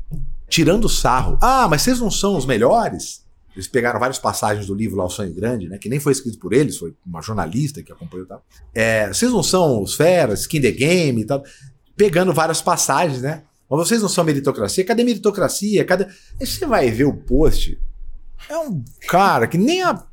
tirando 0.52 0.90
sarro. 0.90 1.38
Ah, 1.42 1.66
mas 1.70 1.82
vocês 1.82 2.00
não 2.02 2.12
são 2.12 2.36
os 2.36 2.46
melhores? 2.46 3.26
Eles 3.56 3.68
pegaram 3.68 4.00
várias 4.00 4.20
passagens 4.20 4.68
do 4.68 4.76
livro 4.76 4.98
lá, 4.98 5.06
O 5.06 5.10
Sonho 5.10 5.34
Grande, 5.34 5.68
né? 5.68 5.78
Que 5.78 5.90
nem 5.90 6.00
foi 6.00 6.12
escrito 6.12 6.38
por 6.38 6.54
eles, 6.54 6.78
foi 6.78 6.94
uma 7.06 7.22
jornalista 7.22 7.82
que 7.82 7.92
acompanhou 7.92 8.26
e 8.26 8.28
tal. 8.28 8.44
É, 8.74 9.08
vocês 9.08 9.32
não 9.32 9.42
são 9.42 9.82
os 9.82 9.96
feras, 9.96 10.42
skin 10.42 10.62
the 10.62 10.72
game 10.72 11.22
e 11.22 11.26
tal. 11.26 11.42
Pegando 11.96 12.34
várias 12.34 12.62
passagens, 12.62 13.22
né? 13.22 13.44
Mas 13.72 13.88
vocês 13.88 14.02
não 14.02 14.10
são 14.10 14.26
meritocracia? 14.26 14.84
Cadê 14.84 15.02
meritocracia? 15.02 15.86
Cadê. 15.86 16.06
Aí 16.40 16.46
você 16.46 16.66
vai 16.66 16.92
ver 16.92 17.06
o 17.06 17.14
post. 17.14 17.82
É 18.50 18.58
um 18.58 18.84
cara 19.08 19.48
que 19.48 19.58
nem 19.58 19.82
a 19.82 20.06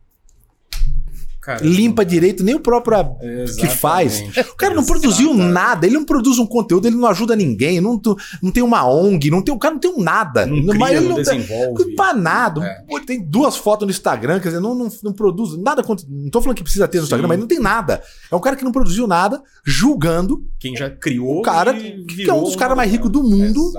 Cara, 1.48 1.64
limpa 1.64 2.04
direito, 2.04 2.44
nem 2.44 2.54
o 2.54 2.60
próprio 2.60 3.16
que 3.58 3.66
faz. 3.68 4.22
O 4.52 4.54
cara 4.54 4.74
não 4.74 4.84
produziu 4.84 5.32
nada, 5.32 5.86
ele 5.86 5.94
não 5.94 6.04
produz 6.04 6.38
um 6.38 6.46
conteúdo, 6.46 6.86
ele 6.86 6.96
não 6.96 7.08
ajuda 7.08 7.34
ninguém, 7.34 7.80
não, 7.80 7.98
não 8.42 8.50
tem 8.50 8.62
uma 8.62 8.86
ONG, 8.86 9.30
não 9.30 9.40
tem, 9.40 9.54
o 9.54 9.58
cara 9.58 9.72
não 9.72 9.80
tem 9.80 9.90
um 9.90 10.02
nada. 10.02 10.44
Não 10.44 10.66
cria, 10.66 10.78
mas 10.78 10.92
ele 10.92 11.08
não, 11.08 11.16
não 11.16 11.22
desenvolve. 11.22 11.84
Tem, 11.86 11.94
pra 11.94 12.12
nada. 12.12 12.62
É. 12.62 12.84
Pô, 12.86 13.00
tem 13.00 13.24
duas 13.24 13.56
fotos 13.56 13.86
no 13.86 13.90
Instagram, 13.90 14.40
quer 14.40 14.48
dizer, 14.48 14.60
não, 14.60 14.74
não, 14.74 14.88
não 15.02 15.12
produz 15.14 15.56
nada. 15.56 15.82
Não 16.06 16.28
tô 16.28 16.42
falando 16.42 16.58
que 16.58 16.62
precisa 16.62 16.86
ter 16.86 16.98
no 16.98 17.04
Sim. 17.04 17.06
Instagram, 17.06 17.28
mas 17.28 17.38
não 17.38 17.46
tem 17.46 17.58
nada. 17.58 18.02
É 18.30 18.36
um 18.36 18.40
cara 18.40 18.54
que 18.54 18.64
não 18.64 18.70
produziu 18.70 19.06
nada, 19.06 19.42
julgando. 19.64 20.44
Quem 20.60 20.76
já 20.76 20.90
criou. 20.90 21.38
O 21.38 21.42
cara 21.42 21.72
que 21.72 22.28
é 22.28 22.34
um 22.34 22.42
dos 22.42 22.56
caras 22.56 22.76
mais 22.76 22.92
ricos 22.92 23.10
do 23.10 23.22
mundo, 23.22 23.72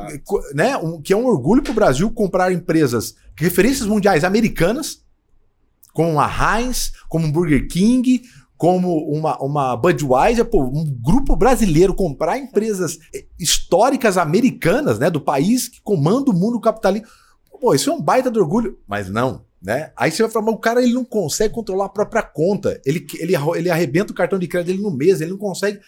né? 0.55 0.75
Um, 0.75 0.99
que 0.99 1.13
é 1.13 1.15
um 1.15 1.27
orgulho 1.27 1.61
pro 1.61 1.71
Brasil 1.71 2.09
comprar 2.09 2.51
empresas, 2.51 3.13
referências 3.35 3.87
mundiais 3.87 4.23
americanas 4.23 5.07
como 5.93 6.19
a 6.19 6.27
Heinz, 6.27 6.91
como 7.07 7.25
um 7.25 7.31
Burger 7.31 7.67
King, 7.67 8.21
como 8.59 8.97
uma, 9.09 9.37
uma 9.41 9.77
Budweiser, 9.77 10.43
pô, 10.43 10.63
um 10.63 10.85
grupo 11.01 11.35
brasileiro 11.35 11.93
comprar 11.93 12.37
empresas 12.37 12.99
históricas 13.39 14.17
americanas, 14.17 14.99
né, 14.99 15.09
do 15.09 15.21
país 15.21 15.69
que 15.69 15.81
comanda 15.81 16.29
o 16.29 16.33
mundo 16.33 16.59
capitalista. 16.59 17.07
Pô, 17.61 17.73
isso 17.73 17.89
é 17.89 17.93
um 17.93 18.01
baita 18.01 18.29
de 18.29 18.37
orgulho, 18.37 18.77
mas 18.85 19.09
não, 19.09 19.45
né? 19.61 19.91
Aí 19.95 20.11
você 20.11 20.23
vai 20.23 20.31
falar, 20.31 20.45
mas 20.45 20.55
o 20.55 20.59
cara 20.59 20.83
ele 20.83 20.93
não 20.93 21.05
consegue 21.05 21.53
controlar 21.53 21.85
a 21.85 21.89
própria 21.89 22.21
conta. 22.21 22.81
Ele, 22.85 23.05
ele, 23.19 23.33
ele 23.55 23.69
arrebenta 23.69 24.11
o 24.11 24.15
cartão 24.15 24.37
de 24.37 24.47
crédito 24.47 24.67
dele 24.67 24.83
no 24.83 24.91
mês, 24.91 25.21
ele 25.21 25.31
não 25.31 25.37
consegue 25.37 25.79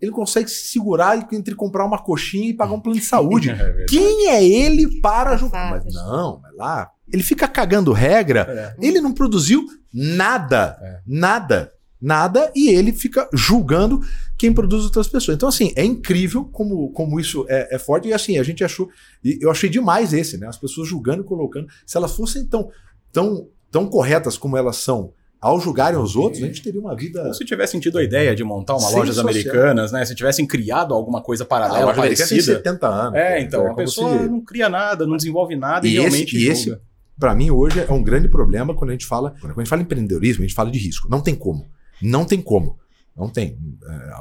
ele 0.00 0.10
consegue 0.10 0.48
se 0.48 0.68
segurar 0.68 1.28
entre 1.32 1.54
comprar 1.54 1.84
uma 1.84 1.98
coxinha 1.98 2.48
e 2.48 2.54
pagar 2.54 2.72
um 2.72 2.80
plano 2.80 2.98
de 2.98 3.04
saúde. 3.04 3.50
é 3.50 3.86
Quem 3.88 4.28
é 4.28 4.44
ele 4.44 5.00
para 5.00 5.36
julgar? 5.36 5.70
Mas 5.70 5.94
não, 5.94 6.40
mas 6.42 6.56
lá 6.56 6.90
ele 7.12 7.22
fica 7.22 7.48
cagando 7.48 7.92
regra, 7.92 8.74
é. 8.80 8.86
ele 8.86 9.00
não 9.00 9.12
produziu 9.12 9.66
nada, 9.92 10.78
é. 10.80 11.00
nada, 11.06 11.72
nada, 12.00 12.50
e 12.54 12.68
ele 12.68 12.92
fica 12.92 13.28
julgando 13.32 14.00
quem 14.38 14.52
produz 14.52 14.84
outras 14.84 15.08
pessoas. 15.08 15.36
Então, 15.36 15.48
assim, 15.48 15.72
é 15.76 15.84
incrível 15.84 16.44
como, 16.44 16.90
como 16.92 17.18
isso 17.18 17.44
é, 17.48 17.74
é 17.74 17.78
forte, 17.78 18.08
e 18.08 18.12
assim, 18.12 18.38
a 18.38 18.42
gente 18.42 18.64
achou, 18.64 18.88
eu 19.24 19.50
achei 19.50 19.68
demais 19.68 20.12
esse, 20.12 20.38
né? 20.38 20.46
As 20.46 20.56
pessoas 20.56 20.88
julgando 20.88 21.22
e 21.22 21.26
colocando. 21.26 21.68
Se 21.84 21.96
elas 21.96 22.14
fossem 22.14 22.46
tão, 22.46 22.70
tão, 23.12 23.48
tão 23.70 23.86
corretas 23.86 24.38
como 24.38 24.56
elas 24.56 24.76
são, 24.76 25.12
ao 25.40 25.60
julgarem 25.60 25.98
os 25.98 26.16
outros, 26.16 26.42
a 26.42 26.46
gente 26.46 26.62
teria 26.62 26.80
uma 26.80 26.94
vida. 26.94 27.26
Ou 27.26 27.34
se 27.34 27.44
tivessem 27.44 27.80
tido 27.80 27.98
a 27.98 28.04
ideia 28.04 28.34
de 28.34 28.44
montar 28.44 28.76
uma 28.76 28.90
loja 28.90 29.18
americanas, 29.20 29.90
né? 29.90 30.04
Se 30.04 30.14
tivessem 30.14 30.46
criado 30.46 30.92
alguma 30.92 31.22
coisa 31.22 31.44
paralela, 31.44 31.92
ah, 31.92 31.94
parecida. 31.94 32.28
Tem 32.28 32.40
70 32.56 32.86
anos. 32.86 33.14
É, 33.18 33.40
então, 33.40 33.66
é 33.66 33.70
a 33.70 33.74
pessoa 33.74 34.18
se... 34.18 34.28
não 34.28 34.40
cria 34.40 34.68
nada, 34.68 35.06
não 35.06 35.16
desenvolve 35.16 35.56
nada 35.56 35.86
e, 35.86 35.92
e 35.92 35.98
realmente. 35.98 36.36
Esse, 36.36 36.68
e 36.68 36.72
esse 36.72 36.80
para 37.20 37.34
mim, 37.34 37.50
hoje 37.50 37.78
é 37.86 37.92
um 37.92 38.02
grande 38.02 38.28
problema 38.28 38.74
quando 38.74 38.90
a 38.90 38.92
gente 38.94 39.04
fala. 39.04 39.34
Quando 39.38 39.52
a 39.52 39.60
gente 39.60 39.68
fala 39.68 39.82
em 39.82 39.84
empreendedorismo, 39.84 40.42
a 40.42 40.46
gente 40.46 40.54
fala 40.54 40.70
de 40.70 40.78
risco. 40.78 41.06
Não 41.08 41.20
tem 41.20 41.34
como. 41.34 41.70
Não 42.00 42.24
tem 42.24 42.40
como. 42.40 42.78
Não 43.20 43.28
tem. 43.28 43.58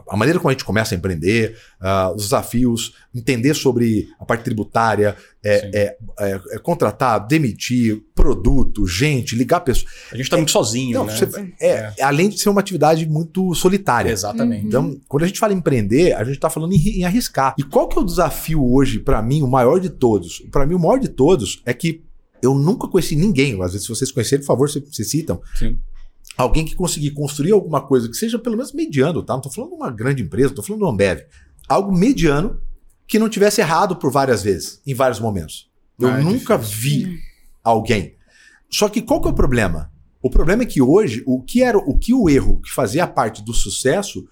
A 0.10 0.18
maneira 0.18 0.40
como 0.40 0.50
a 0.50 0.52
gente 0.52 0.66
começa 0.66 0.94
a 0.94 0.98
empreender, 0.98 1.56
uh, 1.80 2.14
os 2.14 2.24
desafios, 2.24 2.93
entender 3.16 3.54
sobre 3.54 4.10
a 4.20 4.26
parte 4.26 4.43
tributária, 4.43 5.16
é, 5.41 5.72
é, 5.74 5.97
é, 6.20 6.41
é, 6.52 6.58
contratar, 6.58 7.26
demitir, 7.26 8.02
produto, 8.14 8.86
gente, 8.86 9.36
ligar 9.38 9.62
pessoas. 9.62 9.89
A 10.12 10.16
gente 10.16 10.26
está 10.26 10.36
muito 10.36 10.52
sozinho, 10.52 11.00
não, 11.00 11.06
né? 11.06 11.16
Você, 11.16 11.54
é, 11.62 11.93
é, 11.97 12.04
Além 12.04 12.28
de 12.28 12.39
ser 12.39 12.50
uma 12.50 12.60
atividade 12.60 13.08
muito 13.08 13.56
solitária. 13.56 14.12
Exatamente. 14.12 14.66
Então, 14.66 15.00
quando 15.08 15.24
a 15.24 15.28
gente 15.28 15.39
fala 15.39 15.54
em 15.54 15.58
empreender, 15.58 16.14
a 16.14 16.24
gente 16.26 16.36
está 16.36 16.50
falando 16.50 16.74
em, 16.74 17.00
em, 17.00 17.06
arriscar. 17.06 17.56
E 17.58 17.64
qual 17.64 17.88
que 17.88 17.97
é 17.97 18.02
o 18.02 18.06
desafio 18.06 18.70
hoje, 18.70 19.00
para 19.00 19.22
mim, 19.22 19.41
o 19.41 19.47
maior 19.47 19.80
de 19.80 19.89
todos? 19.89 20.43
Para 20.52 20.66
mim, 20.68 20.76
o 20.76 20.80
maior 20.80 21.00
de 21.00 21.08
todos 21.08 21.62
é 21.66 21.74
que 21.74 22.04
eu 22.41 22.54
nunca 22.54 22.88
conheci 22.88 23.16
ninguém, 23.16 23.62
às 23.62 23.72
vezes 23.72 23.84
se 23.84 23.89
vocês 23.89 24.12
conhecerem, 24.12 24.41
por 24.45 24.47
favor, 24.47 24.70
se, 24.70 24.84
se 24.91 25.06
citam. 25.06 25.41
Sim. 25.56 25.78
Alguém 26.40 26.64
que 26.64 26.74
conseguir 26.74 27.12
construir 27.12 27.52
alguma 27.52 27.82
coisa 27.82 28.08
que 28.08 28.16
seja 28.16 28.40
pelo 28.40 28.56
menos 28.56 28.72
mediano, 28.72 29.22
tá? 29.22 29.34
Não 29.34 29.42
tô 29.42 29.52
falando 29.52 29.72
de 29.72 29.76
uma 29.76 29.92
grande 29.92 30.24
empresa, 30.24 30.56
tô 30.56 30.64
falando 30.64 30.80
de 30.80 30.86
uma 30.86 30.94
Ambev. 30.94 31.26
Algo 31.68 31.92
mediano 31.92 32.62
que 33.06 33.20
não 33.20 33.28
tivesse 33.28 33.60
errado 33.60 33.98
por 33.98 34.10
várias 34.10 34.42
vezes, 34.42 34.82
em 34.88 34.94
vários 34.94 35.20
momentos. 35.20 35.70
Eu 36.00 36.08
ah, 36.08 36.18
é 36.18 36.24
nunca 36.24 36.58
difícil. 36.58 36.80
vi 36.80 37.20
alguém. 37.62 38.16
Só 38.70 38.88
que 38.88 39.02
qual 39.02 39.22
que 39.22 39.28
é 39.28 39.32
o 39.32 39.36
problema? 39.36 39.92
O 40.22 40.30
problema 40.30 40.64
é 40.64 40.66
que 40.66 40.82
hoje, 40.82 41.22
o 41.28 41.42
que 41.42 41.62
era 41.62 41.78
o 41.78 42.00
que 42.00 42.14
o 42.14 42.30
erro 42.30 42.62
que 42.62 42.72
fazia 42.72 43.06
parte 43.06 43.44
do 43.44 43.54
sucesso, 43.54 44.26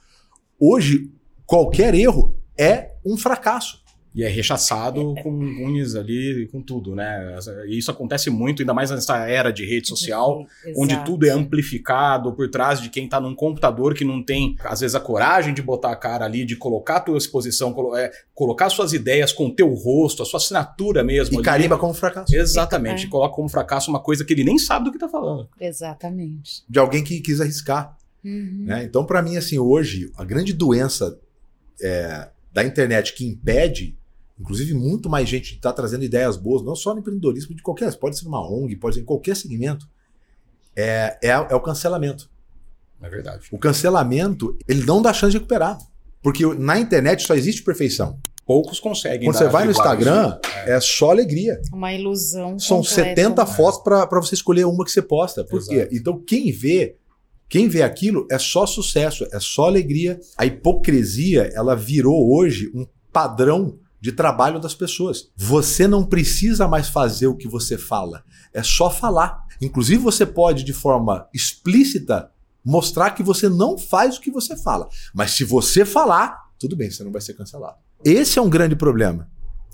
hoje 0.57 1.11
qualquer 1.45 1.93
erro 1.93 2.39
é 2.57 2.93
um 3.05 3.17
fracasso. 3.17 3.83
E 4.17 4.23
é 4.23 4.27
rechaçado 4.27 5.13
com 5.21 5.29
unhas 5.29 5.95
ali, 5.95 6.49
com 6.51 6.59
tudo, 6.59 6.95
né? 6.95 7.37
E 7.67 7.77
isso 7.77 7.91
acontece 7.91 8.31
muito, 8.31 8.63
ainda 8.63 8.73
mais 8.73 8.89
nessa 8.89 9.27
era 9.27 9.51
de 9.51 9.63
rede 9.63 9.87
social, 9.87 10.43
Exato. 10.65 10.81
onde 10.81 11.05
tudo 11.05 11.27
é 11.27 11.29
amplificado 11.29 12.33
por 12.33 12.49
trás 12.49 12.81
de 12.81 12.89
quem 12.89 13.05
está 13.05 13.21
num 13.21 13.35
computador 13.35 13.93
que 13.93 14.03
não 14.03 14.23
tem, 14.23 14.55
às 14.63 14.79
vezes, 14.79 14.95
a 14.95 14.99
coragem 14.99 15.53
de 15.53 15.61
botar 15.61 15.91
a 15.91 15.95
cara 15.95 16.25
ali, 16.25 16.45
de 16.45 16.55
colocar 16.55 16.95
a 16.95 16.99
tua 17.01 17.17
exposição, 17.19 17.71
colo 17.71 17.95
é, 17.95 18.09
colocar 18.33 18.71
suas 18.71 18.91
ideias 18.91 19.31
com 19.31 19.49
o 19.49 19.53
teu 19.53 19.71
rosto, 19.71 20.23
a 20.23 20.25
sua 20.25 20.39
assinatura 20.39 21.03
mesmo. 21.03 21.35
E 21.35 21.37
ali. 21.37 21.45
carimba 21.45 21.77
como 21.77 21.93
fracasso. 21.93 22.35
Exatamente. 22.35 23.05
É. 23.05 23.09
Coloca 23.09 23.35
como 23.35 23.47
fracasso 23.47 23.91
uma 23.91 23.99
coisa 23.99 24.25
que 24.25 24.33
ele 24.33 24.43
nem 24.43 24.57
sabe 24.57 24.85
do 24.85 24.91
que 24.91 24.97
está 24.97 25.07
falando. 25.07 25.47
Exatamente. 25.61 26.63
De 26.67 26.79
alguém 26.79 27.03
que 27.03 27.21
quis 27.21 27.39
arriscar. 27.39 27.95
Uhum. 28.25 28.63
Né? 28.65 28.83
Então, 28.83 29.05
para 29.05 29.21
mim, 29.21 29.37
assim, 29.37 29.59
hoje, 29.59 30.11
a 30.17 30.25
grande 30.25 30.53
doença 30.53 31.19
é, 31.79 32.29
da 32.51 32.63
internet 32.63 33.13
que 33.13 33.23
impede 33.23 33.95
Inclusive, 34.39 34.73
muito 34.73 35.09
mais 35.09 35.27
gente 35.27 35.55
está 35.55 35.73
trazendo 35.73 36.03
ideias 36.03 36.37
boas, 36.37 36.61
não 36.63 36.75
só 36.75 36.93
no 36.93 36.99
empreendedorismo, 36.99 37.55
de 37.55 37.63
qualquer, 37.63 37.93
pode 37.95 38.19
ser 38.19 38.27
uma 38.27 38.39
ONG, 38.39 38.75
pode 38.75 38.95
ser 38.95 39.01
em 39.01 39.05
qualquer 39.05 39.35
segmento, 39.35 39.87
é, 40.75 41.17
é, 41.23 41.29
é 41.29 41.55
o 41.55 41.59
cancelamento. 41.59 42.29
É 43.01 43.09
verdade. 43.09 43.47
O 43.51 43.57
cancelamento, 43.57 44.57
ele 44.67 44.85
não 44.85 45.01
dá 45.01 45.13
chance 45.13 45.31
de 45.31 45.37
recuperar. 45.37 45.77
Porque 46.21 46.45
na 46.55 46.79
internet 46.79 47.23
só 47.25 47.35
existe 47.35 47.63
perfeição. 47.63 48.19
Poucos 48.45 48.79
conseguem. 48.79 49.27
Quando 49.27 49.37
você 49.37 49.49
vai 49.49 49.65
no 49.65 49.71
Instagram, 49.71 50.39
é. 50.65 50.75
é. 50.75 50.79
só 50.79 51.11
alegria. 51.11 51.59
Uma 51.71 51.93
ilusão. 51.93 52.57
São 52.57 52.81
completa, 52.81 53.09
70 53.09 53.45
né? 53.45 53.53
fotos 53.53 53.83
para 53.83 54.21
você 54.21 54.35
escolher 54.35 54.65
uma 54.65 54.85
que 54.85 54.91
você 54.91 55.01
posta. 55.01 55.43
Por 55.43 55.57
Exato. 55.57 55.71
quê? 55.71 55.89
Então, 55.91 56.21
quem 56.21 56.51
vê, 56.51 56.95
quem 57.49 57.67
vê 57.67 57.81
aquilo 57.81 58.25
é 58.31 58.39
só 58.39 58.65
sucesso, 58.65 59.27
é 59.31 59.39
só 59.39 59.65
alegria. 59.65 60.19
A 60.37 60.45
hipocrisia, 60.45 61.49
ela 61.53 61.75
virou 61.75 62.33
hoje 62.33 62.71
um 62.73 62.87
padrão 63.11 63.77
de 63.99 64.11
trabalho 64.11 64.59
das 64.59 64.73
pessoas. 64.73 65.29
Você 65.35 65.87
não 65.87 66.05
precisa 66.05 66.67
mais 66.67 66.87
fazer 66.89 67.27
o 67.27 67.35
que 67.35 67.47
você 67.47 67.77
fala, 67.77 68.23
é 68.53 68.63
só 68.63 68.89
falar. 68.89 69.45
Inclusive, 69.61 70.01
você 70.01 70.25
pode, 70.25 70.63
de 70.63 70.73
forma 70.73 71.27
explícita, 71.33 72.31
mostrar 72.63 73.11
que 73.11 73.23
você 73.23 73.49
não 73.49 73.77
faz 73.77 74.17
o 74.17 74.21
que 74.21 74.29
você 74.29 74.55
fala. 74.55 74.87
Mas 75.13 75.31
se 75.31 75.43
você 75.43 75.85
falar, 75.85 76.51
tudo 76.59 76.75
bem, 76.75 76.91
você 76.91 77.03
não 77.03 77.11
vai 77.11 77.21
ser 77.21 77.33
cancelado. 77.33 77.77
Esse 78.03 78.37
é 78.37 78.41
um 78.41 78.49
grande 78.49 78.75
problema. 78.75 79.29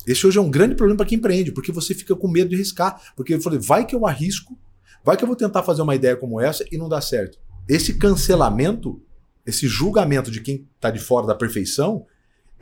Esse 0.05 0.27
hoje 0.27 0.37
é 0.37 0.41
um 0.41 0.51
grande 0.51 0.75
problema 0.75 0.97
para 0.97 1.05
quem 1.05 1.17
empreende, 1.17 1.51
porque 1.51 1.71
você 1.71 1.93
fica 1.93 2.15
com 2.15 2.27
medo 2.27 2.49
de 2.49 2.55
arriscar. 2.55 3.01
Porque 3.15 3.33
eu 3.33 3.41
falei, 3.41 3.59
vai 3.59 3.85
que 3.85 3.95
eu 3.95 4.05
arrisco, 4.05 4.57
vai 5.03 5.17
que 5.17 5.23
eu 5.23 5.27
vou 5.27 5.35
tentar 5.35 5.63
fazer 5.63 5.81
uma 5.81 5.95
ideia 5.95 6.15
como 6.15 6.39
essa 6.39 6.65
e 6.71 6.77
não 6.77 6.89
dá 6.89 7.01
certo. 7.01 7.37
Esse 7.67 7.97
cancelamento, 7.97 9.01
esse 9.45 9.67
julgamento 9.67 10.29
de 10.29 10.41
quem 10.41 10.67
está 10.75 10.89
de 10.89 10.99
fora 10.99 11.25
da 11.25 11.35
perfeição, 11.35 12.05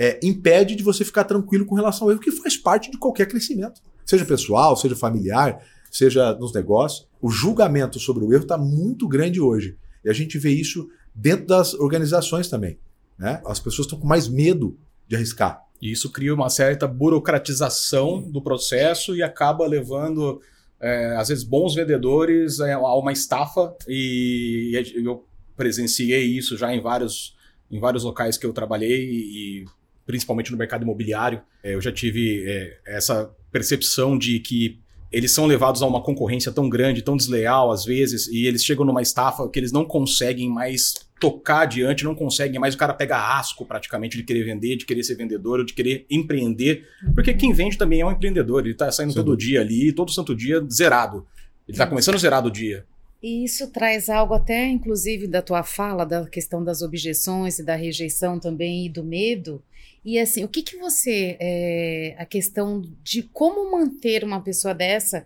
é, 0.01 0.19
impede 0.23 0.75
de 0.75 0.81
você 0.81 1.05
ficar 1.05 1.25
tranquilo 1.25 1.63
com 1.63 1.75
relação 1.75 2.07
ao 2.07 2.11
erro, 2.11 2.19
que 2.19 2.31
faz 2.31 2.57
parte 2.57 2.89
de 2.89 2.97
qualquer 2.97 3.27
crescimento. 3.27 3.79
Seja 4.03 4.25
pessoal, 4.25 4.75
seja 4.75 4.95
familiar, 4.95 5.63
seja 5.91 6.33
nos 6.33 6.51
negócios. 6.51 7.07
O 7.21 7.29
julgamento 7.29 7.99
sobre 7.99 8.23
o 8.25 8.33
erro 8.33 8.41
está 8.41 8.57
muito 8.57 9.07
grande 9.07 9.39
hoje. 9.39 9.77
E 10.03 10.09
a 10.09 10.13
gente 10.13 10.39
vê 10.39 10.49
isso 10.49 10.89
dentro 11.13 11.45
das 11.45 11.75
organizações 11.75 12.47
também. 12.47 12.79
Né? 13.15 13.43
As 13.45 13.59
pessoas 13.59 13.85
estão 13.85 13.99
com 13.99 14.07
mais 14.07 14.27
medo 14.27 14.75
de 15.07 15.15
arriscar. 15.15 15.61
E 15.79 15.91
isso 15.91 16.11
cria 16.11 16.33
uma 16.33 16.49
certa 16.49 16.87
burocratização 16.87 18.23
do 18.23 18.41
processo 18.41 19.15
e 19.15 19.21
acaba 19.21 19.67
levando, 19.67 20.41
é, 20.79 21.15
às 21.15 21.27
vezes, 21.27 21.43
bons 21.43 21.75
vendedores 21.75 22.59
é, 22.59 22.73
a 22.73 22.95
uma 22.95 23.11
estafa. 23.11 23.75
E 23.87 24.71
eu 24.95 25.23
presenciei 25.55 26.23
isso 26.25 26.57
já 26.57 26.73
em 26.73 26.81
vários, 26.81 27.35
em 27.69 27.79
vários 27.79 28.03
locais 28.03 28.35
que 28.35 28.47
eu 28.47 28.51
trabalhei 28.51 29.05
e 29.11 29.65
principalmente 30.05 30.51
no 30.51 30.57
mercado 30.57 30.83
imobiliário. 30.83 31.41
É, 31.63 31.75
eu 31.75 31.81
já 31.81 31.91
tive 31.91 32.43
é, 32.47 32.77
essa 32.85 33.29
percepção 33.51 34.17
de 34.17 34.39
que 34.39 34.79
eles 35.11 35.31
são 35.31 35.45
levados 35.45 35.81
a 35.81 35.85
uma 35.85 36.01
concorrência 36.01 36.51
tão 36.51 36.69
grande, 36.69 37.01
tão 37.01 37.17
desleal 37.17 37.71
às 37.71 37.83
vezes, 37.83 38.27
e 38.27 38.45
eles 38.45 38.63
chegam 38.63 38.85
numa 38.85 39.01
estafa 39.01 39.47
que 39.49 39.59
eles 39.59 39.71
não 39.71 39.83
conseguem 39.83 40.49
mais 40.49 40.93
tocar 41.19 41.61
adiante, 41.61 42.03
não 42.03 42.15
conseguem 42.15 42.59
mais. 42.59 42.73
O 42.73 42.77
cara 42.77 42.93
pega 42.93 43.37
asco 43.37 43.65
praticamente 43.65 44.17
de 44.17 44.23
querer 44.23 44.43
vender, 44.43 44.77
de 44.77 44.85
querer 44.85 45.03
ser 45.03 45.15
vendedor, 45.15 45.59
ou 45.59 45.65
de 45.65 45.73
querer 45.73 46.05
empreender. 46.09 46.87
Porque 47.13 47.33
quem 47.33 47.53
vende 47.53 47.77
também 47.77 48.01
é 48.01 48.05
um 48.05 48.11
empreendedor. 48.11 48.61
Ele 48.61 48.71
está 48.71 48.91
saindo 48.91 49.11
Sim. 49.11 49.19
todo 49.19 49.37
dia 49.37 49.61
ali, 49.61 49.91
todo 49.91 50.11
santo 50.11 50.33
dia, 50.33 50.65
zerado. 50.71 51.27
Ele 51.67 51.75
está 51.75 51.85
começando 51.85 52.17
zerado 52.17 52.47
o 52.47 52.51
dia. 52.51 52.85
E 53.21 53.45
isso 53.45 53.69
traz 53.71 54.09
algo 54.09 54.33
até, 54.33 54.67
inclusive, 54.67 55.27
da 55.27 55.43
tua 55.43 55.61
fala, 55.61 56.05
da 56.05 56.25
questão 56.25 56.63
das 56.63 56.81
objeções 56.81 57.59
e 57.59 57.63
da 57.63 57.75
rejeição 57.75 58.39
também 58.39 58.87
e 58.87 58.89
do 58.89 59.03
medo. 59.03 59.61
E 60.03 60.19
assim, 60.19 60.43
o 60.43 60.47
que 60.47 60.63
que 60.63 60.77
você, 60.77 61.37
é, 61.39 62.15
a 62.17 62.25
questão 62.25 62.81
de 63.03 63.23
como 63.23 63.71
manter 63.71 64.23
uma 64.23 64.41
pessoa 64.41 64.73
dessa 64.73 65.25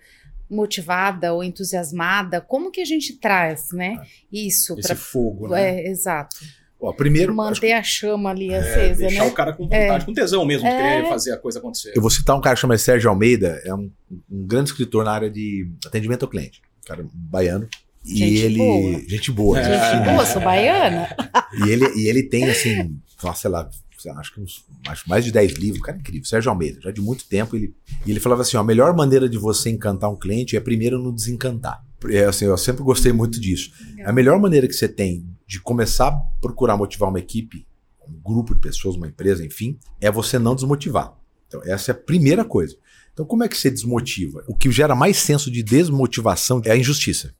motivada 0.49 1.34
ou 1.34 1.43
entusiasmada, 1.43 2.41
como 2.41 2.71
que 2.71 2.82
a 2.82 2.86
gente 2.86 3.13
traz, 3.13 3.71
né? 3.71 3.95
Ah, 3.97 4.05
isso. 4.32 4.78
Esse 4.78 4.89
pra, 4.89 4.95
fogo, 4.95 5.47
né? 5.47 5.82
É, 5.82 5.89
exato. 5.89 6.36
Ó, 6.80 6.91
primeiro, 6.93 7.34
manter 7.34 7.71
a 7.71 7.82
chama 7.82 8.30
ali 8.30 8.51
é, 8.51 8.57
acesa, 8.57 9.07
deixar 9.07 9.23
né? 9.23 9.30
o 9.30 9.34
cara 9.34 9.53
com 9.53 9.63
vontade, 9.63 10.03
é. 10.03 10.05
com 10.05 10.13
tesão 10.13 10.45
mesmo, 10.45 10.67
de 10.67 10.76
querer 10.76 11.05
é. 11.05 11.09
fazer 11.09 11.32
a 11.32 11.38
coisa 11.38 11.59
acontecer. 11.59 11.93
Eu 11.95 12.01
vou 12.01 12.11
citar 12.11 12.36
um 12.36 12.41
cara 12.41 12.55
que 12.55 12.61
chama 12.61 12.78
Sérgio 12.78 13.09
Almeida, 13.09 13.61
é 13.65 13.73
um, 13.73 13.89
um 14.30 14.45
grande 14.45 14.69
escritor 14.69 15.03
na 15.03 15.11
área 15.11 15.30
de 15.30 15.67
atendimento 15.86 16.23
ao 16.23 16.30
cliente, 16.30 16.61
um 16.84 16.88
cara 16.88 17.05
baiano. 17.13 17.67
Gente 18.03 18.23
e 18.23 18.38
ele. 18.38 18.57
Boa. 18.57 19.01
Gente 19.07 19.32
boa. 19.32 19.63
Gente 19.63 20.05
boa, 20.05 20.26
sou 20.26 20.41
baiana. 20.41 21.09
E 21.65 21.69
ele, 21.69 21.86
e 21.95 22.09
ele 22.09 22.23
tem, 22.23 22.49
assim, 22.49 22.99
sei 23.34 23.49
lá, 23.49 23.69
acho 24.14 24.34
que 24.34 24.41
uns, 24.41 24.66
acho 24.88 25.08
mais 25.10 25.24
de 25.26 25.32
10 25.32 25.53
livros, 25.53 25.82
cara 25.82 25.97
incrível, 25.97 26.26
Sérgio 26.26 26.49
Almeida, 26.49 26.80
já 26.82 26.91
de 26.91 27.01
muito 27.01 27.26
tempo, 27.28 27.56
ele, 27.56 27.74
e 28.06 28.12
ele 28.12 28.20
falava 28.20 28.41
assim, 28.41 28.58
ó, 28.58 28.62
a 28.62 28.64
melhor 28.64 28.95
maneira 28.95 29.28
de 29.28 29.38
você 29.38 29.70
encantar 29.70 30.10
um 30.10 30.16
cliente 30.16 30.56
é 30.56 30.60
primeiro 30.60 31.01
não 31.01 31.14
desencantar. 31.14 31.84
É, 32.10 32.26
assim, 32.26 32.45
eu 32.45 32.58
sempre 32.58 32.84
gostei 32.84 33.12
muito 33.12 33.39
disso. 33.39 33.72
Legal. 33.91 34.10
A 34.10 34.14
melhor 34.14 34.39
maneira 34.39 34.68
que 34.68 34.74
você 34.74 34.88
tem 34.88 35.28
de 35.47 35.60
começar 35.60 36.08
a 36.08 36.18
procurar 36.41 36.78
motivar 36.78 37.10
uma 37.10 37.20
equipe, 37.20 37.66
um 38.08 38.20
grupo 38.22 38.53
de 38.53 38.62
pessoas, 38.62 38.95
uma 38.95 39.08
empresa, 39.08 39.45
enfim, 39.45 39.80
é 39.99 40.12
você 40.12 40.38
não 40.38 40.56
desmotivar. 40.56 41.14
Então, 41.47 41.62
essa 41.64 41.91
é 41.91 41.93
a 41.93 41.97
primeira 41.97 42.43
coisa. 42.43 42.76
Então, 43.14 43.26
como 43.26 43.43
é 43.43 43.47
que 43.47 43.58
você 43.58 43.72
desmotiva? 43.72 44.43
O 44.47 44.56
que 44.56 44.72
gera 44.72 44.93
mais 44.93 45.18
senso 45.18 45.49
de 45.49 45.64
desmotivação 45.64 46.62
é 46.66 46.72
a 46.72 46.78
injustiça. 46.78 47.34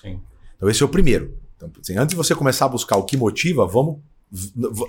Sim. 0.00 0.20
Então, 0.56 0.68
esse 0.68 0.82
é 0.82 0.86
o 0.86 0.88
primeiro. 0.88 1.38
Então, 1.56 1.70
assim, 1.80 1.96
antes 1.96 2.10
de 2.10 2.16
você 2.16 2.34
começar 2.34 2.66
a 2.66 2.68
buscar 2.68 2.96
o 2.96 3.04
que 3.04 3.16
motiva, 3.16 3.66
vamos 3.66 4.00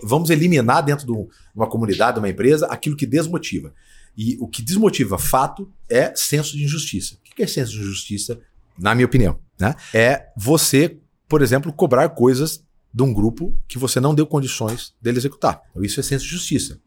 vamos 0.04 0.30
eliminar 0.30 0.84
dentro 0.84 1.06
de 1.06 1.12
uma 1.54 1.68
comunidade, 1.68 2.14
de 2.14 2.20
uma 2.20 2.30
empresa, 2.30 2.68
aquilo 2.68 2.96
que 2.96 3.06
desmotiva. 3.06 3.74
E 4.16 4.38
o 4.40 4.48
que 4.48 4.62
desmotiva 4.62 5.18
fato 5.18 5.70
é 5.90 6.14
senso 6.16 6.56
de 6.56 6.64
injustiça. 6.64 7.16
O 7.16 7.36
que 7.36 7.44
é 7.44 7.48
senso 7.48 7.72
de 7.72 7.80
injustiça, 7.80 8.40
na 8.78 8.96
minha 8.96 9.06
opinião? 9.06 9.40
Né? 9.60 9.76
É 9.94 10.28
você, 10.38 10.98
por 11.28 11.42
exemplo, 11.42 11.74
cobrar 11.74 12.08
coisas 12.10 12.64
de 12.94 13.04
um 13.04 13.14
grupo 13.14 13.58
que 13.68 13.78
você 13.78 14.00
não 14.00 14.14
deu 14.14 14.26
condições 14.26 14.94
dele 15.02 15.18
executar. 15.18 15.62
Então, 15.72 15.84
isso 15.84 16.00
é 16.00 16.04
senso 16.04 16.26
de 16.26 16.32
justiça. 16.32 16.80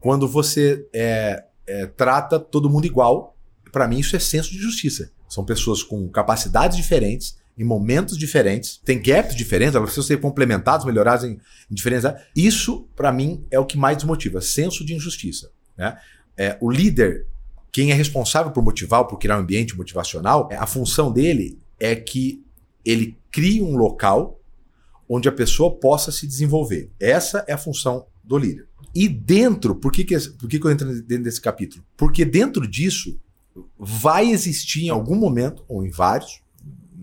Quando 0.00 0.28
você 0.28 0.86
é, 0.92 1.44
é, 1.66 1.86
trata 1.86 2.38
todo 2.38 2.68
mundo 2.68 2.86
igual, 2.86 3.36
para 3.72 3.88
mim 3.88 4.00
isso 4.00 4.16
é 4.16 4.18
senso 4.18 4.50
de 4.50 4.58
justiça. 4.58 5.10
São 5.28 5.44
pessoas 5.44 5.82
com 5.82 6.08
capacidades 6.08 6.76
diferentes, 6.76 7.36
em 7.56 7.64
momentos 7.64 8.18
diferentes, 8.18 8.80
tem 8.84 9.00
gaps 9.00 9.36
diferentes, 9.36 9.74
elas 9.74 9.90
precisam 9.90 10.06
ser 10.06 10.20
complementadas, 10.20 10.84
melhoradas 10.84 11.24
em, 11.24 11.32
em 11.70 11.74
diferentes 11.74 12.04
áreas. 12.04 12.22
Isso, 12.34 12.88
para 12.96 13.12
mim, 13.12 13.44
é 13.50 13.58
o 13.58 13.64
que 13.64 13.76
mais 13.76 13.96
desmotiva, 13.96 14.40
senso 14.40 14.84
de 14.84 14.94
injustiça. 14.94 15.50
Né? 15.76 15.96
É, 16.36 16.58
o 16.60 16.70
líder, 16.70 17.26
quem 17.70 17.90
é 17.90 17.94
responsável 17.94 18.50
por 18.50 18.62
motivar, 18.62 19.04
por 19.04 19.18
criar 19.18 19.36
um 19.36 19.40
ambiente 19.40 19.76
motivacional, 19.76 20.48
a 20.52 20.66
função 20.66 21.12
dele 21.12 21.58
é 21.78 21.94
que 21.94 22.42
ele 22.84 23.16
crie 23.30 23.62
um 23.62 23.76
local 23.76 24.40
onde 25.08 25.28
a 25.28 25.32
pessoa 25.32 25.74
possa 25.76 26.10
se 26.10 26.26
desenvolver. 26.26 26.90
Essa 26.98 27.44
é 27.46 27.52
a 27.52 27.58
função 27.58 28.06
do 28.22 28.38
líder. 28.38 28.66
E 28.94 29.08
dentro, 29.08 29.74
por 29.74 29.92
que, 29.92 30.04
que, 30.04 30.16
por 30.30 30.48
que, 30.48 30.58
que 30.58 30.66
eu 30.66 30.70
entro 30.70 31.02
dentro 31.02 31.24
desse 31.24 31.40
capítulo? 31.40 31.84
Porque 31.96 32.24
dentro 32.24 32.66
disso 32.66 33.18
vai 33.78 34.30
existir 34.30 34.84
em 34.84 34.88
algum 34.88 35.16
momento, 35.16 35.64
ou 35.68 35.84
em 35.84 35.90
vários, 35.90 36.42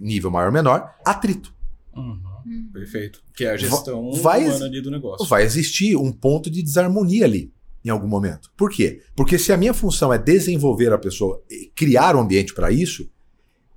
nível 0.02 0.32
maior 0.32 0.48
ou 0.48 0.54
menor, 0.54 0.94
atrito. 1.06 1.54
Uhum. 1.96 2.20
Hum. 2.46 2.70
Perfeito. 2.74 3.22
Que 3.36 3.46
é 3.46 3.52
a 3.52 3.58
gestão 3.58 4.12
vai, 4.14 4.46
humana 4.46 4.66
ali 4.66 4.82
do 4.82 4.90
negócio. 4.90 5.26
Vai 5.28 5.44
existir 5.44 5.96
um 5.96 6.12
ponto 6.12 6.50
de 6.50 6.64
desarmonia 6.64 7.26
ali, 7.26 7.54
em 7.86 7.90
algum 7.90 8.08
momento. 8.08 8.52
Por 8.58 8.70
quê? 8.72 9.02
Porque 9.16 9.38
se 9.38 9.54
a 9.54 9.58
minha 9.58 9.74
função 9.74 10.12
é 10.12 10.18
desenvolver 10.18 10.92
a 10.92 10.98
pessoa, 10.98 11.42
criar 11.76 12.16
um 12.16 12.22
ambiente 12.22 12.54
para 12.54 12.72
isso, 12.72 13.10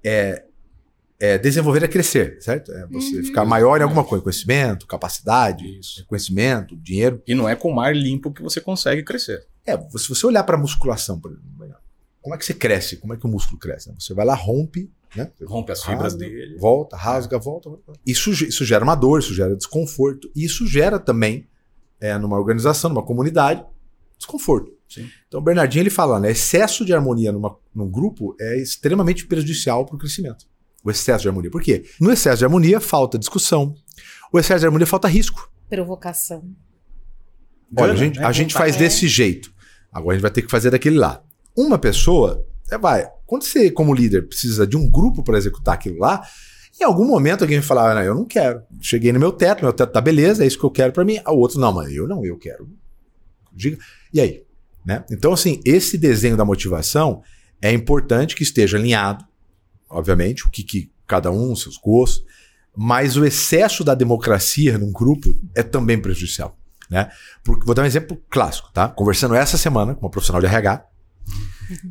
é, 0.02 0.44
é, 1.20 1.38
desenvolver 1.38 1.82
é 1.82 1.88
crescer, 1.88 2.38
certo? 2.40 2.72
É 2.72 2.86
você 2.86 3.18
uhum. 3.18 3.24
ficar 3.24 3.44
maior 3.44 3.80
em 3.80 3.84
alguma 3.84 4.04
coisa, 4.04 4.22
conhecimento, 4.22 4.86
capacidade, 4.86 5.78
isso. 5.78 6.04
conhecimento, 6.06 6.76
dinheiro. 6.76 7.22
E 7.26 7.34
não 7.34 7.48
é 7.48 7.54
com 7.54 7.72
mar 7.72 7.94
limpo 7.94 8.32
que 8.32 8.42
você 8.42 8.60
consegue 8.60 9.02
crescer. 9.02 9.46
É, 9.66 9.76
se 9.96 10.08
você 10.08 10.26
olhar 10.26 10.44
para 10.44 10.56
musculação, 10.56 11.18
por 11.18 11.30
exemplo, 11.30 11.54
como 12.24 12.34
é 12.34 12.38
que 12.38 12.44
você 12.46 12.54
cresce? 12.54 12.96
Como 12.96 13.12
é 13.12 13.18
que 13.18 13.26
o 13.26 13.28
músculo 13.28 13.58
cresce? 13.58 13.92
Você 13.98 14.14
vai 14.14 14.24
lá, 14.24 14.34
rompe, 14.34 14.90
né? 15.16 15.30
Rompe 15.46 15.72
as 15.72 15.82
fibras 15.82 16.14
dele. 16.14 16.56
Volta, 16.58 16.96
rasga, 16.96 17.38
volta, 17.38 17.70
volta. 17.70 17.92
Isso, 18.06 18.30
isso 18.30 18.64
gera 18.64 18.84
uma 18.84 18.94
dor, 18.94 19.20
isso 19.20 19.34
gera 19.34 19.56
desconforto. 19.56 20.30
E 20.34 20.44
isso 20.44 20.66
gera 20.66 20.98
também, 20.98 21.48
é, 22.00 22.16
numa 22.18 22.38
organização, 22.38 22.90
numa 22.90 23.02
comunidade, 23.02 23.64
desconforto. 24.16 24.72
Sim. 24.88 25.08
Então, 25.26 25.40
o 25.40 25.42
Bernardinho 25.42 25.82
ele 25.82 25.90
fala, 25.90 26.20
né? 26.20 26.30
Excesso 26.30 26.84
de 26.84 26.92
harmonia 26.92 27.32
numa, 27.32 27.56
num 27.74 27.90
grupo 27.90 28.36
é 28.40 28.60
extremamente 28.60 29.26
prejudicial 29.26 29.84
para 29.84 29.96
o 29.96 29.98
crescimento. 29.98 30.46
O 30.84 30.90
excesso 30.90 31.22
de 31.22 31.28
harmonia. 31.28 31.50
Por 31.50 31.62
quê? 31.62 31.84
No 32.00 32.12
excesso 32.12 32.38
de 32.38 32.44
harmonia 32.44 32.80
falta 32.80 33.18
discussão. 33.18 33.74
O 34.32 34.38
excesso 34.38 34.60
de 34.60 34.66
harmonia 34.66 34.86
falta 34.86 35.08
risco. 35.08 35.50
Provocação. 35.68 36.44
Olha, 37.76 37.92
a 37.92 37.96
gente, 37.96 38.20
a 38.20 38.32
gente 38.32 38.54
faz 38.54 38.76
desse 38.76 39.08
jeito. 39.08 39.52
Agora 39.90 40.12
a 40.12 40.14
gente 40.14 40.22
vai 40.22 40.30
ter 40.30 40.42
que 40.42 40.50
fazer 40.50 40.70
daquele 40.70 40.98
lá. 40.98 41.22
Uma 41.56 41.78
pessoa, 41.78 42.46
é, 42.70 42.76
vai. 42.76 43.08
Quando 43.34 43.42
você, 43.42 43.68
como 43.68 43.92
líder, 43.92 44.28
precisa 44.28 44.64
de 44.64 44.76
um 44.76 44.88
grupo 44.88 45.20
para 45.24 45.36
executar 45.36 45.74
aquilo 45.74 45.98
lá, 45.98 46.24
em 46.80 46.84
algum 46.84 47.04
momento 47.04 47.42
alguém 47.42 47.58
vai 47.58 47.66
falar: 47.66 47.96
ah, 47.96 48.04
eu 48.04 48.14
não 48.14 48.24
quero. 48.24 48.62
Cheguei 48.80 49.12
no 49.12 49.18
meu 49.18 49.32
teto, 49.32 49.64
meu 49.64 49.72
teto 49.72 49.90
tá 49.90 50.00
beleza, 50.00 50.44
é 50.44 50.46
isso 50.46 50.56
que 50.56 50.64
eu 50.64 50.70
quero 50.70 50.92
para 50.92 51.04
mim. 51.04 51.18
O 51.26 51.32
outro, 51.32 51.58
não, 51.58 51.72
mas 51.72 51.92
eu 51.92 52.06
não, 52.06 52.24
eu 52.24 52.38
quero. 52.38 52.70
Diga. 53.52 53.76
E 54.12 54.20
aí? 54.20 54.44
Né? 54.86 55.04
Então, 55.10 55.32
assim, 55.32 55.60
esse 55.64 55.98
desenho 55.98 56.36
da 56.36 56.44
motivação 56.44 57.24
é 57.60 57.72
importante 57.72 58.36
que 58.36 58.44
esteja 58.44 58.78
alinhado, 58.78 59.24
obviamente, 59.90 60.46
o 60.46 60.50
que, 60.50 60.62
que 60.62 60.92
cada 61.04 61.32
um, 61.32 61.56
seus 61.56 61.76
gostos, 61.76 62.24
mas 62.76 63.16
o 63.16 63.24
excesso 63.24 63.82
da 63.82 63.96
democracia 63.96 64.78
num 64.78 64.92
grupo 64.92 65.34
é 65.56 65.64
também 65.64 66.00
prejudicial. 66.00 66.56
Né? 66.88 67.10
Porque, 67.42 67.66
vou 67.66 67.74
dar 67.74 67.82
um 67.82 67.86
exemplo 67.86 68.16
clássico, 68.30 68.70
tá? 68.72 68.88
Conversando 68.88 69.34
essa 69.34 69.58
semana 69.58 69.92
com 69.92 70.06
uma 70.06 70.10
profissional 70.10 70.40
de 70.40 70.46
RH, 70.46 70.86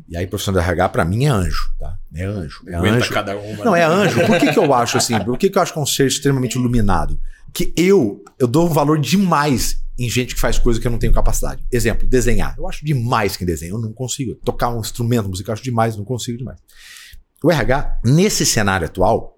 e 0.08 0.16
aí, 0.16 0.26
profissional 0.26 0.60
de 0.62 0.68
RH, 0.68 0.88
para 0.88 1.04
mim, 1.04 1.24
é 1.24 1.28
anjo, 1.28 1.72
tá? 1.78 1.98
É 2.14 2.24
anjo. 2.24 2.62
É 2.66 2.76
anjo. 2.76 3.12
cada 3.12 3.36
uma. 3.36 3.64
Não, 3.64 3.72
né? 3.72 3.80
é 3.80 3.84
anjo. 3.84 4.26
Por 4.26 4.38
que, 4.38 4.52
que 4.52 4.58
eu 4.58 4.72
acho 4.74 4.96
assim? 4.96 5.18
Por 5.24 5.38
que, 5.38 5.50
que 5.50 5.58
eu 5.58 5.62
acho 5.62 5.72
que 5.72 5.78
é 5.78 5.82
um 5.82 5.86
ser 5.86 6.06
extremamente 6.06 6.56
iluminado? 6.56 7.18
Que 7.52 7.72
eu, 7.76 8.24
eu 8.38 8.46
dou 8.46 8.66
um 8.66 8.72
valor 8.72 8.98
demais 8.98 9.82
em 9.98 10.08
gente 10.08 10.34
que 10.34 10.40
faz 10.40 10.58
coisa 10.58 10.80
que 10.80 10.86
eu 10.86 10.90
não 10.90 10.98
tenho 10.98 11.12
capacidade. 11.12 11.64
Exemplo, 11.70 12.06
desenhar. 12.06 12.54
Eu 12.58 12.68
acho 12.68 12.84
demais 12.84 13.36
quem 13.36 13.46
desenha. 13.46 13.72
Eu 13.72 13.78
não 13.78 13.92
consigo. 13.92 14.34
Tocar 14.36 14.70
um 14.70 14.80
instrumento 14.80 15.28
musical, 15.28 15.52
eu 15.52 15.54
acho 15.54 15.62
demais, 15.62 15.96
não 15.96 16.04
consigo 16.04 16.38
demais. 16.38 16.58
O 17.42 17.50
RH, 17.50 18.00
nesse 18.04 18.44
cenário 18.44 18.86
atual, 18.86 19.34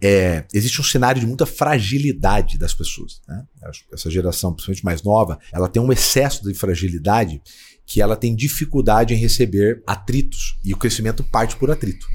é, 0.00 0.44
existe 0.54 0.80
um 0.80 0.84
cenário 0.84 1.20
de 1.20 1.26
muita 1.26 1.44
fragilidade 1.44 2.56
das 2.56 2.72
pessoas. 2.72 3.20
Né? 3.26 3.44
Essa 3.92 4.10
geração, 4.10 4.52
principalmente 4.52 4.84
mais 4.84 5.02
nova, 5.02 5.38
ela 5.52 5.68
tem 5.68 5.82
um 5.82 5.92
excesso 5.92 6.44
de 6.44 6.54
fragilidade 6.54 7.42
que 7.88 8.02
ela 8.02 8.14
tem 8.14 8.36
dificuldade 8.36 9.14
em 9.14 9.16
receber 9.16 9.82
atritos 9.86 10.58
e 10.62 10.74
o 10.74 10.76
crescimento 10.76 11.24
parte 11.24 11.56
por 11.56 11.70
atrito. 11.70 12.06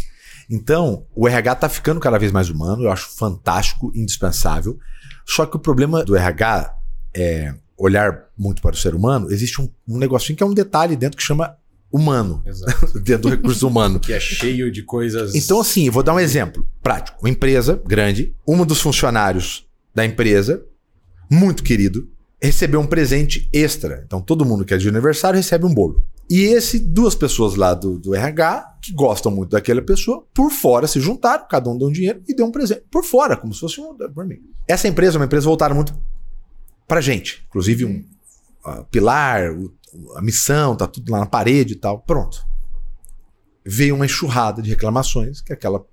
Então, 0.47 1.07
o 1.15 1.28
RH 1.28 1.53
está 1.53 1.67
ficando 1.67 1.99
cada 1.99 2.19
vez 2.19 2.32
mais 2.32 2.47
humano, 2.47 2.84
eu 2.84 2.91
acho 2.91 3.09
fantástico, 3.17 3.91
indispensável. 3.95 4.78
Só 5.26 5.47
que 5.47 5.57
o 5.57 5.59
problema 5.59 6.05
do 6.05 6.15
RH 6.15 6.78
é 7.15 7.55
olhar 7.76 8.26
muito 8.38 8.61
para 8.61 8.76
o 8.76 8.78
ser 8.78 8.93
humano, 8.93 9.32
existe 9.32 9.59
um, 9.59 9.69
um 9.88 9.97
negocinho 9.97 10.38
que 10.38 10.43
é 10.43 10.45
um 10.45 10.53
detalhe 10.53 10.95
dentro 10.95 11.17
que 11.17 11.24
chama 11.24 11.57
humano, 11.91 12.43
dentro 13.03 13.24
do 13.24 13.30
recurso 13.30 13.67
humano. 13.67 13.99
Que 13.99 14.13
é 14.13 14.19
cheio 14.19 14.71
de 14.71 14.84
coisas. 14.84 15.34
Então, 15.34 15.59
assim, 15.59 15.89
vou 15.89 16.03
dar 16.03 16.13
um 16.13 16.19
exemplo 16.19 16.67
prático. 16.84 17.17
Uma 17.19 17.32
empresa 17.32 17.82
grande, 17.84 18.36
um 18.47 18.63
dos 18.63 18.80
funcionários 18.80 19.67
da 19.93 20.05
empresa, 20.05 20.63
muito 21.32 21.63
querido, 21.63 22.12
recebeu 22.43 22.81
um 22.81 22.85
presente 22.85 23.49
extra. 23.53 24.03
Então, 24.05 24.19
todo 24.21 24.45
mundo 24.45 24.65
que 24.65 24.73
é 24.73 24.77
de 24.77 24.89
aniversário 24.89 25.37
recebe 25.37 25.65
um 25.65 25.73
bolo. 25.73 26.03
E 26.29 26.41
esse, 26.41 26.77
duas 26.77 27.15
pessoas 27.15 27.55
lá 27.55 27.73
do, 27.73 27.97
do 27.97 28.13
RH, 28.13 28.79
que 28.81 28.93
gostam 28.93 29.31
muito 29.31 29.51
daquela 29.51 29.81
pessoa, 29.81 30.25
por 30.33 30.51
fora 30.51 30.85
se 30.85 30.99
juntaram, 30.99 31.47
cada 31.49 31.69
um 31.69 31.77
deu 31.77 31.87
um 31.87 31.91
dinheiro 31.91 32.21
e 32.27 32.35
deu 32.35 32.45
um 32.45 32.51
presente. 32.51 32.83
Por 32.91 33.03
fora, 33.03 33.37
como 33.37 33.53
se 33.53 33.61
fosse 33.61 33.79
um 33.79 33.95
por 33.95 34.25
mim. 34.25 34.41
Essa 34.67 34.87
empresa 34.87 35.17
é 35.17 35.19
uma 35.19 35.25
empresa 35.25 35.45
voltada 35.45 35.73
muito 35.73 35.93
pra 36.87 36.99
gente. 36.99 37.45
Inclusive, 37.47 37.85
um 37.85 38.03
uh, 38.65 38.83
pilar, 38.91 39.55
a 40.15 40.21
missão, 40.21 40.75
tá 40.75 40.85
tudo 40.85 41.11
lá 41.11 41.19
na 41.19 41.25
parede 41.25 41.73
e 41.73 41.77
tal. 41.77 41.99
Pronto. 41.99 42.45
Veio 43.65 43.95
uma 43.95 44.05
enxurrada 44.05 44.61
de 44.61 44.69
reclamações 44.69 45.39
que 45.39 45.53
aquela 45.53 45.85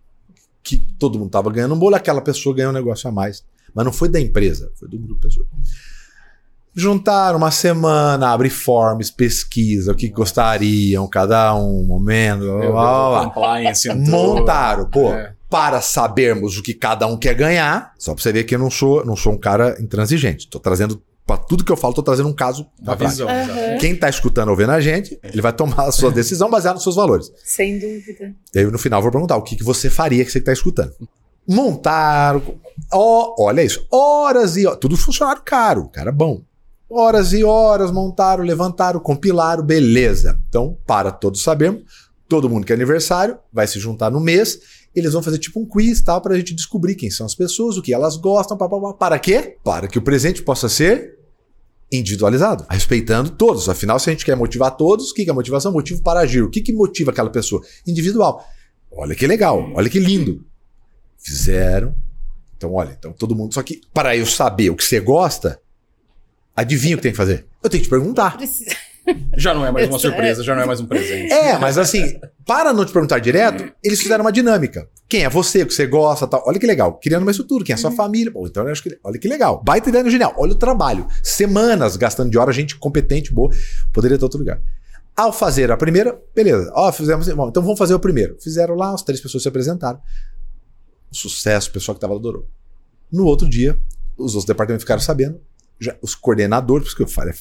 que 0.62 0.78
todo 0.98 1.18
mundo 1.18 1.28
estava 1.28 1.50
ganhando 1.50 1.74
um 1.74 1.78
bolo, 1.78 1.94
aquela 1.94 2.20
pessoa 2.20 2.54
ganhou 2.54 2.70
um 2.70 2.74
negócio 2.74 3.08
a 3.08 3.12
mais. 3.12 3.44
Mas 3.72 3.84
não 3.84 3.92
foi 3.92 4.08
da 4.08 4.20
empresa, 4.20 4.72
foi 4.74 4.88
do 4.88 4.98
grupo 4.98 5.14
de 5.14 5.28
pessoas. 5.28 5.46
Juntaram 6.74 7.38
uma 7.38 7.50
semana, 7.50 8.30
abre 8.30 8.48
forms, 8.48 9.10
pesquisa, 9.10 9.92
o 9.92 9.94
que 9.94 10.08
gostariam, 10.08 11.06
cada 11.08 11.54
um, 11.54 11.84
momento. 11.84 12.44
Blá, 12.44 13.30
blá, 13.30 13.30
blá. 13.30 13.58
Montaram, 13.96 14.88
pô, 14.88 15.12
é. 15.12 15.34
para 15.48 15.80
sabermos 15.80 16.56
o 16.56 16.62
que 16.62 16.72
cada 16.72 17.06
um 17.06 17.16
quer 17.16 17.34
ganhar. 17.34 17.92
Só 17.98 18.14
pra 18.14 18.22
você 18.22 18.32
ver 18.32 18.44
que 18.44 18.54
eu 18.54 18.58
não 18.58 18.70
sou, 18.70 19.04
não 19.04 19.16
sou 19.16 19.32
um 19.32 19.38
cara 19.38 19.76
intransigente. 19.80 20.48
Tô 20.48 20.60
trazendo 20.60 21.02
para 21.30 21.36
tudo 21.36 21.64
que 21.64 21.70
eu 21.70 21.76
falo, 21.76 21.94
tô 21.94 22.02
trazendo 22.02 22.28
um 22.28 22.32
caso 22.32 22.66
da 22.80 22.96
visão. 22.96 23.28
Uhum. 23.28 23.78
Quem 23.78 23.94
tá 23.94 24.08
escutando 24.08 24.48
ou 24.48 24.56
vendo 24.56 24.70
a 24.70 24.80
gente, 24.80 25.16
ele 25.22 25.40
vai 25.40 25.52
tomar 25.52 25.84
a 25.86 25.92
sua 25.92 26.10
decisão 26.10 26.50
baseada 26.50 26.74
nos 26.74 26.82
seus 26.82 26.96
valores. 26.96 27.30
Sem 27.44 27.78
dúvida. 27.78 28.34
E 28.52 28.58
aí 28.58 28.64
no 28.64 28.78
final 28.78 28.98
eu 28.98 29.02
vou 29.02 29.12
perguntar 29.12 29.36
o 29.36 29.42
que, 29.42 29.54
que 29.54 29.62
você 29.62 29.88
faria 29.88 30.24
que 30.24 30.32
você 30.32 30.40
que 30.40 30.46
tá 30.46 30.52
escutando. 30.52 30.92
Montaram, 31.48 32.42
ó, 32.92 33.34
olha 33.38 33.62
isso, 33.62 33.86
horas 33.90 34.56
e 34.56 34.66
horas, 34.66 34.80
tudo 34.80 34.96
funcionário 34.96 35.42
caro, 35.44 35.88
cara 35.88 36.10
bom. 36.10 36.42
Horas 36.90 37.32
e 37.32 37.44
horas 37.44 37.92
montaram, 37.92 38.42
levantaram, 38.42 38.98
compilaram, 38.98 39.62
beleza. 39.62 40.36
Então, 40.48 40.76
para 40.84 41.12
todos 41.12 41.40
sabermos, 41.40 41.82
todo 42.28 42.50
mundo 42.50 42.66
que 42.66 42.72
é 42.72 42.74
aniversário 42.74 43.38
vai 43.52 43.68
se 43.68 43.78
juntar 43.78 44.10
no 44.10 44.18
mês, 44.18 44.58
eles 44.94 45.12
vão 45.12 45.22
fazer 45.22 45.38
tipo 45.38 45.60
um 45.60 45.66
quiz 45.66 46.02
tal 46.02 46.20
para 46.20 46.34
a 46.34 46.36
gente 46.36 46.52
descobrir 46.52 46.96
quem 46.96 47.08
são 47.08 47.24
as 47.24 47.34
pessoas, 47.34 47.76
o 47.76 47.82
que 47.82 47.94
elas 47.94 48.16
gostam, 48.16 48.56
pá, 48.56 48.68
pá, 48.68 48.80
pá. 48.80 48.94
para 48.94 49.18
quê? 49.20 49.56
Para 49.62 49.86
que 49.86 49.98
o 49.98 50.02
presente 50.02 50.42
possa 50.42 50.68
ser 50.68 51.16
individualizado, 51.92 52.66
respeitando 52.68 53.30
todos. 53.30 53.68
Afinal, 53.68 53.98
se 54.00 54.10
a 54.10 54.12
gente 54.12 54.24
quer 54.24 54.36
motivar 54.36 54.76
todos, 54.76 55.10
o 55.10 55.14
que 55.14 55.28
é 55.28 55.32
motivação? 55.32 55.72
Motivo 55.72 56.02
para 56.02 56.20
agir. 56.20 56.42
O 56.42 56.50
que, 56.50 56.60
que 56.60 56.72
motiva 56.72 57.12
aquela 57.12 57.30
pessoa? 57.30 57.62
Individual. 57.86 58.44
Olha 58.90 59.14
que 59.14 59.28
legal, 59.28 59.70
olha 59.74 59.88
que 59.88 60.00
lindo. 60.00 60.44
Fizeram. 61.18 61.94
Então, 62.56 62.74
olha, 62.74 62.96
então 62.98 63.12
todo 63.12 63.34
mundo. 63.34 63.54
Só 63.54 63.62
que 63.62 63.80
para 63.94 64.16
eu 64.16 64.26
saber 64.26 64.70
o 64.70 64.76
que 64.76 64.84
você 64.84 64.98
gosta, 65.00 65.60
Adivinha 66.56 66.94
o 66.94 66.98
que 66.98 67.02
tem 67.02 67.12
que 67.12 67.16
fazer? 67.16 67.46
Eu 67.62 67.70
tenho 67.70 67.82
que 67.82 67.88
te 67.88 67.90
perguntar. 67.90 68.36
Já 69.36 69.54
não 69.54 69.64
é 69.64 69.70
mais 69.70 69.88
uma 69.88 69.98
surpresa, 69.98 70.42
já 70.42 70.54
não 70.54 70.62
é 70.62 70.66
mais 70.66 70.80
um 70.80 70.86
presente. 70.86 71.32
É, 71.32 71.58
mas 71.58 71.78
assim, 71.78 72.18
para 72.46 72.72
não 72.72 72.84
te 72.84 72.92
perguntar 72.92 73.18
direto, 73.18 73.72
eles 73.82 74.00
fizeram 74.00 74.24
uma 74.24 74.32
dinâmica. 74.32 74.88
Quem 75.08 75.24
é 75.24 75.28
você, 75.28 75.62
o 75.62 75.66
que 75.66 75.74
você 75.74 75.86
gosta 75.86 76.26
tal. 76.26 76.42
Olha 76.46 76.58
que 76.58 76.66
legal. 76.66 76.98
Criando 77.02 77.22
uma 77.22 77.30
estrutura. 77.30 77.64
Quem 77.64 77.72
é 77.72 77.74
a 77.74 77.78
sua 77.78 77.90
uhum. 77.90 77.96
família? 77.96 78.30
Bom, 78.30 78.46
então 78.46 78.64
eu 78.64 78.70
acho 78.70 78.82
que. 78.82 78.98
Olha 79.02 79.18
que 79.18 79.26
legal. 79.26 79.62
Baita 79.64 79.88
ideia 79.88 80.08
genial. 80.08 80.34
Olha 80.36 80.52
o 80.52 80.56
trabalho. 80.56 81.06
Semanas 81.22 81.96
gastando 81.96 82.30
de 82.30 82.38
hora, 82.38 82.52
gente 82.52 82.76
competente, 82.76 83.32
boa. 83.32 83.50
Poderia 83.92 84.16
ter 84.16 84.24
outro 84.24 84.38
lugar. 84.38 84.60
Ao 85.16 85.32
fazer 85.32 85.72
a 85.72 85.76
primeira, 85.76 86.16
beleza. 86.34 86.70
Ó, 86.74 86.92
fizemos. 86.92 87.28
Bom, 87.28 87.48
então 87.48 87.62
vamos 87.62 87.78
fazer 87.78 87.94
o 87.94 87.98
primeiro. 87.98 88.36
Fizeram 88.40 88.74
lá, 88.74 88.94
as 88.94 89.02
três 89.02 89.20
pessoas 89.20 89.42
se 89.42 89.48
apresentaram. 89.48 90.00
Sucesso, 91.10 91.70
o 91.70 91.72
pessoal 91.72 91.94
que 91.94 91.98
estava 91.98 92.14
adorou. 92.14 92.46
No 93.10 93.24
outro 93.24 93.48
dia, 93.48 93.76
os 94.16 94.34
outros 94.34 94.44
departamentos 94.44 94.84
ficaram 94.84 95.00
sabendo 95.00 95.40
já, 95.80 95.96
os 96.02 96.14
coordenadores, 96.14 96.88
porque 96.88 97.02
eu 97.02 97.08
falo, 97.08 97.30
é 97.30 97.34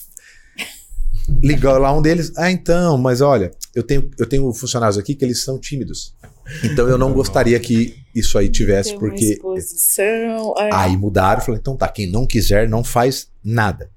ligou 1.44 1.78
lá 1.78 1.96
um 1.96 2.02
deles, 2.02 2.32
ah, 2.38 2.50
então, 2.50 2.98
mas 2.98 3.22
olha, 3.22 3.52
eu 3.76 3.84
tenho, 3.84 4.10
eu 4.18 4.26
tenho 4.26 4.52
funcionários 4.54 4.98
aqui 4.98 5.16
que 5.16 5.24
eles 5.24 5.44
são 5.44 5.60
tímidos. 5.60 6.16
Então 6.64 6.88
eu 6.88 6.98
não 6.98 7.14
gostaria 7.14 7.60
que 7.60 7.96
isso 8.14 8.38
aí 8.38 8.50
tivesse, 8.50 8.92
Tem 8.92 9.00
porque. 9.00 9.34
Exposição, 9.34 10.54
é. 10.58 10.70
Aí 10.74 10.98
mudaram, 10.98 11.42
falei, 11.42 11.60
então 11.60 11.78
tá, 11.78 11.88
quem 11.88 12.10
não 12.10 12.26
quiser 12.26 12.68
não 12.68 12.84
faz 12.84 13.30
nada. 13.44 13.92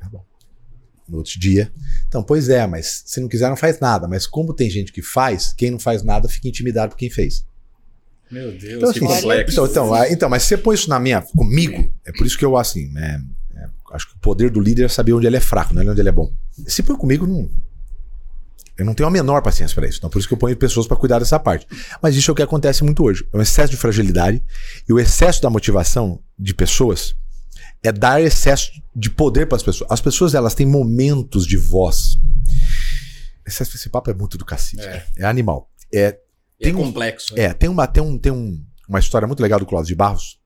Tá 0.00 0.08
bom. 0.08 0.24
No 1.08 1.18
outro 1.18 1.38
dia. 1.38 1.72
Então, 2.08 2.22
pois 2.22 2.48
é, 2.48 2.66
mas 2.66 3.04
se 3.06 3.20
não 3.20 3.28
quiser, 3.28 3.48
não 3.48 3.56
faz 3.56 3.78
nada. 3.78 4.08
Mas 4.08 4.26
como 4.26 4.52
tem 4.52 4.68
gente 4.68 4.92
que 4.92 5.02
faz, 5.02 5.52
quem 5.52 5.70
não 5.70 5.78
faz 5.78 6.02
nada 6.02 6.28
fica 6.28 6.48
intimidado 6.48 6.90
por 6.90 6.98
quem 6.98 7.10
fez. 7.10 7.46
Meu 8.30 8.50
Deus, 8.50 8.64
então, 8.64 8.92
que 8.92 8.98
assim, 8.98 9.06
complexo. 9.06 9.52
Então, 9.52 9.66
então, 9.66 10.04
então, 10.06 10.28
mas 10.28 10.42
se 10.42 10.48
você 10.48 10.58
põe 10.58 10.74
isso 10.74 10.90
na 10.90 10.98
minha, 10.98 11.22
comigo, 11.22 11.92
é 12.04 12.10
por 12.10 12.26
isso 12.26 12.36
que 12.36 12.44
eu, 12.44 12.56
assim, 12.56 12.88
né, 12.88 13.22
acho 13.92 14.08
que 14.08 14.16
o 14.16 14.18
poder 14.18 14.50
do 14.50 14.60
líder 14.60 14.84
é 14.84 14.88
saber 14.88 15.12
onde 15.12 15.26
ele 15.26 15.36
é 15.36 15.40
fraco, 15.40 15.74
não 15.74 15.82
é 15.82 15.90
onde 15.90 16.00
ele 16.00 16.08
é 16.08 16.12
bom. 16.12 16.32
Se 16.66 16.82
põe 16.82 16.96
comigo, 16.96 17.26
não, 17.26 17.48
eu 18.78 18.84
não 18.84 18.94
tenho 18.94 19.08
a 19.08 19.12
menor 19.12 19.42
paciência 19.42 19.74
para 19.74 19.88
isso. 19.88 19.98
Então, 19.98 20.10
por 20.10 20.18
isso 20.18 20.28
que 20.28 20.34
eu 20.34 20.38
ponho 20.38 20.56
pessoas 20.56 20.86
para 20.86 20.96
cuidar 20.96 21.18
dessa 21.18 21.38
parte. 21.38 21.66
Mas 22.02 22.14
isso 22.14 22.30
é 22.30 22.32
o 22.32 22.34
que 22.34 22.42
acontece 22.42 22.84
muito 22.84 23.02
hoje. 23.02 23.26
É 23.32 23.36
um 23.36 23.40
excesso 23.40 23.70
de 23.70 23.76
fragilidade 23.76 24.42
e 24.86 24.92
o 24.92 24.98
excesso 24.98 25.40
da 25.40 25.48
motivação 25.48 26.22
de 26.38 26.54
pessoas 26.54 27.16
é 27.82 27.90
dar 27.90 28.20
excesso 28.20 28.70
de 28.94 29.08
poder 29.08 29.46
para 29.46 29.56
as 29.56 29.62
pessoas. 29.62 29.90
As 29.90 30.00
pessoas, 30.00 30.34
elas 30.34 30.54
têm 30.54 30.66
momentos 30.66 31.46
de 31.46 31.56
voz. 31.56 32.18
Esse, 33.46 33.62
esse 33.62 33.88
papo 33.88 34.10
é 34.10 34.14
muito 34.14 34.36
do 34.36 34.44
cacete. 34.44 34.82
É, 34.82 35.06
é 35.18 35.24
animal. 35.24 35.70
É, 35.92 36.12
tem 36.60 36.72
é 36.72 36.74
complexo. 36.74 37.34
Um, 37.34 37.38
é, 37.38 37.54
tem, 37.54 37.68
uma, 37.70 37.86
tem, 37.86 38.02
um, 38.02 38.18
tem 38.18 38.32
um, 38.32 38.62
uma 38.88 38.98
história 38.98 39.26
muito 39.26 39.40
legal 39.40 39.58
do 39.58 39.66
Cláudio 39.66 39.88
de 39.88 39.94
Barros, 39.94 40.38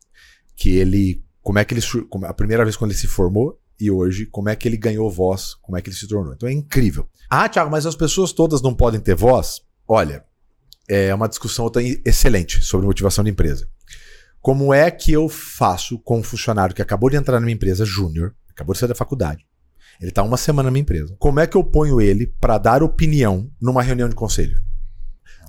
que 0.55 0.71
ele 0.71 1.25
como 1.43 1.59
é 1.59 1.65
que 1.65 1.75
ele 1.75 1.83
a 2.27 2.35
primeira 2.35 2.65
vez 2.65 2.77
quando 2.77 2.91
ele 2.91 2.99
se 2.99 3.07
formou 3.07 3.59
e 3.81 3.91
hoje 3.91 4.27
como 4.27 4.49
é 4.49 4.57
que 4.57 4.69
ele 4.69 4.77
ganhou 4.77 5.11
voz, 5.11 5.55
como 5.63 5.77
é 5.77 5.83
que 5.83 5.89
ele 5.89 5.97
se 5.97 6.07
tornou. 6.07 6.35
Então 6.35 6.49
é 6.49 6.53
incrível. 6.53 7.09
Ah, 7.29 7.49
Thiago, 7.49 7.71
mas 7.71 7.87
as 7.87 7.97
pessoas 7.97 8.33
todas 8.33 8.61
não 8.61 8.75
podem 8.75 9.01
ter 9.01 9.15
voz? 9.15 9.63
Olha, 9.87 10.25
é 10.89 11.15
uma 11.15 11.29
discussão 11.29 11.71
excelente 12.05 12.63
sobre 12.63 12.87
motivação 12.87 13.25
de 13.25 13.31
empresa. 13.31 13.69
Como 14.41 14.73
é 14.73 14.91
que 14.91 15.13
eu 15.13 15.29
faço 15.29 15.99
com 15.99 16.19
um 16.19 16.23
funcionário 16.23 16.75
que 16.75 16.83
acabou 16.83 17.11
de 17.11 17.17
entrar 17.17 17.39
na 17.39 17.47
minha 17.47 17.55
empresa, 17.55 17.85
júnior, 17.85 18.35
acabou 18.49 18.73
de 18.73 18.81
sair 18.81 18.89
da 18.89 18.95
faculdade, 18.95 19.47
ele 20.01 20.11
está 20.11 20.23
uma 20.23 20.37
semana 20.37 20.69
na 20.69 20.71
minha 20.71 20.83
empresa. 20.83 21.15
Como 21.19 21.41
é 21.41 21.47
que 21.47 21.57
eu 21.57 21.63
ponho 21.63 22.01
ele 22.01 22.27
para 22.41 22.57
dar 22.57 22.83
opinião 22.83 23.51
numa 23.61 23.83
reunião 23.83 24.09
de 24.09 24.15
conselho? 24.15 24.63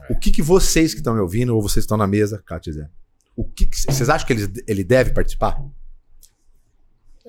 O 0.09 0.19
que, 0.19 0.29
que 0.29 0.41
vocês 0.41 0.93
que 0.93 0.99
estão 0.99 1.13
me 1.13 1.21
ouvindo, 1.21 1.55
ou 1.55 1.61
vocês 1.61 1.83
estão 1.83 1.97
na 1.97 2.05
mesa, 2.05 2.43
Kátia, 2.45 2.73
Zé, 2.73 2.89
o 3.35 3.45
que, 3.45 3.65
que 3.65 3.77
vocês 3.77 4.09
acham 4.09 4.27
que 4.27 4.33
ele, 4.33 4.63
ele 4.67 4.83
deve 4.83 5.11
participar? 5.11 5.57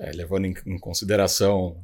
É, 0.03 0.11
levando 0.11 0.45
em, 0.45 0.53
em 0.65 0.77
consideração 0.77 1.77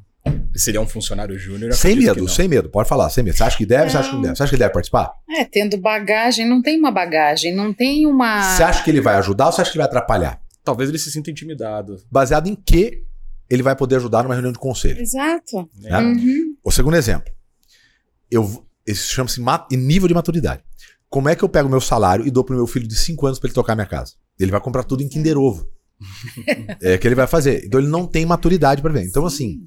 seria 0.56 0.82
um 0.82 0.88
funcionário 0.88 1.38
júnior. 1.38 1.74
Sem 1.74 1.96
medo, 1.96 2.28
sem 2.28 2.48
medo, 2.48 2.70
pode 2.70 2.90
falar, 2.90 3.10
sem 3.10 3.24
medo. 3.24 3.38
Você 3.38 3.44
acha 3.44 3.58
que 3.58 3.66
deve, 3.66 3.90
você 3.90 3.98
acha 3.98 4.10
que 4.10 4.16
não 4.16 4.22
deve? 4.22 4.36
Você 4.36 4.44
acha 4.44 4.50
que 4.50 4.56
ele 4.56 4.64
deve 4.64 4.74
participar? 4.74 5.14
É, 5.30 5.46
tendo 5.46 5.78
bagagem, 5.78 6.48
não 6.48 6.62
tem 6.62 6.78
uma 6.78 6.92
bagagem, 6.92 7.56
não 7.56 7.74
tem 7.74 8.06
uma. 8.06 8.56
Você 8.56 8.64
acha 8.64 8.84
que 8.84 8.90
ele 8.90 9.02
vai 9.02 9.16
ajudar 9.16 9.48
ou 9.48 9.52
você 9.52 9.62
acha 9.62 9.72
que 9.72 9.78
ele 9.78 9.84
vai 9.84 9.88
atrapalhar? 9.88 10.42
Talvez 10.64 10.90
ele 10.90 11.00
se 11.00 11.12
sinta 11.12 11.32
intimidado. 11.32 11.98
Baseado 12.12 12.48
em 12.48 12.56
que 12.56 13.04
ele 13.50 13.64
vai 13.64 13.76
poder 13.76 13.96
ajudar 13.96 14.24
numa 14.24 14.36
reunião 14.36 14.52
de 14.52 14.60
conselho. 14.60 15.02
Exato. 15.02 15.70
Né? 15.80 15.98
Uhum. 15.98 16.56
O 16.64 16.72
segundo 16.72 16.96
exemplo. 16.96 17.34
Eu, 18.30 18.66
isso 18.86 19.12
chama-se 19.12 19.42
nível 19.72 20.08
de 20.08 20.14
maturidade. 20.14 20.64
Como 21.10 21.28
é 21.28 21.36
que 21.36 21.44
eu 21.44 21.50
pego 21.50 21.68
meu 21.68 21.82
salário 21.82 22.28
e 22.28 22.30
dou 22.30 22.44
pro 22.44 22.56
meu 22.56 22.68
filho 22.68 22.88
de 22.88 22.96
5 22.96 23.26
anos 23.26 23.40
para 23.40 23.48
ele 23.48 23.56
tocar 23.56 23.74
minha 23.74 23.88
casa? 23.88 24.14
Ele 24.40 24.52
vai 24.52 24.62
comprar 24.62 24.84
tudo 24.84 25.02
em 25.02 25.10
Kinder 25.10 25.38
Ovo. 25.38 25.68
É 26.82 26.98
que 26.98 27.08
ele 27.08 27.16
vai 27.16 27.28
fazer. 27.28 27.66
Então 27.66 27.80
ele 27.80 27.90
não 27.90 28.06
tem 28.06 28.26
maturidade 28.26 28.82
para 28.82 28.94
ver. 28.94 29.04
Então, 29.04 29.26
assim, 29.26 29.62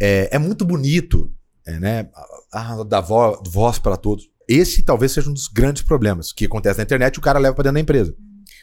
é, 0.00 0.28
é 0.32 0.38
muito 0.38 0.64
bonito, 0.64 1.32
é, 1.66 1.78
né? 1.78 2.08
A, 2.52 2.82
da 2.84 3.00
vo, 3.00 3.42
voz 3.46 3.78
para 3.78 3.96
todos. 3.96 4.24
Esse 4.48 4.82
talvez 4.82 5.12
seja 5.12 5.28
um 5.28 5.34
dos 5.34 5.48
grandes 5.48 5.82
problemas 5.82 6.32
que 6.32 6.46
acontece 6.46 6.78
na 6.78 6.84
internet 6.84 7.16
e 7.16 7.18
o 7.18 7.22
cara 7.22 7.38
leva 7.38 7.54
para 7.54 7.64
dentro 7.64 7.74
da 7.74 7.80
empresa. 7.80 8.14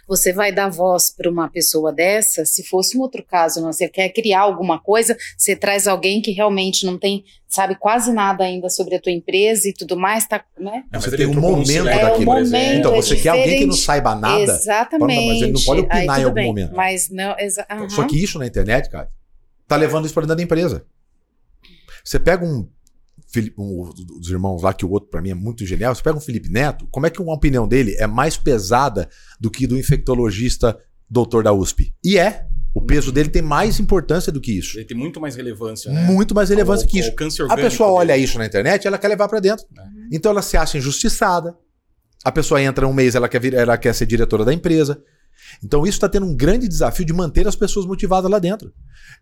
Você 0.08 0.32
vai 0.32 0.52
dar 0.52 0.70
voz 0.70 1.10
para 1.10 1.30
uma 1.30 1.50
pessoa 1.50 1.92
dessa, 1.92 2.46
se 2.46 2.64
fosse 2.64 2.98
um 2.98 3.02
outro 3.02 3.24
caso, 3.24 3.62
não, 3.62 3.72
você 3.72 3.88
quer 3.88 4.10
criar 4.10 4.42
alguma 4.42 4.80
coisa, 4.80 5.18
você 5.38 5.56
traz 5.56 5.88
alguém 5.88 6.22
que 6.22 6.32
realmente 6.32 6.86
não 6.86 6.98
tem, 6.98 7.24
sabe 7.48 7.76
quase 7.76 8.14
nada 8.14 8.44
ainda 8.44 8.70
sobre 8.70 8.96
a 8.96 9.02
tua 9.02 9.12
empresa 9.12 9.68
e 9.70 9.74
tudo 9.74 9.98
mais, 9.98 10.28
tá, 10.28 10.44
né? 10.60 10.84
É, 10.92 11.00
você 11.00 11.16
tem 11.16 11.26
um 11.26 11.34
momento 11.34 11.88
é, 11.88 12.02
daquilo. 12.02 12.32
Um 12.32 12.36
momento, 12.36 12.80
então 12.80 12.96
você 12.96 13.16
é 13.16 13.20
quer 13.20 13.30
alguém 13.30 13.60
que 13.60 13.66
não 13.66 13.76
saiba 13.76 14.16
nada, 14.16 14.44
Exatamente. 14.44 15.28
mas 15.28 15.42
ele 15.42 15.52
não 15.52 15.64
pode 15.64 15.82
opinar 15.82 16.16
Aí, 16.16 16.22
em 16.22 16.26
algum 16.26 16.34
bem, 16.36 16.48
momento. 16.48 16.76
Mas 16.76 17.10
não, 17.10 17.36
exa 17.40 17.66
uhum. 17.72 17.90
Só 17.90 18.04
que 18.08 18.22
isso 18.22 18.38
na 18.38 18.46
internet, 18.46 18.90
cara, 18.90 19.10
tá 19.68 19.76
levando 19.76 20.06
isso 20.06 20.14
para 20.14 20.24
dentro 20.24 20.38
da 20.38 20.44
empresa. 20.44 20.86
Você 22.04 22.20
pega 22.20 22.46
um, 22.46 22.70
um 23.58 23.90
dos 24.20 24.30
irmãos 24.30 24.62
lá, 24.62 24.74
que 24.74 24.86
o 24.86 24.90
outro 24.90 25.10
para 25.10 25.22
mim 25.22 25.30
é 25.30 25.34
muito 25.34 25.66
genial, 25.66 25.94
você 25.94 26.02
pega 26.02 26.18
um 26.18 26.22
Felipe 26.22 26.50
Neto, 26.50 26.88
como 26.92 27.06
é 27.06 27.10
que 27.10 27.22
uma 27.22 27.34
opinião 27.34 27.68
dele 27.68 27.96
é 27.98 28.08
mais 28.08 28.38
pesada 28.38 29.10
do 29.40 29.50
que 29.50 29.68
do 29.68 29.78
infectologista 29.78 30.78
doutor 31.10 31.44
da 31.44 31.54
USP? 31.54 31.94
E 32.04 32.18
é. 32.18 32.48
O 32.74 32.82
peso 32.82 33.10
dele 33.10 33.30
tem 33.30 33.42
mais 33.42 33.80
importância 33.80 34.34
do 34.34 34.42
que 34.42 34.52
isso. 34.52 34.78
Ele 34.78 34.84
tem 34.84 34.98
muito 34.98 35.22
mais 35.22 35.34
relevância, 35.34 35.90
né? 35.90 36.04
Muito 36.08 36.36
mais 36.36 36.50
relevância 36.50 36.86
o, 36.86 36.90
que 36.90 37.00
isso. 37.00 37.16
A 37.50 37.56
pessoa 37.56 37.90
olha 37.90 38.14
dele. 38.14 38.26
isso 38.26 38.38
na 38.38 38.46
internet, 38.46 38.86
ela 38.86 38.98
quer 38.98 39.08
levar 39.08 39.30
para 39.30 39.40
dentro. 39.40 39.66
É. 39.78 39.82
Então 40.12 40.30
ela 40.30 40.42
se 40.42 40.58
acha 40.58 40.78
injustiçada. 40.78 41.56
A 42.22 42.34
pessoa 42.34 42.62
entra 42.62 42.86
um 42.86 42.92
mês, 42.92 43.16
ela 43.16 43.30
quer, 43.30 43.40
vir, 43.40 43.54
ela 43.54 43.78
quer 43.78 43.96
ser 43.96 44.06
diretora 44.06 44.44
da 44.44 44.54
empresa. 44.54 45.02
Então 45.64 45.84
isso 45.84 45.98
está 45.98 46.10
tendo 46.10 46.26
um 46.26 46.36
grande 46.36 46.68
desafio 46.68 47.06
de 47.06 47.14
manter 47.14 47.48
as 47.48 47.56
pessoas 47.56 47.86
motivadas 47.86 48.30
lá 48.30 48.40
dentro. 48.40 48.74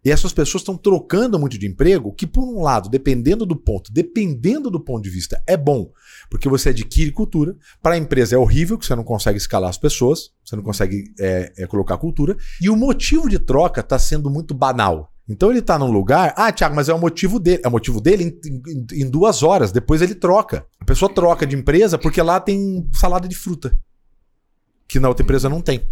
E 0.03 0.11
essas 0.11 0.34
pessoas 0.34 0.61
estão 0.61 0.78
trocando 0.78 1.39
muito 1.39 1.57
de 1.57 1.68
emprego, 1.68 2.14
que 2.14 2.28
por 2.28 2.43
um 2.43 2.61
lado, 2.61 2.89
dependendo 2.89 3.45
do 3.45 3.55
ponto, 3.55 3.91
dependendo 3.91 4.70
do 4.70 4.80
ponto 4.80 5.03
de 5.03 5.09
vista, 5.09 5.41
é 5.47 5.55
bom, 5.55 5.91
porque 6.30 6.49
você 6.49 6.70
adquire 6.70 7.11
cultura. 7.11 7.55
Para 7.82 7.95
a 7.95 7.97
empresa 7.97 8.36
é 8.36 8.38
horrível, 8.38 8.78
que 8.78 8.86
você 8.86 8.95
não 8.95 9.03
consegue 9.03 9.38
escalar 9.38 9.70
as 9.70 9.78
pessoas, 9.78 10.32
você 10.43 10.55
não 10.55 10.64
consegue 10.64 11.05
é, 11.20 11.53
é, 11.57 11.68
colocar 11.68 11.97
cultura. 11.97 12.36
E 12.61 12.70
o 12.70 12.76
motivo 12.76 13.30
de 13.30 13.39
troca 13.39 13.82
está 13.82 13.97
sendo 13.97 14.30
muito 14.30 14.53
banal. 14.53 15.11
Então 15.28 15.49
ele 15.49 15.59
está 15.59 15.80
num 15.80 15.89
lugar, 15.89 16.34
ah, 16.36 16.51
Thiago, 16.51 16.76
mas 16.76 16.89
é 16.89 16.93
o 16.93 16.99
motivo 16.99 17.39
dele. 17.39 17.61
É 17.64 17.68
o 17.68 17.72
motivo 17.72 18.01
dele 18.01 18.38
em, 18.45 18.61
em, 18.68 19.03
em 19.03 19.09
duas 19.09 19.41
horas, 19.41 19.72
depois 19.72 20.01
ele 20.01 20.16
troca. 20.16 20.66
A 20.80 20.86
pessoa 20.86 21.14
troca 21.14 21.47
de 21.47 21.55
empresa 21.55 21.97
porque 21.97 22.22
lá 22.22 22.39
tem 22.39 22.89
salada 22.93 23.28
de 23.28 23.36
fruta, 23.36 23.78
que 24.88 24.99
na 24.99 25.07
outra 25.07 25.24
empresa 25.24 25.47
não 25.47 25.61
tem. 25.61 25.88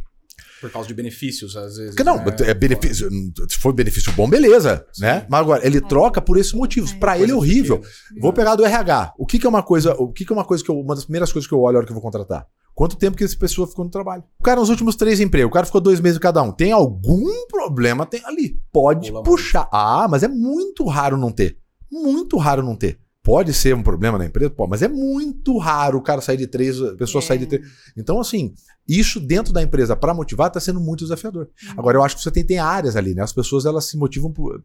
Por 0.62 0.72
causa 0.72 0.88
de 0.88 0.94
benefícios, 0.94 1.58
às 1.58 1.76
vezes. 1.76 1.96
Que 1.96 2.04
não, 2.04 2.18
né? 2.18 2.36
é 2.42 2.54
benefício. 2.54 3.10
Se 3.50 3.58
for 3.58 3.74
benefício 3.74 4.12
bom, 4.14 4.30
beleza. 4.30 4.86
Né? 5.00 5.26
Mas 5.28 5.40
agora, 5.42 5.66
ele 5.66 5.82
troca 5.82 6.22
por 6.22 6.38
esses 6.38 6.54
motivos. 6.54 6.94
Para 6.94 7.18
ele 7.18 7.32
é 7.32 7.36
horrível. 7.36 7.82
Vou 8.22 8.32
pegar 8.32 8.56
do 8.56 8.64
RH. 8.64 9.14
O 9.18 9.26
que, 9.26 9.40
que 9.40 9.46
é 9.46 9.50
uma 9.50 9.64
coisa. 9.64 9.94
O 9.96 10.14
que, 10.14 10.24
que 10.24 10.32
é 10.32 10.36
uma 10.36 10.46
coisa 10.46 10.64
que 10.64 10.70
eu. 10.70 10.80
Uma 10.80 10.94
das 10.94 11.06
primeiras 11.06 11.34
coisas 11.34 11.48
que 11.48 11.54
eu 11.54 11.60
olho 11.60 11.74
na 11.74 11.80
hora 11.80 11.86
que 11.86 11.92
eu 11.92 11.96
vou 11.96 12.04
contratar? 12.04 12.48
Quanto 12.74 12.96
tempo 12.96 13.18
que 13.18 13.24
essa 13.24 13.38
pessoa 13.38 13.68
ficou 13.68 13.84
no 13.84 13.92
trabalho? 13.92 14.24
O 14.40 14.44
cara, 14.44 14.60
nos 14.60 14.70
últimos 14.70 14.96
três 14.96 15.20
empregos, 15.20 15.50
o 15.50 15.54
cara 15.54 15.66
ficou 15.66 15.82
dois 15.82 16.00
meses 16.00 16.18
cada 16.20 16.42
um. 16.42 16.52
Tem 16.52 16.72
algum 16.72 17.48
problema? 17.48 18.06
Tem 18.06 18.24
ali. 18.26 18.58
Pode 18.72 19.10
Pula 19.10 19.24
puxar. 19.24 19.62
Muito. 19.62 19.74
Ah, 19.74 20.08
mas 20.10 20.24
é 20.24 20.28
muito 20.28 20.86
raro 20.86 21.18
não 21.18 21.32
ter. 21.32 21.58
Muito 21.92 22.38
raro 22.38 22.64
não 22.64 22.76
ter. 22.76 23.00
Pode 23.24 23.54
ser 23.54 23.76
um 23.76 23.84
problema 23.84 24.18
na 24.18 24.26
empresa, 24.26 24.50
pode, 24.50 24.72
mas 24.72 24.82
é 24.82 24.88
muito 24.88 25.56
raro 25.60 26.00
o 26.00 26.02
cara 26.02 26.22
sair 26.22 26.38
de 26.38 26.48
três, 26.48 26.82
a 26.82 26.96
pessoa 26.96 27.24
é. 27.24 27.26
sair 27.26 27.38
de 27.38 27.46
três. 27.46 27.68
Então, 27.96 28.20
assim, 28.20 28.52
isso 28.88 29.20
dentro 29.20 29.54
da 29.54 29.62
empresa 29.62 29.96
para 29.96 30.12
motivar 30.12 30.48
está 30.48 30.60
sendo 30.60 30.80
muito 30.80 31.02
desafiador. 31.02 31.48
Uhum. 31.64 31.74
Agora, 31.78 31.98
eu 31.98 32.04
acho 32.04 32.16
que 32.16 32.24
você 32.24 32.32
tem, 32.32 32.44
tem 32.44 32.58
áreas 32.58 32.96
ali, 32.96 33.14
né? 33.14 33.22
As 33.22 33.32
pessoas 33.32 33.66
elas 33.66 33.86
se 33.86 33.96
motivam 33.96 34.32
por, 34.32 34.64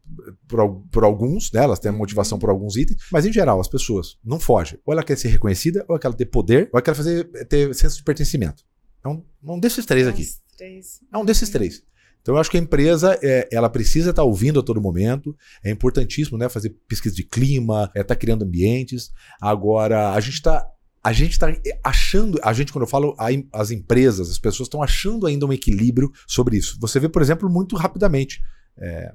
por, 0.48 0.82
por 0.90 1.04
alguns, 1.04 1.52
né? 1.52 1.64
elas 1.64 1.78
têm 1.78 1.92
motivação 1.92 2.38
por 2.38 2.48
alguns 2.48 2.76
itens, 2.76 3.02
mas 3.12 3.26
em 3.26 3.32
geral, 3.32 3.60
as 3.60 3.68
pessoas 3.68 4.16
não 4.24 4.40
fogem. 4.40 4.78
Ou 4.86 4.92
ela 4.94 5.02
quer 5.02 5.18
ser 5.18 5.28
reconhecida, 5.28 5.84
ou 5.86 5.94
ela 5.94 6.00
quer 6.00 6.14
ter 6.14 6.26
poder, 6.26 6.70
ou 6.72 6.78
ela 6.78 6.82
quer 6.82 6.94
fazer, 6.94 7.28
ter 7.48 7.74
senso 7.74 7.98
de 7.98 8.04
pertencimento. 8.04 8.64
Então, 9.00 9.22
um 9.44 9.60
desses 9.60 9.84
três 9.84 10.08
aqui. 10.08 10.24
Três. 10.56 11.00
É 11.12 11.18
um 11.18 11.24
desses 11.26 11.50
três. 11.50 11.82
Então 12.26 12.34
eu 12.34 12.40
acho 12.40 12.50
que 12.50 12.56
a 12.56 12.60
empresa 12.60 13.16
é, 13.22 13.48
ela 13.52 13.70
precisa 13.70 14.10
estar 14.10 14.22
tá 14.22 14.26
ouvindo 14.26 14.58
a 14.58 14.62
todo 14.62 14.80
momento. 14.80 15.32
É 15.62 15.70
importantíssimo, 15.70 16.36
né, 16.36 16.48
fazer 16.48 16.70
pesquisa 16.88 17.14
de 17.14 17.22
clima, 17.22 17.84
estar 17.84 18.00
é, 18.00 18.02
tá 18.02 18.16
criando 18.16 18.42
ambientes. 18.42 19.12
Agora 19.40 20.10
a 20.10 20.18
gente 20.18 20.34
está 20.34 20.66
a 21.04 21.12
gente 21.12 21.34
está 21.34 21.46
achando, 21.84 22.36
a 22.42 22.52
gente, 22.52 22.72
quando 22.72 22.82
eu 22.82 22.88
falo 22.88 23.14
a, 23.16 23.28
as 23.52 23.70
empresas, 23.70 24.28
as 24.28 24.40
pessoas 24.40 24.66
estão 24.66 24.82
achando 24.82 25.24
ainda 25.24 25.46
um 25.46 25.52
equilíbrio 25.52 26.10
sobre 26.26 26.56
isso. 26.56 26.76
Você 26.80 26.98
vê, 26.98 27.08
por 27.08 27.22
exemplo, 27.22 27.48
muito 27.48 27.76
rapidamente. 27.76 28.40
É, 28.76 29.12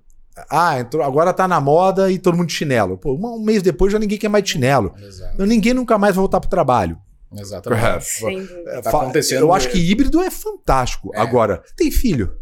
ah, 0.50 0.80
entrou, 0.80 1.04
agora 1.04 1.34
tá 1.34 1.50
na 1.50 1.60
moda 1.60 2.10
e 2.10 2.18
todo 2.18 2.38
mundo 2.38 2.48
de 2.48 2.54
chinelo. 2.54 2.98
Pô, 2.98 3.14
um, 3.14 3.42
um 3.42 3.44
mês 3.44 3.62
depois 3.62 3.92
já 3.92 4.00
ninguém 4.00 4.18
quer 4.18 4.30
mais 4.30 4.46
de 4.46 4.52
chinelo. 4.52 4.96
Exato. 4.98 5.46
Ninguém 5.46 5.74
nunca 5.74 5.98
mais 5.98 6.16
vai 6.16 6.22
voltar 6.22 6.40
para 6.40 6.48
o 6.48 6.50
trabalho. 6.50 6.98
Exatamente. 7.36 8.24
É, 8.68 8.82
tá 8.82 8.90
acontecendo. 8.90 9.42
Eu 9.42 9.52
acho 9.52 9.70
que 9.70 9.78
híbrido 9.78 10.22
é 10.22 10.32
fantástico. 10.32 11.12
É. 11.14 11.20
Agora, 11.20 11.62
tem 11.76 11.92
filho? 11.92 12.40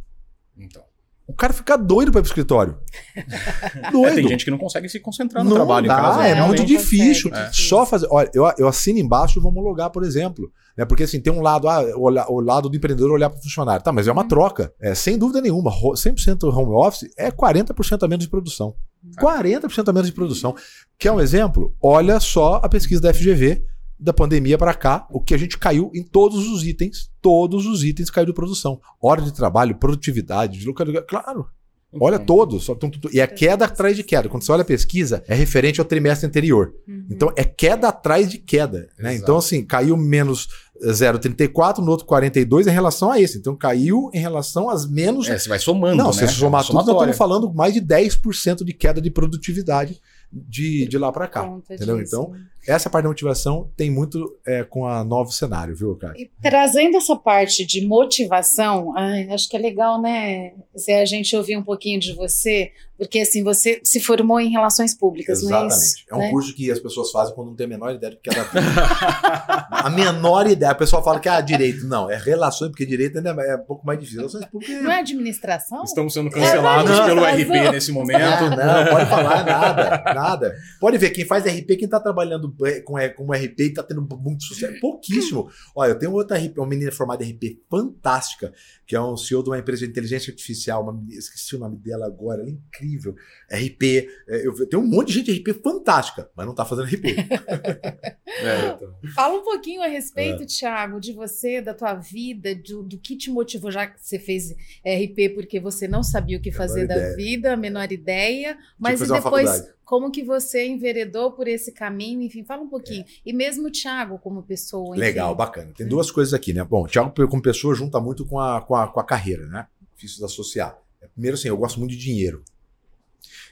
Então. 0.60 0.84
O 1.30 1.34
cara 1.34 1.54
fica 1.54 1.78
doido 1.78 2.12
para 2.12 2.22
ir 2.22 2.24
pro 2.24 2.30
escritório. 2.30 2.76
doido. 3.92 4.08
É, 4.08 4.16
tem 4.16 4.28
gente 4.30 4.44
que 4.44 4.50
não 4.50 4.58
consegue 4.58 4.90
se 4.90 5.00
concentrar 5.00 5.44
no 5.44 5.52
não 5.52 5.58
trabalho 5.58 5.88
dá, 5.88 5.94
em 5.94 6.02
casa. 6.02 6.28
É 6.28 6.42
muito 6.42 6.66
difícil. 6.66 7.32
É. 7.32 7.52
Só 7.54 7.86
fazer. 7.86 8.08
Olha, 8.10 8.32
eu, 8.34 8.52
eu 8.58 8.68
assino 8.68 8.98
embaixo 8.98 9.38
e 9.38 9.42
vou 9.42 9.52
homologar, 9.52 9.92
por 9.92 10.04
exemplo. 10.04 10.52
Né? 10.76 10.86
Porque 10.86 11.04
assim, 11.04 11.22
tem 11.22 11.32
um 11.32 11.40
lado, 11.40 11.70
ah, 11.70 11.84
o, 11.96 12.06
o 12.34 12.40
lado 12.40 12.68
do 12.68 12.76
empreendedor 12.76 13.12
olhar 13.12 13.30
para 13.30 13.38
o 13.38 13.44
funcionário. 13.44 13.84
Tá, 13.84 13.92
mas 13.92 14.08
é 14.08 14.12
uma 14.12 14.24
hum. 14.24 14.28
troca. 14.28 14.74
É, 14.82 14.96
sem 14.96 15.20
dúvida 15.20 15.40
nenhuma. 15.40 15.70
100% 15.70 16.52
home 16.52 16.74
office 16.74 17.08
é 17.16 17.30
40% 17.30 18.02
a 18.02 18.08
menos 18.08 18.26
de 18.26 18.32
produção. 18.32 18.74
40% 19.22 19.88
a 19.88 19.94
menos 19.94 20.08
de 20.08 20.16
produção. 20.16 20.56
Quer 20.98 21.12
um 21.12 21.20
exemplo? 21.20 21.76
Olha 21.80 22.20
só 22.20 22.56
a 22.56 22.68
pesquisa 22.68 23.02
da 23.02 23.14
FGV 23.14 23.64
da 24.00 24.14
pandemia 24.14 24.58
para 24.58 24.74
cá, 24.74 25.06
o 25.12 25.20
que 25.20 25.34
a 25.34 25.38
gente 25.38 25.58
caiu 25.58 25.92
em 25.94 26.04
todos 26.04 26.48
os 26.48 26.66
itens, 26.66 27.12
todos 27.22 27.66
os 27.66 27.84
itens 27.84 28.10
caiu 28.10 28.28
de 28.28 28.34
produção. 28.34 28.80
Hora 29.02 29.22
de 29.22 29.34
trabalho, 29.34 29.76
produtividade, 29.76 30.58
deslocamento, 30.58 31.06
claro. 31.06 31.48
Olha 31.92 32.20
uhum. 32.20 32.26
todos, 32.26 32.66
só 32.66 32.76
tum, 32.76 32.88
tum, 32.90 33.00
tum. 33.00 33.10
e 33.12 33.20
é 33.20 33.26
queda 33.26 33.66
atrás 33.66 33.96
de 33.96 34.04
queda. 34.04 34.30
Quando 34.30 34.44
você 34.44 34.52
olha 34.52 34.62
a 34.62 34.66
pesquisa, 34.66 35.24
é 35.28 35.34
referente 35.34 35.82
ao 35.82 35.86
trimestre 35.86 36.28
anterior. 36.28 36.72
Uhum. 36.88 37.08
Então 37.10 37.34
é 37.36 37.44
queda 37.44 37.88
atrás 37.88 38.30
de 38.30 38.38
queda. 38.38 38.90
Né? 39.00 39.16
Então, 39.16 39.38
assim, 39.38 39.66
caiu 39.66 39.98
menos 39.98 40.48
0,34, 40.84 41.80
no 41.80 41.90
outro 41.90 42.06
42 42.06 42.68
em 42.68 42.70
relação 42.70 43.12
a 43.12 43.20
esse. 43.20 43.40
Então 43.40 43.56
caiu 43.56 44.12
em 44.14 44.20
relação 44.20 44.70
às 44.70 44.88
menos. 44.88 45.28
É, 45.28 45.40
você 45.40 45.50
vai 45.50 45.58
somando. 45.58 45.98
Não, 45.98 46.08
né? 46.08 46.14
se 46.14 46.20
você 46.20 46.28
somar 46.28 46.64
tudo, 46.64 46.76
nós 46.76 46.88
estamos 46.88 47.18
falando 47.18 47.52
mais 47.52 47.74
de 47.74 47.82
10% 47.82 48.64
de 48.64 48.74
queda 48.74 49.02
de 49.02 49.10
produtividade 49.10 50.00
de, 50.32 50.88
de 50.88 50.98
lá 50.98 51.12
para 51.12 51.28
cá. 51.28 51.52
entendeu? 51.70 51.98
Disso. 51.98 52.16
Então, 52.16 52.36
essa 52.70 52.90
parte 52.90 53.04
da 53.04 53.10
motivação 53.10 53.72
tem 53.76 53.90
muito 53.90 54.38
é, 54.46 54.64
com 54.64 54.86
a 54.86 55.04
novo 55.04 55.32
cenário, 55.32 55.76
viu, 55.76 55.96
cara? 55.96 56.14
E 56.18 56.30
trazendo 56.42 56.98
essa 56.98 57.16
parte 57.16 57.66
de 57.66 57.86
motivação, 57.86 58.94
ai, 58.98 59.28
acho 59.30 59.50
que 59.50 59.56
é 59.56 59.60
legal, 59.60 60.02
né? 60.02 60.54
Se 60.76 60.92
a 60.92 61.06
gente 61.06 61.36
ouvir 61.36 61.58
um 61.58 61.64
pouquinho 61.64 62.00
de 62.00 62.14
você, 62.14 62.72
Porque 63.00 63.20
assim, 63.22 63.42
você 63.44 63.80
se 63.82 63.98
formou 64.02 64.42
em 64.42 64.50
relações 64.50 64.94
públicas, 64.94 65.40
Exatamente. 65.42 65.70
não 65.72 65.82
é 65.82 65.84
isso? 65.86 65.96
É 66.12 66.16
um 66.16 66.20
né? 66.20 66.30
curso 66.32 66.54
que 66.54 66.70
as 66.70 66.80
pessoas 66.80 67.10
fazem 67.12 67.34
quando 67.34 67.48
não 67.48 67.56
tem 67.56 67.66
a 67.66 67.70
menor 67.70 67.96
ideia 67.96 68.12
do 68.12 68.20
que 68.20 68.30
é 68.30 68.34
da 68.36 68.44
vida. 68.44 68.60
a 69.72 69.90
menor 69.90 70.48
ideia. 70.48 70.74
A 70.74 70.76
pessoa 70.76 71.02
fala 71.02 71.18
que 71.18 71.30
é 71.30 71.32
ah, 71.32 71.40
direito. 71.40 71.88
Não, 71.88 72.12
é 72.12 72.18
relações, 72.18 72.70
porque 72.72 72.86
direito 72.86 73.18
ainda 73.18 73.30
é 73.42 73.56
um 73.56 73.64
pouco 73.64 73.88
mais 73.88 73.98
difícil. 74.00 74.20
Relações 74.20 74.46
públicas 74.48 74.84
Não 74.84 74.92
é 74.92 75.00
administração? 75.00 75.82
Estamos 75.84 76.14
sendo 76.14 76.30
cancelados 76.30 76.92
É, 76.92 77.06
pelo 77.06 77.22
não, 77.22 77.34
RP 77.34 77.48
não. 77.48 77.72
nesse 77.72 77.92
Ah, 77.92 77.94
momento. 77.94 78.50
não, 78.50 78.86
pode 78.92 79.10
falar 79.10 79.46
nada, 79.46 80.14
nada. 80.14 80.56
Pode 80.82 80.98
ver, 80.98 81.12
quem 81.12 81.24
faz 81.26 81.46
RP, 81.46 81.78
quem 81.78 81.88
tá 81.88 82.02
trabalhando 82.02 82.50
com, 82.84 82.94
com 83.16 83.32
RP 83.32 83.60
e 83.60 83.74
tá 83.74 83.84
tendo 83.84 84.02
muito 84.02 84.44
sucesso, 84.44 84.80
pouquíssimo. 84.80 85.50
Olha, 85.76 85.92
eu 85.92 86.00
tenho 86.00 86.12
outra 86.12 86.38
RP, 86.38 86.58
uma 86.58 86.68
menina 86.68 86.92
formada 86.92 87.24
em 87.24 87.32
RP 87.32 87.62
fantástica, 87.70 88.54
que 88.90 88.96
é 88.96 89.02
um 89.02 89.16
CEO 89.16 89.44
de 89.44 89.52
uma 89.52 89.60
empresa 89.60 89.86
de 89.86 89.92
inteligência 89.92 90.32
artificial, 90.32 90.82
uma, 90.82 91.00
esqueci 91.12 91.56
o 91.56 91.60
nome 91.60 91.78
dela 91.78 92.08
agora, 92.08 92.42
ela 92.42 92.50
é 92.50 92.54
incrível. 92.54 93.16
RP, 93.48 93.84
eh, 94.28 94.48
eu 94.48 94.68
tenho 94.68 94.82
um 94.82 94.88
monte 94.88 95.10
de 95.10 95.14
gente 95.14 95.32
de 95.32 95.40
RP 95.42 95.62
fantástica, 95.62 96.28
mas 96.36 96.48
não 96.48 96.56
tá 96.56 96.66
fazendo 96.66 96.88
RP. 96.88 97.04
É, 98.42 98.68
então. 98.70 98.94
Fala 99.16 99.40
um 99.40 99.44
pouquinho 99.44 99.82
a 99.82 99.88
É. 99.88 99.90
respeito, 99.90 100.46
Thiago, 100.46 101.00
de 101.02 101.12
você, 101.14 101.62
da 101.62 101.74
tua 101.74 101.96
vida, 101.96 102.56
do, 102.56 102.84
do 102.84 102.98
que 102.98 103.18
te 103.18 103.30
motivou, 103.30 103.72
já 103.72 103.88
que 103.88 104.00
você 104.00 104.18
fez 104.18 104.52
RP 104.86 105.34
porque 105.34 105.60
você 105.60 105.88
não 105.88 106.04
sabia 106.04 106.38
o 106.38 106.42
que 106.42 106.50
Menor 106.52 106.58
fazer 106.58 106.88
da 106.88 106.96
ideia. 106.96 107.16
vida, 107.16 107.54
a 107.54 107.58
menor 107.58 107.92
ideia, 107.92 108.58
mas 108.78 109.02
e 109.02 109.08
depois 109.08 109.68
como 109.90 110.12
que 110.12 110.24
você 110.24 110.68
enveredou 110.68 111.32
por 111.32 111.48
esse 111.48 111.72
caminho, 111.72 112.22
enfim, 112.22 112.44
fala 112.44 112.62
um 112.62 112.70
pouquinho. 112.70 113.04
E 113.26 113.34
mesmo 113.34 113.70
o 113.70 113.72
Thiago 113.72 114.20
como 114.20 114.44
pessoa, 114.44 114.90
enfim. 114.90 115.00
Legal, 115.00 115.34
bacana. 115.34 115.72
Tem 115.76 115.88
duas 115.88 116.12
coisas 116.12 116.32
aqui, 116.32 116.54
né? 116.54 116.64
Bom, 116.64 116.84
o 116.84 116.88
Thiago, 116.88 117.12
como 117.28 117.42
pessoa, 117.42 117.74
junta 117.74 118.00
muito 118.00 118.24
com 118.24 118.40
a, 118.40 118.62
com 118.62 118.76
a, 118.76 118.79
com 118.88 119.00
a 119.00 119.04
carreira, 119.04 119.46
né? 119.48 119.68
Difícil 119.96 120.20
de 120.20 120.26
associar. 120.26 120.78
Primeiro, 121.14 121.36
assim, 121.36 121.48
eu 121.48 121.58
gosto 121.58 121.80
muito 121.80 121.92
de 121.92 121.98
dinheiro. 121.98 122.44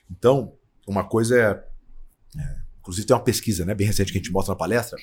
Então, 0.10 0.54
uma 0.88 1.04
coisa 1.04 1.38
é, 1.38 2.40
é, 2.40 2.68
Inclusive, 2.80 3.06
tem 3.06 3.16
uma 3.16 3.24
pesquisa, 3.24 3.66
né? 3.66 3.76
Bem 3.76 3.86
recente 3.86 4.14
que 4.14 4.18
a 4.18 4.22
gente 4.22 4.32
mostra 4.32 4.54
na 4.54 4.58
palestra. 4.58 4.98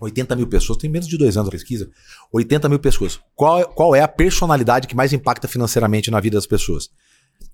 80 0.00 0.34
mil 0.34 0.48
pessoas, 0.48 0.76
tem 0.78 0.90
menos 0.90 1.06
de 1.06 1.16
dois 1.16 1.36
anos 1.36 1.48
a 1.48 1.52
pesquisa. 1.52 1.88
80 2.32 2.68
mil 2.68 2.80
pessoas. 2.80 3.20
Qual, 3.36 3.60
é- 3.60 3.64
qual 3.64 3.94
é 3.94 4.00
a 4.00 4.08
personalidade 4.08 4.88
que 4.88 4.96
mais 4.96 5.12
impacta 5.12 5.46
financeiramente 5.46 6.10
na 6.10 6.18
vida 6.18 6.36
das 6.36 6.46
pessoas? 6.46 6.90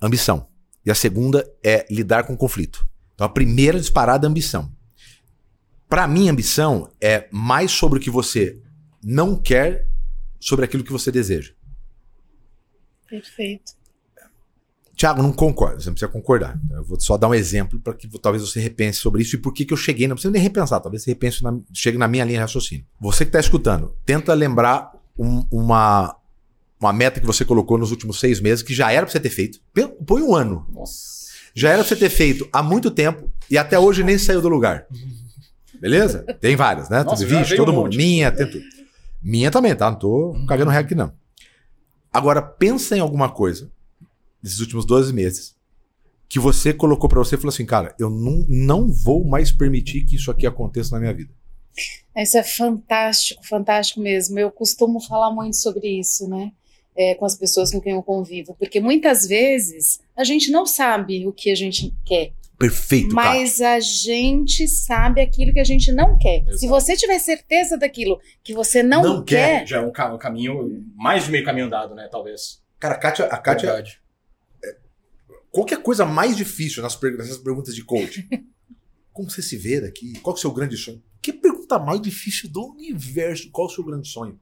Ambição. 0.01 0.49
E 0.85 0.91
a 0.91 0.95
segunda 0.95 1.47
é 1.63 1.87
lidar 1.91 2.25
com 2.25 2.35
conflito. 2.35 2.89
Então, 3.15 3.27
a 3.27 3.31
primeira 3.31 3.79
disparada 3.79 4.27
é 4.27 4.31
ambição. 4.31 4.73
Para 5.87 6.09
mim, 6.09 6.31
ambição 6.31 6.91
é 6.99 7.29
mais 7.31 7.71
sobre 7.71 7.99
o 7.99 8.03
que 8.03 8.09
você 8.09 8.59
não 9.05 9.37
quer 9.37 9.87
sobre 10.39 10.65
aquilo 10.65 10.83
que 10.83 10.93
você 10.93 11.13
deseja. 11.13 11.53
Perfeito. 13.11 13.73
Tiago, 14.95 15.23
não 15.23 15.33
concordo. 15.33 15.81
Você 15.81 15.89
não 15.89 15.95
precisa 15.95 16.13
concordar. 16.13 16.59
Eu 16.71 16.85
vou 16.85 17.01
só 17.01 17.17
dar 17.17 17.29
um 17.29 17.35
exemplo 17.35 17.81
para 17.81 17.95
que 17.95 18.07
talvez 18.19 18.43
você 18.47 18.61
repense 18.61 18.99
sobre 18.99 19.23
isso 19.23 19.35
e 19.35 19.39
por 19.39 19.53
que, 19.53 19.65
que 19.65 19.73
eu 19.73 19.77
cheguei. 19.77 20.07
Não 20.07 20.15
precisa 20.15 20.31
nem 20.33 20.43
repensar. 20.43 20.79
Talvez 20.81 21.03
você 21.03 21.11
repense 21.13 21.43
na, 21.43 21.59
chegue 21.73 21.97
na 21.97 22.07
minha 22.07 22.25
linha 22.25 22.37
de 22.37 22.43
raciocínio. 22.43 22.85
Você 23.01 23.25
que 23.25 23.31
está 23.31 23.41
escutando, 23.41 23.97
tenta 24.05 24.35
lembrar 24.35 24.93
um- 25.19 25.45
uma, 25.51 26.15
uma 26.79 26.93
meta 26.93 27.19
que 27.19 27.27
você 27.27 27.45
colocou 27.47 27.79
nos 27.79 27.91
últimos 27.91 28.21
seis 28.21 28.41
meses 28.41 28.63
que 28.63 28.75
já 28.75 28.93
era 28.93 29.07
para 29.07 29.13
você 29.13 29.21
ter 29.21 29.31
feito. 29.31 29.59
Põe 30.07 30.21
um 30.23 30.35
ano. 30.35 30.67
Nossa. 30.71 31.31
Já 31.55 31.71
era 31.71 31.79
pra 31.79 31.89
você 31.89 31.97
ter 31.97 32.11
feito 32.11 32.47
há 32.53 32.63
muito 32.63 32.91
tempo 32.91 33.31
e 33.51 33.57
até 33.57 33.79
hoje 33.79 34.05
nem 34.05 34.19
saiu 34.19 34.43
do 34.43 34.49
lugar. 34.51 34.87
Beleza? 35.81 36.23
Tem 36.41 36.55
várias, 36.57 36.91
né? 36.91 37.03
Nossa, 37.03 37.25
veio 37.25 37.57
todo 37.57 37.71
um 37.71 37.75
mundo. 37.75 37.85
monte. 37.85 37.97
Minha, 37.97 38.31
tem 38.31 38.49
tudo. 38.51 38.63
Minha 39.23 39.51
também, 39.51 39.75
tá? 39.75 39.91
Não 39.91 39.99
tô 39.99 40.37
cagando 40.47 40.71
regra 40.71 40.85
aqui, 40.87 40.95
não. 40.95 41.11
Agora, 42.13 42.43
pensa 42.43 42.97
em 42.97 43.01
alguma 43.01 43.31
coisa 43.31 43.71
desses 44.43 44.61
últimos 44.61 44.85
12 44.85 45.13
meses 45.13 45.57
que 46.29 46.39
você 46.39 46.73
colocou 46.73 47.09
pra 47.09 47.19
você 47.19 47.35
e 47.35 47.39
falou 47.39 47.53
assim, 47.53 47.67
cara, 47.67 47.95
eu 47.99 48.09
não, 48.09 48.47
não 48.49 48.93
vou 48.93 49.25
mais 49.25 49.51
permitir 49.51 50.05
que 50.05 50.15
isso 50.15 50.31
aqui 50.31 50.47
aconteça 50.47 50.95
na 50.95 51.01
minha 51.01 51.13
vida. 51.13 51.35
Isso 52.17 52.39
é 52.39 52.43
fantástico, 52.43 53.45
fantástico 53.45 54.01
mesmo. 54.01 54.39
Eu 54.39 54.51
costumo 54.51 55.01
falar 55.01 55.33
muito 55.33 55.57
sobre 55.57 55.89
isso, 55.99 56.29
né? 56.29 56.53
É, 56.97 57.15
com 57.15 57.25
as 57.25 57.37
pessoas 57.37 57.71
com 57.71 57.81
quem 57.81 57.95
eu 57.95 58.03
convivo, 58.03 58.55
porque 58.59 58.81
muitas 58.81 59.27
vezes 59.27 60.01
a 60.15 60.25
gente 60.25 60.51
não 60.51 60.67
sabe 60.67 61.27
o 61.27 61.33
que 61.33 61.51
a 61.51 61.55
gente 61.55 61.95
quer, 62.05 62.33
Perfeito, 62.61 63.15
cara. 63.17 63.31
mas 63.31 63.61
a 63.63 63.81
gente 63.81 64.69
sabe 64.69 65.23
aquilo 65.23 65.51
que 65.53 65.59
a 65.61 65.65
gente 65.65 65.91
não 65.91 66.19
quer. 66.19 66.43
Exato. 66.43 66.59
Se 66.59 66.69
você 66.69 66.95
tiver 66.95 67.19
certeza 67.19 67.79
daquilo 67.79 68.21
que 68.45 68.53
você 68.53 68.83
não, 68.83 69.03
Não 69.03 69.25
quer, 69.25 69.61
quer, 69.61 69.67
Já 69.67 69.79
é 69.79 69.81
um, 69.81 69.91
ca- 69.91 70.13
um 70.15 70.19
caminho, 70.19 70.85
mais 70.95 71.25
de 71.25 71.31
meio 71.33 71.43
caminho 71.45 71.67
andado, 71.67 71.95
né? 71.95 72.07
Talvez. 72.13 72.63
Cara, 72.79 72.95
a 72.95 72.99
Kátia, 72.99 73.25
a 73.27 73.39
Kátia 73.39 73.69
Verdade. 73.73 74.01
Qual 75.51 75.65
que 75.67 75.75
é 75.75 75.77
a 75.77 75.81
coisa 75.81 76.05
mais 76.05 76.37
difícil 76.37 76.83
nas 76.83 76.95
per- 76.95 77.17
nessas 77.17 77.39
perguntas 77.39 77.75
de 77.75 77.83
coaching? 77.83 78.29
Como 79.13 79.29
você 79.31 79.43
se 79.43 79.57
vê 79.57 79.81
daqui? 79.81 80.13
Qual 80.21 80.35
que 80.35 80.39
é 80.39 80.41
o 80.41 80.43
seu 80.43 80.53
grande 80.53 80.77
sonho? 80.77 81.03
Que 81.21 81.33
pergunta 81.33 81.79
mais 81.79 82.01
difícil 82.01 82.49
do 82.49 82.71
universo? 82.73 83.51
Qual 83.51 83.67
é 83.67 83.71
o 83.71 83.75
seu 83.75 83.83
grande 83.85 84.07
sonho? 84.07 84.39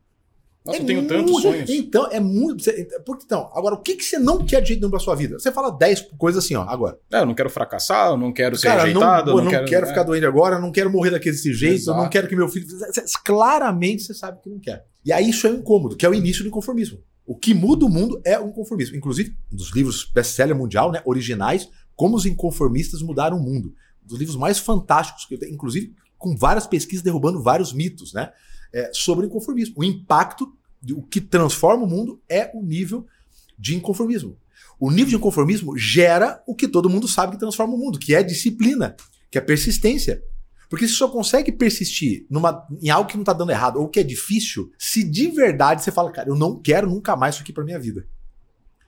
Nossa, 0.68 0.78
É 0.78 0.82
eu 0.82 0.86
tenho 0.86 1.06
tantos 1.08 1.32
muito- 1.32 1.42
sonhos. 1.42 1.70
Então, 1.70 2.08
é 2.12 2.20
muito. 2.20 2.62
você- 2.62 2.86
porque, 3.04 3.24
então, 3.24 3.50
agora, 3.54 3.74
o 3.74 3.78
que, 3.80 3.96
que 3.96 4.04
você 4.04 4.18
não 4.18 4.44
quer 4.44 4.60
de 4.60 4.68
jeito 4.68 4.80
nenhum 4.80 4.90
pra 4.90 5.00
sua 5.00 5.14
vida? 5.14 5.38
Você 5.38 5.50
fala 5.50 5.70
10 5.70 6.02
coisas 6.18 6.44
assim, 6.44 6.54
ó, 6.54 6.62
agora. 6.62 6.98
É, 7.10 7.20
eu 7.20 7.26
não 7.26 7.34
quero 7.34 7.50
fracassar, 7.50 8.10
eu 8.10 8.16
não 8.16 8.32
quero 8.32 8.56
ser 8.56 8.68
Cara, 8.68 8.84
rejeitado, 8.84 9.30
não, 9.32 9.38
eu 9.38 9.44
não, 9.44 9.50
quero, 9.66 9.86
é. 9.86 9.88
ficar 9.88 10.02
doente 10.02 10.26
agora, 10.26 10.58
não 10.60 10.70
quero 10.70 10.90
morrer 10.90 11.10
daquele 11.10 11.34
jeito, 11.36 11.82
eu 11.82 11.94
não 11.94 12.00
Exato. 12.02 12.10
quero 12.10 12.28
que 12.28 12.36
meu 12.36 12.48
filho. 12.48 12.66
Claramente 13.24 14.02
você 14.02 14.14
sabe 14.14 14.40
que 14.42 14.48
não 14.50 14.58
quer. 14.58 14.84
E 15.04 15.12
aí 15.12 15.28
isso 15.30 15.46
é 15.46 15.50
incômodo, 15.50 15.96
que 15.96 16.04
é 16.04 16.08
o 16.08 16.14
início 16.14 16.42
do 16.44 16.48
inconformismo. 16.48 16.98
O 17.26 17.36
que 17.36 17.52
muda 17.54 17.84
o 17.84 17.88
mundo 17.88 18.20
é 18.24 18.38
o 18.38 18.48
inconformismo. 18.48 18.96
Inclusive, 18.96 19.36
um 19.52 19.56
dos 19.56 19.70
livros 19.74 20.10
best-seller 20.14 20.56
mundial, 20.56 20.90
né, 20.92 21.02
originais, 21.04 21.68
Como 21.94 22.16
os 22.16 22.24
Inconformistas 22.26 23.02
Mudaram 23.02 23.36
o 23.38 23.42
Mundo. 23.42 23.74
Um 24.04 24.06
dos 24.08 24.18
livros 24.18 24.36
mais 24.36 24.58
fantásticos, 24.58 25.24
que 25.26 25.34
eu 25.34 25.38
tenho, 25.38 25.52
inclusive 25.52 25.94
com 26.16 26.36
várias 26.36 26.66
pesquisas 26.66 27.02
derrubando 27.02 27.40
vários 27.42 27.72
mitos 27.72 28.12
né, 28.12 28.30
é, 28.72 28.90
sobre 28.92 29.24
o 29.24 29.28
inconformismo. 29.28 29.74
O 29.78 29.84
impacto, 29.84 30.48
o 30.90 31.02
que 31.02 31.20
transforma 31.20 31.84
o 31.84 31.88
mundo 31.88 32.20
é 32.28 32.50
o 32.54 32.62
nível 32.62 33.06
de 33.58 33.74
inconformismo. 33.74 34.36
O 34.78 34.90
nível 34.90 35.10
de 35.10 35.16
inconformismo 35.16 35.76
gera 35.76 36.42
o 36.46 36.54
que 36.54 36.68
todo 36.68 36.88
mundo 36.88 37.08
sabe 37.08 37.32
que 37.32 37.38
transforma 37.38 37.74
o 37.74 37.78
mundo, 37.78 37.98
que 37.98 38.14
é 38.14 38.22
disciplina, 38.22 38.94
que 39.30 39.38
é 39.38 39.40
persistência. 39.40 40.22
Porque 40.68 40.86
você 40.86 40.94
só 40.94 41.08
consegue 41.08 41.50
persistir 41.50 42.26
numa, 42.30 42.66
em 42.80 42.90
algo 42.90 43.08
que 43.08 43.16
não 43.16 43.22
está 43.22 43.32
dando 43.32 43.50
errado 43.50 43.80
ou 43.80 43.88
que 43.88 44.00
é 44.00 44.02
difícil 44.02 44.70
se 44.78 45.02
de 45.02 45.28
verdade 45.28 45.82
você 45.82 45.90
fala, 45.90 46.12
cara, 46.12 46.28
eu 46.28 46.36
não 46.36 46.60
quero 46.60 46.88
nunca 46.88 47.16
mais 47.16 47.34
isso 47.34 47.42
aqui 47.42 47.52
para 47.52 47.64
minha 47.64 47.78
vida. 47.78 48.06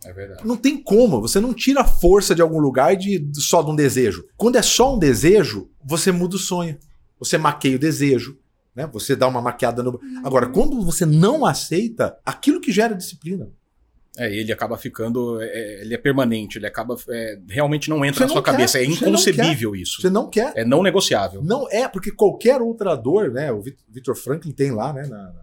É 0.05 0.13
verdade. 0.13 0.47
Não 0.47 0.57
tem 0.57 0.83
como, 0.83 1.21
você 1.21 1.41
não 1.41 1.53
tira 1.53 1.81
a 1.81 1.87
força 1.87 2.35
de 2.35 2.41
algum 2.41 2.59
lugar 2.59 2.97
de 2.97 3.31
só 3.35 3.63
de 3.63 3.71
um 3.71 3.77
desejo. 3.77 4.27
Quando 4.37 4.57
é 4.57 4.63
só 4.63 4.95
um 4.95 4.99
desejo, 4.99 5.71
você 5.85 6.13
muda 6.13 6.37
o 6.37 6.39
sonho. 6.39 6.79
Você 7.19 7.37
maqueia 7.37 7.77
o 7.77 7.79
desejo, 7.79 8.39
né? 8.75 8.87
Você 8.93 9.17
dá 9.17 9.27
uma 9.27 9.41
maquiada 9.41 9.83
no. 9.83 10.01
Agora, 10.25 10.49
quando 10.49 10.81
você 10.83 11.05
não 11.05 11.45
aceita, 11.45 12.17
aquilo 12.25 12.61
que 12.61 12.73
gera 12.73 12.95
disciplina. 12.95 13.49
É, 14.19 14.33
ele 14.35 14.53
acaba 14.53 14.77
ficando. 14.77 15.41
é, 15.41 15.83
ele 15.83 15.95
é 15.95 15.99
permanente, 15.99 16.59
ele 16.59 16.67
acaba. 16.67 16.97
é, 17.09 17.39
realmente 17.49 17.89
não 17.89 18.05
entra 18.05 18.19
Você 18.19 18.25
na 18.25 18.29
sua 18.29 18.37
não 18.37 18.43
quer, 18.43 18.51
cabeça. 18.51 18.79
É 18.79 18.85
você 18.85 18.93
inconcebível 18.93 19.77
isso. 19.77 20.01
Você 20.01 20.11
não 20.11 20.29
quer. 20.29 20.53
É 20.57 20.65
não 20.65 20.83
negociável. 20.83 21.43
Não 21.43 21.69
é, 21.71 21.87
porque 21.89 22.11
qualquer 22.11 22.61
outra 22.61 22.97
dor, 22.97 23.31
né? 23.31 23.53
O 23.53 23.63
Victor 23.63 24.17
Franklin 24.17 24.53
tem 24.53 24.73
lá, 24.73 24.93
né? 24.93 25.03
Na, 25.03 25.33
na 25.33 25.43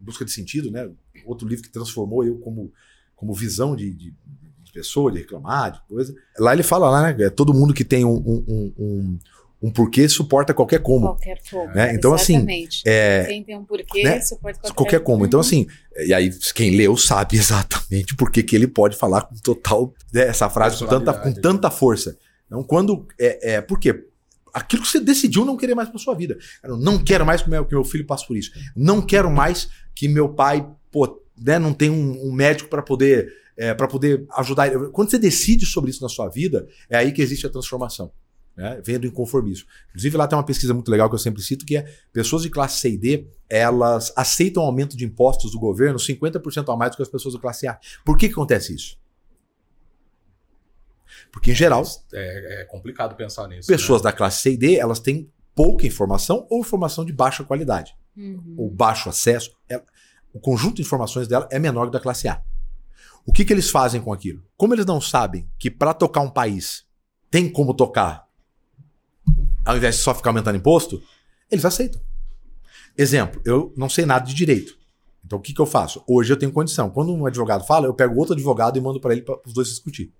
Busca 0.00 0.24
de 0.24 0.32
Sentido, 0.32 0.70
né? 0.70 0.88
Outro 1.24 1.46
livro 1.46 1.62
que 1.62 1.70
transformou 1.70 2.24
eu 2.24 2.38
como, 2.38 2.72
como 3.14 3.34
visão 3.34 3.76
de, 3.76 3.92
de, 3.92 4.14
de 4.62 4.72
pessoa, 4.72 5.10
de 5.10 5.18
reclamar, 5.18 5.72
de 5.72 5.80
coisa. 5.88 6.14
Lá 6.38 6.52
ele 6.52 6.62
fala 6.62 6.90
lá, 6.90 7.12
né? 7.12 7.24
é 7.24 7.30
Todo 7.30 7.54
mundo 7.54 7.74
que 7.74 7.84
tem 7.84 8.04
um, 8.04 8.16
um, 8.16 8.44
um, 8.48 8.72
um, 8.78 9.18
um 9.62 9.70
porquê 9.70 10.08
suporta 10.08 10.52
qualquer 10.52 10.80
como. 10.80 11.06
qualquer 11.08 11.40
como. 11.50 11.72
Né? 11.72 11.94
Então, 11.94 12.12
assim, 12.12 12.36
Exatamente. 12.36 12.82
É, 12.86 13.24
Quem 13.26 13.42
tem 13.42 13.56
um 13.56 13.64
porquê, 13.64 14.02
né? 14.02 14.20
suporta 14.20 14.60
qualquer, 14.60 14.74
qualquer 14.74 15.00
como. 15.00 15.24
Então, 15.26 15.40
assim, 15.40 15.66
e 15.98 16.12
aí 16.12 16.30
quem 16.54 16.76
leu 16.76 16.96
sabe 16.96 17.36
exatamente 17.38 18.14
por 18.14 18.30
que 18.30 18.42
que 18.42 18.54
ele 18.54 18.66
pode 18.66 18.96
falar 18.96 19.22
com 19.22 19.34
total 19.36 19.94
né, 20.12 20.22
essa 20.28 20.48
frase 20.50 20.78
com 20.78 20.86
tanta, 20.86 21.12
com 21.14 21.32
tanta 21.32 21.70
força. 21.70 22.16
Então, 22.46 22.62
quando. 22.62 23.06
É, 23.18 23.54
é, 23.54 23.60
por 23.60 23.78
quê? 23.78 24.04
Aquilo 24.52 24.82
que 24.82 24.88
você 24.88 25.00
decidiu 25.00 25.44
não 25.44 25.56
querer 25.56 25.74
mais 25.74 25.88
para 25.88 25.98
sua 25.98 26.14
vida. 26.14 26.38
Eu 26.62 26.78
não 26.78 26.98
quero 26.98 27.26
mais 27.26 27.42
que 27.42 27.50
meu, 27.50 27.64
que 27.64 27.74
meu 27.74 27.84
filho 27.84 28.06
passe 28.06 28.26
por 28.26 28.36
isso. 28.36 28.52
Não 28.74 29.02
quero 29.02 29.30
mais 29.30 29.68
que 29.94 30.08
meu 30.08 30.30
pai, 30.30 30.66
pô, 30.90 31.22
né, 31.36 31.58
não 31.58 31.74
tenha 31.74 31.92
um, 31.92 32.28
um 32.28 32.32
médico 32.32 32.70
para 32.70 32.82
poder 32.82 33.30
é, 33.56 33.74
para 33.74 33.88
poder 33.88 34.26
ajudar. 34.36 34.66
ele. 34.66 34.90
Quando 34.90 35.10
você 35.10 35.18
decide 35.18 35.64
sobre 35.64 35.90
isso 35.90 36.02
na 36.02 36.08
sua 36.08 36.28
vida, 36.28 36.66
é 36.90 36.96
aí 36.96 37.12
que 37.12 37.22
existe 37.22 37.46
a 37.46 37.50
transformação. 37.50 38.12
Né? 38.56 38.80
Vem 38.82 38.98
do 38.98 39.06
inconformismo. 39.06 39.68
Inclusive, 39.90 40.16
lá 40.16 40.26
tem 40.26 40.36
uma 40.38 40.44
pesquisa 40.44 40.72
muito 40.72 40.90
legal 40.90 41.08
que 41.10 41.14
eu 41.14 41.18
sempre 41.18 41.42
cito, 41.42 41.66
que 41.66 41.76
é 41.76 41.82
pessoas 42.12 42.42
de 42.42 42.48
classe 42.50 42.80
C 42.80 42.90
e 42.90 42.96
D, 42.96 43.26
elas 43.50 44.12
aceitam 44.16 44.62
aumento 44.62 44.96
de 44.96 45.04
impostos 45.04 45.52
do 45.52 45.58
governo 45.58 45.98
50% 45.98 46.72
a 46.72 46.76
mais 46.76 46.92
do 46.92 46.96
que 46.96 47.02
as 47.02 47.08
pessoas 47.08 47.34
da 47.34 47.40
classe 47.40 47.66
A. 47.66 47.78
Por 48.04 48.16
que, 48.16 48.28
que 48.28 48.32
acontece 48.32 48.74
isso? 48.74 48.98
Porque, 51.30 51.50
em 51.50 51.54
geral, 51.54 51.82
É, 52.12 52.62
é 52.62 52.64
complicado 52.64 53.14
pensar 53.14 53.46
nisso. 53.48 53.68
pessoas 53.68 54.00
da 54.02 54.12
classe 54.12 54.42
C 54.42 54.52
e 54.52 54.56
D, 54.56 54.76
elas 54.76 55.00
têm 55.00 55.30
pouca 55.54 55.86
informação 55.86 56.46
ou 56.50 56.60
informação 56.60 57.04
de 57.04 57.12
baixa 57.12 57.44
qualidade, 57.44 57.94
Uhum. 58.16 58.54
ou 58.58 58.70
baixo 58.70 59.08
acesso. 59.08 59.54
É- 59.68 59.82
o 60.32 60.40
conjunto 60.40 60.76
de 60.76 60.82
informações 60.82 61.28
dela 61.28 61.48
é 61.50 61.58
menor 61.58 61.86
que 61.86 61.92
da 61.92 62.00
classe 62.00 62.28
A. 62.28 62.42
O 63.24 63.32
que, 63.32 63.44
que 63.44 63.52
eles 63.52 63.70
fazem 63.70 64.00
com 64.00 64.12
aquilo? 64.12 64.42
Como 64.56 64.74
eles 64.74 64.86
não 64.86 65.00
sabem 65.00 65.48
que 65.58 65.70
para 65.70 65.92
tocar 65.94 66.20
um 66.20 66.30
país 66.30 66.86
tem 67.30 67.50
como 67.50 67.74
tocar, 67.74 68.25
ao 69.66 69.76
invés 69.76 69.96
de 69.96 70.02
só 70.02 70.14
ficar 70.14 70.30
aumentando 70.30 70.56
imposto, 70.56 71.02
eles 71.50 71.64
aceitam. 71.64 72.00
Exemplo, 72.96 73.40
eu 73.44 73.72
não 73.76 73.88
sei 73.88 74.06
nada 74.06 74.24
de 74.26 74.34
direito. 74.34 74.76
Então 75.24 75.38
o 75.38 75.42
que, 75.42 75.52
que 75.52 75.60
eu 75.60 75.66
faço? 75.66 76.02
Hoje 76.06 76.32
eu 76.32 76.36
tenho 76.38 76.52
condição. 76.52 76.88
Quando 76.88 77.12
um 77.12 77.26
advogado 77.26 77.66
fala, 77.66 77.86
eu 77.86 77.94
pego 77.94 78.16
outro 78.18 78.34
advogado 78.34 78.78
e 78.78 78.80
mando 78.80 79.00
para 79.00 79.12
ele 79.12 79.22
para 79.22 79.38
os 79.44 79.52
dois 79.52 79.68
discutir. 79.68 80.12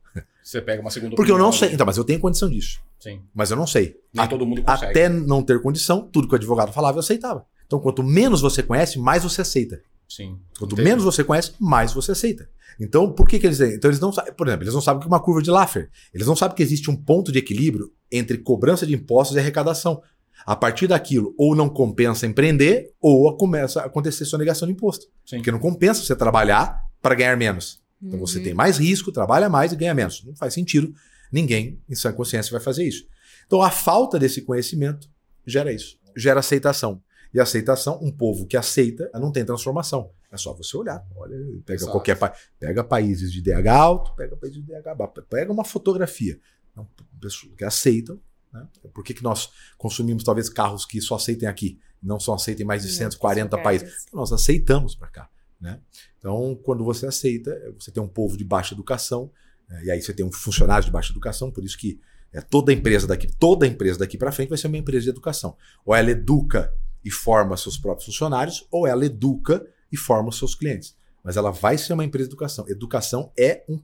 Você 0.42 0.61
pega 0.61 0.80
uma 0.80 0.90
segunda 0.90 1.14
Porque 1.16 1.30
eu 1.30 1.38
não 1.38 1.53
sei. 1.53 1.72
Então, 1.72 1.86
mas 1.86 1.97
eu 1.97 2.05
tenho 2.05 2.20
condição 2.20 2.49
disso. 2.51 2.80
Sim. 2.99 3.22
Mas 3.34 3.51
eu 3.51 3.57
não 3.57 3.66
sei. 3.66 3.97
Nem 4.12 4.24
A- 4.24 4.28
todo 4.28 4.44
mundo 4.47 4.62
consegue. 4.62 4.90
Até 4.90 5.09
não 5.09 5.42
ter 5.42 5.61
condição, 5.61 6.09
tudo 6.12 6.26
que 6.28 6.34
o 6.34 6.36
advogado 6.36 6.72
falava 6.72 6.97
eu 6.97 7.01
aceitava. 7.01 7.47
Então, 7.66 7.78
quanto 7.80 8.03
menos 8.03 8.40
você 8.40 8.62
conhece, 8.62 8.99
mais 8.99 9.22
você 9.24 9.40
aceita. 9.42 9.80
Sim. 10.09 10.38
Quanto 10.59 10.74
Entendi. 10.74 10.88
menos 10.88 11.05
você 11.05 11.24
conhece, 11.24 11.53
mais 11.61 11.92
você 11.92 12.12
aceita. 12.12 12.49
Então, 12.80 13.10
por 13.12 13.26
que, 13.26 13.38
que 13.38 13.46
eles. 13.46 13.60
Então, 13.60 13.90
eles 13.90 14.00
não 14.00 14.12
sabem. 14.12 14.32
Por 14.34 14.46
exemplo, 14.46 14.64
eles 14.64 14.74
não 14.74 14.80
sabem 14.80 14.98
o 14.98 15.00
que 15.00 15.06
é 15.06 15.10
uma 15.12 15.22
curva 15.22 15.42
de 15.42 15.50
Laffer. 15.50 15.90
Eles 16.12 16.26
não 16.26 16.36
sabem 16.36 16.56
que 16.56 16.62
existe 16.62 16.90
um 16.90 16.96
ponto 16.96 17.32
de 17.32 17.38
equilíbrio 17.38 17.90
entre 18.12 18.38
cobrança 18.38 18.86
de 18.86 18.94
impostos 18.94 19.36
e 19.36 19.40
arrecadação. 19.40 20.02
A 20.44 20.54
partir 20.54 20.86
daquilo, 20.86 21.34
ou 21.38 21.56
não 21.56 21.68
compensa 21.68 22.26
empreender, 22.26 22.92
ou 23.00 23.34
começa 23.36 23.80
a 23.80 23.86
acontecer 23.86 24.24
sonegação 24.26 24.68
de 24.68 24.74
imposto. 24.74 25.06
Sim. 25.24 25.36
Porque 25.36 25.50
não 25.50 25.58
compensa 25.58 26.02
você 26.02 26.14
trabalhar 26.14 26.78
para 27.00 27.14
ganhar 27.14 27.36
menos. 27.36 27.80
Então 28.02 28.18
você 28.20 28.38
Uhum. 28.38 28.44
tem 28.44 28.54
mais 28.54 28.76
risco, 28.76 29.10
trabalha 29.10 29.48
mais 29.48 29.72
e 29.72 29.76
ganha 29.76 29.94
menos. 29.94 30.22
Não 30.24 30.36
faz 30.36 30.52
sentido. 30.52 30.92
Ninguém, 31.32 31.80
em 31.88 31.94
sã 31.94 32.12
consciência, 32.12 32.52
vai 32.52 32.60
fazer 32.60 32.84
isso. 32.86 33.04
Então 33.46 33.62
a 33.62 33.70
falta 33.70 34.18
desse 34.18 34.42
conhecimento 34.42 35.08
gera 35.46 35.72
isso. 35.72 35.96
Gera 36.14 36.40
aceitação. 36.40 37.00
E 37.37 37.41
aceitação, 37.41 37.99
um 38.01 38.11
povo 38.11 38.47
que 38.47 38.57
aceita, 38.57 39.11
não 39.12 39.30
tem 39.30 39.45
transformação. 39.45 40.11
É 40.32 40.39
só 40.39 40.55
você 40.55 40.74
olhar. 40.74 41.07
Olha, 41.14 41.37
pega 41.66 41.80
Exato. 41.80 41.93
qualquer 41.93 42.18
país. 42.18 42.32
Pega 42.59 42.82
países 42.82 43.30
de 43.30 43.43
DH 43.43 43.66
alto, 43.68 44.14
pega 44.16 44.34
países 44.34 44.57
de 44.57 44.62
DH 44.62 44.95
baixo. 44.97 45.12
Pega 45.28 45.53
uma 45.53 45.62
fotografia. 45.62 46.41
Então, 46.72 46.89
pessoas 47.20 47.53
que 47.55 47.62
aceitam. 47.62 48.18
Né? 48.51 48.66
Por 48.95 49.05
que, 49.05 49.12
que 49.12 49.22
nós 49.22 49.51
consumimos 49.76 50.24
talvez 50.24 50.49
carros 50.49 50.87
que 50.87 50.99
só 50.99 51.16
aceitem 51.16 51.47
aqui? 51.47 51.78
Não 52.03 52.18
só 52.18 52.32
aceitem 52.32 52.64
em 52.64 52.66
mais 52.66 52.84
de 52.84 52.89
Em 52.89 52.93
140 52.93 53.45
outros 53.45 53.62
países? 53.62 53.87
lugares. 53.87 54.07
Nós 54.14 54.32
aceitamos 54.32 54.95
para 54.95 55.09
cá. 55.09 55.28
Né? 55.61 55.78
Então, 56.18 56.59
quando 56.62 56.82
você 56.84 57.05
aceita, 57.05 57.55
você 57.78 57.91
tem 57.91 58.03
um 58.03 58.09
povo 58.09 58.39
de 58.39 58.45
baixa 58.45 58.72
educação, 58.74 59.30
eh, 59.68 59.84
e 59.84 59.91
aí 59.91 60.01
você 60.01 60.14
tem 60.14 60.24
um 60.24 60.32
funcionário 60.32 60.87
de 60.87 60.91
baixa 60.91 61.12
educação, 61.12 61.51
por 61.51 61.62
isso 61.62 61.76
que 61.76 62.01
é, 62.32 62.41
toda 62.41 62.72
empresa 62.72 63.07
daqui, 63.07 63.28
toda 63.39 63.66
empresa 63.66 63.99
daqui 63.99 64.16
para 64.16 64.32
frente 64.32 64.49
vai 64.49 64.57
ser 64.57 64.68
uma 64.68 64.78
empresa 64.78 65.05
de 65.05 65.11
educação. 65.11 65.55
Ou 65.84 65.95
ela 65.95 66.11
educa 66.11 66.72
e 67.07 67.11
forma 67.11 67.57
seus 67.57 67.78
próprios 67.78 68.07
funcionários, 68.07 68.66
ou 68.68 68.84
ela 68.84 69.07
educa 69.07 69.64
e 69.92 69.96
forma 69.96 70.28
os 70.28 70.38
seus 70.38 70.57
clientes. 70.57 70.96
Mas 71.22 71.36
ela 71.36 71.52
vai 71.52 71.78
ser 71.78 71.92
uma 71.92 72.04
empresa 72.04 72.28
de 72.28 72.34
educação. 72.34 72.64
Educação 72.68 73.30
é 73.38 73.62
um 73.68 73.78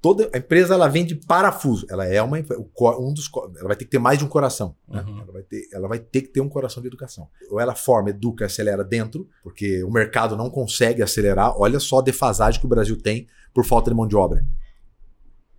toda 0.00 0.30
a 0.32 0.38
empresa 0.38 0.74
ela 0.74 0.86
vende 0.86 1.16
parafuso. 1.16 1.84
Ela 1.90 2.06
é 2.06 2.22
uma 2.22 2.38
um 2.38 3.12
dos 3.12 3.28
ela 3.56 3.68
vai 3.68 3.76
ter 3.76 3.86
que 3.86 3.90
ter 3.90 3.98
mais 3.98 4.18
de 4.18 4.24
um 4.24 4.28
coração. 4.28 4.76
né? 4.86 5.02
Uhum. 5.04 5.20
Ela, 5.22 5.32
vai 5.32 5.42
ter, 5.42 5.68
ela 5.72 5.88
vai 5.88 5.98
ter 5.98 6.22
que 6.22 6.28
ter 6.28 6.40
um 6.40 6.48
coração 6.48 6.80
de 6.80 6.86
educação. 6.86 7.26
Ou 7.50 7.58
ela 7.58 7.74
forma, 7.74 8.10
educa, 8.10 8.46
acelera 8.46 8.84
dentro, 8.84 9.26
porque 9.42 9.82
o 9.82 9.90
mercado 9.90 10.36
não 10.36 10.48
consegue 10.48 11.02
acelerar. 11.02 11.58
Olha 11.58 11.80
só 11.80 11.98
a 11.98 12.02
defasagem 12.02 12.60
que 12.60 12.66
o 12.66 12.68
Brasil 12.68 12.96
tem 13.00 13.26
por 13.52 13.64
falta 13.64 13.90
de 13.90 13.96
mão 13.96 14.06
de 14.06 14.14
obra. 14.14 14.46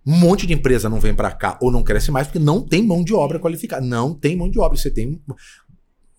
Um 0.06 0.16
monte 0.16 0.46
de 0.46 0.54
empresa 0.54 0.88
não 0.88 1.00
vem 1.00 1.12
para 1.12 1.32
cá 1.32 1.58
ou 1.60 1.72
não 1.72 1.82
cresce 1.82 2.12
mais 2.12 2.28
porque 2.28 2.38
não 2.38 2.62
tem 2.62 2.80
mão 2.80 3.02
de 3.02 3.12
obra 3.12 3.40
qualificada. 3.40 3.84
Não 3.84 4.14
tem 4.14 4.36
mão 4.36 4.48
de 4.48 4.60
obra. 4.60 4.78
Você 4.78 4.88
tem. 4.88 5.20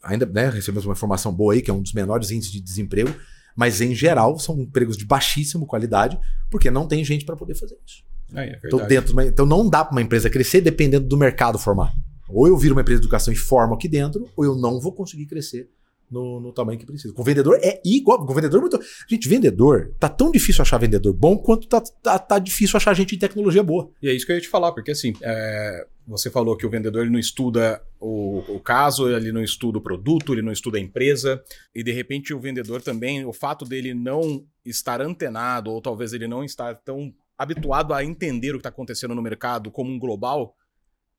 Ainda 0.08 0.26
né, 0.26 0.50
recebemos 0.50 0.86
uma 0.86 0.94
informação 0.94 1.34
boa 1.34 1.54
aí, 1.54 1.62
que 1.62 1.70
é 1.70 1.74
um 1.74 1.82
dos 1.82 1.94
menores 1.94 2.32
índices 2.32 2.52
de 2.52 2.62
desemprego, 2.62 3.14
mas 3.56 3.82
em 3.82 3.94
geral 3.94 4.38
são 4.40 4.60
empregos 4.60 4.98
de 4.98 5.06
baixíssima 5.06 5.66
qualidade, 5.66 6.18
porque 6.50 6.72
não 6.72 6.88
tem 6.88 7.04
gente 7.04 7.26
para 7.26 7.36
poder 7.36 7.56
fazer 7.56 7.78
isso. 7.86 8.04
Aí, 8.34 8.50
é 8.50 8.60
Então, 8.66 8.80
dentro 8.88 9.08
de 9.08 9.14
uma- 9.14 9.26
então 9.26 9.46
não 9.46 9.70
dá 9.70 9.84
para 9.86 9.94
uma 9.94 10.02
empresa 10.02 10.30
crescer 10.30 10.62
dependendo 10.62 11.08
do 11.08 11.18
mercado 11.18 11.58
formar. 11.58 11.94
Ou 12.30 12.48
eu 12.48 12.58
viro 12.58 12.76
uma 12.76 12.82
empresa 12.82 13.00
de 13.00 13.06
educação 13.06 13.34
e 13.34 13.38
formo 13.38 13.74
aqui 13.74 13.88
dentro, 13.88 14.28
ou 14.36 14.44
eu 14.44 14.56
não 14.56 14.80
vou 14.82 14.92
conseguir 14.94 15.26
crescer 15.26 15.70
no, 16.10 16.40
no 16.40 16.52
tamanho 16.52 16.80
que 16.80 16.86
precisa. 16.86 17.14
Com 17.14 17.24
vendedor 17.24 17.60
é 17.62 17.82
igual. 17.84 18.26
Com 18.26 18.34
vendedor 18.34 18.58
é 18.58 18.62
muito. 18.62 18.80
Gente, 19.08 19.28
vendedor, 19.28 19.94
tá 20.00 20.10
tão 20.10 20.32
difícil 20.32 20.62
achar 20.62 20.78
vendedor 20.78 21.14
bom 21.14 21.38
quanto 21.38 21.68
tá, 21.68 21.82
tá, 21.82 22.18
tá 22.20 22.40
difícil 22.40 22.78
achar 22.78 22.94
gente 22.94 23.16
de 23.16 23.20
tecnologia 23.20 23.64
boa. 23.64 23.90
E 24.02 24.10
é 24.10 24.14
isso 24.14 24.26
que 24.26 24.32
eu 24.32 24.36
ia 24.36 24.42
te 24.42 24.48
falar, 24.48 24.72
porque 24.72 24.92
assim, 24.92 25.14
é, 25.22 25.86
você 26.08 26.30
falou 26.30 26.56
que 26.56 26.66
o 26.66 26.70
vendedor 26.70 27.02
ele 27.02 27.12
não 27.12 27.20
estuda 27.20 27.82
o, 28.00 28.40
o 28.56 28.60
caso, 28.60 29.10
ele 29.10 29.32
não 29.32 29.44
estuda 29.44 29.78
o 29.78 29.82
produto, 29.82 30.34
ele 30.34 30.42
não 30.42 30.52
estuda 30.52 30.78
a 30.78 30.82
empresa, 30.82 31.44
e 31.76 31.84
de 31.84 31.92
repente 31.92 32.34
o 32.34 32.40
vendedor 32.40 32.82
também, 32.82 33.26
o 33.26 33.34
fato 33.34 33.66
dele 33.66 33.94
não 33.94 34.46
estar 34.66 35.02
antenado, 35.02 35.72
ou 35.72 35.82
talvez 35.82 36.14
ele 36.14 36.28
não 36.28 36.44
estar 36.44 36.76
tão 36.76 37.14
habituado 37.38 37.94
a 37.94 38.04
entender 38.04 38.52
o 38.52 38.54
que 38.54 38.60
está 38.60 38.70
acontecendo 38.70 39.14
no 39.14 39.22
mercado 39.22 39.70
como 39.70 39.92
um 39.92 40.00
global, 40.00 40.56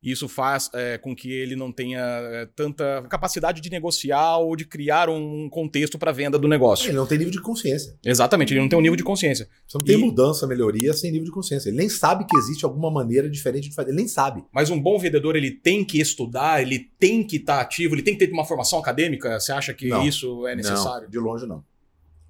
isso 0.02 0.28
faz 0.28 0.70
é, 0.74 0.96
com 0.96 1.14
que 1.14 1.30
ele 1.32 1.56
não 1.56 1.72
tenha 1.72 1.98
é, 2.00 2.46
tanta 2.54 3.02
capacidade 3.10 3.60
de 3.60 3.68
negociar 3.68 4.38
ou 4.38 4.54
de 4.54 4.64
criar 4.64 5.08
um 5.10 5.48
contexto 5.50 5.98
para 5.98 6.12
venda 6.12 6.38
do 6.38 6.46
negócio. 6.46 6.88
Ele 6.88 6.96
não 6.96 7.06
tem 7.06 7.18
nível 7.18 7.32
de 7.32 7.40
consciência. 7.42 7.98
Exatamente, 8.04 8.52
ele 8.52 8.60
não 8.60 8.68
tem 8.68 8.78
um 8.78 8.82
nível 8.82 8.96
de 8.96 9.02
consciência. 9.02 9.48
Você 9.66 9.76
não 9.76 9.84
tem 9.84 9.96
E- 9.96 9.98
mudança, 9.98 10.46
melhoria 10.46 10.92
sem 10.92 11.10
nível 11.10 11.24
de 11.26 11.32
consciência. 11.32 11.68
Ele 11.68 11.76
nem 11.78 11.88
sabe 11.88 12.24
que 12.26 12.36
existe 12.36 12.64
alguma 12.64 12.90
maneira 12.90 13.28
diferente 13.28 13.68
de 13.68 13.74
fazer. 13.74 13.88
Ele 13.88 13.96
nem 13.96 14.06
sabe. 14.08 14.44
Mas 14.52 14.70
um 14.70 14.80
bom 14.80 14.98
vendedor, 14.98 15.34
ele 15.34 15.50
tem 15.50 15.84
que 15.84 16.00
estudar, 16.00 16.62
ele 16.62 16.78
tem 16.98 17.24
que 17.24 17.36
estar 17.36 17.60
ativo, 17.60 17.94
ele 17.96 18.02
tem 18.02 18.16
que 18.16 18.24
ter 18.24 18.32
uma 18.32 18.44
formação 18.44 18.78
acadêmica? 18.78 19.40
Você 19.40 19.50
acha 19.50 19.74
que 19.74 19.88
Não. 19.88 20.06
isso 20.06 20.46
é 20.46 20.54
necessário? 20.54 21.04
Não, 21.04 21.10
de 21.10 21.18
longe 21.18 21.44
não. 21.46 21.64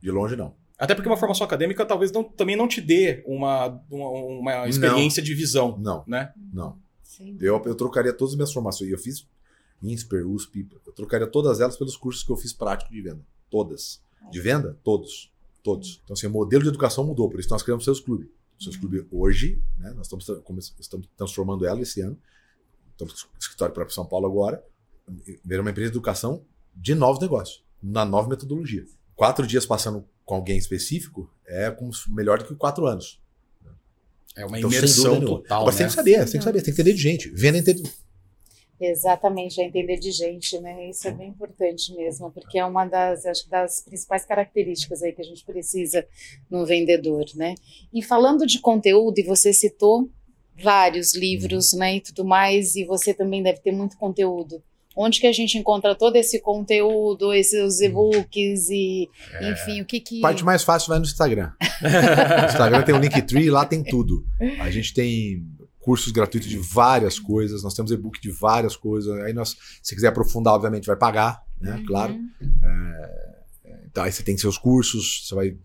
De 0.01 0.11
longe 0.11 0.37
não. 0.37 0.55
Até 0.79 0.95
porque 0.95 1.09
uma 1.09 1.16
formação 1.16 1.45
acadêmica 1.45 1.85
talvez 1.85 2.11
não- 2.12 2.23
também 2.25 2.57
não 2.57 2.66
te 2.69 2.81
dê 2.81 3.23
uma, 3.27 3.79
uma, 3.91 4.09
uma 4.11 4.69
experiência 4.69 5.21
de 5.23 5.35
visão, 5.35 5.77
Não, 5.79 6.05
né? 6.07 6.31
não. 6.53 6.79
Sim. 7.19 7.37
Eu, 7.41 7.61
eu 7.66 7.75
trocaria 7.75 8.12
todas 8.12 8.33
as 8.33 8.37
minhas 8.37 8.53
formações. 8.53 8.89
E 8.89 8.93
eu 8.93 8.99
fiz 8.99 9.27
INSPER, 9.83 10.27
USP, 10.27 10.69
eu 10.87 10.93
trocaria 10.93 11.27
todas 11.27 11.61
elas 11.61 11.77
pelos 11.77 11.97
cursos 11.97 12.23
que 12.23 12.31
eu 12.31 12.37
fiz 12.37 12.53
prático 12.53 12.93
de 12.93 13.03
venda. 13.03 13.21
Todas. 13.51 14.01
De 14.31 14.41
venda? 14.41 14.79
Todos. 14.85 15.33
Todos. 15.62 16.01
Então, 16.05 16.14
assim, 16.14 16.29
o 16.29 16.31
modelo 16.31 16.62
de 16.62 16.69
educação 16.69 17.05
mudou, 17.05 17.29
por 17.29 17.41
isso 17.41 17.51
nós 17.51 17.62
criamos 17.62 17.85
Seus 17.85 17.99
Clube. 17.99 18.31
O 18.59 18.62
Seus 18.62 18.77
Clube 18.77 19.07
hoje, 19.11 19.61
né, 19.79 19.91
nós 19.91 20.07
estamos, 20.07 20.29
estamos 20.79 21.09
transformando 21.16 21.66
ela 21.66 21.81
esse 21.81 22.01
ano. 22.01 22.16
Estamos 22.93 23.25
com 23.25 23.39
escritório 23.39 23.75
para 23.75 23.89
São 23.91 24.07
Paulo 24.07 24.27
agora. 24.27 24.64
Ver 25.45 25.61
uma 25.61 25.71
empresa 25.71 25.91
de 25.91 25.97
educação 25.97 26.45
de 26.75 26.95
novos 26.95 27.21
negócios, 27.21 27.64
na 27.83 28.05
nova 28.05 28.29
metodologia. 28.29 28.87
Quatro 29.16 29.47
dias 29.47 29.66
passando 29.66 30.05
com 30.25 30.35
alguém 30.35 30.57
específico 30.57 31.29
é 31.45 31.71
como 31.71 31.91
melhor 32.09 32.39
do 32.39 32.45
que 32.45 32.55
quatro 32.55 32.87
anos. 32.87 33.21
É 34.39 34.47
uma 34.47 34.59
Então, 34.59 34.70
imersão 34.70 35.20
total, 35.20 35.62
Agora, 35.62 35.72
você 35.72 35.82
né? 35.82 35.89
tem 35.89 35.89
que 35.89 35.95
saber, 35.95 36.18
você 36.18 36.32
tem 36.32 36.39
que 36.39 36.45
saber, 36.45 36.62
tem 36.62 36.74
que 36.74 36.80
entender 36.80 36.97
de 36.97 37.03
gente. 37.03 37.28
Venda 37.30 37.59
entende. 37.59 37.82
Exatamente, 38.80 39.61
é 39.61 39.64
entender 39.64 39.99
de 39.99 40.12
gente, 40.12 40.57
né? 40.61 40.89
Isso 40.89 41.09
é 41.09 41.11
bem 41.11 41.30
importante 41.30 41.93
mesmo, 41.93 42.30
porque 42.30 42.59
é 42.59 42.64
uma 42.64 42.84
das, 42.84 43.26
acho, 43.26 43.45
que 43.45 43.51
das 43.51 43.80
principais 43.80 44.24
características 44.24 45.03
aí 45.03 45.12
que 45.12 45.20
a 45.20 45.24
gente 45.24 45.45
precisa 45.45 46.07
no 46.49 46.64
vendedor, 46.64 47.24
né? 47.34 47.57
E 47.93 48.01
falando 48.01 48.47
de 48.47 48.61
conteúdo, 48.61 49.18
e 49.18 49.24
você 49.24 49.53
citou 49.53 50.09
vários 50.62 51.14
livros, 51.14 51.72
né, 51.72 51.97
e 51.97 52.01
tudo 52.01 52.24
mais, 52.24 52.76
e 52.76 52.84
você 52.84 53.12
também 53.12 53.43
deve 53.43 53.59
ter 53.61 53.72
muito 53.72 53.97
conteúdo. 53.97 54.62
Onde 55.01 55.20
que 55.20 55.28
a 55.28 55.32
gente 55.32 55.57
encontra 55.57 55.94
todo 55.94 56.16
esse 56.16 56.40
conteúdo, 56.40 57.32
esses 57.32 57.80
e-books 57.80 58.68
e, 58.68 59.09
enfim, 59.40 59.80
o 59.80 59.84
que 59.84 60.01
que... 60.01 60.20
Parte 60.20 60.44
mais 60.44 60.64
fácil 60.64 60.88
vai 60.88 60.99
no 60.99 61.05
Instagram. 61.05 61.53
No 61.80 62.46
Instagram 62.51 62.82
tem 62.82 62.94
o 62.96 62.99
Linktree, 62.99 63.49
lá 63.49 63.64
tem 63.64 63.84
tudo. 63.84 64.26
A 64.59 64.68
gente 64.72 64.92
tem 64.92 65.46
cursos 65.78 66.11
gratuitos 66.11 66.49
de 66.49 66.59
várias 66.59 67.16
coisas, 67.16 67.62
nós 67.62 67.74
temos 67.74 67.92
e-book 67.92 68.20
de 68.20 68.32
várias 68.32 68.76
coisas. 68.76 69.16
Aí 69.20 69.32
nós, 69.32 69.57
se 69.80 69.94
quiser 69.94 70.09
aprofundar, 70.09 70.55
obviamente 70.55 70.86
vai 70.86 70.96
pagar, 70.96 71.42
né? 71.61 71.76
Uhum. 71.76 71.86
Claro. 71.86 72.18
Então, 73.86 74.03
aí 74.03 74.11
você 74.11 74.24
tem 74.24 74.36
seus 74.36 74.59
cursos, 74.59 75.26
você 75.28 75.34
vai 75.34 75.57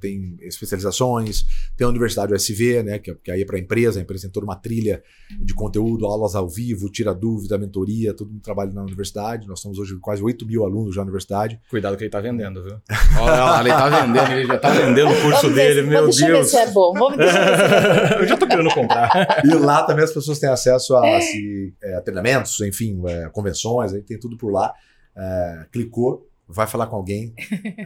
tem 0.00 0.36
especializações, 0.40 1.44
tem 1.76 1.84
a 1.84 1.88
Universidade 1.88 2.32
USV, 2.32 2.82
né, 2.82 2.98
que, 2.98 3.14
que 3.14 3.30
aí 3.30 3.42
é 3.42 3.44
para 3.44 3.56
a 3.56 3.60
empresa, 3.60 3.98
a 3.98 4.02
empresa 4.02 4.22
tem 4.22 4.30
toda 4.30 4.46
uma 4.46 4.56
trilha 4.56 5.02
de 5.40 5.54
conteúdo, 5.54 6.06
aulas 6.06 6.34
ao 6.34 6.48
vivo, 6.48 6.90
tira 6.90 7.14
dúvida, 7.14 7.58
mentoria, 7.58 8.14
todo 8.14 8.30
mundo 8.30 8.42
trabalha 8.42 8.72
na 8.72 8.82
universidade. 8.82 9.46
Nós 9.48 9.60
temos 9.60 9.78
hoje 9.78 9.96
quase 10.00 10.22
8 10.22 10.46
mil 10.46 10.64
alunos 10.64 10.94
já 10.94 11.00
na 11.00 11.06
universidade. 11.06 11.60
Cuidado 11.68 11.96
que 11.96 12.04
ele 12.04 12.10
tá 12.10 12.20
vendendo, 12.20 12.62
viu? 12.62 12.80
Olha 13.20 13.44
lá, 13.44 13.60
ele 13.60 13.70
tá 13.70 13.88
vendendo, 13.88 14.32
ele 14.32 14.46
já 14.46 14.58
tá 14.58 14.70
vendendo 14.70 15.10
o 15.10 15.22
curso 15.22 15.48
ver 15.50 15.74
dele, 15.74 15.88
meu 15.88 16.04
deixa 16.04 16.24
eu 16.24 16.26
ver 16.28 16.32
Deus. 16.34 16.50
se 16.50 16.56
é 16.56 16.70
bom. 16.70 16.92
Vamos 16.92 17.16
deixa 17.16 17.38
eu 17.38 17.44
ver 17.44 17.56
se 17.56 17.62
é 17.62 18.16
bom. 18.16 18.16
Eu 18.26 18.26
já 18.26 18.36
tô 18.36 18.46
querendo 18.46 18.70
comprar. 18.74 19.42
E 19.44 19.54
lá 19.54 19.82
também 19.84 20.04
as 20.04 20.12
pessoas 20.12 20.38
têm 20.38 20.48
acesso 20.48 20.96
a, 20.96 21.06
é, 21.06 21.94
a 21.94 22.00
treinamentos, 22.00 22.60
enfim, 22.60 23.00
é, 23.06 23.28
convenções, 23.30 23.92
aí 23.92 24.02
tem 24.02 24.18
tudo 24.18 24.36
por 24.36 24.52
lá. 24.52 24.72
É, 25.16 25.66
clicou, 25.72 26.25
vai 26.48 26.66
falar 26.66 26.86
com 26.86 26.96
alguém, 26.96 27.34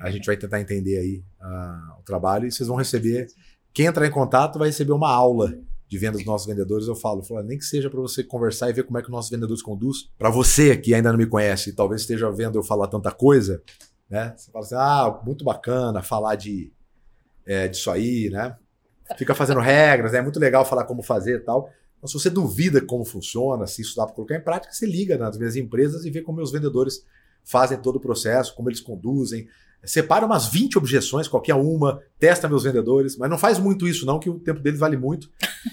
a 0.02 0.10
gente 0.10 0.26
vai 0.26 0.36
tentar 0.36 0.60
entender 0.60 0.98
aí 0.98 1.24
ah, 1.40 1.96
o 1.98 2.02
trabalho 2.02 2.46
e 2.46 2.52
vocês 2.52 2.68
vão 2.68 2.76
receber. 2.76 3.26
Quem 3.72 3.86
entrar 3.86 4.06
em 4.06 4.10
contato 4.10 4.58
vai 4.58 4.68
receber 4.68 4.92
uma 4.92 5.10
aula 5.10 5.54
de 5.88 5.98
venda 5.98 6.16
dos 6.16 6.26
nossos 6.26 6.46
vendedores. 6.46 6.86
Eu 6.86 6.94
falo, 6.94 7.22
falo 7.22 7.42
nem 7.42 7.58
que 7.58 7.64
seja 7.64 7.90
para 7.90 8.00
você 8.00 8.22
conversar 8.22 8.70
e 8.70 8.72
ver 8.72 8.84
como 8.84 8.98
é 8.98 9.00
que 9.00 9.08
os 9.08 9.12
nossos 9.12 9.30
vendedores 9.30 9.62
conduz. 9.62 10.08
Para 10.16 10.30
você 10.30 10.76
que 10.76 10.94
ainda 10.94 11.10
não 11.10 11.18
me 11.18 11.26
conhece, 11.26 11.70
e 11.70 11.72
talvez 11.72 12.02
esteja 12.02 12.30
vendo 12.30 12.58
eu 12.58 12.62
falar 12.62 12.86
tanta 12.86 13.10
coisa, 13.10 13.62
né? 14.08 14.34
Você 14.36 14.50
fala 14.50 14.64
assim, 14.64 14.74
ah, 14.76 15.20
muito 15.24 15.44
bacana 15.44 16.02
falar 16.02 16.36
de 16.36 16.72
é, 17.46 17.66
disso 17.66 17.90
aí, 17.90 18.30
né? 18.30 18.56
Fica 19.18 19.34
fazendo 19.34 19.58
regras, 19.60 20.12
né? 20.12 20.18
é 20.18 20.22
muito 20.22 20.38
legal 20.38 20.64
falar 20.64 20.84
como 20.84 21.02
fazer 21.02 21.38
e 21.38 21.40
tal. 21.40 21.68
Então, 21.98 22.06
se 22.06 22.14
você 22.14 22.30
duvida 22.30 22.80
como 22.80 23.04
funciona, 23.04 23.66
se 23.66 23.82
isso 23.82 23.96
dá 23.96 24.06
para 24.06 24.14
colocar 24.14 24.36
em 24.36 24.40
prática, 24.40 24.72
você 24.72 24.86
liga 24.86 25.18
nas 25.18 25.36
minhas 25.36 25.56
empresas 25.56 26.04
e 26.04 26.10
vê 26.10 26.22
como 26.22 26.36
meus 26.36 26.52
vendedores 26.52 27.04
fazem 27.44 27.78
todo 27.78 27.96
o 27.96 28.00
processo, 28.00 28.54
como 28.54 28.68
eles 28.68 28.80
conduzem. 28.80 29.48
Separa 29.82 30.26
umas 30.26 30.46
20 30.48 30.76
objeções, 30.76 31.26
qualquer 31.26 31.54
uma, 31.54 32.02
testa 32.18 32.48
meus 32.48 32.64
vendedores, 32.64 33.16
mas 33.16 33.30
não 33.30 33.38
faz 33.38 33.58
muito 33.58 33.88
isso, 33.88 34.04
não, 34.04 34.18
que 34.18 34.28
o 34.28 34.38
tempo 34.38 34.60
deles 34.60 34.78
vale 34.78 34.96
muito. 34.96 35.30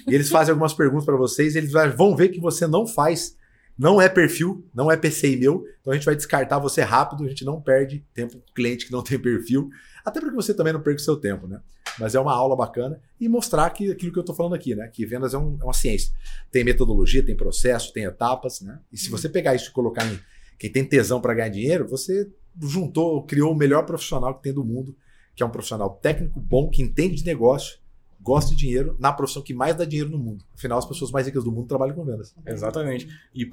E 0.08 0.16
eles 0.16 0.30
fazem 0.30 0.52
algumas 0.52 0.74
perguntas 0.74 1.06
para 1.06 1.18
vocês 1.18 1.56
e 1.56 1.58
eles 1.58 1.72
vão 1.96 2.16
ver 2.16 2.30
que 2.30 2.40
você 2.40 2.66
não 2.66 2.88
faz, 2.88 3.36
não 3.78 4.02
é 4.02 4.08
perfil, 4.08 4.66
não 4.74 4.90
é 4.90 4.96
PCI 4.96 5.36
meu, 5.36 5.66
então 5.82 5.92
a 5.92 5.96
gente 5.96 6.06
vai 6.06 6.16
descartar 6.16 6.58
você 6.58 6.82
rápido, 6.82 7.26
a 7.26 7.28
gente 7.28 7.44
não 7.44 7.62
perde 7.62 8.06
tempo 8.14 8.38
com 8.38 8.54
cliente 8.54 8.86
que 8.86 8.92
não 8.94 9.04
tem 9.04 9.20
perfil, 9.20 9.70
até 10.06 10.22
para 10.22 10.30
que 10.30 10.36
você 10.36 10.54
também 10.54 10.72
não 10.72 10.82
perca 10.82 11.02
o 11.02 11.04
seu 11.04 11.18
tempo, 11.18 11.48
né? 11.48 11.60
Mas 12.00 12.16
é 12.16 12.20
uma 12.20 12.34
aula 12.34 12.56
bacana 12.56 13.02
e 13.20 13.28
mostrar 13.28 13.70
que 13.72 13.92
aquilo 13.92 14.12
que 14.12 14.20
eu 14.20 14.22
estou 14.22 14.36
falando 14.36 14.56
aqui, 14.56 14.76
né? 14.76 14.88
Que 14.88 15.06
vendas 15.06 15.34
é, 15.34 15.38
um, 15.38 15.58
é, 15.60 15.64
uma 15.64 15.74
ciência. 15.74 16.14
Tem 16.52 16.64
metodologia, 16.64 17.24
tem 17.24 17.36
processo, 17.36 17.92
tem 17.92 18.06
etapas, 18.06 18.62
né? 18.62 18.80
E 18.92 18.98
se 18.98 19.10
você 19.10 19.28
pegar 19.28 19.56
isso 19.56 19.70
e 19.70 19.74
colocar 19.74 20.06
em 20.06 20.20
quem 20.58 20.72
tem 20.72 20.84
tesão 20.84 21.22
para 21.22 21.34
ganhar 21.34 21.50
dinheiro, 21.50 21.88
você 21.88 22.30
juntou, 22.62 23.24
criou 23.24 23.54
o 23.54 23.56
melhor 23.56 23.86
profissional 23.86 24.36
que 24.36 24.44
tem 24.44 24.54
do 24.54 24.64
mundo, 24.64 24.96
que 25.36 25.44
é 25.44 25.46
um 25.46 25.50
profissional 25.50 25.90
técnico 26.02 26.40
bom, 26.40 26.70
que 26.70 26.82
entende 26.82 27.16
de 27.16 27.26
negócio, 27.26 27.78
gosta 28.20 28.52
de 28.52 28.58
dinheiro, 28.58 28.96
na 29.00 29.14
profissão 29.14 29.42
que 29.42 29.54
mais 29.54 29.76
dá 29.76 29.86
dinheiro 29.86 30.10
no 30.10 30.18
mundo. 30.18 30.44
Afinal, 30.56 30.80
as 30.80 30.86
pessoas 30.86 31.12
mais 31.12 31.28
ricas 31.28 31.44
do 31.44 31.52
mundo 31.52 31.68
trabalham 31.68 31.96
com 31.96 32.04
vendas. 32.04 32.34
Exatamente. 32.46 33.08
E 33.34 33.48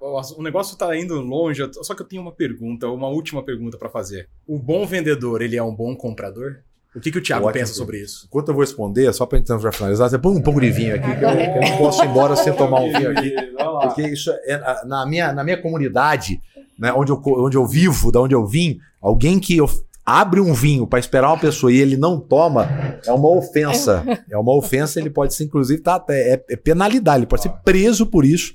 o 0.00 0.42
negócio 0.42 0.74
está 0.74 0.96
indo 0.96 1.20
longe, 1.20 1.68
só 1.82 1.94
que 1.94 2.02
eu 2.02 2.06
tenho 2.06 2.22
uma 2.22 2.32
pergunta, 2.32 2.88
uma 2.88 3.08
última 3.08 3.42
pergunta 3.42 3.76
para 3.76 3.90
fazer. 3.90 4.28
O 4.46 4.58
bom 4.58 4.86
vendedor, 4.86 5.42
ele 5.42 5.56
é 5.56 5.62
um 5.62 5.74
bom 5.74 5.94
comprador? 5.96 6.58
O 6.94 7.00
que, 7.00 7.10
que 7.10 7.18
o 7.18 7.22
Thiago 7.22 7.44
Ótimo. 7.44 7.60
pensa 7.60 7.74
sobre 7.74 8.00
isso? 8.00 8.24
Enquanto 8.26 8.48
eu 8.48 8.54
vou 8.54 8.62
responder, 8.62 9.12
só 9.12 9.26
para 9.26 9.38
então 9.38 9.60
já 9.60 9.70
finalizar, 9.70 10.08
você 10.08 10.18
põe 10.18 10.34
um 10.34 10.40
pouco 10.40 10.62
de 10.62 10.70
vinho 10.70 10.94
aqui, 10.94 11.14
que 11.14 11.24
eu, 11.24 11.28
eu 11.28 11.60
não 11.60 11.76
posso 11.76 12.02
ir 12.02 12.08
embora 12.08 12.34
sem 12.36 12.54
tomar 12.54 12.80
um 12.80 12.90
vinho 12.90 13.10
aqui. 13.10 13.34
Porque 13.96 14.12
isso 14.12 14.30
é, 14.44 14.84
na, 14.84 15.06
minha, 15.06 15.32
na 15.32 15.42
minha 15.42 15.60
comunidade, 15.60 16.40
né, 16.78 16.92
onde, 16.92 17.10
eu, 17.10 17.22
onde 17.24 17.56
eu 17.56 17.66
vivo, 17.66 18.12
da 18.12 18.20
onde 18.20 18.34
eu 18.34 18.46
vim, 18.46 18.78
alguém 19.00 19.38
que 19.38 19.56
eu, 19.56 19.68
abre 20.06 20.40
um 20.40 20.54
vinho 20.54 20.86
para 20.86 21.00
esperar 21.00 21.28
uma 21.28 21.38
pessoa 21.38 21.72
e 21.72 21.78
ele 21.78 21.96
não 21.96 22.20
toma, 22.20 22.68
é 23.04 23.12
uma 23.12 23.28
ofensa. 23.28 24.04
É 24.30 24.36
uma 24.36 24.54
ofensa, 24.54 25.00
ele 25.00 25.08
pode 25.08 25.34
ser, 25.34 25.44
inclusive, 25.44 25.80
tá, 25.80 26.02
é, 26.10 26.42
é 26.48 26.56
penalidade, 26.56 27.18
ele 27.18 27.26
pode 27.26 27.42
ser 27.42 27.52
preso 27.64 28.06
por 28.06 28.24
isso. 28.24 28.52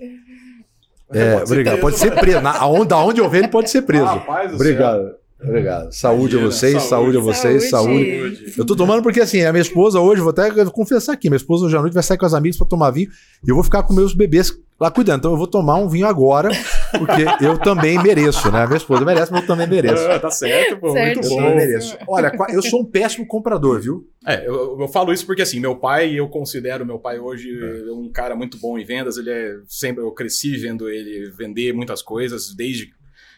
É, 1.11 1.33
pode 1.33 1.51
obrigado. 1.51 1.79
Pode 1.79 1.97
ser 1.97 2.11
preso. 2.15 2.41
Na, 2.41 2.57
aonde, 2.57 2.87
da 2.87 2.97
onde 2.97 3.19
eu 3.19 3.29
ver, 3.29 3.39
ele 3.39 3.47
pode 3.47 3.69
ser 3.69 3.81
preso. 3.81 4.05
Rapaz, 4.05 4.53
obrigado. 4.53 5.15
Obrigado. 5.43 5.91
Saúde 5.91 6.35
Imagina, 6.35 6.41
a 6.41 6.51
vocês, 6.51 6.83
saúde, 6.83 6.89
saúde, 6.89 7.17
a 7.17 7.19
vocês, 7.19 7.69
saúde. 7.69 8.19
saúde. 8.19 8.53
Eu 8.57 8.65
tô 8.65 8.75
tomando 8.75 9.01
porque 9.01 9.21
assim, 9.21 9.43
a 9.43 9.51
minha 9.51 9.61
esposa 9.61 9.99
hoje, 9.99 10.21
vou 10.21 10.29
até 10.29 10.51
confessar 10.65 11.13
aqui, 11.13 11.29
minha 11.29 11.37
esposa 11.37 11.65
hoje 11.65 11.75
à 11.75 11.81
noite 11.81 11.93
vai 11.93 12.03
sair 12.03 12.17
com 12.17 12.25
as 12.25 12.33
amigas 12.33 12.57
para 12.57 12.67
tomar 12.67 12.91
vinho 12.91 13.09
e 13.43 13.49
eu 13.49 13.55
vou 13.55 13.63
ficar 13.63 13.81
com 13.83 13.93
meus 13.93 14.13
bebês 14.13 14.55
lá 14.79 14.91
cuidando. 14.91 15.19
Então 15.19 15.31
eu 15.31 15.37
vou 15.37 15.47
tomar 15.47 15.77
um 15.77 15.89
vinho 15.89 16.05
agora, 16.05 16.49
porque 16.91 17.25
eu 17.43 17.57
também 17.57 18.01
mereço, 18.01 18.51
né? 18.51 18.63
A 18.63 18.67
minha 18.67 18.77
esposa 18.77 19.03
merece, 19.03 19.31
mas 19.31 19.41
eu 19.41 19.47
também 19.47 19.67
mereço. 19.67 20.03
Ah, 20.09 20.19
tá 20.19 20.29
certo, 20.29 20.77
pô, 20.77 20.91
certo. 20.91 21.15
muito 21.15 21.29
bom. 21.29 21.41
Eu 21.41 21.55
mereço. 21.55 21.97
Olha, 22.07 22.31
eu 22.49 22.61
sou 22.61 22.81
um 22.81 22.85
péssimo 22.85 23.25
comprador, 23.25 23.81
viu? 23.81 24.07
É, 24.27 24.47
eu, 24.47 24.79
eu, 24.79 24.87
falo 24.87 25.11
isso 25.11 25.25
porque 25.25 25.41
assim, 25.41 25.59
meu 25.59 25.75
pai, 25.75 26.13
eu 26.13 26.27
considero 26.29 26.85
meu 26.85 26.99
pai 26.99 27.19
hoje 27.19 27.49
é. 27.49 27.91
um 27.91 28.11
cara 28.11 28.35
muito 28.35 28.57
bom 28.59 28.77
em 28.77 28.85
vendas, 28.85 29.17
ele 29.17 29.31
é 29.31 29.55
sempre, 29.67 30.03
eu 30.03 30.11
cresci 30.11 30.55
vendo 30.57 30.87
ele 30.87 31.31
vender 31.31 31.73
muitas 31.73 32.03
coisas, 32.03 32.53
desde 32.55 32.91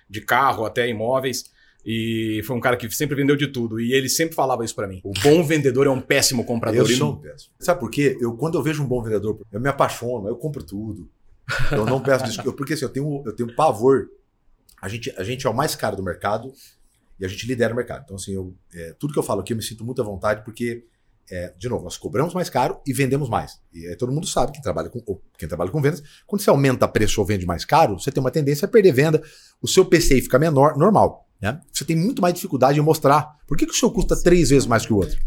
de 0.10 0.22
carro 0.22 0.66
até 0.66 0.88
imóveis. 0.88 1.52
E 1.86 2.42
foi 2.46 2.56
um 2.56 2.62
cara 2.62 2.78
que 2.78 2.90
sempre 2.90 3.16
vendeu 3.16 3.36
de 3.36 3.48
tudo. 3.48 3.80
E 3.80 3.94
ele 3.94 4.08
sempre 4.08 4.36
falava 4.36 4.64
isso 4.64 4.74
para 4.76 4.88
mim. 4.88 5.02
O 5.04 5.12
bom 5.22 5.44
vendedor 5.44 5.86
é 5.86 5.90
um 5.90 6.00
péssimo 6.00 6.46
comprador. 6.46 6.80
Eu 6.80 6.88
sou 6.88 7.14
um 7.14 7.16
péssimo. 7.18 7.54
Sabe 7.60 7.80
por 7.80 7.92
quê? 7.92 8.18
Eu, 8.22 8.34
quando 8.38 8.58
eu 8.58 8.64
vejo 8.64 8.82
um 8.84 8.88
bom 8.88 9.02
vendedor, 9.04 9.40
eu 9.52 9.60
me 9.60 9.70
apaixono, 9.70 10.28
eu 10.28 10.36
compro 10.38 10.64
tudo. 10.64 11.10
Eu 11.72 11.86
não 11.86 12.02
peço 12.02 12.24
desculpa. 12.24 12.56
Porque 12.56 12.74
assim, 12.74 12.86
eu 12.86 12.90
tenho, 12.90 13.24
eu 13.26 13.36
tenho 13.36 13.54
pavor. 13.56 14.08
A 14.82 14.88
gente, 14.88 15.14
a 15.18 15.24
gente 15.24 15.46
é 15.46 15.50
o 15.50 15.54
mais 15.54 15.76
caro 15.76 15.96
do 15.96 16.04
mercado 16.04 16.54
e 17.20 17.26
a 17.26 17.28
gente 17.28 17.46
lidera 17.46 17.74
o 17.74 17.76
mercado. 17.76 18.04
Então, 18.04 18.16
assim, 18.16 18.34
eu, 18.34 18.54
é, 18.74 18.94
tudo 19.00 19.14
que 19.14 19.20
eu 19.20 19.24
falo 19.24 19.42
aqui 19.42 19.54
eu 19.54 19.58
me 19.58 19.64
sinto 19.64 19.84
muito 19.84 20.02
à 20.02 20.06
vontade 20.06 20.44
porque, 20.44 20.86
é, 21.30 21.54
de 21.58 21.70
novo, 21.70 21.84
nós 21.84 21.98
cobramos 21.98 22.34
mais 22.34 22.50
caro 22.50 22.80
e 22.86 22.94
vendemos 22.94 23.30
mais. 23.30 23.62
E 23.74 23.88
aí, 23.88 23.96
todo 23.96 24.12
mundo 24.12 24.28
sabe, 24.28 24.52
quem 24.52 24.62
trabalha 24.62 24.90
com, 24.90 25.00
quem 25.38 25.48
trabalha 25.48 25.72
com 25.72 25.82
vendas, 25.82 26.04
quando 26.28 26.42
você 26.42 26.50
aumenta 26.50 26.88
preço 26.88 27.22
ou 27.22 27.28
vende 27.28 27.46
mais 27.46 27.64
caro, 27.64 28.00
você 28.00 28.12
tem 28.12 28.22
uma 28.22 28.32
tendência 28.32 28.66
a 28.66 28.70
perder 28.70 28.92
venda, 28.92 29.24
o 29.62 29.68
seu 29.68 29.86
PCI 29.86 30.22
fica 30.22 30.38
menor, 30.38 30.78
normal. 30.78 31.23
Né? 31.44 31.60
Você 31.74 31.84
tem 31.84 31.94
muito 31.94 32.22
mais 32.22 32.34
dificuldade 32.34 32.80
em 32.80 32.82
mostrar. 32.82 33.36
Por 33.46 33.58
que, 33.58 33.66
que 33.66 33.74
o 33.74 33.76
seu 33.76 33.92
custa 33.92 34.16
três 34.16 34.50
vezes 34.50 34.66
mais 34.66 34.86
que 34.86 34.94
o 34.94 34.96
outro? 34.96 35.20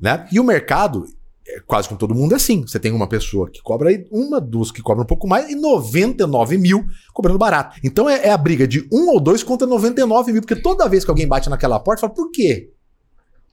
Né? 0.00 0.28
E 0.30 0.38
o 0.38 0.44
mercado, 0.44 1.04
é, 1.44 1.58
quase 1.66 1.88
com 1.88 1.96
todo 1.96 2.14
mundo 2.14 2.34
é 2.34 2.36
assim. 2.36 2.62
Você 2.62 2.78
tem 2.78 2.92
uma 2.92 3.08
pessoa 3.08 3.50
que 3.50 3.60
cobra 3.60 3.90
uma, 4.12 4.40
duas 4.40 4.70
que 4.70 4.80
cobra 4.80 5.02
um 5.02 5.06
pouco 5.06 5.26
mais 5.26 5.50
e 5.50 5.56
99 5.56 6.56
mil 6.56 6.86
cobrando 7.12 7.36
barato. 7.36 7.76
Então 7.82 8.08
é, 8.08 8.28
é 8.28 8.30
a 8.30 8.36
briga 8.36 8.64
de 8.64 8.86
um 8.92 9.08
ou 9.08 9.18
dois 9.18 9.42
contra 9.42 9.66
99 9.66 10.32
mil, 10.32 10.40
porque 10.40 10.54
toda 10.54 10.88
vez 10.88 11.04
que 11.04 11.10
alguém 11.10 11.26
bate 11.26 11.50
naquela 11.50 11.80
porta, 11.80 12.02
fala, 12.02 12.14
por 12.14 12.30
quê? 12.30 12.70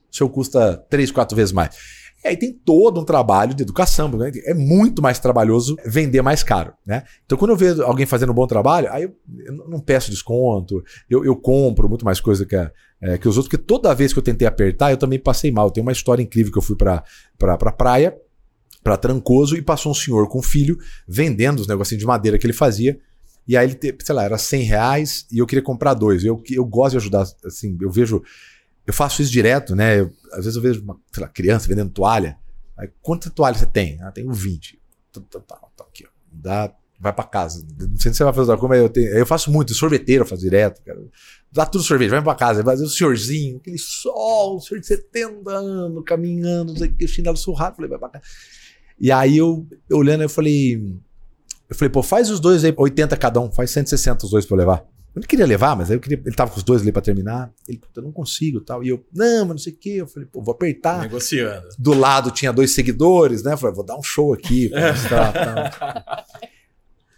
O 0.08 0.16
seu 0.16 0.30
custa 0.30 0.76
três, 0.88 1.10
quatro 1.10 1.34
vezes 1.34 1.52
mais. 1.52 1.76
E 2.24 2.28
aí 2.28 2.36
tem 2.36 2.52
todo 2.52 3.00
um 3.00 3.04
trabalho 3.04 3.54
de 3.54 3.62
educação, 3.62 4.08
né? 4.10 4.32
é 4.44 4.52
muito 4.52 5.00
mais 5.00 5.18
trabalhoso 5.18 5.76
vender 5.84 6.20
mais 6.20 6.42
caro, 6.42 6.72
né? 6.84 7.04
Então 7.24 7.38
quando 7.38 7.52
eu 7.52 7.56
vejo 7.56 7.82
alguém 7.82 8.06
fazendo 8.06 8.32
um 8.32 8.34
bom 8.34 8.46
trabalho, 8.46 8.90
aí 8.90 9.04
eu, 9.04 9.14
eu 9.46 9.68
não 9.68 9.78
peço 9.78 10.10
desconto, 10.10 10.82
eu, 11.08 11.24
eu, 11.24 11.36
compro 11.36 11.88
muito 11.88 12.04
mais 12.04 12.20
coisa 12.20 12.44
que, 12.44 12.56
é, 12.56 13.18
que 13.18 13.28
os 13.28 13.36
outros, 13.36 13.48
porque 13.48 13.64
toda 13.64 13.94
vez 13.94 14.12
que 14.12 14.18
eu 14.18 14.22
tentei 14.22 14.48
apertar, 14.48 14.90
eu 14.90 14.96
também 14.96 15.18
passei 15.18 15.52
mal. 15.52 15.70
Tem 15.70 15.80
uma 15.80 15.92
história 15.92 16.22
incrível 16.22 16.52
que 16.52 16.58
eu 16.58 16.62
fui 16.62 16.76
para 16.76 17.04
pra, 17.38 17.56
pra 17.56 17.70
praia, 17.70 18.16
para 18.82 18.96
Trancoso, 18.96 19.56
e 19.56 19.62
passou 19.62 19.92
um 19.92 19.94
senhor 19.94 20.28
com 20.28 20.40
um 20.40 20.42
filho 20.42 20.76
vendendo 21.06 21.60
os 21.60 21.68
negocinhos 21.68 22.00
de 22.00 22.06
madeira 22.06 22.36
que 22.36 22.46
ele 22.46 22.52
fazia, 22.52 22.98
e 23.46 23.56
aí 23.56 23.70
ele, 23.82 23.96
sei 24.02 24.14
lá, 24.14 24.24
era 24.24 24.36
100 24.36 24.62
reais 24.64 25.26
e 25.32 25.38
eu 25.38 25.46
queria 25.46 25.62
comprar 25.62 25.94
dois. 25.94 26.22
Eu, 26.22 26.42
eu 26.50 26.64
gosto 26.66 26.92
de 26.92 26.96
ajudar, 26.98 27.26
assim, 27.44 27.78
eu 27.80 27.90
vejo 27.90 28.22
eu 28.88 28.94
faço 28.94 29.20
isso 29.20 29.30
direto, 29.30 29.76
né? 29.76 30.00
Eu, 30.00 30.10
às 30.32 30.46
vezes 30.46 30.56
eu 30.56 30.62
vejo 30.62 30.82
uma 30.82 30.98
lá, 31.18 31.28
criança 31.28 31.68
vendendo 31.68 31.90
toalha. 31.90 32.38
Aí, 32.74 32.88
quantas 33.02 33.30
toalhas 33.30 33.58
você 33.58 33.66
tem? 33.66 34.00
Ah, 34.00 34.10
tenho 34.10 34.32
20. 34.32 34.80
Tá, 35.12 35.20
tá, 35.30 35.40
tá, 35.40 35.56
tá 35.76 35.84
aqui, 35.84 36.06
ó. 36.06 36.10
Dá, 36.32 36.72
vai 36.98 37.12
para 37.12 37.26
casa. 37.26 37.62
Não 37.78 37.98
sei 37.98 38.12
se 38.12 38.16
você 38.16 38.24
vai 38.24 38.32
fazer 38.32 38.50
alguma 38.50 38.70
coisa, 38.70 38.84
eu, 38.84 38.88
tenho, 38.88 39.08
eu 39.08 39.26
faço 39.26 39.52
muito. 39.52 39.74
Sorveteiro 39.74 40.22
eu 40.22 40.26
faço 40.26 40.40
direto, 40.40 40.82
cara. 40.82 40.98
Dá 41.52 41.66
tudo 41.66 41.84
sorvete, 41.84 42.08
vai 42.08 42.22
para 42.22 42.34
casa. 42.34 42.62
Vai 42.62 42.76
o 42.76 42.88
senhorzinho, 42.88 43.58
aquele 43.58 43.76
sol, 43.76 44.56
o 44.56 44.60
senhor 44.60 44.80
de 44.80 44.86
70 44.86 45.50
anos, 45.50 46.02
caminhando, 46.06 46.72
o 46.72 47.08
chinelo 47.08 47.36
surrado. 47.36 47.76
Falei, 47.76 47.90
vai 47.90 47.98
pra 47.98 48.08
casa. 48.08 48.24
E 48.98 49.12
aí 49.12 49.36
eu, 49.36 49.66
eu 49.90 49.98
olhando, 49.98 50.22
eu 50.22 50.30
falei. 50.30 50.76
Eu 51.68 51.76
falei, 51.76 51.90
pô, 51.90 52.02
faz 52.02 52.30
os 52.30 52.40
dois 52.40 52.64
aí, 52.64 52.72
80 52.74 53.14
cada 53.18 53.38
um, 53.38 53.52
faz 53.52 53.70
160 53.70 54.24
os 54.24 54.30
dois 54.30 54.46
pra 54.46 54.54
eu 54.54 54.58
levar. 54.60 54.86
Eu 55.18 55.20
não 55.20 55.26
queria 55.26 55.46
levar, 55.46 55.76
mas 55.76 55.90
aí 55.90 55.96
eu 55.96 56.00
queria, 56.00 56.22
ele 56.24 56.34
tava 56.34 56.52
com 56.52 56.58
os 56.58 56.62
dois 56.62 56.80
ali 56.80 56.92
para 56.92 57.02
terminar. 57.02 57.52
Ele, 57.66 57.78
puta, 57.78 57.98
eu 57.98 58.04
não 58.04 58.12
consigo 58.12 58.60
tal. 58.60 58.84
E 58.84 58.88
eu, 58.88 59.04
não, 59.12 59.40
mas 59.40 59.48
não 59.48 59.58
sei 59.58 59.72
o 59.72 59.76
quê. 59.76 59.90
Eu 59.96 60.06
falei, 60.06 60.28
pô, 60.30 60.40
vou 60.40 60.52
apertar. 60.52 61.00
Negociando. 61.02 61.68
Do 61.76 61.92
lado 61.92 62.30
tinha 62.30 62.52
dois 62.52 62.70
seguidores, 62.70 63.42
né? 63.42 63.54
Eu 63.54 63.58
falei, 63.58 63.74
vou 63.74 63.84
dar 63.84 63.98
um 63.98 64.02
show 64.02 64.32
aqui 64.32 64.68
pra 64.70 64.92
mostrar 64.92 65.32
tal. 65.32 66.24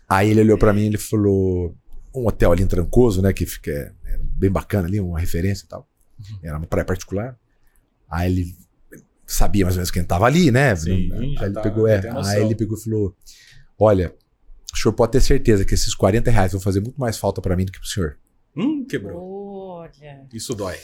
aí 0.08 0.30
ele 0.30 0.40
olhou 0.40 0.56
para 0.56 0.72
mim 0.72 0.84
e 0.84 0.86
ele 0.86 0.98
falou: 0.98 1.76
um 2.14 2.26
hotel 2.26 2.52
ali 2.52 2.62
em 2.62 2.66
Trancoso, 2.66 3.20
né? 3.20 3.34
Que 3.34 3.44
fica 3.44 3.70
é, 3.70 3.92
é 4.06 4.18
bem 4.18 4.50
bacana 4.50 4.88
ali, 4.88 4.98
uma 4.98 5.20
referência 5.20 5.66
e 5.66 5.68
tal. 5.68 5.86
Uhum. 6.18 6.38
Era 6.42 6.56
uma 6.56 6.66
praia 6.66 6.86
particular. 6.86 7.38
Aí 8.10 8.32
ele 8.32 8.56
sabia 9.26 9.66
mais 9.66 9.76
ou 9.76 9.80
menos 9.80 9.90
quem 9.90 10.04
tava 10.04 10.24
ali, 10.24 10.50
né? 10.50 10.74
Sim, 10.74 11.12
aí 11.12 11.36
ele 11.42 11.52
tá, 11.52 11.60
pegou, 11.60 11.86
é, 11.86 12.00
aí 12.24 12.42
ele 12.42 12.54
pegou 12.54 12.78
e 12.78 12.82
falou: 12.82 13.14
Olha, 13.78 14.14
o 14.72 14.76
senhor 14.76 14.92
pode 14.92 15.12
ter 15.12 15.20
certeza 15.20 15.64
que 15.64 15.74
esses 15.74 15.94
40 15.94 16.30
reais 16.30 16.52
vão 16.52 16.60
fazer 16.60 16.80
muito 16.80 17.00
mais 17.00 17.18
falta 17.18 17.40
para 17.40 17.56
mim 17.56 17.64
do 17.64 17.72
que 17.72 17.78
pro 17.78 17.88
senhor. 17.88 18.18
Hum, 18.56 18.84
quebrou. 18.84 19.20
Olha. 19.80 20.26
Isso 20.32 20.54
dói. 20.54 20.76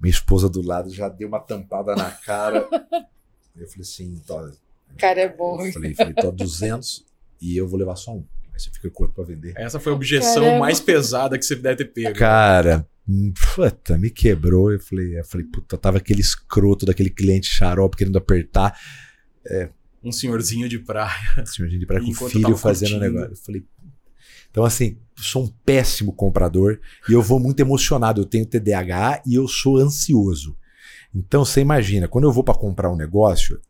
Minha 0.00 0.10
esposa 0.10 0.48
do 0.48 0.62
lado 0.62 0.90
já 0.90 1.08
deu 1.08 1.28
uma 1.28 1.40
tampada 1.40 1.94
na 1.94 2.10
cara. 2.10 2.68
eu 3.56 3.66
falei 3.66 3.80
assim, 3.80 4.20
tô, 4.26 4.50
cara 4.96 5.20
é 5.20 5.28
bom. 5.28 5.64
Eu 5.64 5.72
falei, 5.72 5.94
falei, 5.94 6.14
tô 6.14 6.30
200 6.30 7.04
e 7.40 7.56
eu 7.56 7.68
vou 7.68 7.78
levar 7.78 7.96
só 7.96 8.12
um. 8.12 8.24
Aí 8.52 8.60
você 8.60 8.70
fica 8.70 8.88
curto 8.90 9.14
para 9.14 9.24
vender. 9.24 9.52
Essa 9.56 9.80
foi 9.80 9.92
a 9.92 9.96
objeção 9.96 10.44
Caramba. 10.44 10.60
mais 10.60 10.80
pesada 10.80 11.38
que 11.38 11.44
você 11.44 11.56
deve 11.56 11.84
ter 11.84 11.86
pego. 11.86 12.18
Cara, 12.18 12.86
puta, 13.56 13.98
me 13.98 14.10
quebrou. 14.10 14.72
Eu 14.72 14.80
falei, 14.80 15.18
eu 15.18 15.24
falei, 15.24 15.46
puta, 15.46 15.76
tava 15.76 15.98
aquele 15.98 16.20
escroto 16.20 16.86
daquele 16.86 17.10
cliente 17.10 17.48
xarope 17.48 17.96
querendo 17.96 18.16
apertar. 18.16 18.78
É, 19.46 19.68
um 20.04 20.12
senhorzinho 20.12 20.68
de 20.68 20.78
praia. 20.78 21.10
Um 21.38 21.46
senhorzinho 21.46 21.80
de 21.80 21.86
praia 21.86 22.02
com 22.02 22.10
o 22.24 22.28
filho 22.28 22.56
fazendo 22.56 22.96
um 22.96 23.00
negócio. 23.00 23.32
Eu 23.32 23.36
falei. 23.36 23.64
Então, 24.50 24.64
assim, 24.64 24.98
sou 25.16 25.44
um 25.44 25.48
péssimo 25.64 26.12
comprador 26.12 26.78
e 27.08 27.12
eu 27.12 27.22
vou 27.22 27.40
muito 27.40 27.60
emocionado. 27.60 28.20
Eu 28.20 28.26
tenho 28.26 28.46
TDAH 28.46 29.22
e 29.26 29.34
eu 29.34 29.48
sou 29.48 29.78
ansioso. 29.78 30.56
Então, 31.14 31.44
você 31.44 31.60
imagina, 31.60 32.06
quando 32.06 32.24
eu 32.24 32.32
vou 32.32 32.44
para 32.44 32.54
comprar 32.54 32.90
um 32.90 32.96
negócio, 32.96 33.60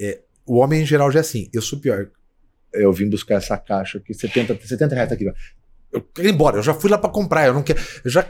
é, 0.00 0.20
o 0.46 0.56
homem 0.56 0.82
em 0.82 0.86
geral 0.86 1.10
já 1.12 1.20
é 1.20 1.22
assim. 1.22 1.48
Eu 1.52 1.62
sou 1.62 1.78
pior. 1.78 2.10
Eu 2.72 2.92
vim 2.92 3.08
buscar 3.08 3.34
essa 3.34 3.56
caixa 3.58 3.98
aqui, 3.98 4.14
70, 4.14 4.66
70 4.66 4.94
reais 4.94 5.08
tá 5.08 5.14
aqui. 5.14 5.26
Eu 5.92 6.02
quero 6.02 6.28
ir 6.28 6.32
embora, 6.32 6.56
eu 6.58 6.62
já 6.62 6.72
fui 6.72 6.88
lá 6.88 6.96
para 6.96 7.10
comprar, 7.10 7.48
eu 7.48 7.54
não 7.54 7.62
quero. 7.62 7.80
Eu 8.04 8.10
já, 8.10 8.24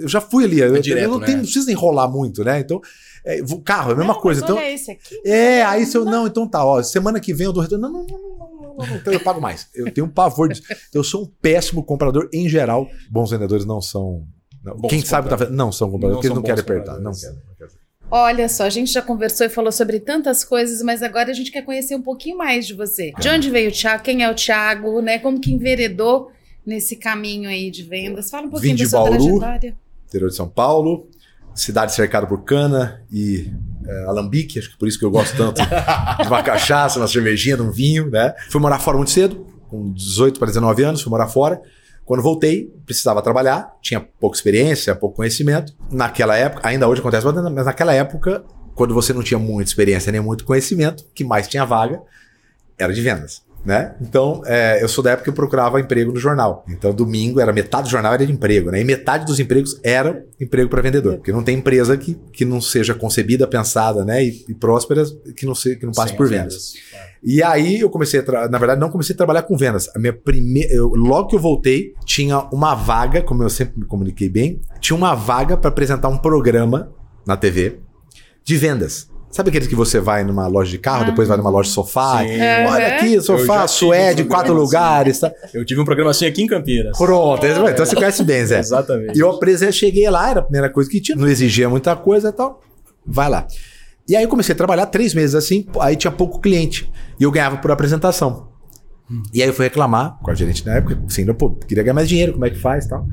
eu 0.00 0.08
já 0.08 0.20
fui 0.20 0.44
ali. 0.44 0.62
É 0.62 0.68
eu, 0.68 0.80
direto, 0.80 1.04
eu 1.04 1.10
não, 1.10 1.18
né? 1.18 1.26
tenho, 1.26 1.38
não 1.38 1.44
preciso 1.44 1.70
enrolar 1.70 2.08
muito, 2.08 2.44
né? 2.44 2.60
Então, 2.60 2.80
é, 3.24 3.40
carro, 3.64 3.90
é 3.90 3.94
a 3.94 3.96
mesma 3.96 4.14
não, 4.14 4.20
coisa. 4.20 4.44
Então, 4.44 4.60
esse 4.60 4.92
aqui. 4.92 5.20
É, 5.24 5.64
aí 5.64 5.84
se 5.84 5.96
eu. 5.96 6.04
Não, 6.04 6.28
então 6.28 6.48
tá, 6.48 6.64
ó. 6.64 6.80
Semana 6.82 7.18
que 7.18 7.34
vem 7.34 7.46
eu 7.46 7.52
dou 7.52 7.62
retorno. 7.62 7.88
Não, 7.88 8.06
não, 8.06 8.06
não, 8.06 8.86
não, 8.86 8.96
então 8.96 9.12
eu 9.12 9.18
pago 9.18 9.40
mais. 9.40 9.68
Eu 9.74 9.92
tenho 9.92 10.06
um 10.06 10.10
pavor 10.10 10.48
disso. 10.48 10.62
Eu 10.94 11.02
sou 11.02 11.24
um 11.24 11.26
péssimo 11.42 11.82
comprador 11.82 12.28
em 12.32 12.48
geral. 12.48 12.88
Bons 13.10 13.32
vendedores 13.32 13.64
não 13.64 13.80
são. 13.80 14.24
Não. 14.62 14.76
Quem 14.82 15.04
sabe 15.04 15.28
tá, 15.28 15.50
não 15.50 15.72
são 15.72 15.90
compradores, 15.90 16.18
porque 16.18 16.28
eles 16.28 16.36
não 16.36 16.42
querem 16.42 16.60
apertar. 16.60 17.00
Não 17.00 17.12
querem, 17.12 17.34
não. 17.34 17.86
Olha 18.08 18.48
só, 18.48 18.62
a 18.62 18.70
gente 18.70 18.92
já 18.92 19.02
conversou 19.02 19.44
e 19.46 19.50
falou 19.50 19.72
sobre 19.72 19.98
tantas 19.98 20.44
coisas, 20.44 20.80
mas 20.80 21.02
agora 21.02 21.30
a 21.30 21.34
gente 21.34 21.50
quer 21.50 21.62
conhecer 21.62 21.96
um 21.96 22.02
pouquinho 22.02 22.38
mais 22.38 22.64
de 22.64 22.72
você. 22.72 23.10
De 23.18 23.28
onde 23.28 23.50
veio 23.50 23.70
o 23.70 23.72
Thiago? 23.72 24.04
Quem 24.04 24.22
é 24.22 24.30
o 24.30 24.34
Thiago? 24.34 25.02
Né? 25.02 25.18
Como 25.18 25.40
que 25.40 25.52
enveredou 25.52 26.30
nesse 26.66 26.96
caminho 26.96 27.48
aí 27.48 27.70
de 27.70 27.82
vendas? 27.82 28.30
Fala 28.30 28.46
um 28.46 28.50
pouquinho 28.50 28.72
Vim 28.72 28.76
de 28.76 28.84
da 28.84 28.90
sua 28.90 29.00
Bauru, 29.00 29.38
trajetória. 29.38 29.76
interior 30.08 30.28
de 30.28 30.36
São 30.36 30.48
Paulo, 30.48 31.08
cidade 31.54 31.94
cercada 31.94 32.26
por 32.26 32.42
cana 32.44 33.02
e 33.10 33.50
é, 33.86 34.04
alambique, 34.04 34.58
acho 34.58 34.70
que 34.72 34.78
por 34.78 34.88
isso 34.88 34.98
que 34.98 35.04
eu 35.04 35.10
gosto 35.10 35.36
tanto 35.36 35.62
de 36.22 36.28
uma 36.28 36.42
cachaça, 36.42 36.98
uma 36.98 37.08
cervejinha, 37.08 37.56
de 37.56 37.62
um 37.62 37.70
vinho, 37.70 38.10
né? 38.10 38.34
Fui 38.50 38.60
morar 38.60 38.78
fora 38.78 38.96
muito 38.96 39.10
cedo, 39.10 39.46
com 39.68 39.92
18 39.92 40.38
para 40.38 40.48
19 40.48 40.82
anos, 40.82 41.02
fui 41.02 41.10
morar 41.10 41.28
fora. 41.28 41.60
Quando 42.04 42.22
voltei, 42.22 42.72
precisava 42.84 43.20
trabalhar, 43.20 43.74
tinha 43.82 44.00
pouca 44.00 44.36
experiência, 44.36 44.94
pouco 44.94 45.16
conhecimento. 45.16 45.74
Naquela 45.90 46.36
época, 46.36 46.68
ainda 46.68 46.86
hoje 46.86 47.00
acontece, 47.00 47.26
mas 47.26 47.66
naquela 47.66 47.92
época, 47.92 48.44
quando 48.76 48.94
você 48.94 49.12
não 49.12 49.24
tinha 49.24 49.38
muita 49.40 49.70
experiência 49.70 50.12
nem 50.12 50.20
muito 50.20 50.44
conhecimento, 50.44 51.04
que 51.12 51.24
mais 51.24 51.48
tinha 51.48 51.64
vaga 51.64 52.00
era 52.78 52.92
de 52.92 53.00
vendas. 53.00 53.42
Né? 53.66 53.96
Então, 54.00 54.42
é, 54.46 54.80
eu 54.80 54.88
sou 54.88 55.02
da 55.02 55.10
época 55.10 55.24
que 55.24 55.30
eu 55.30 55.34
procurava 55.34 55.80
emprego 55.80 56.12
no 56.12 56.20
jornal. 56.20 56.64
Então, 56.68 56.94
domingo 56.94 57.40
era 57.40 57.52
metade 57.52 57.88
do 57.88 57.90
jornal 57.90 58.14
era 58.14 58.24
de 58.24 58.32
emprego, 58.32 58.70
né? 58.70 58.80
E 58.80 58.84
metade 58.84 59.26
dos 59.26 59.40
empregos 59.40 59.80
era 59.82 60.24
emprego 60.40 60.70
para 60.70 60.80
vendedor. 60.80 61.16
Porque 61.16 61.32
não 61.32 61.42
tem 61.42 61.58
empresa 61.58 61.96
que, 61.96 62.14
que 62.32 62.44
não 62.44 62.60
seja 62.60 62.94
concebida, 62.94 63.44
pensada, 63.44 64.04
né? 64.04 64.22
E, 64.24 64.44
e 64.48 64.54
próspera 64.54 65.02
que 65.36 65.44
não, 65.44 65.52
se, 65.52 65.74
que 65.74 65.84
não 65.84 65.92
passe 65.92 66.10
Sim, 66.10 66.16
por 66.16 66.26
as 66.26 66.30
vendas. 66.30 66.74
E 67.24 67.42
aí 67.42 67.80
eu 67.80 67.90
comecei 67.90 68.20
a 68.20 68.48
na 68.48 68.56
verdade 68.56 68.80
não 68.80 68.88
comecei 68.88 69.14
a 69.14 69.16
trabalhar 69.16 69.42
com 69.42 69.56
vendas. 69.56 69.90
A 69.96 69.98
minha 69.98 70.12
primeira, 70.12 70.72
eu- 70.72 70.90
logo 70.94 71.26
que 71.26 71.34
eu 71.34 71.40
voltei, 71.40 71.92
tinha 72.04 72.38
uma 72.52 72.72
vaga, 72.76 73.20
como 73.20 73.42
eu 73.42 73.50
sempre 73.50 73.80
me 73.80 73.84
comuniquei 73.84 74.28
bem, 74.28 74.60
tinha 74.78 74.96
uma 74.96 75.12
vaga 75.16 75.56
para 75.56 75.70
apresentar 75.70 76.08
um 76.08 76.18
programa 76.18 76.92
na 77.26 77.36
TV 77.36 77.80
de 78.44 78.56
vendas. 78.56 79.10
Sabe 79.36 79.50
aqueles 79.50 79.68
que 79.68 79.74
você 79.74 80.00
vai 80.00 80.24
numa 80.24 80.46
loja 80.46 80.70
de 80.70 80.78
carro, 80.78 81.04
depois 81.04 81.28
vai 81.28 81.36
numa 81.36 81.50
loja 81.50 81.68
de 81.68 81.74
sofá? 81.74 82.20
Sim. 82.20 82.40
Olha 82.70 82.86
aqui, 82.86 83.12
Eu 83.16 83.20
sofá, 83.20 83.68
suede, 83.68 84.22
um 84.22 84.28
quatro 84.28 84.46
programa 84.46 84.60
lugares, 84.62 85.20
tá? 85.20 85.30
Eu 85.52 85.62
tive 85.62 85.78
um 85.78 85.84
programa 85.84 86.10
assim 86.10 86.24
aqui 86.24 86.42
em 86.42 86.46
Campinas. 86.46 86.96
Pronto, 86.96 87.44
então 87.44 87.84
você 87.84 87.94
conhece 87.94 88.24
bem, 88.24 88.46
Zé. 88.46 88.60
Exatamente. 88.60 89.14
E 89.14 89.20
eu 89.20 89.28
apresentei, 89.28 89.74
cheguei 89.74 90.08
lá, 90.08 90.30
era 90.30 90.40
a 90.40 90.42
primeira 90.42 90.70
coisa 90.70 90.88
que 90.88 91.02
tinha, 91.02 91.14
não 91.18 91.28
exigia 91.28 91.68
muita 91.68 91.94
coisa 91.94 92.30
e 92.30 92.32
tal. 92.32 92.62
Vai 93.06 93.28
lá. 93.28 93.46
E 94.08 94.16
aí 94.16 94.22
eu 94.22 94.28
comecei 94.30 94.54
a 94.54 94.56
trabalhar 94.56 94.86
três 94.86 95.12
meses 95.12 95.34
assim, 95.34 95.66
aí 95.80 95.96
tinha 95.96 96.10
pouco 96.10 96.40
cliente. 96.40 96.90
E 97.20 97.24
eu 97.24 97.30
ganhava 97.30 97.58
por 97.58 97.70
apresentação. 97.70 98.48
E 99.32 99.40
aí 99.42 99.48
eu 99.48 99.54
fui 99.54 99.64
reclamar 99.66 100.18
com 100.22 100.30
a 100.30 100.34
gerente 100.34 100.64
na 100.66 100.74
época, 100.76 101.00
assim, 101.06 101.24
pô, 101.34 101.50
queria 101.50 101.82
ganhar 101.84 101.94
mais 101.94 102.08
dinheiro, 102.08 102.32
como 102.32 102.44
é 102.44 102.50
que 102.50 102.58
faz 102.58 102.86
e 102.86 102.88
tal. 102.88 103.06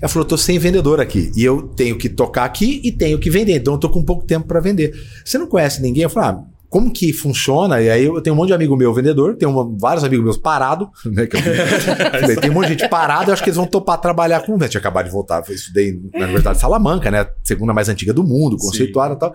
Ela 0.00 0.08
falou, 0.08 0.26
tô 0.26 0.36
sem 0.38 0.58
vendedor 0.58 1.00
aqui. 1.00 1.30
E 1.36 1.44
eu 1.44 1.62
tenho 1.68 1.96
que 1.98 2.08
tocar 2.08 2.44
aqui 2.44 2.80
e 2.84 2.90
tenho 2.90 3.18
que 3.18 3.28
vender. 3.30 3.56
Então 3.56 3.74
eu 3.74 3.78
tô 3.78 3.88
com 3.90 4.02
pouco 4.02 4.24
tempo 4.26 4.46
para 4.46 4.60
vender. 4.60 4.94
Você 5.24 5.36
não 5.38 5.46
conhece 5.46 5.82
ninguém? 5.82 6.02
Eu 6.04 6.10
falei, 6.10 6.30
ah, 6.30 6.42
como 6.70 6.90
que 6.92 7.12
funciona? 7.12 7.80
E 7.80 7.88
aí 7.90 8.04
eu 8.04 8.20
tenho 8.20 8.34
um 8.34 8.36
monte 8.38 8.48
de 8.48 8.54
amigo 8.54 8.76
meu 8.76 8.92
vendedor, 8.92 9.36
tenho 9.36 9.52
uma- 9.52 9.76
vários 9.78 10.02
amigos 10.02 10.24
meus 10.24 10.36
parados, 10.38 10.88
né? 11.06 11.22
eu- 11.22 11.28
tem 12.40 12.50
um 12.50 12.54
monte 12.54 12.66
de 12.68 12.72
gente 12.78 12.88
parada, 12.88 13.30
eu 13.30 13.32
acho 13.34 13.42
que 13.42 13.48
eles 13.50 13.56
vão 13.56 13.66
topar 13.66 14.00
trabalhar 14.00 14.40
com 14.40 14.52
venda. 14.54 14.68
Tinha 14.68 14.80
acabado 14.80 15.04
de 15.06 15.12
voltar, 15.12 15.44
eu 15.46 15.54
estudei 15.54 15.92
na 16.12 16.24
Universidade 16.24 16.56
de 16.56 16.60
Salamanca, 16.62 17.10
né? 17.10 17.26
Segunda 17.44 17.72
mais 17.72 17.88
antiga 17.88 18.12
do 18.12 18.24
mundo, 18.24 18.56
conceituada 18.56 19.14
e 19.14 19.18
tal. 19.18 19.30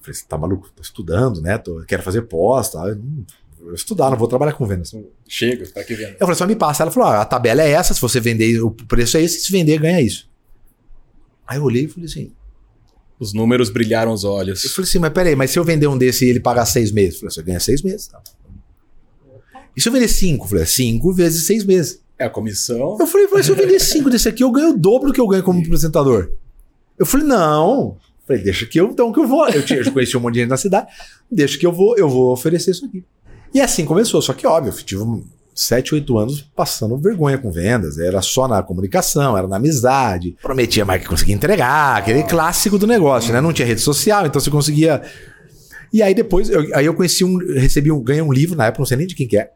Falei, 0.00 0.14
você 0.14 0.24
tá 0.28 0.36
maluco? 0.38 0.68
Tô 0.74 0.82
estudando, 0.82 1.40
né? 1.40 1.58
Tô, 1.58 1.82
quero 1.86 2.02
fazer 2.02 2.22
pós? 2.22 2.72
Eu 2.74 2.96
não- 2.96 3.24
vou 3.62 3.74
estudar, 3.74 4.10
não 4.10 4.16
vou 4.16 4.28
trabalhar 4.28 4.52
com 4.52 4.66
vendas. 4.66 4.94
Chega, 5.28 5.66
pra 5.68 5.84
que 5.84 5.94
venda? 5.94 6.12
Eu 6.12 6.26
falei, 6.26 6.34
só 6.34 6.46
me 6.46 6.56
passa. 6.56 6.82
Ela 6.82 6.90
falou: 6.90 7.08
ah, 7.08 7.20
a 7.20 7.24
tabela 7.24 7.62
é 7.62 7.70
essa, 7.70 7.94
se 7.94 8.00
você 8.00 8.20
vender, 8.20 8.60
o 8.62 8.70
preço 8.70 9.16
é 9.16 9.22
esse, 9.22 9.40
se 9.40 9.52
vender, 9.52 9.78
ganha 9.78 10.00
isso. 10.00 10.30
Aí 11.46 11.58
eu 11.58 11.64
olhei 11.64 11.84
e 11.84 11.88
falei 11.88 12.06
assim: 12.06 12.32
Os 13.18 13.32
números 13.32 13.70
brilharam 13.70 14.12
os 14.12 14.24
eu 14.24 14.30
olhos. 14.30 14.62
falei 14.74 14.88
assim, 14.88 14.98
mas 14.98 15.12
peraí, 15.12 15.36
mas 15.36 15.50
se 15.50 15.58
eu 15.58 15.64
vender 15.64 15.86
um 15.86 15.96
desse 15.98 16.24
e 16.24 16.28
ele 16.28 16.40
pagar 16.40 16.66
seis 16.66 16.90
meses? 16.90 17.14
Eu 17.14 17.20
falei, 17.20 17.34
você 17.34 17.42
ganha 17.42 17.60
seis 17.60 17.82
meses. 17.82 18.08
Tá? 18.08 18.22
E 19.76 19.80
se 19.80 19.88
eu 19.88 19.92
vender 19.92 20.08
cinco? 20.08 20.44
Eu 20.44 20.48
falei, 20.48 20.66
cinco 20.66 21.12
vezes 21.12 21.46
seis 21.46 21.64
meses. 21.64 22.02
É 22.18 22.26
a 22.26 22.30
comissão. 22.30 22.96
Eu 23.00 23.06
falei, 23.06 23.26
mas 23.32 23.46
se 23.46 23.52
eu 23.52 23.56
vender 23.56 23.80
cinco 23.80 24.10
desse 24.10 24.28
aqui, 24.28 24.42
eu 24.44 24.50
ganho 24.50 24.70
o 24.70 24.78
dobro 24.78 25.08
do 25.08 25.14
que 25.14 25.20
eu 25.20 25.26
ganho 25.26 25.42
como 25.42 25.60
apresentador. 25.60 26.32
Eu 26.98 27.06
falei, 27.06 27.26
não. 27.26 27.96
Eu 27.98 28.26
Falei, 28.26 28.42
deixa 28.42 28.64
que 28.66 28.78
eu, 28.78 28.86
então 28.86 29.12
que 29.12 29.18
eu 29.18 29.26
vou. 29.26 29.48
Eu, 29.48 29.64
tinha, 29.64 29.80
eu 29.80 29.92
conheci 29.92 30.16
um 30.16 30.20
monte 30.20 30.34
de 30.34 30.40
gente 30.40 30.48
na 30.50 30.56
cidade, 30.56 30.86
deixa 31.30 31.58
que 31.58 31.66
eu 31.66 31.72
vou, 31.72 31.98
eu 31.98 32.08
vou 32.08 32.32
oferecer 32.32 32.70
isso 32.70 32.84
aqui. 32.84 33.04
E 33.54 33.60
assim 33.60 33.84
começou, 33.84 34.20
só 34.22 34.32
que 34.32 34.46
óbvio, 34.46 34.72
tive 34.84 35.02
um, 35.02 35.24
sete, 35.54 35.94
oito 35.94 36.16
anos 36.18 36.40
passando 36.56 36.96
vergonha 36.96 37.36
com 37.36 37.50
vendas. 37.52 37.98
Era 37.98 38.22
só 38.22 38.48
na 38.48 38.62
comunicação, 38.62 39.36
era 39.36 39.46
na 39.46 39.56
amizade. 39.56 40.36
Prometia 40.40 40.84
mais 40.84 41.02
que 41.02 41.08
conseguia 41.08 41.34
entregar, 41.34 41.98
aquele 41.98 42.22
clássico 42.22 42.78
do 42.78 42.86
negócio, 42.86 43.32
né? 43.32 43.40
Não 43.40 43.52
tinha 43.52 43.66
rede 43.66 43.80
social, 43.80 44.26
então 44.26 44.40
você 44.40 44.50
conseguia. 44.50 45.02
E 45.92 46.02
aí 46.02 46.14
depois, 46.14 46.48
eu- 46.48 46.74
aí 46.74 46.86
eu 46.86 46.94
conheci 46.94 47.22
um, 47.24 47.36
recebi 47.54 47.92
um, 47.92 48.00
ganhei 48.02 48.22
um 48.22 48.32
livro 48.32 48.56
na 48.56 48.66
época, 48.66 48.80
não 48.80 48.86
sei 48.86 48.96
nem 48.96 49.06
de 49.06 49.14
quem 49.14 49.28
que 49.28 49.36
é, 49.36 49.50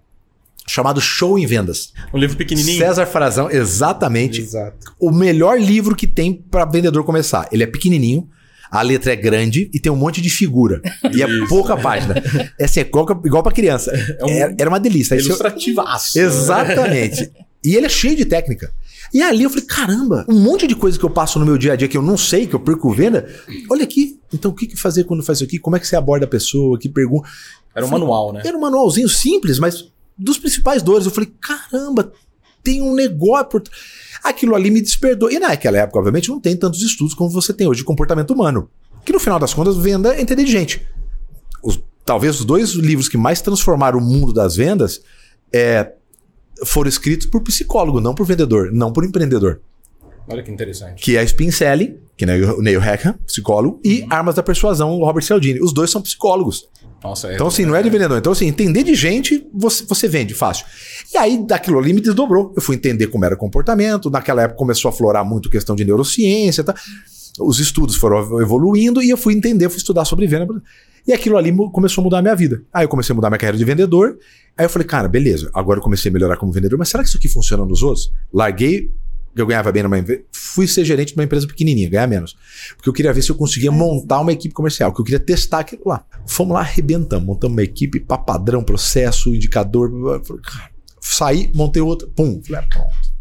chamado 0.67 1.01
Show 1.01 1.39
em 1.39 1.47
Vendas. 1.47 1.95
Um 2.13 2.19
livro 2.19 2.37
pequenininho. 2.37 2.79
César 2.79 3.07
Frazão, 3.07 3.51
exatamente. 3.51 4.43
Exato. 4.43 4.93
O 5.01 5.11
melhor 5.11 5.59
livro 5.59 5.97
que 5.97 6.07
tem 6.07 6.35
para 6.35 6.67
vendedor 6.67 7.03
começar. 7.05 7.49
Ele 7.51 7.63
é 7.63 7.67
pequenininho, 7.67 8.29
a 8.71 8.83
letra 8.83 9.12
é 9.12 9.17
grande 9.17 9.71
e 9.73 9.81
tem 9.81 9.91
um 9.91 9.97
monte 9.97 10.21
de 10.21 10.31
figura. 10.31 10.81
E 11.12 11.23
é 11.23 11.47
pouca 11.49 11.77
página. 11.77 12.14
É 12.59 12.64
assim, 12.64 12.81
é 12.81 12.83
igual, 12.83 13.07
igual 13.25 13.43
pra 13.43 13.53
criança. 13.53 13.93
um 14.23 14.29
era, 14.29 14.55
era 14.59 14.69
uma 14.69 14.81
delícia. 14.81 15.14
Ilustrativaço. 15.14 16.19
Exatamente. 16.19 17.31
E 17.64 17.75
ele 17.75 17.87
é 17.87 17.89
cheio 17.89 18.17
de 18.17 18.25
técnica. 18.25 18.73
E 19.12 19.23
ali 19.23 19.45
eu 19.45 19.51
falei, 19.51 19.64
caramba, 19.64 20.25
um 20.29 20.39
monte 20.41 20.67
de 20.67 20.75
coisa 20.75 20.99
que 20.99 21.05
eu 21.05 21.11
passo 21.11 21.39
no 21.39 21.47
meu 21.47 21.57
dia 21.57 21.73
a 21.73 21.77
dia 21.77 21.89
que 21.89 21.97
eu 21.97 22.03
não 22.03 22.17
sei, 22.17 22.47
que 22.47 22.55
eu 22.55 22.61
perco 22.61 22.93
venda. 22.93 23.29
Olha 23.71 23.85
aqui. 23.85 24.21
Então, 24.33 24.51
o 24.51 24.55
que, 24.55 24.67
que 24.67 24.77
fazer 24.77 25.05
quando 25.05 25.23
faz 25.23 25.39
isso 25.39 25.45
aqui? 25.45 25.59
Como 25.59 25.77
é 25.77 25.81
que 25.81 25.87
você 25.87 25.97
aborda 25.97 26.27
a 26.27 26.29
pessoa? 26.29 26.79
Que 26.79 26.89
pergunta? 26.89 27.29
Era 27.75 27.87
um 27.87 27.89
manual, 27.89 28.33
né? 28.33 28.43
Era 28.45 28.57
um 28.57 28.61
manualzinho 28.61 29.09
simples, 29.09 29.59
mas 29.59 29.91
dos 30.17 30.39
principais 30.39 30.83
dores. 30.83 31.07
Eu 31.07 31.12
falei, 31.12 31.33
caramba, 31.41 32.12
tem 32.62 32.83
um 32.83 32.95
negócio 32.95 33.47
por. 33.47 33.62
Aquilo 34.29 34.55
ali 34.55 34.70
me 34.70 34.81
despertou. 34.81 35.31
E 35.31 35.39
naquela 35.39 35.79
época, 35.79 35.99
obviamente, 35.99 36.29
não 36.29 36.41
tem 36.41 36.57
tantos 36.57 36.83
estudos 36.83 37.14
como 37.14 37.31
você 37.31 37.53
tem 37.53 37.66
hoje 37.68 37.81
de 37.81 37.85
comportamento 37.85 38.33
humano. 38.33 38.68
Que 39.05 39.12
no 39.12 39.20
final 39.20 39.39
das 39.39 39.55
contas, 39.55 39.77
venda 39.77 40.14
é 40.14 40.20
entender 40.20 40.45
de 40.45 40.51
gente. 40.51 40.87
Os- 41.62 41.81
talvez 42.05 42.41
os 42.41 42.45
dois 42.45 42.70
livros 42.70 43.09
que 43.09 43.16
mais 43.16 43.41
transformaram 43.41 43.99
o 43.99 44.03
mundo 44.03 44.33
das 44.33 44.57
vendas 44.57 45.01
é, 45.53 45.93
foram 46.64 46.89
escritos 46.89 47.27
por 47.27 47.41
psicólogo, 47.43 48.01
não 48.01 48.14
por 48.14 48.27
vendedor, 48.27 48.70
não 48.72 48.93
por 48.93 49.05
empreendedor. 49.05 49.61
Olha 50.29 50.43
que 50.43 50.51
interessante. 50.51 51.03
Que 51.03 51.16
é 51.16 51.22
Spin 51.24 51.51
Selling, 51.51 51.97
que 52.16 52.24
é 52.24 52.29
o 52.53 52.61
Neil 52.61 52.81
Hackham, 52.81 53.14
psicólogo, 53.27 53.81
e 53.85 54.05
Armas 54.11 54.35
da 54.35 54.43
Persuasão, 54.43 54.99
o 54.99 55.05
Robert 55.05 55.22
Cialdini. 55.22 55.61
Os 55.61 55.72
dois 55.72 55.91
são 55.91 56.03
psicólogos. 56.03 56.68
Nossa, 57.03 57.29
é. 57.29 57.35
Então, 57.35 57.47
assim, 57.47 57.64
não 57.64 57.77
é 57.77 57.83
de 57.83 57.91
vendedor. 57.91 58.18
Então, 58.18 58.33
assim, 58.33 58.47
entender 58.47 58.83
de 58.83 58.95
gente, 58.95 59.47
você, 59.55 59.85
você 59.85 60.09
vende 60.09 60.35
fácil. 60.35 60.66
E 61.12 61.16
aí, 61.16 61.45
daquilo 61.47 61.79
ali 61.79 61.93
me 61.93 62.01
desdobrou. 62.01 62.53
Eu 62.57 62.62
fui 62.62 62.74
entender 62.74 63.07
como 63.07 63.24
era 63.24 63.35
o 63.35 63.39
comportamento. 63.39 64.11
Naquela 64.11 64.43
época 64.43 64.59
começou 64.59 64.89
a 64.89 64.93
florar 64.93 65.24
muito 65.24 65.49
questão 65.49 65.77
de 65.77 65.85
neurociência. 65.85 66.64
Tá? 66.64 66.74
Os 67.39 67.61
estudos 67.61 67.97
foram 67.97 68.41
evoluindo 68.41 69.03
e 69.03 69.11
eu 69.11 69.16
fui 69.16 69.35
entender, 69.35 69.68
fui 69.68 69.79
estudar 69.79 70.05
sobre 70.05 70.27
venda. 70.27 70.47
E 71.07 71.12
aquilo 71.12 71.37
ali 71.37 71.55
começou 71.70 72.03
a 72.03 72.05
mudar 72.05 72.18
a 72.18 72.22
minha 72.22 72.34
vida. 72.34 72.63
Aí 72.72 72.84
eu 72.84 72.88
comecei 72.88 73.13
a 73.13 73.14
mudar 73.14 73.30
minha 73.30 73.38
carreira 73.38 73.57
de 73.57 73.64
vendedor. 73.64 74.18
Aí 74.59 74.64
eu 74.64 74.71
falei, 74.71 74.88
cara, 74.88 75.07
beleza, 75.07 75.51
agora 75.55 75.79
eu 75.79 75.83
comecei 75.83 76.11
a 76.11 76.13
melhorar 76.13 76.37
como 76.37 76.51
vendedor, 76.51 76.79
mas 76.79 76.88
será 76.88 77.03
que 77.03 77.09
isso 77.09 77.18
aqui 77.18 77.29
funciona 77.29 77.64
nos 77.64 77.83
outros? 77.83 78.11
Larguei, 78.33 78.91
eu 79.41 79.46
ganhava 79.46 79.71
bem 79.71 79.83
numa 79.83 79.99
empresa, 79.99 80.22
fui 80.33 80.67
ser 80.67 80.84
gerente 80.84 81.08
de 81.08 81.14
uma 81.14 81.25
empresa 81.25 81.46
pequenininha, 81.46 81.91
ganhar 81.91 82.07
menos. 82.07 82.37
Porque 82.76 82.88
eu 82.88 82.92
queria 82.92 83.13
ver 83.13 83.22
se 83.22 83.30
eu 83.30 83.37
conseguia 83.37 83.71
montar 83.71 84.21
uma 84.21 84.33
equipe 84.33 84.54
comercial, 84.54 84.92
que 84.92 85.00
eu 85.00 85.04
queria 85.04 85.21
testar 85.21 85.61
aquilo 85.61 85.83
lá. 85.87 86.04
Fomos 86.26 86.54
lá, 86.54 86.61
arrebentamos, 86.61 87.26
montamos 87.26 87.54
uma 87.54 87.63
equipe, 87.63 88.00
pá, 88.00 88.17
padrão, 88.17 88.64
processo, 88.64 89.34
indicador. 89.34 89.91
blá, 89.91 90.18
blá, 90.18 90.37
blá. 90.37 90.71
Saí, 91.00 91.50
montei 91.54 91.83
outra, 91.83 92.08
pum, 92.08 92.42
falei, 92.45 92.63
ah, 92.63 92.68
pronto. 92.68 93.17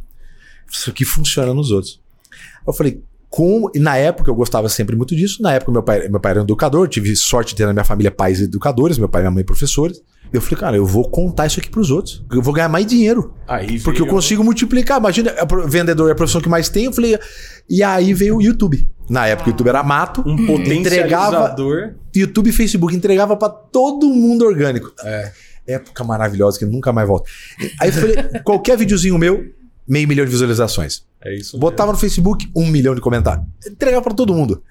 Isso 0.72 0.90
aqui 0.90 1.06
funciona 1.06 1.54
nos 1.54 1.72
outros. 1.72 2.02
Eu 2.66 2.74
falei, 2.74 3.04
como. 3.36 3.70
E 3.76 3.80
na 3.80 3.98
época 3.98 4.30
eu 4.32 4.36
gostava 4.36 4.70
sempre 4.70 4.96
muito 4.96 5.16
disso. 5.16 5.42
Na 5.42 5.54
época 5.54 5.72
meu 5.72 5.84
pai, 5.84 6.08
meu 6.08 6.20
pai 6.20 6.32
era 6.32 6.40
um 6.42 6.44
educador, 6.44 6.88
tive 6.88 7.16
sorte 7.16 7.50
de 7.50 7.56
ter 7.58 7.66
na 7.66 7.74
minha 7.74 7.84
família 7.84 8.10
pais 8.12 8.40
educadores, 8.42 8.98
meu 8.98 9.10
pai 9.10 9.22
e 9.22 9.24
minha 9.24 9.32
mãe 9.32 9.44
professores. 9.44 10.02
Eu 10.34 10.42
falei, 10.42 10.60
cara, 10.60 10.76
eu 10.78 10.86
vou 10.86 11.08
contar 11.10 11.46
isso 11.46 11.60
aqui 11.60 11.70
pros 11.70 11.92
outros. 11.92 12.26
Eu 12.32 12.42
vou 12.42 12.54
ganhar 12.54 12.68
mais 12.68 12.86
dinheiro. 12.86 13.34
Aí 13.48 13.80
Porque 13.80 14.02
eu 14.02 14.06
veio- 14.06 14.16
consigo 14.16 14.44
multiplicar. 14.44 15.00
Imagina, 15.00 15.32
pro- 15.46 15.68
vendedor 15.68 16.10
é 16.10 16.14
a 16.14 16.16
profissão 16.16 16.42
que 16.42 16.50
mais 16.50 16.68
tem. 16.68 16.86
Eu 16.86 16.94
falei, 16.94 17.18
e 17.70 17.84
aí 17.84 18.14
veio 18.14 18.38
o 18.38 18.42
YouTube. 18.42 18.88
Na 19.10 19.28
época 19.28 19.50
o 19.50 19.52
YouTube 19.52 19.68
era 19.70 19.84
mato. 19.84 20.24
um 20.26 20.34
entregava 20.34 20.48
potencializador. 20.48 21.94
YouTube 22.16 22.50
e 22.50 22.54
Facebook 22.54 22.96
entregava 22.96 23.38
pra 23.38 23.50
todo 23.50 24.08
mundo 24.10 24.46
orgânico. 24.46 24.92
É. 25.04 25.32
Época 25.68 26.04
maravilhosa 26.04 26.58
que 26.60 26.66
nunca 26.66 26.92
mais 26.92 27.08
volta. 27.08 27.30
Aí 27.80 27.90
eu 27.90 27.94
falei, 27.94 28.16
qualquer 28.44 28.78
videozinho 28.78 29.18
meu, 29.18 29.44
meio 29.88 30.08
milhão 30.08 30.26
de 30.26 30.32
visualizações. 30.32 31.04
É 31.26 31.36
isso. 31.36 31.58
Botava 31.58 31.92
no 31.92 31.98
Facebook, 31.98 32.48
um 32.56 32.68
milhão 32.68 32.94
de 32.94 33.02
comentários. 33.02 33.46
Entregava 33.68 34.04
pra 34.04 34.14
todo 34.14 34.34
mundo. 34.34 34.62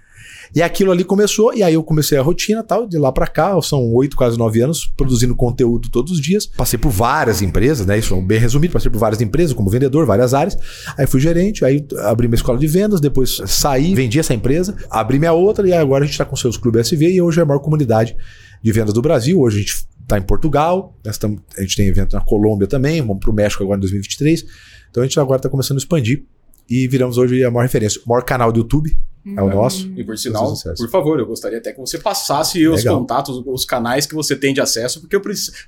E 0.55 0.63
aquilo 0.63 0.93
ali 0.93 1.03
começou, 1.03 1.53
e 1.53 1.65
aí 1.65 1.75
eu 1.75 1.83
comecei 1.83 2.17
a 2.17 2.23
rotina 2.23 2.63
tal, 2.63 2.87
de 2.87 2.97
lá 2.97 3.11
para 3.11 3.27
cá, 3.27 3.61
são 3.61 3.93
oito, 3.93 4.17
quase 4.17 4.39
nove 4.39 4.61
anos, 4.61 4.87
produzindo 4.97 5.35
conteúdo 5.35 5.89
todos 5.91 6.13
os 6.13 6.21
dias. 6.21 6.47
Passei 6.47 6.79
por 6.79 6.91
várias 6.91 7.43
empresas, 7.43 7.85
né? 7.85 7.99
Isso 7.99 8.15
é 8.15 8.21
bem 8.21 8.39
resumido, 8.39 8.73
passei 8.73 8.89
por 8.89 8.99
várias 8.99 9.21
empresas, 9.21 9.53
como 9.53 9.69
vendedor, 9.69 10.07
várias 10.07 10.33
áreas. 10.33 10.57
Aí 10.97 11.09
fui 11.09 11.19
gerente, 11.21 11.65
aí 11.65 11.85
abri 12.05 12.29
minha 12.29 12.37
escola 12.37 12.57
de 12.57 12.69
vendas, 12.69 13.01
depois 13.01 13.41
saí, 13.47 13.97
vendi 13.97 14.21
essa 14.21 14.33
empresa, 14.33 14.77
abri 14.89 15.19
minha 15.19 15.33
outra, 15.33 15.67
e 15.67 15.73
agora 15.73 16.05
a 16.05 16.07
gente 16.07 16.15
está 16.15 16.25
com 16.25 16.37
seus 16.37 16.57
clubes 16.57 16.87
SV 16.87 17.15
e 17.15 17.21
hoje 17.21 17.41
é 17.41 17.43
a 17.43 17.47
maior 17.47 17.59
comunidade 17.59 18.17
de 18.63 18.73
vendas 18.73 18.95
do 18.95 19.03
Brasil. 19.03 19.41
Hoje 19.41 19.57
a 19.57 19.61
gente 19.61 19.87
está 20.03 20.19
em 20.19 20.23
Portugal, 20.23 20.97
a 21.05 21.63
gente 21.63 21.77
tem 21.77 21.89
evento 21.89 22.15
na 22.15 22.21
Colômbia 22.21 22.69
também, 22.69 23.01
vamos 23.01 23.19
para 23.19 23.31
o 23.31 23.35
México 23.35 23.65
agora 23.65 23.79
em 23.79 23.81
2023. 23.81 24.45
Então 24.89 25.03
a 25.03 25.07
gente 25.07 25.19
agora 25.19 25.39
está 25.39 25.49
começando 25.49 25.79
a 25.79 25.81
expandir 25.81 26.25
e 26.69 26.89
viramos 26.89 27.19
hoje 27.19 27.45
a 27.45 27.51
maior 27.51 27.65
referência. 27.65 28.01
O 28.05 28.09
maior 28.09 28.23
canal 28.23 28.51
do 28.53 28.59
YouTube 28.59 28.97
é 29.27 29.43
o 29.43 29.49
nosso. 29.49 29.91
E 29.97 30.05
por 30.05 30.19
sinal, 30.19 30.53
por 30.77 30.91
favor, 30.91 31.19
eu 31.19 31.25
gostaria 31.25 31.57
até 31.57 31.73
que 31.73 31.81
você 31.81 31.99
passasse 31.99 32.67
os 32.69 32.85
contatos, 32.85 33.43
os 33.47 33.65
canais 33.65 34.05
que 34.05 34.15
você 34.15 34.37
tem 34.37 34.53
de 34.53 34.61
acesso, 34.61 35.01
porque 35.01 35.19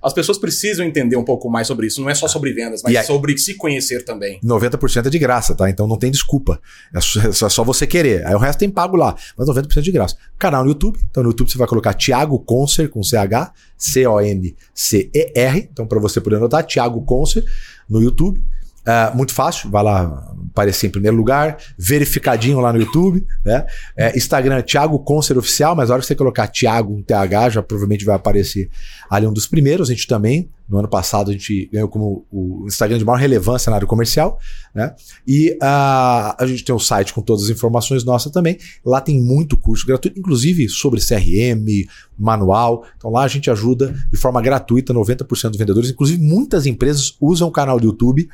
as 0.02 0.12
pessoas 0.12 0.36
precisam 0.36 0.84
entender 0.84 1.16
um 1.16 1.24
pouco 1.24 1.48
mais 1.48 1.66
sobre 1.66 1.86
isso. 1.86 2.02
Não 2.02 2.10
é 2.10 2.14
só 2.14 2.28
sobre 2.28 2.52
vendas, 2.52 2.82
mas 2.82 2.94
aí, 2.94 3.04
sobre 3.04 3.36
se 3.38 3.54
conhecer 3.54 4.04
também. 4.04 4.38
90% 4.44 5.06
é 5.06 5.10
de 5.10 5.18
graça, 5.18 5.54
tá? 5.54 5.70
Então 5.70 5.86
não 5.86 5.96
tem 5.96 6.10
desculpa. 6.10 6.60
É 6.94 7.00
só, 7.00 7.46
é 7.46 7.48
só 7.48 7.64
você 7.64 7.86
querer. 7.86 8.26
Aí 8.26 8.34
o 8.34 8.38
resto 8.38 8.58
tem 8.58 8.68
pago 8.68 8.94
lá, 8.94 9.16
mas 9.38 9.48
90% 9.48 9.78
é 9.78 9.80
de 9.80 9.92
graça. 9.92 10.16
Canal 10.38 10.62
no 10.62 10.70
YouTube. 10.70 10.98
Então 11.10 11.22
no 11.22 11.30
YouTube 11.30 11.50
você 11.50 11.56
vai 11.56 11.66
colocar 11.66 11.94
Thiago 11.94 12.38
Concer 12.40 12.90
com 12.90 13.02
CH, 13.02 13.54
C-O-N-C-E-R. 13.78 15.68
Então 15.72 15.86
para 15.86 15.98
você 15.98 16.20
poder 16.20 16.36
anotar, 16.36 16.62
Thiago 16.66 17.00
Concer 17.06 17.42
no 17.88 18.02
YouTube. 18.02 18.44
Uh, 18.86 19.16
muito 19.16 19.34
fácil, 19.34 19.68
vai 19.68 19.82
lá 19.82 20.32
aparecer 20.56 20.86
em 20.86 20.90
primeiro 20.90 21.16
lugar, 21.16 21.58
verificadinho 21.76 22.60
lá 22.60 22.72
no 22.72 22.80
YouTube, 22.80 23.26
né? 23.44 23.66
É, 23.94 24.16
Instagram, 24.16 24.62
Thiago 24.62 24.98
Concer 25.00 25.36
Oficial, 25.36 25.76
mas 25.76 25.88
na 25.88 25.94
hora 25.94 26.00
que 26.00 26.06
você 26.06 26.14
colocar 26.14 26.46
Thiago, 26.46 27.02
TH, 27.02 27.50
já 27.50 27.62
provavelmente 27.62 28.04
vai 28.06 28.16
aparecer 28.16 28.70
ali 29.10 29.26
um 29.26 29.32
dos 29.32 29.46
primeiros. 29.46 29.90
A 29.90 29.92
gente 29.92 30.06
também, 30.06 30.48
no 30.66 30.78
ano 30.78 30.88
passado, 30.88 31.30
a 31.30 31.32
gente 31.32 31.68
ganhou 31.70 31.88
como 31.88 32.24
o 32.32 32.64
Instagram 32.66 32.96
de 32.96 33.04
maior 33.04 33.18
relevância 33.18 33.68
na 33.70 33.76
área 33.76 33.86
comercial, 33.86 34.38
né? 34.74 34.94
E 35.26 35.50
uh, 35.62 36.34
a 36.38 36.44
gente 36.46 36.64
tem 36.64 36.74
um 36.74 36.78
site 36.78 37.12
com 37.12 37.20
todas 37.20 37.44
as 37.44 37.50
informações 37.50 38.02
nossas 38.02 38.32
também. 38.32 38.56
Lá 38.84 39.00
tem 39.00 39.20
muito 39.20 39.58
curso 39.58 39.86
gratuito, 39.86 40.18
inclusive 40.18 40.68
sobre 40.70 41.00
CRM, 41.00 41.86
manual. 42.18 42.84
Então 42.96 43.10
lá 43.10 43.24
a 43.24 43.28
gente 43.28 43.50
ajuda 43.50 43.94
de 44.10 44.18
forma 44.18 44.40
gratuita 44.40 44.94
90% 44.94 45.26
dos 45.50 45.58
vendedores. 45.58 45.90
Inclusive, 45.90 46.22
muitas 46.22 46.64
empresas 46.64 47.14
usam 47.20 47.48
o 47.48 47.52
canal 47.52 47.78
do 47.78 47.86
YouTube 47.86 48.26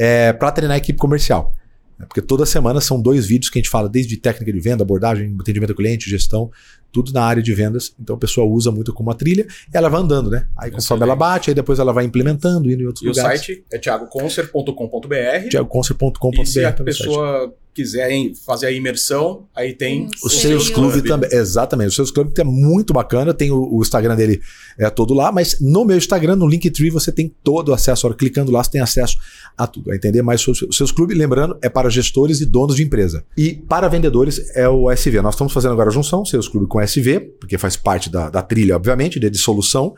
é, 0.00 0.32
para 0.32 0.50
treinar 0.50 0.76
a 0.76 0.78
equipe 0.78 0.98
comercial. 0.98 1.54
Né? 1.98 2.06
Porque 2.06 2.22
toda 2.22 2.46
semana 2.46 2.80
são 2.80 3.00
dois 3.00 3.26
vídeos 3.26 3.50
que 3.50 3.58
a 3.58 3.60
gente 3.60 3.68
fala 3.68 3.86
desde 3.86 4.16
técnica 4.16 4.50
de 4.50 4.58
venda, 4.58 4.82
abordagem, 4.82 5.36
atendimento 5.38 5.70
ao 5.70 5.76
cliente, 5.76 6.08
gestão, 6.08 6.50
tudo 6.90 7.12
na 7.12 7.22
área 7.22 7.42
de 7.42 7.52
vendas. 7.52 7.94
Então 8.00 8.16
a 8.16 8.18
pessoa 8.18 8.46
usa 8.46 8.72
muito 8.72 8.94
como 8.94 9.10
uma 9.10 9.14
trilha 9.14 9.46
e 9.72 9.76
ela 9.76 9.90
vai 9.90 10.00
andando, 10.00 10.30
né? 10.30 10.46
Aí 10.56 10.70
conforme 10.70 11.04
ela 11.04 11.14
bate, 11.14 11.50
aí 11.50 11.54
depois 11.54 11.78
ela 11.78 11.92
vai 11.92 12.06
implementando, 12.06 12.70
indo 12.70 12.82
em 12.82 12.86
outros 12.86 13.04
e 13.04 13.08
lugares. 13.08 13.42
E 13.42 13.44
o 13.44 13.46
site 13.46 13.64
é 13.70 13.78
thiagoconcer.com.br. 13.78 15.48
thiagoconcer.com.br. 15.50 16.40
E 16.40 16.46
se 16.46 16.64
a 16.64 16.72
pessoa 16.72 17.54
quiser 17.80 18.10
fazer 18.44 18.66
a 18.66 18.72
imersão, 18.72 19.46
aí 19.56 19.72
tem 19.72 20.08
o, 20.22 20.26
o 20.26 20.30
Sales 20.30 20.68
Club, 20.68 20.92
Club 20.92 21.06
também. 21.06 21.30
Exatamente, 21.32 21.88
o 21.88 21.92
Sales 21.92 22.10
Club 22.10 22.32
é 22.38 22.44
muito 22.44 22.92
bacana, 22.92 23.32
tem 23.32 23.50
o, 23.50 23.76
o, 23.76 23.80
Instagram 23.80 24.14
dele 24.16 24.40
é 24.78 24.90
todo 24.90 25.14
lá, 25.14 25.32
mas 25.32 25.58
no 25.60 25.84
meu 25.84 25.96
Instagram, 25.96 26.36
no 26.36 26.46
Linktree, 26.46 26.90
você 26.90 27.10
tem 27.10 27.34
todo 27.42 27.70
o 27.70 27.74
acesso. 27.74 28.06
Agora, 28.06 28.18
clicando 28.18 28.52
lá, 28.52 28.62
você 28.62 28.70
tem 28.70 28.80
acesso 28.80 29.16
a 29.56 29.66
tudo, 29.66 29.90
a 29.90 29.96
entender 29.96 30.22
mais 30.22 30.40
sobre 30.40 30.66
o 30.66 30.72
Sales 30.72 30.92
Club. 30.92 31.12
Lembrando, 31.12 31.58
é 31.62 31.68
para 31.68 31.88
gestores 31.88 32.40
e 32.40 32.46
donos 32.46 32.76
de 32.76 32.82
empresa. 32.82 33.24
E 33.36 33.54
para 33.54 33.88
vendedores 33.88 34.54
é 34.54 34.68
o 34.68 34.90
SV. 34.90 35.22
Nós 35.22 35.34
estamos 35.34 35.52
fazendo 35.52 35.72
agora 35.72 35.88
a 35.88 35.92
junção, 35.92 36.24
Sales 36.24 36.48
Club 36.48 36.68
com 36.68 36.80
SV, 36.80 37.20
porque 37.40 37.56
faz 37.56 37.76
parte 37.76 38.10
da, 38.10 38.28
da 38.28 38.42
trilha, 38.42 38.76
obviamente, 38.76 39.18
de, 39.18 39.30
de 39.30 39.38
solução. 39.38 39.94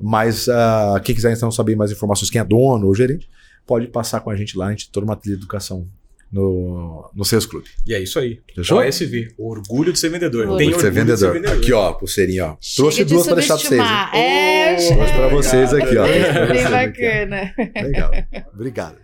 Mas 0.00 0.48
uh, 0.48 1.00
quem 1.02 1.14
quiser 1.14 1.32
então 1.34 1.50
saber 1.50 1.76
mais 1.76 1.90
informações, 1.90 2.30
quem 2.30 2.40
é 2.40 2.44
dono 2.44 2.86
ou 2.86 2.94
gerente, 2.94 3.28
pode 3.66 3.86
passar 3.86 4.20
com 4.20 4.30
a 4.30 4.36
gente 4.36 4.56
lá, 4.56 4.66
a 4.66 4.70
gente 4.70 4.90
toda 4.90 5.06
uma 5.06 5.16
trilha 5.16 5.36
de 5.36 5.42
educação 5.42 5.86
no, 6.32 7.10
no 7.14 7.24
Sales 7.24 7.44
Club. 7.44 7.64
E 7.86 7.94
é 7.94 8.00
isso 8.00 8.18
aí. 8.18 8.40
Fechou? 8.54 8.78
OSV, 8.78 9.34
orgulho 9.36 9.92
de 9.92 9.98
ser 9.98 10.08
vendedor. 10.08 10.42
Orgulho 10.42 10.58
Tem 10.58 10.70
de 10.70 10.80
ser 10.80 10.90
vendedor. 10.90 11.14
De 11.14 11.20
ser 11.20 11.32
vendedor. 11.32 11.58
Aqui, 11.58 11.72
ó, 11.72 11.92
pulseirinha, 11.92 12.46
ó. 12.46 12.56
Chega 12.58 12.76
Trouxe 12.76 13.04
duas 13.04 13.26
para 13.26 13.34
deixar 13.36 13.58
para 13.58 13.68
vocês. 13.68 13.82
É, 14.14 14.76
Trouxe 14.76 15.12
para 15.12 15.28
vocês 15.28 15.74
aqui, 15.74 15.96
ó. 15.98 16.06
Bem 16.06 16.70
bacana. 16.70 17.54
Legal. 17.82 18.10
Obrigado. 18.54 19.02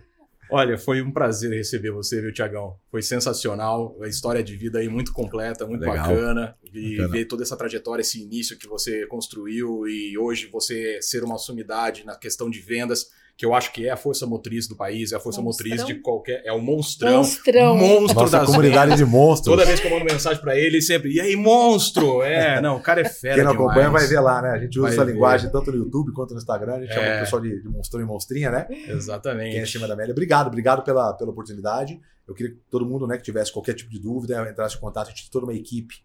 Olha, 0.51 0.79
foi 0.79 0.99
um 1.03 1.11
prazer 1.11 1.51
receber 1.51 1.91
você, 1.91 2.19
viu, 2.19 2.33
Tiagão? 2.33 2.75
Foi 2.89 3.03
sensacional, 3.03 3.95
a 4.01 4.07
história 4.07 4.43
de 4.43 4.55
vida 4.55 4.79
aí 4.79 4.89
muito 4.89 5.13
completa, 5.13 5.67
muito 5.67 5.81
Legal. 5.81 6.07
bacana. 6.07 6.55
E 6.73 6.97
bacana. 6.97 7.09
ver 7.09 7.25
toda 7.25 7.43
essa 7.43 7.55
trajetória, 7.55 8.01
esse 8.01 8.23
início 8.23 8.57
que 8.57 8.67
você 8.67 9.05
construiu 9.05 9.87
e 9.87 10.17
hoje 10.17 10.49
você 10.51 10.99
ser 11.03 11.23
uma 11.23 11.37
sumidade 11.37 12.03
na 12.03 12.15
questão 12.15 12.49
de 12.49 12.59
vendas 12.59 13.11
que 13.39 13.45
eu 13.45 13.53
acho 13.53 13.71
que 13.71 13.87
é 13.87 13.89
a 13.89 13.95
força 13.95 14.25
motriz 14.25 14.67
do 14.67 14.75
país, 14.75 15.13
é 15.13 15.15
a 15.15 15.19
força 15.19 15.41
monstrão. 15.41 15.69
motriz 15.69 15.87
de 15.87 16.01
qualquer. 16.01 16.41
É 16.43 16.51
o 16.51 16.59
monstrão. 16.59 17.19
Monstrão. 17.19 17.77
Monstro 17.77 18.19
Nossa 18.19 18.37
das 18.37 18.45
comunidade 18.45 18.97
de 18.97 19.05
monstros. 19.05 19.55
Toda 19.55 19.65
vez 19.65 19.79
que 19.79 19.87
eu 19.87 19.91
mando 19.91 20.03
mensagem 20.03 20.41
para 20.41 20.59
ele, 20.59 20.81
sempre. 20.81 21.13
E 21.13 21.21
aí, 21.21 21.37
monstro? 21.37 22.21
É, 22.21 22.59
não, 22.61 22.75
o 22.75 22.81
cara 22.81 22.99
é 22.99 23.05
fera. 23.05 23.35
Quem 23.35 23.45
não 23.45 23.53
demais. 23.53 23.69
acompanha 23.69 23.89
vai 23.91 24.07
ver 24.07 24.19
lá, 24.19 24.41
né? 24.41 24.49
A 24.49 24.57
gente 24.57 24.77
usa 24.77 24.81
vai 24.81 24.91
essa 24.91 25.05
ver. 25.05 25.13
linguagem 25.13 25.49
tanto 25.49 25.71
no 25.71 25.77
YouTube 25.77 26.11
quanto 26.11 26.33
no 26.33 26.37
Instagram. 26.37 26.73
A 26.73 26.79
gente 26.81 26.89
é. 26.89 26.93
chama 26.93 27.15
o 27.15 27.19
pessoal 27.21 27.41
de, 27.41 27.61
de 27.61 27.69
monstrão 27.69 28.01
e 28.01 28.05
monstrinha, 28.05 28.51
né? 28.51 28.67
Exatamente. 28.89 29.53
Quem 29.53 29.61
é 29.61 29.65
cima 29.65 29.87
da 29.87 29.93
Amélia. 29.93 30.11
Obrigado, 30.11 30.47
obrigado 30.47 30.83
pela, 30.83 31.13
pela 31.13 31.31
oportunidade. 31.31 31.97
Eu 32.27 32.35
queria 32.35 32.51
que 32.51 32.59
todo 32.69 32.85
mundo 32.85 33.07
né, 33.07 33.15
que 33.15 33.23
tivesse 33.23 33.53
qualquer 33.53 33.73
tipo 33.73 33.89
de 33.89 34.01
dúvida 34.01 34.49
entrasse 34.51 34.75
em 34.75 34.81
contato. 34.81 35.07
A 35.07 35.09
gente 35.11 35.21
tem 35.21 35.31
toda 35.31 35.45
uma 35.45 35.55
equipe 35.55 35.95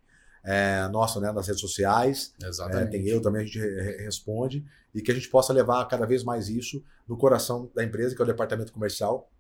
é, 0.45 0.87
nossa 0.89 1.19
né, 1.21 1.33
nas 1.33 1.47
redes 1.47 1.61
sociais. 1.61 2.35
Exatamente. 2.43 2.89
É, 2.89 2.91
tem 2.91 3.09
eu 3.09 3.21
também, 3.21 3.43
a 3.43 3.45
gente 3.47 3.59
responde 4.03 4.65
e 4.95 5.01
que 5.01 5.11
a 5.11 5.15
gente 5.15 5.29
possa 5.29 5.53
levar 5.53 5.85
cada 5.87 6.07
vez 6.07 6.23
mais 6.23 6.49
isso 6.49 6.85
no 7.09 7.17
coração 7.17 7.71
da 7.75 7.83
empresa, 7.83 8.15
que 8.15 8.21
é 8.21 8.25
o 8.25 8.27
departamento 8.27 8.73
comercial, 8.73 9.31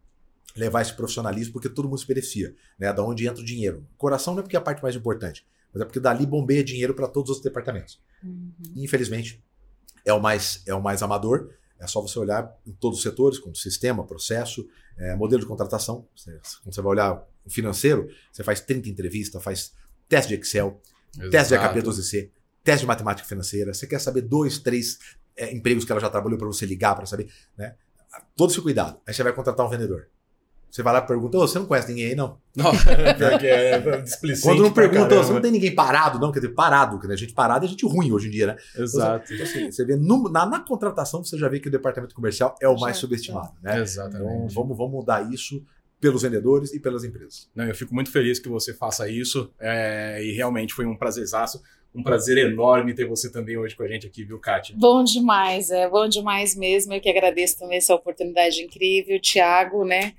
levar 0.56 0.82
esse 0.82 0.94
profissionalismo, 0.94 1.52
porque 1.52 1.68
todo 1.68 1.88
mundo 1.88 1.98
se 1.98 2.06
beneficia, 2.06 2.54
né? 2.78 2.92
Da 2.92 3.04
onde 3.04 3.26
entra 3.26 3.42
o 3.42 3.44
dinheiro. 3.44 3.86
Coração 3.96 4.34
não 4.34 4.40
é 4.40 4.42
porque 4.42 4.56
é 4.56 4.58
a 4.58 4.62
parte 4.62 4.82
mais 4.82 4.96
importante, 4.96 5.46
mas 5.72 5.82
é 5.82 5.84
porque 5.84 6.00
dali 6.00 6.26
bombeia 6.26 6.64
dinheiro 6.64 6.94
para 6.94 7.06
todos 7.06 7.36
os 7.36 7.42
departamentos. 7.42 8.00
Uhum. 8.22 8.52
Infelizmente, 8.76 9.44
é 10.04 10.12
o 10.12 10.20
mais 10.20 10.62
é 10.66 10.74
o 10.74 10.82
mais 10.82 11.02
amador. 11.02 11.50
É 11.78 11.86
só 11.86 12.00
você 12.00 12.18
olhar 12.18 12.56
em 12.66 12.72
todos 12.72 12.98
os 12.98 13.02
setores, 13.02 13.38
como 13.38 13.54
sistema, 13.54 14.06
processo, 14.06 14.66
é, 14.96 15.14
modelo 15.16 15.42
de 15.42 15.48
contratação. 15.48 16.06
Você, 16.16 16.30
quando 16.62 16.74
você 16.74 16.80
vai 16.80 16.92
olhar 16.92 17.28
o 17.44 17.50
financeiro, 17.50 18.08
você 18.32 18.42
faz 18.42 18.60
30 18.60 18.88
entrevistas, 18.88 19.42
faz 19.42 19.74
teste 20.08 20.34
de 20.34 20.40
Excel, 20.40 20.80
Exato. 21.16 21.30
teste 21.30 21.54
de 21.54 21.60
HP12C, 21.60 22.30
teste 22.62 22.80
de 22.80 22.86
matemática 22.86 23.28
financeira. 23.28 23.72
Você 23.72 23.86
quer 23.86 24.00
saber 24.00 24.22
dois, 24.22 24.58
três 24.58 24.98
é, 25.36 25.52
empregos 25.52 25.84
que 25.84 25.92
ela 25.92 26.00
já 26.00 26.10
trabalhou 26.10 26.38
para 26.38 26.46
você 26.46 26.66
ligar 26.66 26.94
para 26.94 27.06
saber, 27.06 27.28
né? 27.56 27.74
Todo 28.36 28.50
esse 28.50 28.60
cuidado. 28.60 29.00
Aí 29.06 29.12
você 29.12 29.22
vai 29.22 29.32
contratar 29.32 29.66
um 29.66 29.68
vendedor. 29.68 30.08
Você 30.74 30.82
vai 30.82 30.92
lá 30.92 30.98
e 30.98 31.06
pergunta, 31.06 31.38
oh, 31.38 31.46
você 31.46 31.56
não 31.56 31.66
conhece 31.66 31.86
ninguém 31.86 32.06
aí, 32.06 32.14
não? 32.16 32.36
Não, 32.56 32.70
porque 32.72 33.46
é 33.46 33.80
Quando 34.42 34.62
não 34.62 34.72
pergunta, 34.72 35.14
você 35.16 35.32
não 35.32 35.40
tem 35.40 35.52
ninguém 35.52 35.72
parado, 35.72 36.18
não, 36.20 36.32
quer 36.32 36.40
dizer, 36.40 36.52
parado, 36.52 36.98
que 36.98 37.06
a 37.06 37.16
gente 37.16 37.32
parado 37.32 37.64
é 37.64 37.68
gente 37.68 37.84
ruim 37.86 38.12
hoje 38.12 38.28
em 38.28 38.30
dia, 38.30 38.48
né? 38.48 38.56
Exato. 38.76 39.32
Então, 39.32 39.44
assim, 39.44 39.70
você 39.70 39.84
vê 39.84 39.96
no, 39.96 40.28
na, 40.28 40.46
na, 40.46 40.60
contratação, 40.60 41.24
você 41.24 41.36
já 41.36 41.48
vê 41.48 41.60
que 41.60 41.68
o 41.68 41.70
departamento 41.70 42.14
comercial 42.14 42.56
é 42.60 42.68
o 42.68 42.78
mais 42.78 42.96
subestimado, 42.96 43.52
né? 43.62 43.80
Exatamente. 43.80 44.22
Então 44.22 44.48
vamos, 44.48 44.76
vamos 44.76 44.92
mudar 44.92 45.32
isso 45.32 45.64
pelos 46.04 46.20
vendedores 46.20 46.74
e 46.74 46.78
pelas 46.78 47.02
empresas. 47.02 47.48
Não, 47.54 47.64
eu 47.64 47.74
fico 47.74 47.94
muito 47.94 48.12
feliz 48.12 48.38
que 48.38 48.46
você 48.46 48.74
faça 48.74 49.08
isso 49.08 49.50
é, 49.58 50.22
e 50.22 50.32
realmente 50.32 50.74
foi 50.74 50.84
um 50.84 50.94
prazerzaço. 50.94 51.62
Um 51.94 52.02
prazer 52.02 52.36
enorme 52.36 52.92
ter 52.92 53.06
você 53.06 53.32
também 53.32 53.56
hoje 53.56 53.74
com 53.74 53.84
a 53.84 53.88
gente 53.88 54.06
aqui, 54.06 54.22
viu, 54.22 54.38
Kátia? 54.38 54.74
Bom 54.76 55.02
demais, 55.02 55.70
é 55.70 55.88
bom 55.88 56.06
demais 56.06 56.54
mesmo. 56.54 56.92
Eu 56.92 57.00
que 57.00 57.08
agradeço 57.08 57.58
também 57.58 57.78
essa 57.78 57.94
oportunidade 57.94 58.60
incrível. 58.60 59.18
Tiago, 59.18 59.82
né? 59.82 60.12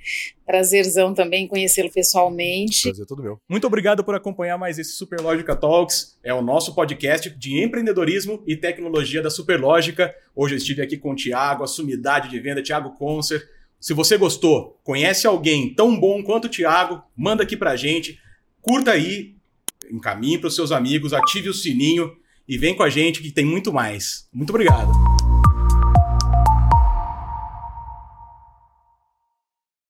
Prazerzão 0.44 1.14
também 1.14 1.48
conhecê-lo 1.48 1.92
pessoalmente. 1.92 2.84
Prazer 2.84 3.06
todo 3.06 3.22
meu. 3.22 3.38
Muito 3.48 3.68
obrigado 3.68 4.04
por 4.04 4.16
acompanhar 4.16 4.58
mais 4.58 4.80
esse 4.80 4.94
Superlógica 4.94 5.56
Talks. 5.56 6.18
É 6.24 6.34
o 6.34 6.42
nosso 6.42 6.74
podcast 6.74 7.30
de 7.30 7.62
empreendedorismo 7.62 8.42
e 8.48 8.56
tecnologia 8.56 9.22
da 9.22 9.30
Superlógica. 9.30 10.16
Hoje 10.36 10.56
eu 10.56 10.58
estive 10.58 10.82
aqui 10.82 10.98
com 10.98 11.12
o 11.12 11.16
Tiago, 11.16 11.64
a 11.64 11.68
sumidade 11.68 12.30
de 12.30 12.40
venda, 12.40 12.64
Tiago 12.64 12.96
Concer. 12.96 13.55
Se 13.86 13.94
você 13.94 14.18
gostou, 14.18 14.80
conhece 14.84 15.28
alguém 15.28 15.72
tão 15.72 15.96
bom 15.96 16.24
quanto 16.24 16.46
o 16.46 16.50
Tiago, 16.50 17.04
manda 17.16 17.44
aqui 17.44 17.56
pra 17.56 17.76
gente. 17.76 18.20
Curta 18.60 18.90
aí, 18.90 19.36
encaminhe 19.92 20.40
para 20.40 20.48
os 20.48 20.56
seus 20.56 20.72
amigos, 20.72 21.14
ative 21.14 21.50
o 21.50 21.54
sininho 21.54 22.12
e 22.50 22.58
vem 22.58 22.76
com 22.76 22.82
a 22.82 22.90
gente 22.90 23.22
que 23.22 23.32
tem 23.32 23.46
muito 23.46 23.72
mais. 23.72 24.28
Muito 24.34 24.50
obrigado. 24.50 25.15